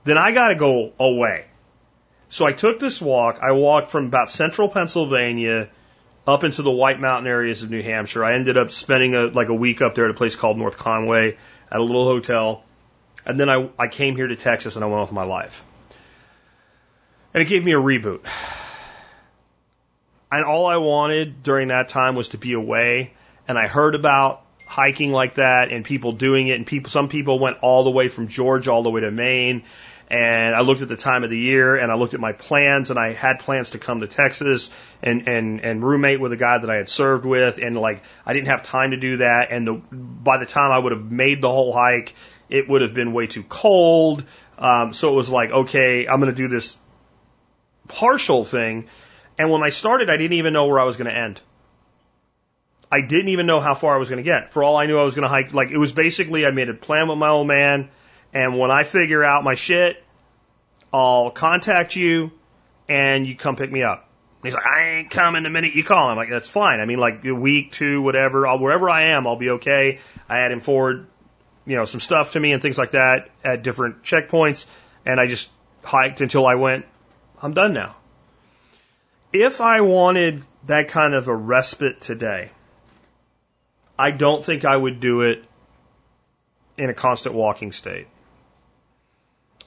then 0.03 0.19
I 0.19 0.33
gotta 0.33 0.57
go 0.57 0.93
away. 0.99 1.47
So 2.31 2.45
I 2.45 2.53
took 2.53 2.81
this 2.81 3.01
walk. 3.01 3.39
I 3.41 3.53
walked 3.53 3.91
from 3.91 4.07
about 4.07 4.29
central 4.29 4.69
Pennsylvania 4.69 5.69
up 6.27 6.43
into 6.43 6.63
the 6.63 6.71
White 6.73 6.99
Mountain 6.99 7.29
areas 7.29 7.63
of 7.63 7.71
New 7.71 7.81
Hampshire. 7.81 8.25
I 8.25 8.35
ended 8.35 8.57
up 8.57 8.73
spending 8.73 9.15
a, 9.15 9.27
like 9.27 9.51
a 9.51 9.55
week 9.55 9.83
up 9.83 9.95
there 9.95 10.07
at 10.07 10.11
a 10.11 10.15
place 10.15 10.35
called 10.35 10.59
North 10.59 10.79
Conway 10.79 11.37
at 11.71 11.79
a 11.79 11.83
little 11.85 12.05
hotel. 12.05 12.65
And 13.25 13.39
then 13.39 13.49
I, 13.49 13.69
I 13.79 13.87
came 13.87 14.17
here 14.17 14.27
to 14.27 14.35
Texas 14.35 14.75
and 14.75 14.85
I 14.85 14.89
went 14.89 14.99
on 14.99 15.07
with 15.07 15.13
my 15.13 15.25
life. 15.25 15.65
And 17.33 17.41
it 17.41 17.47
gave 17.47 17.65
me 17.65 17.73
a 17.73 17.79
reboot. 17.79 18.27
And 20.33 20.45
all 20.45 20.67
I 20.67 20.79
wanted 20.79 21.45
during 21.45 21.69
that 21.69 21.89
time 21.89 22.17
was 22.17 22.31
to 22.31 22.39
be 22.39 22.55
away. 22.55 23.13
And 23.47 23.57
I 23.57 23.69
heard 23.69 23.95
about 23.95 24.44
hiking 24.67 25.13
like 25.13 25.35
that 25.35 25.71
and 25.71 25.85
people 25.85 26.13
doing 26.13 26.49
it 26.49 26.55
and 26.55 26.67
people, 26.67 26.91
some 26.91 27.09
people 27.09 27.39
went 27.39 27.59
all 27.61 27.85
the 27.85 27.91
way 27.91 28.09
from 28.09 28.29
Georgia 28.29 28.71
all 28.73 28.83
the 28.83 28.91
way 28.91 29.01
to 29.03 29.11
Maine 29.11 29.65
and 30.09 30.55
I 30.55 30.61
looked 30.61 30.83
at 30.83 30.89
the 30.89 30.97
time 30.97 31.25
of 31.25 31.31
the 31.31 31.39
year 31.39 31.77
and 31.77 31.91
I 31.91 31.95
looked 31.95 32.15
at 32.15 32.21
my 32.21 32.33
plans 32.33 32.91
and 32.91 32.99
I 32.99 33.13
had 33.13 33.41
plans 33.41 33.71
to 33.71 33.79
come 33.79 34.01
to 34.01 34.07
Texas 34.07 34.71
and, 35.03 35.27
and, 35.27 35.61
and 35.61 35.83
roommate 35.83 36.21
with 36.21 36.33
a 36.33 36.37
guy 36.37 36.59
that 36.59 36.69
I 36.69 36.77
had 36.77 36.89
served 36.89 37.25
with. 37.25 37.59
And 37.59 37.77
like, 37.77 38.03
I 38.27 38.35
didn't 38.35 38.49
have 38.49 38.63
time 38.63 38.91
to 38.91 38.99
do 38.99 39.19
that. 39.19 39.49
And 39.51 39.67
the, 39.67 39.73
by 39.73 40.37
the 40.37 40.47
time 40.47 40.73
I 40.73 40.79
would 40.79 40.93
have 40.93 41.11
made 41.11 41.41
the 41.41 41.51
whole 41.51 41.73
hike, 41.73 42.15
it 42.51 42.69
would 42.69 42.83
have 42.83 42.95
been 42.95 43.13
way 43.13 43.27
too 43.27 43.43
cold. 43.43 44.25
Um, 44.59 44.93
so 44.93 45.13
it 45.13 45.17
was 45.17 45.31
like, 45.31 45.51
okay, 45.51 46.07
I'm 46.07 46.21
going 46.21 46.31
to 46.31 46.37
do 46.37 46.49
this 46.49 46.79
partial 47.89 48.45
thing. 48.45 48.89
And 49.39 49.51
when 49.51 49.63
I 49.63 49.71
started, 49.71 50.11
I 50.11 50.17
didn't 50.19 50.35
even 50.35 50.53
know 50.53 50.67
where 50.67 50.79
I 50.79 50.85
was 50.85 50.97
going 50.97 51.11
to 51.11 51.19
end. 51.19 51.41
I 52.95 53.01
didn't 53.01 53.31
even 53.31 53.47
know 53.47 53.59
how 53.59 53.75
far 53.75 53.97
I 53.97 53.99
was 53.99 54.09
going 54.09 54.23
to 54.23 54.31
get. 54.31 54.53
For 54.53 54.63
all 54.63 54.77
I 54.77 54.87
knew, 54.87 54.97
I 54.97 55.03
was 55.03 55.17
going 55.17 55.25
to 55.25 55.29
hike. 55.29 55.53
Like, 55.53 55.71
it 55.73 55.79
was 55.79 55.91
basically, 55.91 56.47
I 56.47 56.53
made 56.53 56.69
a 56.69 56.75
plan 56.75 57.09
with 57.09 57.19
my 57.19 57.29
old 57.29 57.49
man. 57.49 57.91
And 58.33 58.57
when 58.57 58.71
I 58.71 58.85
figure 58.85 59.25
out 59.25 59.43
my 59.43 59.57
shit, 59.57 60.01
I'll 60.93 61.33
contact 61.33 61.97
you 61.97 62.31
and 62.89 63.27
you 63.27 63.35
come 63.35 63.57
pick 63.57 63.73
me 63.73 63.83
up. 63.83 64.09
He's 64.45 64.55
like, 64.55 64.65
I 64.65 64.99
ain't 64.99 65.11
coming 65.11 65.43
the 65.43 65.51
minute 65.51 65.75
you 65.75 65.83
call. 65.83 66.09
I'm 66.09 66.17
like, 66.17 66.31
that's 66.31 66.49
fine. 66.49 66.79
I 66.79 66.85
mean, 66.85 66.99
like 66.99 67.25
a 67.25 67.35
week, 67.35 67.73
two, 67.73 68.01
whatever, 68.01 68.47
I'll, 68.47 68.61
wherever 68.61 68.89
I 68.89 69.17
am, 69.17 69.27
I'll 69.27 69.35
be 69.35 69.51
okay. 69.51 69.99
I 70.29 70.37
had 70.37 70.53
him 70.53 70.61
forward, 70.61 71.09
you 71.67 71.75
know, 71.75 71.87
some 71.87 71.99
stuff 71.99 72.33
to 72.35 72.41
me 72.41 72.53
and 72.53 72.63
things 72.63 72.79
like 72.79 72.93
that 72.93 73.29
at 73.43 73.65
different 73.65 74.05
checkpoints. 74.05 74.67
And 75.05 75.19
I 75.19 75.27
just 75.27 75.51
hiked 75.83 76.21
until 76.21 76.47
I 76.47 76.55
went, 76.55 76.87
I'm 77.43 77.55
done 77.55 77.73
now. 77.73 77.97
If 79.33 79.61
I 79.61 79.81
wanted 79.81 80.45
that 80.67 80.91
kind 80.91 81.15
of 81.15 81.27
a 81.27 81.35
respite 81.35 82.01
today, 82.01 82.51
I 83.99 84.11
don't 84.11 84.45
think 84.45 84.65
I 84.65 84.77
would 84.77 85.01
do 85.01 85.23
it 85.23 85.45
in 86.77 86.91
a 86.91 86.95
constant 86.95 87.35
walking 87.35 87.73
state. 87.73 88.09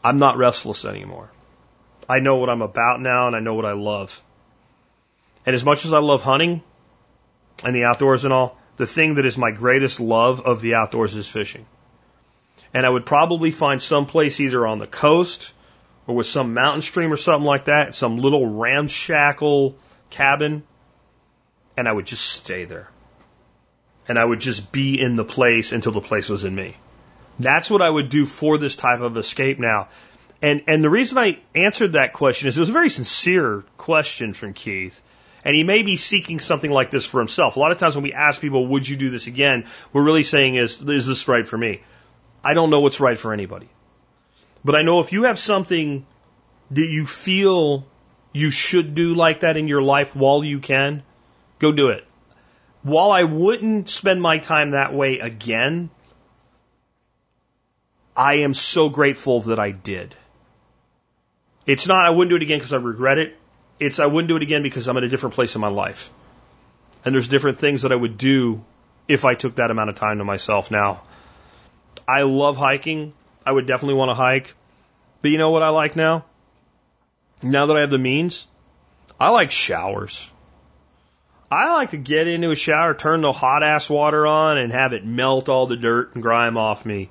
I'm 0.03 0.19
not 0.19 0.38
restless 0.38 0.86
anymore. 0.86 1.32
I 2.09 2.19
know 2.19 2.38
what 2.38 2.49
I'm 2.49 2.61
about 2.61 3.01
now 3.01 3.28
and 3.28 3.36
I 3.36 3.39
know 3.39 3.53
what 3.53 3.65
I 3.65 3.73
love. 3.73 4.21
And 5.45 5.55
as 5.55 5.63
much 5.63 5.86
as 5.86 5.93
I 5.93 5.99
love 5.99 6.21
hunting 6.23 6.61
and 7.63 7.73
the 7.73 7.86
outdoors 7.86 8.25
and 8.25 8.34
all, 8.34 8.57
the 8.75 8.86
thing 8.86 9.15
that 9.15 9.25
is 9.25 9.38
my 9.38 9.51
greatest 9.51 9.99
love 9.99 10.41
of 10.41 10.61
the 10.61 10.75
outdoors 10.75 11.15
is 11.15 11.28
fishing. 11.28 11.65
And 12.73 12.86
I 12.86 12.89
would 12.89 13.05
probably 13.05 13.51
find 13.51 13.82
some 13.82 14.05
place 14.05 14.39
either 14.39 14.67
on 14.67 14.80
the 14.80 14.88
coast 14.88 15.53
or 16.05 16.15
with 16.15 16.28
some 16.28 16.53
mountain 16.53 16.82
stream 16.82 17.11
or 17.11 17.17
something 17.17 17.45
like 17.45 17.65
that, 17.65 17.95
some 17.95 18.17
little 18.17 18.45
ramshackle 18.45 19.75
cabin, 20.09 20.63
and 21.75 21.88
I 21.88 21.91
would 21.91 22.05
just 22.05 22.25
stay 22.25 22.65
there. 22.65 22.89
And 24.08 24.18
I 24.18 24.24
would 24.24 24.39
just 24.39 24.72
be 24.72 24.99
in 24.99 25.16
the 25.16 25.26
place 25.26 25.72
until 25.72 25.91
the 25.91 26.01
place 26.01 26.30
was 26.30 26.45
in 26.45 26.55
me. 26.55 26.78
That's 27.39 27.70
what 27.70 27.82
I 27.82 27.89
would 27.89 28.10
do 28.10 28.26
for 28.26 28.58
this 28.58 28.76
type 28.76 29.01
of 29.01 29.18
escape 29.18 29.60
now. 29.60 29.89
And 30.41 30.64
and 30.68 30.84
the 30.84 30.89
reason 30.89 31.18
I 31.18 31.39
answered 31.55 31.93
that 31.93 32.14
question 32.14 32.47
is 32.47 32.58
it 32.58 32.60
was 32.60 32.70
a 32.70 32.74
very 32.74 32.89
sincere 32.89 33.64
question 33.78 34.34
from 34.34 34.53
Keith. 34.53 35.01
And 35.43 35.55
he 35.55 35.64
may 35.64 35.82
be 35.82 35.95
seeking 35.95 36.39
something 36.39 36.70
like 36.70 36.91
this 36.91 37.05
for 37.05 37.20
himself. 37.20 37.55
A 37.55 37.60
lot 37.60 37.72
of 37.72 37.78
times 37.78 37.95
when 37.95 38.03
we 38.03 38.14
ask 38.14 38.41
people, 38.41 38.68
would 38.68 38.88
you 38.88 38.97
do 38.97 39.10
this 39.10 39.28
again? 39.28 39.66
We're 39.93 40.03
really 40.03 40.24
saying 40.24 40.55
is, 40.55 40.82
is 40.82 41.05
this 41.05 41.28
right 41.28 41.47
for 41.47 41.58
me? 41.58 41.82
I 42.43 42.53
don't 42.53 42.70
know 42.70 42.82
what's 42.82 42.99
right 42.99 43.18
for 43.18 43.34
anybody. 43.34 43.70
But 44.66 44.76
I 44.76 44.82
know 44.82 44.99
if 44.99 45.14
you 45.14 45.24
have 45.24 45.39
something 45.39 46.05
that 46.72 46.88
you 46.88 47.05
feel 47.05 47.86
you 48.34 48.51
should 48.51 48.93
do 48.93 49.14
like 49.14 49.41
that 49.41 49.58
in 49.58 49.68
your 49.68 49.82
life 49.82 50.16
while 50.16 50.43
you 50.43 50.60
can, 50.60 51.03
go 51.60 51.72
do 51.72 51.89
it. 51.89 52.05
While 52.88 53.11
I 53.11 53.25
wouldn't 53.25 53.89
spend 53.89 54.21
my 54.21 54.38
time 54.38 54.71
that 54.71 54.93
way 54.93 55.19
again, 55.19 55.89
I 58.15 58.35
am 58.45 58.53
so 58.53 58.88
grateful 58.88 59.41
that 59.41 59.59
I 59.59 59.71
did. 59.71 60.15
It's 61.65 61.89
not 61.89 62.05
I 62.05 62.11
wouldn't 62.11 62.29
do 62.29 62.38
it 62.38 62.43
again 62.43 62.59
because 62.59 62.71
I 62.71 62.77
regret 62.77 63.17
it. 63.17 63.35
It's 63.77 63.99
I 63.99 64.05
wouldn't 64.05 64.29
do 64.29 64.38
it 64.38 64.41
again 64.41 64.63
because 64.63 64.88
I'm 64.88 64.95
at 64.95 65.03
a 65.03 65.09
different 65.09 65.35
place 65.35 65.53
in 65.53 65.59
my 65.59 65.67
life. 65.67 66.09
And 67.03 67.13
there's 67.13 67.27
different 67.27 67.57
things 67.57 67.81
that 67.81 67.91
I 67.91 67.95
would 67.95 68.17
do 68.17 68.63
if 69.09 69.25
I 69.25 69.35
took 69.35 69.55
that 69.55 69.69
amount 69.69 69.89
of 69.89 69.97
time 69.97 70.19
to 70.19 70.23
myself 70.23 70.71
now. 70.71 71.01
I 72.07 72.21
love 72.21 72.55
hiking. 72.55 73.11
I 73.45 73.51
would 73.51 73.67
definitely 73.67 73.95
want 73.95 74.11
to 74.11 74.15
hike. 74.15 74.55
But 75.21 75.31
you 75.31 75.38
know 75.38 75.49
what 75.49 75.61
I 75.61 75.69
like 75.69 75.97
now? 75.97 76.23
Now 77.43 77.65
that 77.65 77.75
I 77.75 77.81
have 77.81 77.89
the 77.89 77.97
means, 77.97 78.47
I 79.19 79.27
like 79.31 79.51
showers. 79.51 80.31
I 81.50 81.74
like 81.74 81.91
to 81.91 81.98
get 81.98 82.28
into 82.28 82.52
a 82.52 82.56
shower, 82.56 82.93
turn 82.93 83.22
the 83.22 83.32
hot 83.32 83.64
ass 83.64 83.89
water 83.89 84.28
on, 84.28 84.58
and 84.58 84.72
have 84.74 84.93
it 84.93 85.06
melt 85.06 85.48
all 85.48 85.66
the 85.66 85.78
dirt 85.78 86.14
and 86.14 86.22
grime 86.22 86.58
off 86.58 86.86
me. 86.86 87.10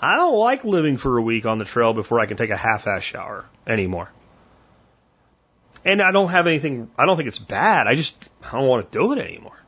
I 0.00 0.16
don't 0.16 0.36
like 0.36 0.64
living 0.64 0.96
for 0.96 1.16
a 1.18 1.22
week 1.22 1.46
on 1.46 1.58
the 1.58 1.64
trail 1.64 1.94
before 1.94 2.18
I 2.18 2.26
can 2.26 2.36
take 2.36 2.50
a 2.50 2.56
half 2.56 2.86
ass 2.86 3.02
shower 3.02 3.44
anymore. 3.66 4.10
And 5.84 6.02
I 6.02 6.10
don't 6.10 6.30
have 6.30 6.46
anything, 6.46 6.90
I 6.98 7.06
don't 7.06 7.16
think 7.16 7.28
it's 7.28 7.38
bad. 7.38 7.86
I 7.86 7.94
just, 7.94 8.28
I 8.42 8.58
don't 8.58 8.66
want 8.66 8.90
to 8.90 8.98
do 8.98 9.12
it 9.12 9.18
anymore. 9.18 9.60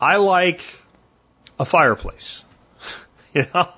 I 0.00 0.16
like 0.16 0.64
a 1.58 1.64
fireplace. 1.64 2.44
you 3.34 3.46
know? 3.52 3.68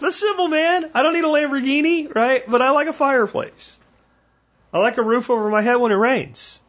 That's 0.00 0.16
simple, 0.16 0.48
man. 0.48 0.90
I 0.94 1.02
don't 1.02 1.12
need 1.12 1.24
a 1.24 1.28
Lamborghini, 1.28 2.12
right? 2.12 2.48
But 2.48 2.62
I 2.62 2.70
like 2.70 2.88
a 2.88 2.92
fireplace. 2.92 3.78
I 4.72 4.78
like 4.78 4.98
a 4.98 5.02
roof 5.02 5.30
over 5.30 5.48
my 5.48 5.62
head 5.62 5.76
when 5.76 5.92
it 5.92 5.96
rains. 5.96 6.60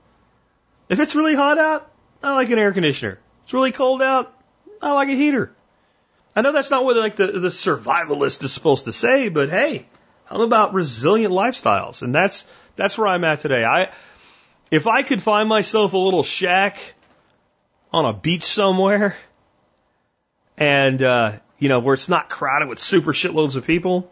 If 0.90 1.00
it's 1.00 1.16
really 1.16 1.36
hot 1.36 1.58
out, 1.58 1.92
I 2.24 2.34
like 2.34 2.50
an 2.50 2.60
air 2.60 2.72
conditioner. 2.72 3.14
If 3.14 3.44
it's 3.44 3.54
really 3.54 3.72
cold 3.72 4.02
out, 4.02 4.34
I 4.82 4.94
like 4.94 5.10
a 5.10 5.16
heater. 5.16 5.52
I 6.36 6.42
know 6.42 6.52
that's 6.52 6.70
not 6.70 6.86
what 6.86 6.96
like 6.98 7.16
the, 7.16 7.28
the 7.28 7.48
survivalist 7.48 8.44
is 8.44 8.54
supposed 8.54 8.86
to 8.86 8.94
say, 8.94 9.30
but 9.30 9.50
hey, 9.50 9.88
I'm 10.30 10.42
about 10.42 10.74
resilient 10.74 11.34
lifestyles, 11.34 12.04
and 12.04 12.14
that's 12.14 12.46
that's 12.76 12.98
where 12.98 13.08
I'm 13.08 13.24
at 13.24 13.40
today. 13.40 13.64
I 13.64 13.92
if 14.70 14.88
I 14.88 15.02
could 15.04 15.22
find 15.22 15.50
myself 15.50 15.94
a 15.94 15.98
little 15.98 16.24
shack 16.24 16.94
on 17.92 18.06
a 18.06 18.14
beach 18.14 18.44
somewhere, 18.44 19.16
and 20.58 21.02
uh, 21.02 21.34
you 21.58 21.70
know 21.70 21.80
where 21.80 21.96
it's 21.96 22.10
not 22.10 22.30
crowded 22.30 22.70
with 22.70 22.80
super 22.80 23.14
shitloads 23.14 23.56
of 23.56 23.66
people, 23.66 24.12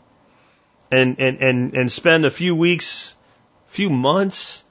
and 0.91 1.19
and 1.19 1.38
and 1.41 1.73
and 1.76 1.91
spend 1.91 2.26
a 2.26 2.32
few 2.32 2.55
weeks, 2.55 3.15
few 3.67 3.89
months 3.89 4.64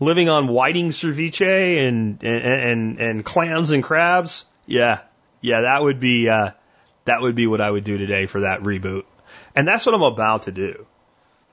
living 0.00 0.28
on 0.28 0.48
whiting 0.48 0.90
ceviche 0.90 1.88
and 1.88 2.22
and 2.22 2.44
and, 2.44 3.00
and 3.00 3.24
clams 3.24 3.70
and 3.70 3.82
crabs. 3.82 4.44
Yeah, 4.66 5.00
yeah, 5.40 5.62
that 5.62 5.82
would 5.82 6.00
be 6.00 6.28
uh, 6.28 6.50
that 7.04 7.20
would 7.20 7.34
be 7.34 7.46
what 7.46 7.60
I 7.60 7.70
would 7.70 7.84
do 7.84 7.98
today 7.98 8.26
for 8.26 8.40
that 8.40 8.62
reboot. 8.62 9.04
And 9.54 9.66
that's 9.66 9.86
what 9.86 9.94
I'm 9.94 10.02
about 10.02 10.42
to 10.42 10.52
do. 10.52 10.86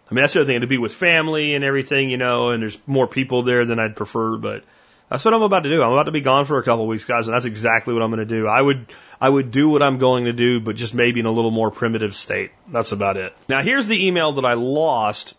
I 0.09 0.13
mean, 0.13 0.23
that's 0.23 0.33
the 0.33 0.41
other 0.41 0.47
thing, 0.47 0.61
to 0.61 0.67
be 0.67 0.77
with 0.77 0.93
family 0.93 1.55
and 1.55 1.63
everything, 1.63 2.09
you 2.09 2.17
know, 2.17 2.49
and 2.49 2.61
there's 2.61 2.77
more 2.85 3.07
people 3.07 3.43
there 3.43 3.65
than 3.65 3.79
I'd 3.79 3.95
prefer, 3.95 4.37
but 4.37 4.63
that's 5.09 5.23
what 5.23 5.33
I'm 5.33 5.41
about 5.41 5.63
to 5.63 5.69
do. 5.69 5.81
I'm 5.81 5.91
about 5.91 6.03
to 6.03 6.11
be 6.11 6.21
gone 6.21 6.45
for 6.45 6.59
a 6.59 6.63
couple 6.63 6.83
of 6.83 6.89
weeks, 6.89 7.05
guys, 7.05 7.27
and 7.27 7.35
that's 7.35 7.45
exactly 7.45 7.93
what 7.93 8.03
I'm 8.03 8.09
going 8.11 8.19
to 8.19 8.25
do. 8.25 8.47
I 8.47 8.61
would, 8.61 8.91
I 9.19 9.29
would 9.29 9.51
do 9.51 9.69
what 9.69 9.81
I'm 9.81 9.97
going 9.97 10.25
to 10.25 10.33
do, 10.33 10.59
but 10.59 10.75
just 10.75 10.93
maybe 10.93 11.19
in 11.19 11.25
a 11.25 11.31
little 11.31 11.51
more 11.51 11.71
primitive 11.71 12.15
state. 12.15 12.51
That's 12.67 12.91
about 12.91 13.17
it. 13.17 13.35
Now, 13.47 13.61
here's 13.61 13.87
the 13.87 14.07
email 14.07 14.33
that 14.33 14.45
I 14.45 14.53
lost, 14.53 15.35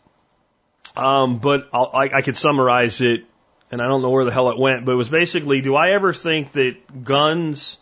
um, 0.97 1.38
but 1.38 1.68
I'll, 1.72 1.90
I, 1.92 2.11
I 2.12 2.22
could 2.22 2.36
summarize 2.36 3.01
it, 3.01 3.24
and 3.70 3.80
I 3.80 3.86
don't 3.86 4.03
know 4.03 4.11
where 4.11 4.24
the 4.24 4.32
hell 4.32 4.51
it 4.51 4.59
went, 4.59 4.84
but 4.84 4.92
it 4.92 4.97
was 4.97 5.11
basically, 5.11 5.61
do 5.61 5.74
I 5.74 5.90
ever 5.90 6.12
think 6.12 6.53
that 6.53 7.05
guns 7.05 7.78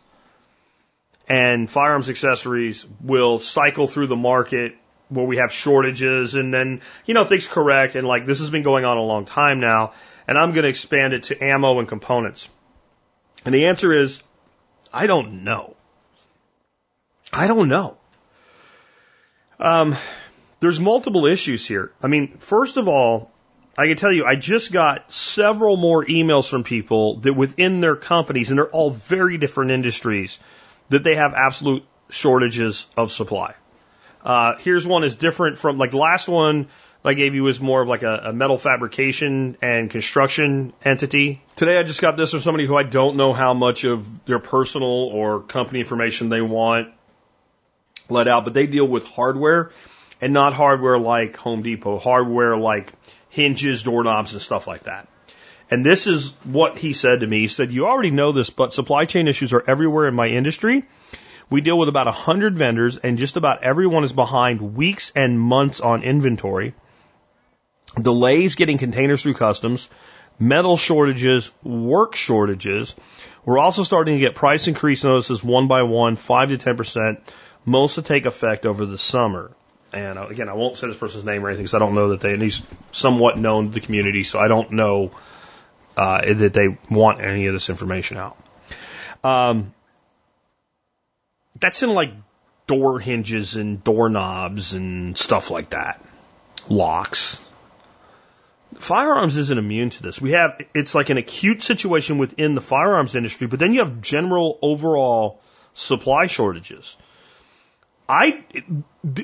and 1.29 1.71
firearms 1.71 2.11
accessories 2.11 2.87
will 3.01 3.39
cycle 3.39 3.87
through 3.87 4.07
the 4.09 4.17
market 4.17 4.77
where 5.09 5.27
we 5.27 5.37
have 5.37 5.53
shortages 5.53 6.35
and 6.35 6.53
then, 6.53 6.81
you 7.07 7.15
know, 7.15 7.25
things 7.25 7.47
correct. 7.47 7.95
And 7.95 8.07
like 8.07 8.27
this 8.27 8.41
has 8.41 8.51
been 8.51 8.63
going 8.63 8.85
on 8.85 8.97
a 8.97 9.03
long 9.03 9.25
time 9.25 9.61
now. 9.61 9.93
And 10.27 10.39
I'm 10.39 10.53
going 10.53 10.63
to 10.63 10.69
expand 10.69 11.13
it 11.13 11.25
to 11.25 11.45
ammo 11.45 11.79
and 11.79 11.89
components. 11.89 12.49
And 13.45 13.55
the 13.55 13.67
answer 13.67 13.93
is, 13.93 14.23
I 14.93 15.07
don't 15.07 15.45
know. 15.45 15.77
I 17.33 17.47
don't 17.47 17.69
know. 17.69 17.97
Um, 19.59 19.97
there's 20.63 20.79
multiple 20.79 21.27
issues 21.27 21.67
here. 21.67 21.91
I 22.01 22.07
mean, 22.07 22.37
first 22.39 22.77
of 22.77 22.87
all, 22.87 23.33
I 23.77 23.89
can 23.89 23.97
tell 23.97 24.13
you, 24.13 24.25
I 24.25 24.37
just 24.37 24.71
got 24.71 25.13
several 25.13 25.77
more 25.77 26.05
emails 26.05 26.49
from 26.49 26.63
people 26.63 27.17
that 27.21 27.35
within 27.35 27.81
their 27.81 27.97
companies, 27.97 28.51
and 28.51 28.59
they're 28.59 28.71
all 28.71 28.91
very 28.91 29.39
different 29.39 29.73
industries, 29.73 30.39
that 30.91 31.03
they 31.03 31.17
have 31.17 31.35
absolute 31.35 31.85
shortages 32.11 32.87
of 32.97 33.11
supply. 33.11 33.55
Uh, 34.25 34.55
here's 34.59 34.87
one 34.87 35.03
is 35.03 35.17
different 35.17 35.59
from 35.59 35.79
like 35.79 35.91
the 35.91 35.97
last 35.97 36.29
one 36.29 36.69
I 37.05 37.15
gave 37.15 37.35
you 37.35 37.43
was 37.43 37.61
more 37.61 37.83
of 37.83 37.89
like 37.89 38.05
a, 38.05 38.27
a, 38.27 38.33
metal 38.33 38.57
fabrication 38.57 39.57
and 39.61 39.91
construction 39.91 40.73
entity. 40.85 41.43
Today 41.57 41.77
I 41.77 41.83
just 41.83 42.01
got 42.01 42.17
this 42.17 42.31
from 42.31 42.41
somebody 42.41 42.67
who 42.69 42.77
I 42.77 42.85
don't 42.85 43.17
know 43.17 43.33
how 43.33 43.53
much 43.53 43.83
of 43.83 44.25
their 44.27 44.39
personal 44.39 44.89
or 44.89 45.41
company 45.41 45.81
information 45.81 46.29
they 46.29 46.41
want 46.41 46.93
let 48.09 48.29
out, 48.29 48.45
but 48.45 48.55
they 48.55 48.67
deal 48.67 48.87
with 48.87 49.07
hardware 49.07 49.73
and 50.23 50.33
not 50.33 50.55
hardware 50.55 50.99
like 50.99 51.37
Home 51.39 51.63
Depot, 51.63 51.99
hardware 51.99 52.57
like 52.57 52.93
hinges, 53.29 53.83
doorknobs, 53.83 54.33
and 54.33 54.41
stuff 54.41 54.69
like 54.69 54.85
that. 54.85 55.09
And 55.69 55.85
this 55.85 56.07
is 56.07 56.31
what 56.45 56.79
he 56.79 56.93
said 56.93 57.21
to 57.21 57.27
me. 57.27 57.41
He 57.41 57.49
said, 57.49 57.73
You 57.73 57.87
already 57.87 58.13
know 58.13 58.31
this, 58.31 58.49
but 58.49 58.73
supply 58.73 59.05
chain 59.05 59.27
issues 59.27 59.53
are 59.53 59.65
everywhere 59.67 60.07
in 60.07 60.15
my 60.15 60.29
industry. 60.29 60.85
We 61.51 61.61
deal 61.61 61.77
with 61.77 61.89
about 61.89 62.07
100 62.07 62.55
vendors, 62.55 62.99
and 62.99 63.19
just 63.19 63.37
about 63.37 63.65
everyone 63.65 64.05
is 64.05 64.13
behind 64.13 64.77
weeks 64.77 65.13
and 65.17 65.39
months 65.39 65.81
on 65.81 66.03
inventory. 66.05 66.75
Delays 68.01 68.55
getting 68.55 68.79
containers 68.79 69.23
through 69.23 69.35
customs, 69.35 69.91
metal 70.39 70.77
shortages, 70.77 71.51
work 71.65 72.15
shortages. 72.15 72.95
We're 73.45 73.59
also 73.59 73.83
starting 73.83 74.15
to 74.15 74.21
get 74.21 74.35
price 74.37 74.69
increase 74.69 75.03
notices 75.03 75.43
one 75.43 75.67
by 75.67 75.83
one, 75.83 76.15
5 76.17 76.51
to 76.51 76.75
10%, 76.75 77.19
most 77.65 77.97
to 77.97 78.03
take 78.03 78.25
effect 78.25 78.67
over 78.67 78.87
the 78.87 78.99
summer. 78.99 79.51
And 79.93 80.19
uh, 80.19 80.27
again, 80.29 80.49
I 80.49 80.55
won't 80.55 80.77
say 80.77 80.89
this 80.89 80.97
person's 80.97 81.25
name 81.25 81.45
or 81.45 81.49
anything 81.49 81.65
because 81.65 81.75
I 81.75 81.79
don't 81.79 81.95
know 81.95 82.11
that 82.11 82.21
they, 82.21 82.33
and 82.33 82.43
he's 82.43 82.63
somewhat 82.93 83.37
known 83.37 83.69
to 83.69 83.73
the 83.73 83.81
community, 83.81 84.23
so 84.23 84.39
I 84.39 84.49
don't 84.49 84.73
know 84.73 85.13
uh, 85.97 86.21
that 86.35 86.55
they 86.55 86.79
want 86.91 87.21
any 87.21 87.47
of 87.47 87.53
this 87.53 87.69
information 87.69 88.17
out. 88.17 88.37
Um, 89.23 89.75
that's 91.61 91.83
in 91.83 91.91
like 91.91 92.13
door 92.67 92.99
hinges 92.99 93.57
and 93.57 93.85
doorknobs 93.85 94.73
and 94.75 95.17
stuff 95.17 95.51
like 95.51 95.71
that. 95.71 96.03
Locks. 96.69 97.43
Firearms 98.77 99.37
isn't 99.37 99.59
immune 99.59 99.91
to 99.91 100.03
this. 100.03 100.21
We 100.21 100.31
have, 100.31 100.59
it's 100.75 100.95
like 100.95 101.11
an 101.11 101.19
acute 101.19 101.63
situation 101.63 102.17
within 102.17 102.55
the 102.55 102.63
firearms 102.63 103.15
industry, 103.15 103.47
but 103.47 103.59
then 103.59 103.75
you 103.75 103.81
have 103.81 104.01
general 104.01 104.59
overall 104.63 105.41
supply 105.75 106.27
shortages. 106.27 106.97
I, 108.09 108.45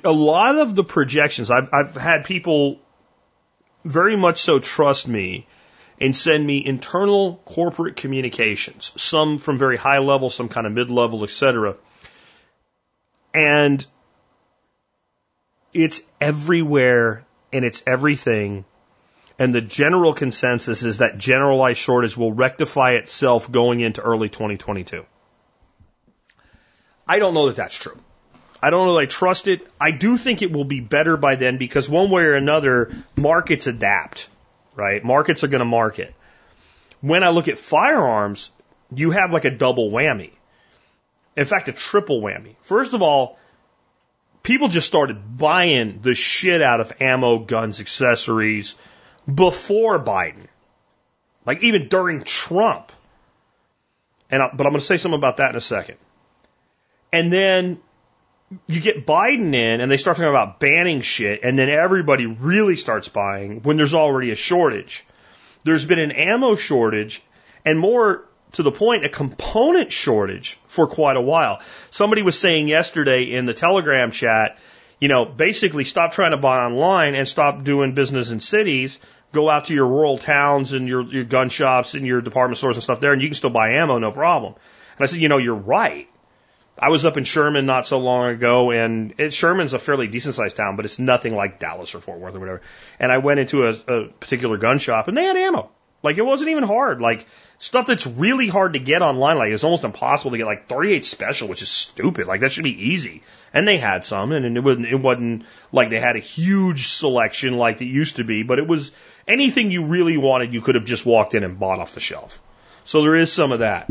a 0.04 0.12
lot 0.12 0.58
of 0.58 0.74
the 0.74 0.84
projections, 0.84 1.50
I've, 1.50 1.68
I've 1.72 1.94
had 1.94 2.24
people 2.24 2.80
very 3.84 4.16
much 4.16 4.38
so 4.38 4.58
trust 4.58 5.08
me 5.08 5.46
and 6.00 6.16
send 6.16 6.46
me 6.46 6.64
internal 6.64 7.40
corporate 7.44 7.96
communications, 7.96 8.92
some 8.96 9.38
from 9.38 9.58
very 9.58 9.76
high 9.76 9.98
level, 9.98 10.30
some 10.30 10.48
kind 10.48 10.66
of 10.66 10.72
mid 10.72 10.90
level, 10.90 11.24
etc. 11.24 11.76
And 13.34 13.84
it's 15.72 16.00
everywhere 16.20 17.26
and 17.52 17.64
it's 17.64 17.82
everything. 17.86 18.64
And 19.38 19.54
the 19.54 19.60
general 19.60 20.14
consensus 20.14 20.82
is 20.82 20.98
that 20.98 21.18
generalized 21.18 21.78
shortage 21.78 22.16
will 22.16 22.32
rectify 22.32 22.92
itself 22.92 23.50
going 23.50 23.80
into 23.80 24.00
early 24.00 24.28
2022. 24.28 25.04
I 27.06 27.18
don't 27.18 27.34
know 27.34 27.46
that 27.46 27.56
that's 27.56 27.76
true. 27.76 27.96
I 28.62 28.70
don't 28.70 28.96
I 28.98 29.06
trust 29.06 29.46
it. 29.46 29.66
I 29.80 29.92
do 29.92 30.16
think 30.16 30.42
it 30.42 30.52
will 30.52 30.64
be 30.64 30.80
better 30.80 31.16
by 31.16 31.36
then 31.36 31.58
because 31.58 31.88
one 31.88 32.10
way 32.10 32.22
or 32.22 32.34
another, 32.34 32.92
markets 33.16 33.66
adapt, 33.66 34.28
right? 34.74 35.02
Markets 35.04 35.44
are 35.44 35.48
going 35.48 35.60
to 35.60 35.64
market. 35.64 36.14
When 37.00 37.22
I 37.22 37.30
look 37.30 37.46
at 37.48 37.58
firearms, 37.58 38.50
you 38.92 39.12
have 39.12 39.32
like 39.32 39.44
a 39.44 39.50
double 39.50 39.90
whammy. 39.90 40.32
In 41.36 41.44
fact, 41.44 41.68
a 41.68 41.72
triple 41.72 42.20
whammy. 42.20 42.56
First 42.60 42.94
of 42.94 43.02
all, 43.02 43.38
people 44.42 44.68
just 44.68 44.88
started 44.88 45.38
buying 45.38 46.00
the 46.02 46.14
shit 46.14 46.60
out 46.60 46.80
of 46.80 46.92
ammo, 47.00 47.38
guns, 47.38 47.80
accessories 47.80 48.74
before 49.32 50.00
Biden. 50.00 50.46
Like 51.46 51.62
even 51.62 51.88
during 51.88 52.24
Trump. 52.24 52.90
And 54.30 54.42
I, 54.42 54.50
but 54.52 54.66
I'm 54.66 54.72
going 54.72 54.80
to 54.80 54.86
say 54.86 54.96
something 54.96 55.18
about 55.18 55.36
that 55.36 55.50
in 55.50 55.56
a 55.56 55.60
second. 55.60 55.96
And 57.12 57.32
then 57.32 57.78
you 58.66 58.80
get 58.80 59.06
Biden 59.06 59.54
in 59.54 59.80
and 59.80 59.90
they 59.90 59.96
start 59.96 60.16
talking 60.16 60.30
about 60.30 60.58
banning 60.58 61.00
shit 61.00 61.40
and 61.42 61.58
then 61.58 61.68
everybody 61.68 62.26
really 62.26 62.76
starts 62.76 63.08
buying 63.08 63.62
when 63.62 63.76
there's 63.76 63.94
already 63.94 64.30
a 64.30 64.36
shortage. 64.36 65.04
There's 65.64 65.84
been 65.84 65.98
an 65.98 66.12
ammo 66.12 66.54
shortage 66.54 67.22
and 67.64 67.78
more 67.78 68.24
to 68.52 68.62
the 68.62 68.72
point, 68.72 69.04
a 69.04 69.10
component 69.10 69.92
shortage 69.92 70.58
for 70.66 70.86
quite 70.86 71.16
a 71.16 71.20
while. 71.20 71.60
Somebody 71.90 72.22
was 72.22 72.38
saying 72.38 72.68
yesterday 72.68 73.24
in 73.24 73.44
the 73.44 73.52
Telegram 73.52 74.10
chat, 74.10 74.58
you 74.98 75.08
know, 75.08 75.26
basically 75.26 75.84
stop 75.84 76.12
trying 76.12 76.30
to 76.30 76.38
buy 76.38 76.58
online 76.64 77.14
and 77.14 77.28
stop 77.28 77.62
doing 77.62 77.94
business 77.94 78.30
in 78.30 78.40
cities. 78.40 78.98
Go 79.32 79.50
out 79.50 79.66
to 79.66 79.74
your 79.74 79.86
rural 79.86 80.16
towns 80.16 80.72
and 80.72 80.88
your, 80.88 81.02
your 81.02 81.24
gun 81.24 81.50
shops 81.50 81.94
and 81.94 82.06
your 82.06 82.22
department 82.22 82.56
stores 82.56 82.76
and 82.76 82.82
stuff 82.82 83.00
there, 83.00 83.12
and 83.12 83.20
you 83.20 83.28
can 83.28 83.34
still 83.34 83.50
buy 83.50 83.72
ammo, 83.72 83.98
no 83.98 84.10
problem. 84.10 84.54
And 84.96 85.04
I 85.04 85.06
said, 85.06 85.20
you 85.20 85.28
know, 85.28 85.36
you're 85.36 85.54
right. 85.54 86.08
I 86.80 86.90
was 86.90 87.04
up 87.04 87.16
in 87.16 87.24
Sherman 87.24 87.66
not 87.66 87.86
so 87.86 87.98
long 87.98 88.30
ago, 88.30 88.70
and 88.70 89.14
it, 89.18 89.34
Sherman's 89.34 89.72
a 89.72 89.78
fairly 89.78 90.06
decent 90.06 90.34
sized 90.34 90.56
town, 90.56 90.76
but 90.76 90.84
it's 90.84 90.98
nothing 90.98 91.34
like 91.34 91.58
Dallas 91.58 91.94
or 91.94 92.00
Fort 92.00 92.20
Worth 92.20 92.34
or 92.34 92.40
whatever. 92.40 92.62
And 93.00 93.10
I 93.10 93.18
went 93.18 93.40
into 93.40 93.66
a, 93.66 93.70
a 93.70 94.08
particular 94.08 94.56
gun 94.56 94.78
shop, 94.78 95.08
and 95.08 95.16
they 95.16 95.24
had 95.24 95.36
ammo. 95.36 95.70
Like 96.02 96.16
it 96.16 96.22
wasn't 96.22 96.50
even 96.50 96.62
hard. 96.62 97.00
Like 97.00 97.26
stuff 97.58 97.86
that's 97.86 98.06
really 98.06 98.48
hard 98.48 98.74
to 98.74 98.78
get 98.78 99.02
online. 99.02 99.36
Like 99.36 99.50
it's 99.50 99.64
almost 99.64 99.84
impossible 99.84 100.30
to 100.30 100.38
get. 100.38 100.46
Like 100.46 100.68
38 100.68 101.04
special, 101.04 101.48
which 101.48 101.62
is 101.62 101.68
stupid. 101.68 102.26
Like 102.26 102.40
that 102.40 102.52
should 102.52 102.64
be 102.64 102.90
easy. 102.90 103.22
And 103.52 103.66
they 103.66 103.78
had 103.78 104.04
some, 104.04 104.32
and 104.32 104.56
it 104.56 104.60
wasn't. 104.60 104.86
It 104.86 105.00
wasn't 105.00 105.44
like 105.72 105.90
they 105.90 105.98
had 105.98 106.16
a 106.16 106.20
huge 106.20 106.88
selection 106.88 107.56
like 107.56 107.80
it 107.80 107.86
used 107.86 108.16
to 108.16 108.24
be. 108.24 108.44
But 108.44 108.60
it 108.60 108.68
was 108.68 108.92
anything 109.26 109.70
you 109.70 109.86
really 109.86 110.16
wanted, 110.16 110.54
you 110.54 110.60
could 110.60 110.76
have 110.76 110.84
just 110.84 111.04
walked 111.04 111.34
in 111.34 111.42
and 111.42 111.58
bought 111.58 111.80
off 111.80 111.94
the 111.94 112.00
shelf. 112.00 112.40
So 112.84 113.02
there 113.02 113.16
is 113.16 113.32
some 113.32 113.52
of 113.52 113.58
that. 113.58 113.90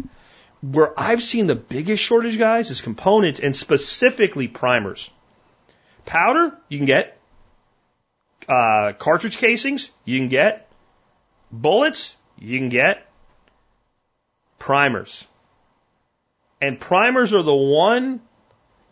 Where 0.62 1.00
I've 1.00 1.22
seen 1.22 1.48
the 1.48 1.56
biggest 1.56 2.04
shortage, 2.04 2.38
guys, 2.38 2.72
is 2.72 2.82
components 2.82 3.40
and 3.40 3.56
specifically 3.56 4.48
primers. 4.48 5.10
Powder, 6.06 6.58
you 6.68 6.80
can 6.80 6.88
get. 6.88 7.20
Uh, 8.50 8.94
cartridge 8.94 9.38
casings, 9.38 9.92
you 10.04 10.20
can 10.20 10.30
get. 10.30 10.70
Bullets, 11.52 12.16
you 12.40 12.58
can 12.58 12.70
get. 12.70 13.06
Primers. 14.58 15.28
And 16.60 16.80
primers 16.80 17.36
are 17.36 17.44
the 17.44 17.54
one 17.54 18.22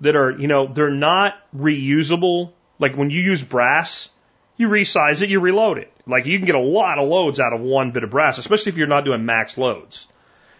that 0.02 0.16
are, 0.16 0.32
you 0.32 0.48
know, 0.48 0.68
they're 0.68 0.92
not 0.92 1.36
reusable. 1.56 2.52
Like 2.78 2.96
when 2.96 3.10
you 3.10 3.22
use 3.22 3.42
brass, 3.42 4.10
you 4.56 4.70
resize 4.70 5.24
it, 5.24 5.30
you 5.30 5.40
reload 5.40 5.80
it. 5.80 5.92
Like 6.06 6.28
you 6.28 6.38
can 6.38 6.46
get 6.46 6.56
a 6.56 6.60
lot 6.60 7.00
of 7.00 7.08
loads 7.08 7.40
out 7.40 7.54
of 7.54 7.62
one 7.62 7.90
bit 7.92 8.04
of 8.04 8.12
brass, 8.12 8.38
especially 8.38 8.72
if 8.72 8.78
you're 8.78 8.88
not 8.88 9.06
doing 9.06 9.26
max 9.26 9.58
loads 9.58 10.08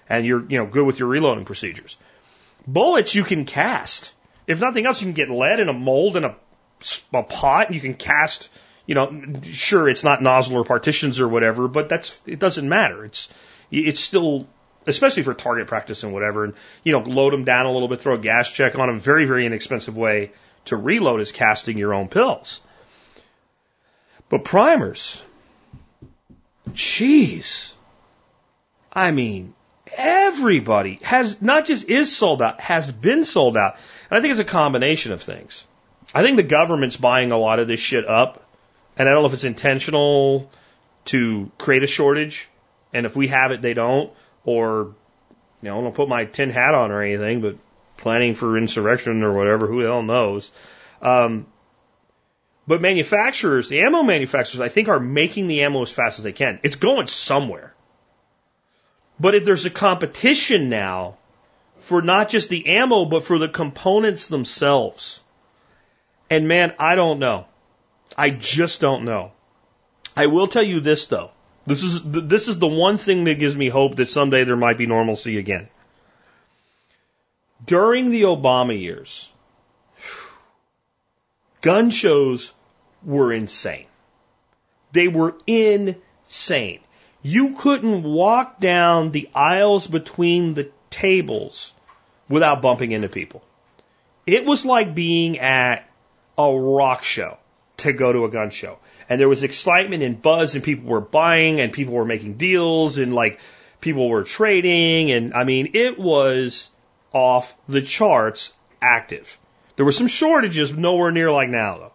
and 0.10 0.26
you're, 0.26 0.44
you 0.50 0.58
know, 0.58 0.66
good 0.66 0.86
with 0.86 1.00
your 1.00 1.08
reloading 1.08 1.46
procedures. 1.46 1.98
Bullets 2.68 3.16
you 3.16 3.24
can 3.24 3.46
cast. 3.46 4.14
If 4.48 4.62
nothing 4.62 4.86
else, 4.86 5.02
you 5.02 5.06
can 5.06 5.14
get 5.14 5.30
lead 5.30 5.60
in 5.60 5.70
a 5.70 5.74
mold 5.74 6.18
in 6.18 6.24
a, 6.24 6.36
a 7.14 7.24
pot 7.24 7.68
and 7.68 7.76
you 7.76 7.82
can 7.82 7.96
cast, 7.96 8.50
you 8.86 8.96
know, 8.96 9.24
sure 9.44 9.90
it's 9.90 10.04
not 10.04 10.20
Nosler 10.20 10.58
or 10.58 10.64
partitions 10.64 11.20
or 11.20 11.28
whatever, 11.28 11.68
but 11.68 11.90
that's, 11.90 12.22
it 12.26 12.40
doesn't 12.40 12.68
matter. 12.68 13.06
It's, 13.06 13.30
it's 13.72 14.00
still, 14.00 14.48
especially 14.86 15.24
for 15.24 15.34
target 15.34 15.68
practice 15.68 16.04
and 16.04 16.14
whatever, 16.14 16.46
and, 16.46 16.54
you 16.84 16.92
know, 16.92 17.00
load 17.00 17.34
them 17.34 17.44
down 17.44 17.66
a 17.66 17.72
little 17.72 17.88
bit, 17.88 18.02
throw 18.02 18.16
a 18.16 18.20
gas 18.20 18.52
check 18.52 18.78
on 18.78 18.88
them. 18.88 19.00
Very, 19.00 19.26
very 19.26 19.46
inexpensive 19.46 19.98
way 19.98 20.32
to 20.66 20.78
reload 20.78 21.22
is 21.22 21.32
casting 21.32 21.78
your 21.78 21.94
own 21.94 22.08
pills. 22.08 22.62
But 24.30 24.44
primers, 24.44 25.24
jeez. 26.70 27.74
I 28.94 29.12
mean, 29.12 29.55
everybody 29.98 31.00
has 31.04 31.42
not 31.42 31.66
just 31.66 31.88
is 31.88 32.16
sold 32.16 32.42
out, 32.42 32.60
has 32.60 32.92
been 32.92 33.26
sold 33.26 33.58
out. 33.58 33.78
And 34.10 34.18
I 34.18 34.22
think 34.22 34.32
it's 34.32 34.40
a 34.40 34.46
combination 34.46 35.12
of 35.12 35.22
things. 35.22 35.66
I 36.14 36.24
think 36.24 36.38
the 36.38 36.44
government's 36.44 36.98
buying 36.98 37.32
a 37.32 37.38
lot 37.38 37.60
of 37.60 37.68
this 37.68 37.80
shit 37.80 38.08
up, 38.08 38.44
and 38.98 39.08
I 39.08 39.12
don't 39.12 39.22
know 39.22 39.28
if 39.28 39.34
it's 39.34 39.44
intentional 39.44 40.50
to 41.06 41.52
create 41.58 41.84
a 41.84 41.88
shortage, 41.88 42.50
and 42.94 43.06
if 43.06 43.16
we 43.16 43.28
have 43.28 43.52
it, 43.52 43.62
they 43.62 43.74
don't, 43.74 44.12
or 44.44 44.94
you 45.62 45.70
know, 45.70 45.80
I 45.80 45.82
don't 45.82 45.96
put 45.96 46.10
my 46.10 46.26
tin 46.26 46.50
hat 46.50 46.74
on 46.74 46.92
or 46.92 47.02
anything, 47.02 47.42
but 47.42 47.58
planning 47.98 48.34
for 48.34 48.58
insurrection 48.58 49.24
or 49.24 49.34
whatever, 49.34 49.68
who 49.68 49.82
the 49.82 49.90
hell 49.90 50.04
knows. 50.04 50.52
Um, 51.02 51.48
but 52.68 52.82
manufacturers, 52.82 53.70
the 53.70 53.82
ammo 53.82 54.02
manufacturers, 54.02 54.62
I 54.62 54.70
think 54.70 54.88
are 54.88 55.00
making 55.00 55.48
the 55.48 55.64
ammo 55.64 55.84
as 55.84 55.92
fast 55.92 56.20
as 56.20 56.24
they 56.24 56.32
can. 56.32 56.60
It's 56.64 56.76
going 56.76 57.08
somewhere. 57.08 57.75
But 59.20 59.36
if 59.36 59.46
there's 59.46 59.66
a 59.66 59.70
competition 59.70 60.70
now 60.70 61.18
for 61.80 62.02
not 62.02 62.30
just 62.30 62.50
the 62.50 62.78
ammo, 62.78 63.06
but 63.06 63.24
for 63.24 63.38
the 63.38 63.48
components 63.48 64.28
themselves. 64.28 65.22
And 66.30 66.48
man, 66.48 66.74
I 66.80 66.96
don't 66.96 67.20
know. 67.20 67.46
I 68.18 68.32
just 68.32 68.82
don't 68.82 69.06
know. 69.06 69.32
I 70.16 70.28
will 70.28 70.48
tell 70.48 70.64
you 70.64 70.80
this 70.80 71.08
though. 71.08 71.32
This 71.66 71.84
is 71.84 72.02
this 72.04 72.48
is 72.48 72.60
the 72.60 72.68
one 72.68 72.98
thing 72.98 73.26
that 73.26 73.40
gives 73.40 73.58
me 73.58 73.70
hope 73.70 73.96
that 73.96 74.10
someday 74.10 74.44
there 74.44 74.56
might 74.56 74.78
be 74.78 74.86
normalcy 74.86 75.38
again. 75.38 75.68
During 77.66 78.12
the 78.12 78.24
Obama 78.24 78.80
years, 78.80 79.30
gun 81.62 81.90
shows 81.90 82.52
were 83.04 83.34
insane. 83.34 83.88
They 84.92 85.08
were 85.08 85.36
insane. 85.48 86.82
You 87.28 87.56
couldn't 87.56 88.04
walk 88.04 88.60
down 88.60 89.10
the 89.10 89.30
aisles 89.34 89.88
between 89.88 90.54
the 90.54 90.70
tables 90.92 91.74
without 92.30 92.62
bumping 92.62 92.92
into 92.92 93.10
people. 93.10 93.42
It 94.28 94.46
was 94.46 94.64
like 94.64 94.94
being 94.94 95.40
at 95.40 95.90
a 96.38 96.52
rock 96.52 97.04
show 97.04 97.40
to 97.78 97.94
go 97.94 98.14
to 98.14 98.26
a 98.26 98.30
gun 98.30 98.52
show. 98.52 98.78
And 99.10 99.20
there 99.20 99.28
was 99.28 99.42
excitement 99.42 100.04
and 100.04 100.22
buzz 100.22 100.54
and 100.54 100.64
people 100.64 100.88
were 100.88 101.02
buying 101.02 101.60
and 101.60 101.74
people 101.74 101.96
were 101.96 102.06
making 102.06 102.36
deals 102.36 103.00
and 103.00 103.16
like 103.16 103.40
people 103.82 104.08
were 104.08 104.24
trading. 104.24 105.12
And 105.12 105.34
I 105.34 105.46
mean, 105.46 105.72
it 105.74 105.98
was 105.98 106.70
off 107.12 107.58
the 107.68 107.82
charts 107.82 108.54
active. 108.84 109.40
There 109.78 109.86
were 109.86 109.92
some 109.92 110.06
shortages, 110.06 110.76
nowhere 110.76 111.10
near 111.10 111.32
like 111.32 111.50
now 111.50 111.78
though. 111.80 111.94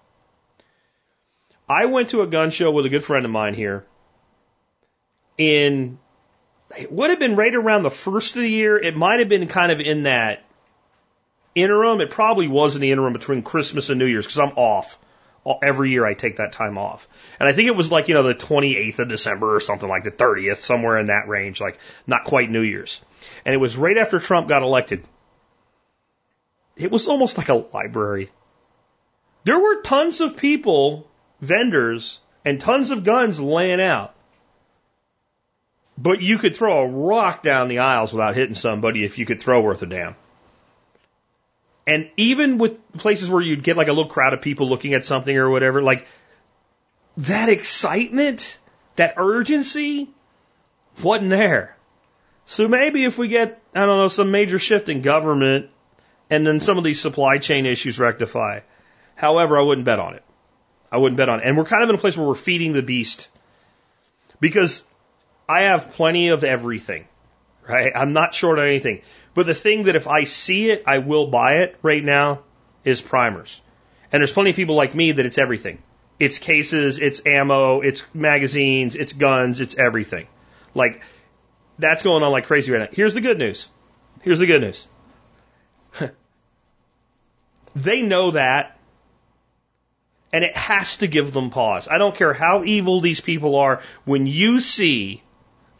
I 1.68 1.86
went 1.86 2.08
to 2.08 2.22
a 2.22 2.26
gun 2.26 2.50
show 2.50 2.72
with 2.72 2.84
a 2.84 2.88
good 2.88 3.04
friend 3.04 3.24
of 3.24 3.30
mine 3.30 3.54
here 3.54 3.86
in, 5.40 5.98
it 6.76 6.92
would 6.92 7.10
have 7.10 7.18
been 7.18 7.34
right 7.34 7.54
around 7.54 7.82
the 7.82 7.90
first 7.90 8.36
of 8.36 8.42
the 8.42 8.50
year. 8.50 8.78
It 8.78 8.94
might 8.94 9.20
have 9.20 9.28
been 9.28 9.48
kind 9.48 9.72
of 9.72 9.80
in 9.80 10.04
that 10.04 10.44
interim. 11.54 12.00
It 12.00 12.10
probably 12.10 12.46
was 12.46 12.76
in 12.76 12.82
the 12.82 12.92
interim 12.92 13.12
between 13.12 13.42
Christmas 13.42 13.88
and 13.88 13.98
New 13.98 14.06
Year's 14.06 14.26
because 14.26 14.38
I'm 14.38 14.56
off. 14.56 14.98
Every 15.62 15.90
year 15.90 16.04
I 16.04 16.12
take 16.12 16.36
that 16.36 16.52
time 16.52 16.76
off. 16.76 17.08
And 17.40 17.48
I 17.48 17.52
think 17.52 17.68
it 17.68 17.74
was 17.74 17.90
like, 17.90 18.08
you 18.08 18.14
know, 18.14 18.22
the 18.22 18.34
28th 18.34 18.98
of 18.98 19.08
December 19.08 19.56
or 19.56 19.60
something 19.60 19.88
like 19.88 20.04
the 20.04 20.10
30th, 20.10 20.58
somewhere 20.58 20.98
in 20.98 21.06
that 21.06 21.28
range, 21.28 21.60
like 21.60 21.78
not 22.06 22.24
quite 22.24 22.50
New 22.50 22.60
Year's. 22.60 23.00
And 23.46 23.54
it 23.54 23.58
was 23.58 23.76
right 23.76 23.96
after 23.96 24.20
Trump 24.20 24.48
got 24.48 24.62
elected. 24.62 25.02
It 26.76 26.90
was 26.90 27.08
almost 27.08 27.38
like 27.38 27.48
a 27.48 27.54
library. 27.54 28.30
There 29.44 29.58
were 29.58 29.80
tons 29.80 30.20
of 30.20 30.36
people, 30.36 31.08
vendors, 31.40 32.20
and 32.44 32.60
tons 32.60 32.90
of 32.90 33.02
guns 33.02 33.40
laying 33.40 33.80
out. 33.80 34.14
But 36.02 36.22
you 36.22 36.38
could 36.38 36.56
throw 36.56 36.78
a 36.78 36.86
rock 36.86 37.42
down 37.42 37.68
the 37.68 37.80
aisles 37.80 38.14
without 38.14 38.34
hitting 38.34 38.54
somebody 38.54 39.04
if 39.04 39.18
you 39.18 39.26
could 39.26 39.42
throw 39.42 39.60
worth 39.60 39.82
a 39.82 39.86
damn. 39.86 40.16
And 41.86 42.08
even 42.16 42.56
with 42.56 42.92
places 42.96 43.28
where 43.28 43.42
you'd 43.42 43.62
get 43.62 43.76
like 43.76 43.88
a 43.88 43.92
little 43.92 44.10
crowd 44.10 44.32
of 44.32 44.40
people 44.40 44.68
looking 44.68 44.94
at 44.94 45.04
something 45.04 45.36
or 45.36 45.50
whatever, 45.50 45.82
like 45.82 46.06
that 47.18 47.50
excitement, 47.50 48.58
that 48.96 49.14
urgency 49.18 50.08
wasn't 51.02 51.30
there. 51.30 51.76
So 52.46 52.66
maybe 52.66 53.04
if 53.04 53.18
we 53.18 53.28
get, 53.28 53.60
I 53.74 53.84
don't 53.84 53.98
know, 53.98 54.08
some 54.08 54.30
major 54.30 54.58
shift 54.58 54.88
in 54.88 55.02
government 55.02 55.68
and 56.30 56.46
then 56.46 56.60
some 56.60 56.78
of 56.78 56.84
these 56.84 57.00
supply 57.00 57.36
chain 57.38 57.66
issues 57.66 57.98
rectify. 57.98 58.60
However, 59.16 59.58
I 59.58 59.62
wouldn't 59.62 59.84
bet 59.84 59.98
on 59.98 60.14
it. 60.14 60.24
I 60.90 60.96
wouldn't 60.96 61.18
bet 61.18 61.28
on 61.28 61.40
it. 61.40 61.46
And 61.46 61.58
we're 61.58 61.64
kind 61.64 61.82
of 61.82 61.90
in 61.90 61.94
a 61.94 61.98
place 61.98 62.16
where 62.16 62.26
we're 62.26 62.34
feeding 62.34 62.72
the 62.72 62.82
beast 62.82 63.28
because 64.40 64.82
I 65.50 65.62
have 65.62 65.94
plenty 65.94 66.28
of 66.28 66.44
everything, 66.44 67.08
right? 67.68 67.90
I'm 67.92 68.12
not 68.12 68.34
short 68.34 68.60
on 68.60 68.68
anything. 68.68 69.02
But 69.34 69.46
the 69.46 69.54
thing 69.54 69.84
that 69.84 69.96
if 69.96 70.06
I 70.06 70.22
see 70.22 70.70
it, 70.70 70.84
I 70.86 70.98
will 70.98 71.26
buy 71.26 71.62
it 71.62 71.76
right 71.82 72.04
now 72.04 72.44
is 72.84 73.00
primers. 73.00 73.60
And 74.12 74.20
there's 74.20 74.32
plenty 74.32 74.50
of 74.50 74.56
people 74.56 74.76
like 74.76 74.94
me 74.94 75.10
that 75.10 75.26
it's 75.26 75.38
everything. 75.38 75.82
It's 76.20 76.38
cases, 76.38 76.98
it's 76.98 77.26
ammo, 77.26 77.80
it's 77.80 78.04
magazines, 78.14 78.94
it's 78.94 79.12
guns, 79.12 79.60
it's 79.60 79.74
everything. 79.74 80.28
Like, 80.72 81.02
that's 81.80 82.04
going 82.04 82.22
on 82.22 82.30
like 82.30 82.46
crazy 82.46 82.70
right 82.70 82.82
now. 82.82 82.88
Here's 82.92 83.14
the 83.14 83.20
good 83.20 83.38
news. 83.38 83.68
Here's 84.22 84.38
the 84.38 84.46
good 84.46 84.60
news. 84.60 84.86
they 87.74 88.02
know 88.02 88.30
that, 88.32 88.78
and 90.32 90.44
it 90.44 90.56
has 90.56 90.98
to 90.98 91.08
give 91.08 91.32
them 91.32 91.50
pause. 91.50 91.88
I 91.88 91.98
don't 91.98 92.14
care 92.14 92.34
how 92.34 92.62
evil 92.62 93.00
these 93.00 93.20
people 93.20 93.56
are. 93.56 93.82
When 94.04 94.28
you 94.28 94.60
see 94.60 95.22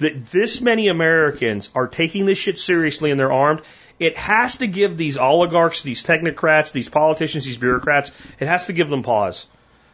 that 0.01 0.27
this 0.27 0.61
many 0.61 0.89
Americans 0.89 1.71
are 1.75 1.87
taking 1.87 2.27
this 2.27 2.39
shit 2.39 2.59
seriously 2.59 3.11
and 3.11 3.21
they're 3.21 3.33
armed, 3.33 3.63
it 3.99 4.17
has 4.17 4.59
to 4.59 4.67
give 4.67 4.97
these 4.97 5.19
oligarchs, 5.19 5.83
these 5.83 6.03
technocrats, 6.03 6.73
these 6.73 6.89
politicians, 6.89 7.45
these 7.45 7.59
bureaucrats, 7.59 8.11
it 8.41 8.49
has 8.49 8.67
to 8.67 8.73
give 8.73 8.89
them 8.89 9.03
pause. 9.03 9.47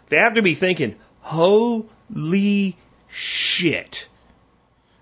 They 0.09 0.17
have 0.17 0.35
to 0.35 0.43
be 0.43 0.55
thinking, 0.55 0.95
holy 1.21 2.77
shit. 3.09 4.09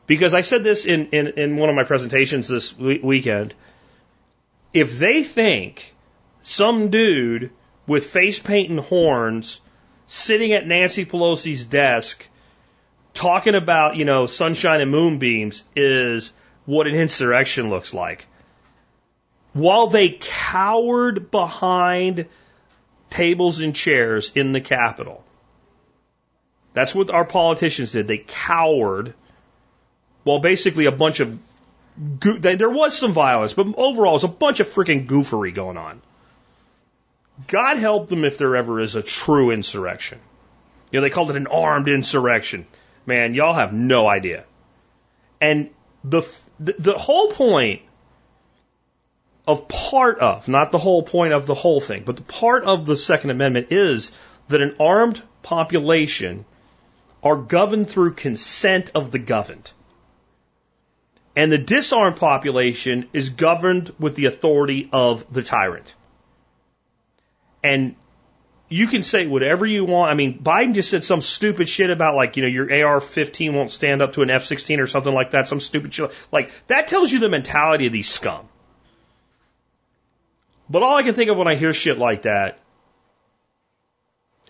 Because 0.07 0.35
I 0.35 0.41
said 0.41 0.65
this 0.65 0.87
in, 0.87 1.09
in, 1.09 1.27
in 1.39 1.57
one 1.57 1.69
of 1.69 1.77
my 1.77 1.85
presentations 1.85 2.49
this 2.49 2.77
we- 2.77 3.01
weekend. 3.01 3.55
If 4.73 4.99
they 4.99 5.23
think 5.23 5.95
some 6.43 6.89
dude 6.91 7.51
with 7.87 8.07
face 8.07 8.39
paint 8.39 8.71
and 8.71 8.81
horns 8.81 9.61
sitting 10.07 10.53
at 10.53 10.67
Nancy 10.67 11.05
Pelosi's 11.05 11.67
desk 11.67 12.27
talking 13.15 13.55
about, 13.55 13.97
you 13.97 14.05
know, 14.05 14.27
sunshine 14.27 14.81
and 14.81 14.91
moonbeams 14.91 15.63
is 15.75 16.33
what 16.67 16.87
an 16.87 16.95
insurrection 16.95 17.71
looks 17.71 17.95
like. 17.95 18.27
While 19.53 19.87
they 19.87 20.19
cowered 20.21 21.31
behind 21.31 22.27
tables 23.15 23.61
and 23.61 23.75
chairs 23.75 24.33
in 24.35 24.53
the 24.53 24.61
Capitol. 24.61 25.25
That's 26.73 26.95
what 26.95 27.11
our 27.11 27.25
politicians 27.25 27.93
did. 27.93 28.09
They 28.09 28.19
cowered 28.19 29.15
while 30.25 30.41
basically 30.41 30.87
a 30.87 30.93
bunch 30.93 31.21
of 31.21 31.39
go- 32.19 32.39
there 32.39 32.71
was 32.71 32.99
some 32.99 33.13
violence, 33.13 33.53
but 33.53 33.67
overall 33.77 34.11
it 34.11 34.15
was 34.15 34.25
a 34.25 34.29
bunch 34.29 34.59
of 34.59 34.73
freaking 34.73 35.07
goofery 35.07 35.55
going 35.55 35.77
on. 35.77 36.03
God 37.47 37.79
help 37.79 38.09
them 38.09 38.25
if 38.25 38.39
there 38.39 38.57
ever 38.57 38.81
is 38.81 38.97
a 38.97 39.03
true 39.03 39.51
insurrection. 39.53 40.19
You 40.91 40.99
know, 40.99 41.05
they 41.05 41.11
called 41.11 41.31
it 41.31 41.37
an 41.37 41.47
armed 41.47 41.89
insurrection. 41.89 42.67
Man, 43.07 43.35
y'all 43.35 43.55
have 43.55 43.73
no 43.73 44.09
idea. 44.09 44.45
And 45.41 45.71
the, 46.03 46.23
the, 46.59 46.75
the 46.79 46.93
whole 46.95 47.33
point 47.33 47.83
of 49.47 49.69
part 49.69 50.19
of, 50.21 50.49
not 50.49 50.73
the 50.73 50.79
whole 50.79 51.03
point 51.03 51.33
of 51.33 51.47
the 51.47 51.55
whole 51.55 51.81
thing, 51.81 52.03
but 52.05 52.17
the 52.17 52.23
part 52.23 52.65
of 52.65 52.87
the 52.87 52.97
Second 52.97 53.31
Amendment 53.31 53.69
is 53.71 54.13
that 54.49 54.63
an 54.63 54.77
armed 54.81 55.23
population 55.43 56.45
are 57.23 57.37
governed 57.37 57.89
through 57.89 58.15
consent 58.15 58.91
of 58.95 59.11
the 59.11 59.19
governed. 59.19 59.73
And 61.37 61.51
the 61.51 61.59
disarmed 61.59 62.17
population 62.17 63.09
is 63.13 63.31
governed 63.31 63.93
with 63.99 64.15
the 64.15 64.27
authority 64.27 64.89
of 64.93 65.31
the 65.33 65.43
tyrant. 65.43 65.95
And 67.63 67.97
you 68.69 68.87
can 68.87 69.03
say 69.03 69.27
whatever 69.27 69.67
you 69.67 69.85
want. 69.85 70.11
I 70.11 70.15
mean, 70.15 70.39
Biden 70.39 70.75
just 70.75 70.91
said 70.91 71.05
some 71.05 71.23
stupid 71.23 71.69
shit 71.69 71.91
about 71.91 72.15
like, 72.15 72.37
you 72.37 72.43
know, 72.43 72.49
your 72.49 72.65
AR-15 72.65 73.53
won't 73.53 73.71
stand 73.71 74.03
up 74.03 74.15
to 74.15 74.23
an 74.23 74.31
F-16 74.31 74.81
or 74.81 74.87
something 74.87 75.13
like 75.13 75.33
that. 75.33 75.49
Some 75.49 75.61
stupid 75.61 75.93
shit. 75.93 76.13
Like, 76.33 76.51
that 76.69 76.89
tells 76.89 77.13
you 77.13 77.21
the 77.21 77.29
mentality 77.29 77.87
of 77.87 77.93
these 77.93 78.09
scum. 78.09 78.49
But 80.69 80.83
all 80.83 80.97
I 80.97 81.03
can 81.03 81.15
think 81.15 81.31
of 81.31 81.37
when 81.37 81.49
I 81.49 81.57
hear 81.57 81.73
shit 81.73 81.99
like 81.99 82.23
that 82.23 82.59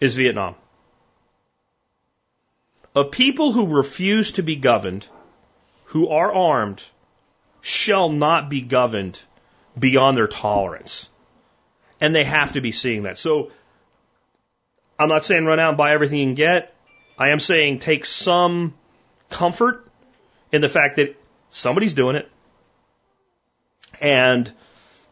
is 0.00 0.14
Vietnam. 0.14 0.54
A 2.94 3.04
people 3.04 3.50
who 3.50 3.66
refuse 3.66 4.32
to 4.32 4.42
be 4.42 4.54
governed, 4.54 5.06
who 5.86 6.08
are 6.08 6.32
armed, 6.32 6.82
shall 7.60 8.10
not 8.10 8.48
be 8.48 8.60
governed 8.60 9.20
beyond 9.76 10.16
their 10.16 10.28
tolerance. 10.28 11.08
And 12.00 12.14
they 12.14 12.22
have 12.22 12.52
to 12.52 12.60
be 12.60 12.70
seeing 12.70 13.02
that. 13.04 13.18
So, 13.18 13.50
I'm 14.98 15.08
not 15.08 15.24
saying 15.24 15.44
run 15.44 15.60
out 15.60 15.70
and 15.70 15.78
buy 15.78 15.92
everything 15.92 16.18
you 16.18 16.26
can 16.26 16.34
get. 16.34 16.74
I 17.18 17.30
am 17.30 17.38
saying 17.38 17.80
take 17.80 18.06
some 18.06 18.74
comfort 19.30 19.86
in 20.52 20.60
the 20.60 20.68
fact 20.68 20.96
that 20.96 21.16
somebody's 21.50 21.94
doing 21.94 22.16
it. 22.16 22.30
And 24.00 24.52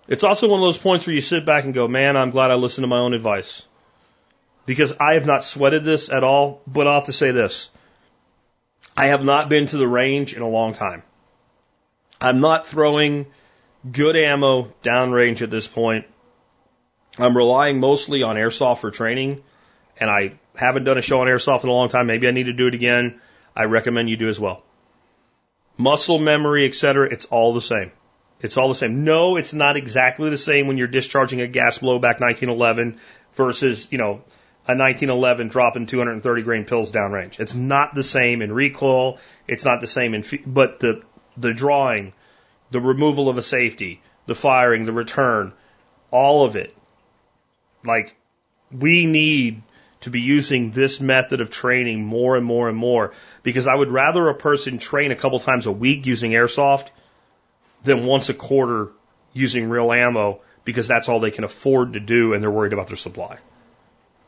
it's 0.09 0.25
also 0.25 0.49
one 0.49 0.61
of 0.61 0.67
those 0.67 0.79
points 0.79 1.07
where 1.07 1.15
you 1.15 1.21
sit 1.21 1.47
back 1.47 1.65
and 1.65 1.75
go, 1.75 1.87
man, 1.89 2.17
I'm 2.17 2.31
glad 2.31 2.51
I 2.51 2.55
listened 2.55 2.85
to 2.85 2.89
my 2.89 2.99
own 2.99 3.15
advice. 3.15 3.63
Because 4.67 4.93
I 5.01 5.15
have 5.15 5.27
not 5.27 5.45
sweated 5.45 5.85
this 5.85 6.11
at 6.11 6.23
all, 6.23 6.61
but 6.67 6.87
I'll 6.87 6.95
have 6.95 7.05
to 7.05 7.13
say 7.13 7.31
this. 7.31 7.71
I 8.97 9.07
have 9.07 9.25
not 9.25 9.49
been 9.49 9.67
to 9.67 9.77
the 9.77 9.89
range 9.89 10.35
in 10.35 10.43
a 10.43 10.49
long 10.49 10.75
time. 10.75 11.03
I'm 12.21 12.41
not 12.41 12.67
throwing 12.67 13.27
good 13.91 14.17
ammo 14.17 14.73
downrange 14.83 15.43
at 15.43 15.51
this 15.51 15.67
point. 15.67 16.07
I'm 17.19 17.37
relying 17.37 17.81
mostly 17.81 18.23
on 18.23 18.37
airsoft 18.37 18.79
for 18.79 18.91
training, 18.91 19.43
and 19.97 20.11
I 20.11 20.35
haven't 20.55 20.85
done 20.85 20.99
a 20.99 21.03
show 21.03 21.21
on 21.21 21.27
airsoft 21.27 21.65
in 21.65 21.71
a 21.71 21.73
long 21.73 21.89
time. 21.89 22.07
Maybe 22.07 22.29
I 22.29 22.31
need 22.31 22.47
to 22.47 22.53
do 22.53 22.67
it 22.67 22.75
again. 22.75 23.21
I 23.55 23.65
recommend 23.65 24.09
you 24.09 24.17
do 24.17 24.29
as 24.29 24.41
well. 24.41 24.63
Muscle 25.77 26.19
memory, 26.19 26.67
etc., 26.67 27.09
it's 27.11 27.25
all 27.27 27.55
the 27.55 27.61
same. 27.61 27.93
It's 28.41 28.57
all 28.57 28.69
the 28.69 28.75
same. 28.75 29.05
No, 29.05 29.37
it's 29.37 29.53
not 29.53 29.77
exactly 29.77 30.29
the 30.29 30.39
same 30.39 30.67
when 30.67 30.77
you're 30.77 30.89
discharging 30.89 31.41
a 31.41 31.47
gas 31.47 31.79
blowback 31.79 32.21
1911 32.21 32.99
versus, 33.35 33.89
you 33.91 33.99
know, 33.99 34.23
a 34.67 34.75
1911 34.75 35.49
dropping 35.49 35.87
230 35.87 36.43
grain 36.43 36.65
pills 36.65 36.91
downrange. 36.91 37.41
It's 37.41 37.55
not 37.55 37.95
the 37.95 38.03
same 38.03 38.43
in 38.43 38.53
recoil. 38.53 39.19
It's 39.47 39.65
not 39.65 39.81
the 39.81 39.87
same 39.87 40.15
in, 40.15 40.25
but 40.47 40.81
the, 40.81 41.03
the 41.37 41.55
drawing, 41.55 42.13
the 42.71 42.81
removal 42.81 43.29
of 43.29 43.39
a 43.39 43.43
safety, 43.43 44.03
the 44.27 44.35
firing, 44.35 44.85
the 44.85 44.93
return, 44.93 45.53
all 46.11 46.45
of 46.45 46.57
it. 46.57 46.77
Like, 47.85 48.17
we 48.71 49.07
need 49.07 49.63
to 50.03 50.11
be 50.11 50.21
using 50.21 50.71
this 50.71 51.01
method 51.01 51.41
of 51.41 51.51
training 51.51 52.05
more 52.05 52.37
and 52.37 52.45
more 52.45 52.69
and 52.69 52.77
more 52.77 53.13
because 53.43 53.67
I 53.67 53.75
would 53.75 53.91
rather 53.91 54.29
a 54.29 54.35
person 54.35 54.79
train 54.79 55.13
a 55.13 55.17
couple 55.17 55.39
times 55.39 55.67
a 55.67 55.73
week 55.73 56.07
using 56.07 56.33
airsoft 56.33 56.89
than 57.85 58.05
once 58.05 58.29
a 58.29 58.35
quarter 58.35 58.89
using 59.33 59.69
real 59.69 59.93
ammo 59.93 60.41
because 60.65 60.87
that's 60.87 61.09
all 61.09 61.21
they 61.21 61.31
can 61.31 61.45
afford 61.45 61.95
to 61.95 62.01
do 62.01 62.35
and 62.35 62.43
they're 62.43 62.51
worried 62.51 62.73
about 62.73 62.89
their 62.89 62.97
supply. 62.97 63.39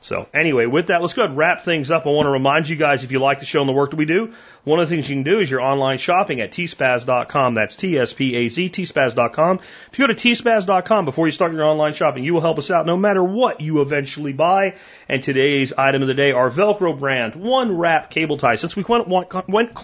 So 0.05 0.29
anyway, 0.35 0.67
with 0.67 0.89
that, 0.89 1.01
let's 1.01 1.15
go 1.15 1.23
ahead 1.23 1.31
and 1.31 1.39
wrap 1.39 1.63
things 1.63 1.91
up. 1.91 2.05
I 2.07 2.11
want 2.11 2.27
to 2.27 2.31
remind 2.31 2.69
you 2.69 2.77
guys, 2.77 3.05
if 3.05 3.11
you 3.11 3.21
like 3.21 3.39
the 3.39 3.47
show 3.47 3.61
and 3.61 3.69
the 3.69 3.73
work 3.73 3.89
that 3.89 3.97
we 3.97 4.05
do, 4.05 4.35
one 4.63 4.79
of 4.79 4.87
the 4.87 4.95
things 4.95 5.09
you 5.09 5.17
can 5.17 5.23
do 5.23 5.41
is 5.41 5.51
your 5.51 5.63
online 5.63 5.97
shopping 5.97 6.43
at 6.43 6.53
tspaz.com. 6.53 7.55
That's 7.55 7.75
T-S-P-A-Z, 7.75 8.69
tspaz.com. 8.69 9.61
If 9.61 9.99
you 9.99 10.07
go 10.07 10.13
to 10.13 10.29
tspaz.com 10.29 11.07
before 11.07 11.27
you 11.27 11.33
start 11.33 11.55
your 11.55 11.65
online 11.65 11.95
shopping, 11.95 12.23
you 12.23 12.35
will 12.35 12.43
help 12.43 12.59
us 12.59 12.71
out 12.71 12.85
no 12.85 12.99
matter 12.99 13.25
what 13.25 13.63
you 13.63 13.81
eventually 13.81 14.35
buy. 14.35 14.77
And 15.09 15.23
today's 15.23 15.73
item 15.73 16.03
of 16.03 16.09
the 16.09 16.13
day, 16.13 16.33
our 16.33 16.51
Velcro 16.51 16.99
brand, 16.99 17.35
one 17.35 17.75
wrap 17.75 18.11
cable 18.11 18.37
tie. 18.37 18.57
Since 18.57 18.77
we 18.77 18.85
went, 18.87 19.09
went, 19.09 19.75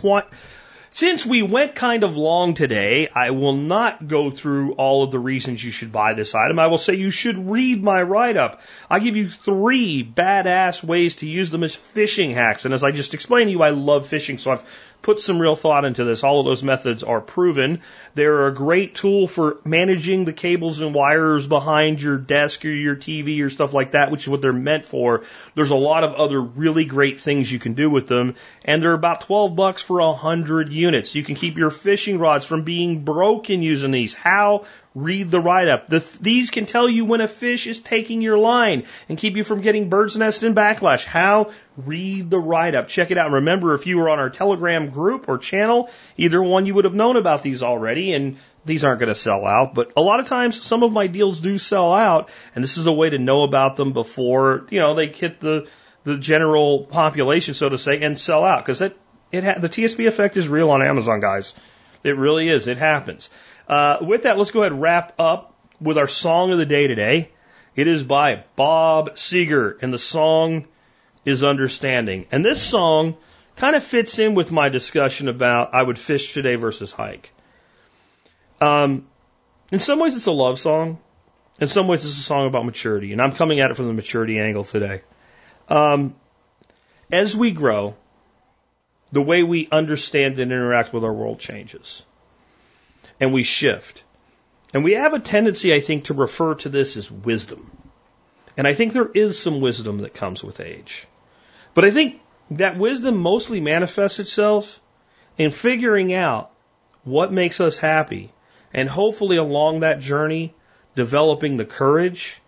since 0.92 1.24
we 1.24 1.42
went 1.42 1.74
kind 1.76 2.02
of 2.02 2.16
long 2.16 2.54
today, 2.54 3.08
I 3.14 3.30
will 3.30 3.56
not 3.56 4.08
go 4.08 4.30
through 4.30 4.72
all 4.72 5.04
of 5.04 5.12
the 5.12 5.18
reasons 5.20 5.62
you 5.62 5.70
should 5.70 5.92
buy 5.92 6.14
this 6.14 6.34
item. 6.34 6.58
I 6.58 6.66
will 6.66 6.78
say 6.78 6.94
you 6.94 7.12
should 7.12 7.38
read 7.38 7.82
my 7.82 8.02
write 8.02 8.36
up. 8.36 8.60
I 8.88 8.98
give 8.98 9.14
you 9.14 9.28
three 9.28 10.02
badass 10.04 10.82
ways 10.82 11.16
to 11.16 11.28
use 11.28 11.50
them 11.50 11.62
as 11.62 11.76
fishing 11.76 12.32
hacks. 12.32 12.64
And 12.64 12.74
as 12.74 12.82
I 12.82 12.90
just 12.90 13.14
explained 13.14 13.48
to 13.48 13.52
you, 13.52 13.62
I 13.62 13.70
love 13.70 14.06
fishing, 14.06 14.38
so 14.38 14.50
I've 14.50 14.89
put 15.02 15.20
some 15.20 15.40
real 15.40 15.56
thought 15.56 15.84
into 15.84 16.04
this. 16.04 16.22
All 16.22 16.40
of 16.40 16.46
those 16.46 16.62
methods 16.62 17.02
are 17.02 17.20
proven. 17.20 17.80
They're 18.14 18.46
a 18.46 18.54
great 18.54 18.94
tool 18.94 19.26
for 19.26 19.58
managing 19.64 20.24
the 20.24 20.32
cables 20.32 20.80
and 20.80 20.94
wires 20.94 21.46
behind 21.46 22.02
your 22.02 22.18
desk 22.18 22.64
or 22.64 22.68
your 22.68 22.96
TV 22.96 23.42
or 23.42 23.50
stuff 23.50 23.72
like 23.72 23.92
that, 23.92 24.10
which 24.10 24.22
is 24.22 24.28
what 24.28 24.42
they're 24.42 24.52
meant 24.52 24.84
for. 24.84 25.22
There's 25.54 25.70
a 25.70 25.76
lot 25.76 26.04
of 26.04 26.14
other 26.14 26.40
really 26.40 26.84
great 26.84 27.20
things 27.20 27.50
you 27.50 27.58
can 27.58 27.74
do 27.74 27.88
with 27.90 28.08
them, 28.08 28.34
and 28.64 28.82
they're 28.82 28.92
about 28.92 29.22
12 29.22 29.56
bucks 29.56 29.82
for 29.82 30.00
a 30.00 30.12
hundred 30.12 30.72
units. 30.72 31.14
You 31.14 31.24
can 31.24 31.34
keep 31.34 31.56
your 31.56 31.70
fishing 31.70 32.18
rods 32.18 32.44
from 32.44 32.64
being 32.64 33.04
broken 33.04 33.62
using 33.62 33.90
these. 33.90 34.14
How? 34.14 34.66
Read 34.94 35.30
the 35.30 35.38
write 35.38 35.68
up. 35.68 35.88
The, 35.88 36.04
these 36.20 36.50
can 36.50 36.66
tell 36.66 36.88
you 36.88 37.04
when 37.04 37.20
a 37.20 37.28
fish 37.28 37.68
is 37.68 37.80
taking 37.80 38.22
your 38.22 38.36
line 38.36 38.86
and 39.08 39.16
keep 39.16 39.36
you 39.36 39.44
from 39.44 39.60
getting 39.60 39.88
bird's 39.88 40.16
nest 40.16 40.42
and 40.42 40.56
backlash. 40.56 41.04
How? 41.04 41.52
Read 41.76 42.28
the 42.28 42.40
write 42.40 42.74
up. 42.74 42.88
Check 42.88 43.12
it 43.12 43.18
out. 43.18 43.30
Remember, 43.30 43.74
if 43.74 43.86
you 43.86 43.98
were 43.98 44.10
on 44.10 44.18
our 44.18 44.30
Telegram 44.30 44.90
group 44.90 45.28
or 45.28 45.38
channel, 45.38 45.90
either 46.16 46.42
one 46.42 46.66
you 46.66 46.74
would 46.74 46.86
have 46.86 46.94
known 46.94 47.16
about 47.16 47.44
these 47.44 47.62
already 47.62 48.14
and 48.14 48.38
these 48.64 48.84
aren't 48.84 48.98
going 48.98 49.10
to 49.10 49.14
sell 49.14 49.46
out, 49.46 49.74
but 49.74 49.92
a 49.96 50.00
lot 50.00 50.18
of 50.18 50.26
times 50.26 50.66
some 50.66 50.82
of 50.82 50.92
my 50.92 51.06
deals 51.06 51.40
do 51.40 51.56
sell 51.56 51.94
out 51.94 52.28
and 52.56 52.64
this 52.64 52.76
is 52.76 52.86
a 52.86 52.92
way 52.92 53.10
to 53.10 53.18
know 53.18 53.44
about 53.44 53.76
them 53.76 53.92
before, 53.92 54.66
you 54.70 54.80
know, 54.80 54.94
they 54.94 55.06
hit 55.06 55.40
the, 55.40 55.68
the 56.02 56.18
general 56.18 56.84
population, 56.84 57.54
so 57.54 57.68
to 57.68 57.78
say, 57.78 58.02
and 58.02 58.18
sell 58.18 58.44
out 58.44 58.64
because 58.64 58.80
it, 58.80 58.98
it 59.30 59.44
ha- 59.44 59.60
the 59.60 59.68
TSP 59.68 60.08
effect 60.08 60.36
is 60.36 60.48
real 60.48 60.70
on 60.70 60.82
Amazon, 60.82 61.20
guys. 61.20 61.54
It 62.02 62.16
really 62.16 62.48
is. 62.48 62.66
It 62.66 62.78
happens. 62.78 63.28
Uh, 63.70 63.98
with 64.00 64.24
that, 64.24 64.36
let's 64.36 64.50
go 64.50 64.62
ahead 64.62 64.72
and 64.72 64.82
wrap 64.82 65.14
up 65.20 65.54
with 65.80 65.96
our 65.96 66.08
song 66.08 66.50
of 66.50 66.58
the 66.58 66.66
day 66.66 66.88
today. 66.88 67.30
It 67.76 67.86
is 67.86 68.02
by 68.02 68.42
Bob 68.56 69.10
Seger, 69.10 69.80
and 69.80 69.94
the 69.94 69.98
song 69.98 70.66
is 71.24 71.44
Understanding. 71.44 72.26
And 72.32 72.44
this 72.44 72.60
song 72.60 73.16
kind 73.54 73.76
of 73.76 73.84
fits 73.84 74.18
in 74.18 74.34
with 74.34 74.50
my 74.50 74.70
discussion 74.70 75.28
about 75.28 75.72
I 75.72 75.84
would 75.84 76.00
fish 76.00 76.32
today 76.32 76.56
versus 76.56 76.90
hike. 76.90 77.32
Um, 78.60 79.06
in 79.70 79.78
some 79.78 80.00
ways, 80.00 80.16
it's 80.16 80.26
a 80.26 80.32
love 80.32 80.58
song. 80.58 80.98
In 81.60 81.68
some 81.68 81.86
ways, 81.86 82.04
it's 82.04 82.18
a 82.18 82.22
song 82.22 82.48
about 82.48 82.64
maturity, 82.64 83.12
and 83.12 83.22
I'm 83.22 83.32
coming 83.32 83.60
at 83.60 83.70
it 83.70 83.76
from 83.76 83.86
the 83.86 83.92
maturity 83.92 84.40
angle 84.40 84.64
today. 84.64 85.02
Um, 85.68 86.16
as 87.12 87.36
we 87.36 87.52
grow, 87.52 87.94
the 89.12 89.22
way 89.22 89.44
we 89.44 89.68
understand 89.70 90.40
and 90.40 90.50
interact 90.50 90.92
with 90.92 91.04
our 91.04 91.12
world 91.12 91.38
changes. 91.38 92.04
And 93.20 93.32
we 93.32 93.42
shift. 93.42 94.02
And 94.72 94.82
we 94.84 94.94
have 94.94 95.14
a 95.14 95.18
tendency, 95.20 95.74
I 95.74 95.80
think, 95.80 96.04
to 96.04 96.14
refer 96.14 96.54
to 96.56 96.68
this 96.68 96.96
as 96.96 97.10
wisdom. 97.10 97.70
And 98.56 98.66
I 98.66 98.72
think 98.72 98.92
there 98.92 99.10
is 99.12 99.38
some 99.38 99.60
wisdom 99.60 99.98
that 99.98 100.14
comes 100.14 100.42
with 100.42 100.60
age. 100.60 101.06
But 101.74 101.84
I 101.84 101.90
think 101.90 102.20
that 102.52 102.78
wisdom 102.78 103.16
mostly 103.16 103.60
manifests 103.60 104.18
itself 104.18 104.80
in 105.38 105.50
figuring 105.50 106.12
out 106.12 106.50
what 107.04 107.32
makes 107.32 107.60
us 107.60 107.78
happy 107.78 108.32
and 108.72 108.88
hopefully 108.88 109.36
along 109.36 109.80
that 109.80 110.00
journey, 110.00 110.54
developing 110.94 111.56
the 111.56 111.64
courage 111.64 112.40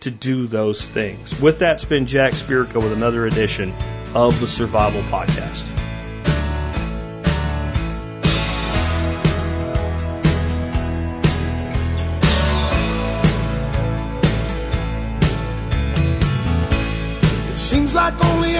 to 0.00 0.10
do 0.10 0.46
those 0.46 0.86
things. 0.86 1.40
With 1.40 1.60
that, 1.60 1.74
it's 1.74 1.84
been 1.84 2.06
Jack 2.06 2.32
Spirko 2.32 2.82
with 2.82 2.92
another 2.92 3.26
edition 3.26 3.72
of 4.14 4.38
the 4.40 4.46
Survival 4.46 5.02
Podcast. 5.02 5.77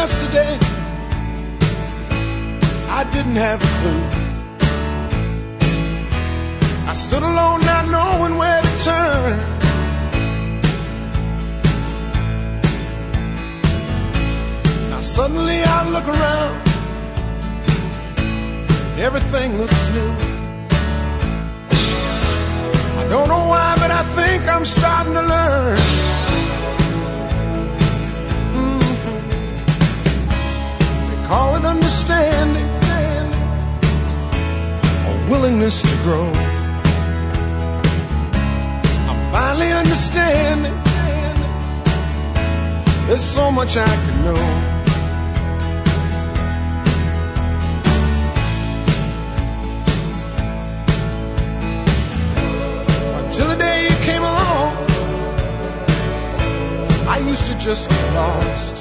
Yesterday 0.02 0.52
I 2.98 3.02
didn't 3.14 3.38
have 3.46 3.60
a 3.68 3.70
clue. 3.78 4.04
I 6.92 6.94
stood 6.94 7.24
alone 7.30 7.60
not 7.72 7.84
knowing 7.94 8.34
where 8.42 8.62
to 8.62 8.72
turn. 8.88 9.36
Now 14.90 15.00
suddenly 15.00 15.58
I 15.76 15.78
look 15.94 16.06
around, 16.14 16.56
everything 19.08 19.58
looks 19.62 19.80
new. 19.96 20.12
I 23.00 23.04
don't 23.12 23.28
know 23.34 23.44
why, 23.52 23.74
but 23.82 23.90
I 23.90 24.02
think 24.18 24.40
I'm 24.54 24.64
starting 24.64 25.14
to 25.14 25.24
learn. 25.34 26.38
Call 31.28 31.56
it 31.56 31.64
understanding, 31.66 32.64
a 34.90 35.28
willingness 35.30 35.82
to 35.82 35.96
grow. 36.02 36.32
I'm 39.10 39.32
finally 39.32 39.70
understanding. 39.72 40.72
There's 43.09 43.22
so 43.22 43.50
much 43.50 43.76
I 43.76 43.86
could 43.86 44.20
know. 44.24 44.42
Until 53.20 53.48
the 53.48 53.56
day 53.56 53.84
you 53.84 53.96
came 54.06 54.22
along, 54.22 54.76
I 57.06 57.18
used 57.28 57.46
to 57.46 57.55
just 57.59 57.90
get 57.90 58.14
lost. 58.14 58.77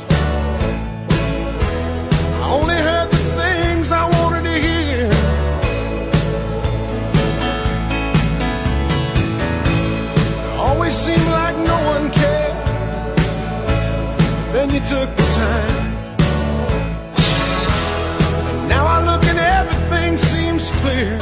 Clear. 20.87 21.19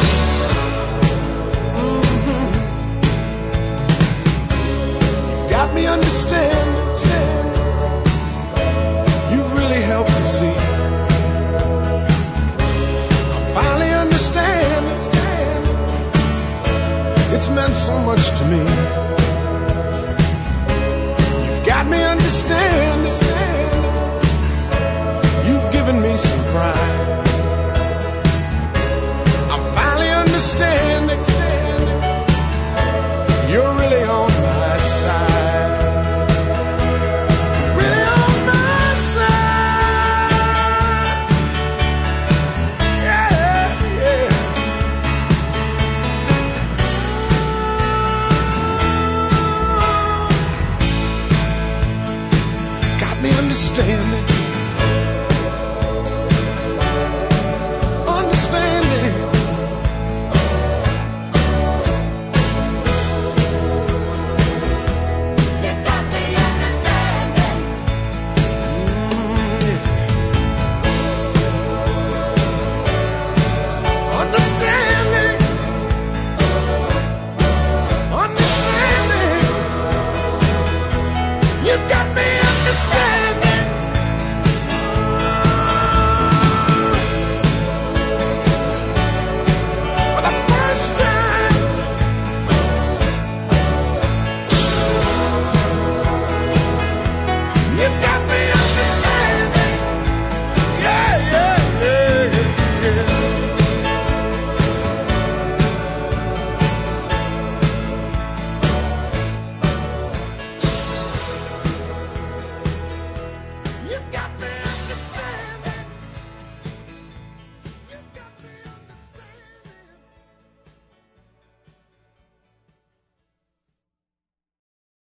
Mhm. 1.81 2.45
Got 5.49 5.73
me 5.73 5.83
understanding. 5.87 7.49
You 9.31 9.41
really 9.59 9.81
helped 9.91 10.13
me 10.17 10.23
see. 10.37 10.55
I 13.35 13.41
finally 13.57 13.93
understand. 14.05 14.85
It's 17.35 17.49
meant 17.49 17.75
so 17.75 17.95
much 18.09 18.23
to 18.37 18.43
me. 18.53 18.61
You've 21.45 21.65
got 21.65 21.85
me 21.93 21.99
understanding. 22.15 23.05
You've 25.47 25.67
given 25.77 25.97
me 26.05 26.13
some 26.17 26.43
pride. 26.53 26.94
Finally 30.53 31.04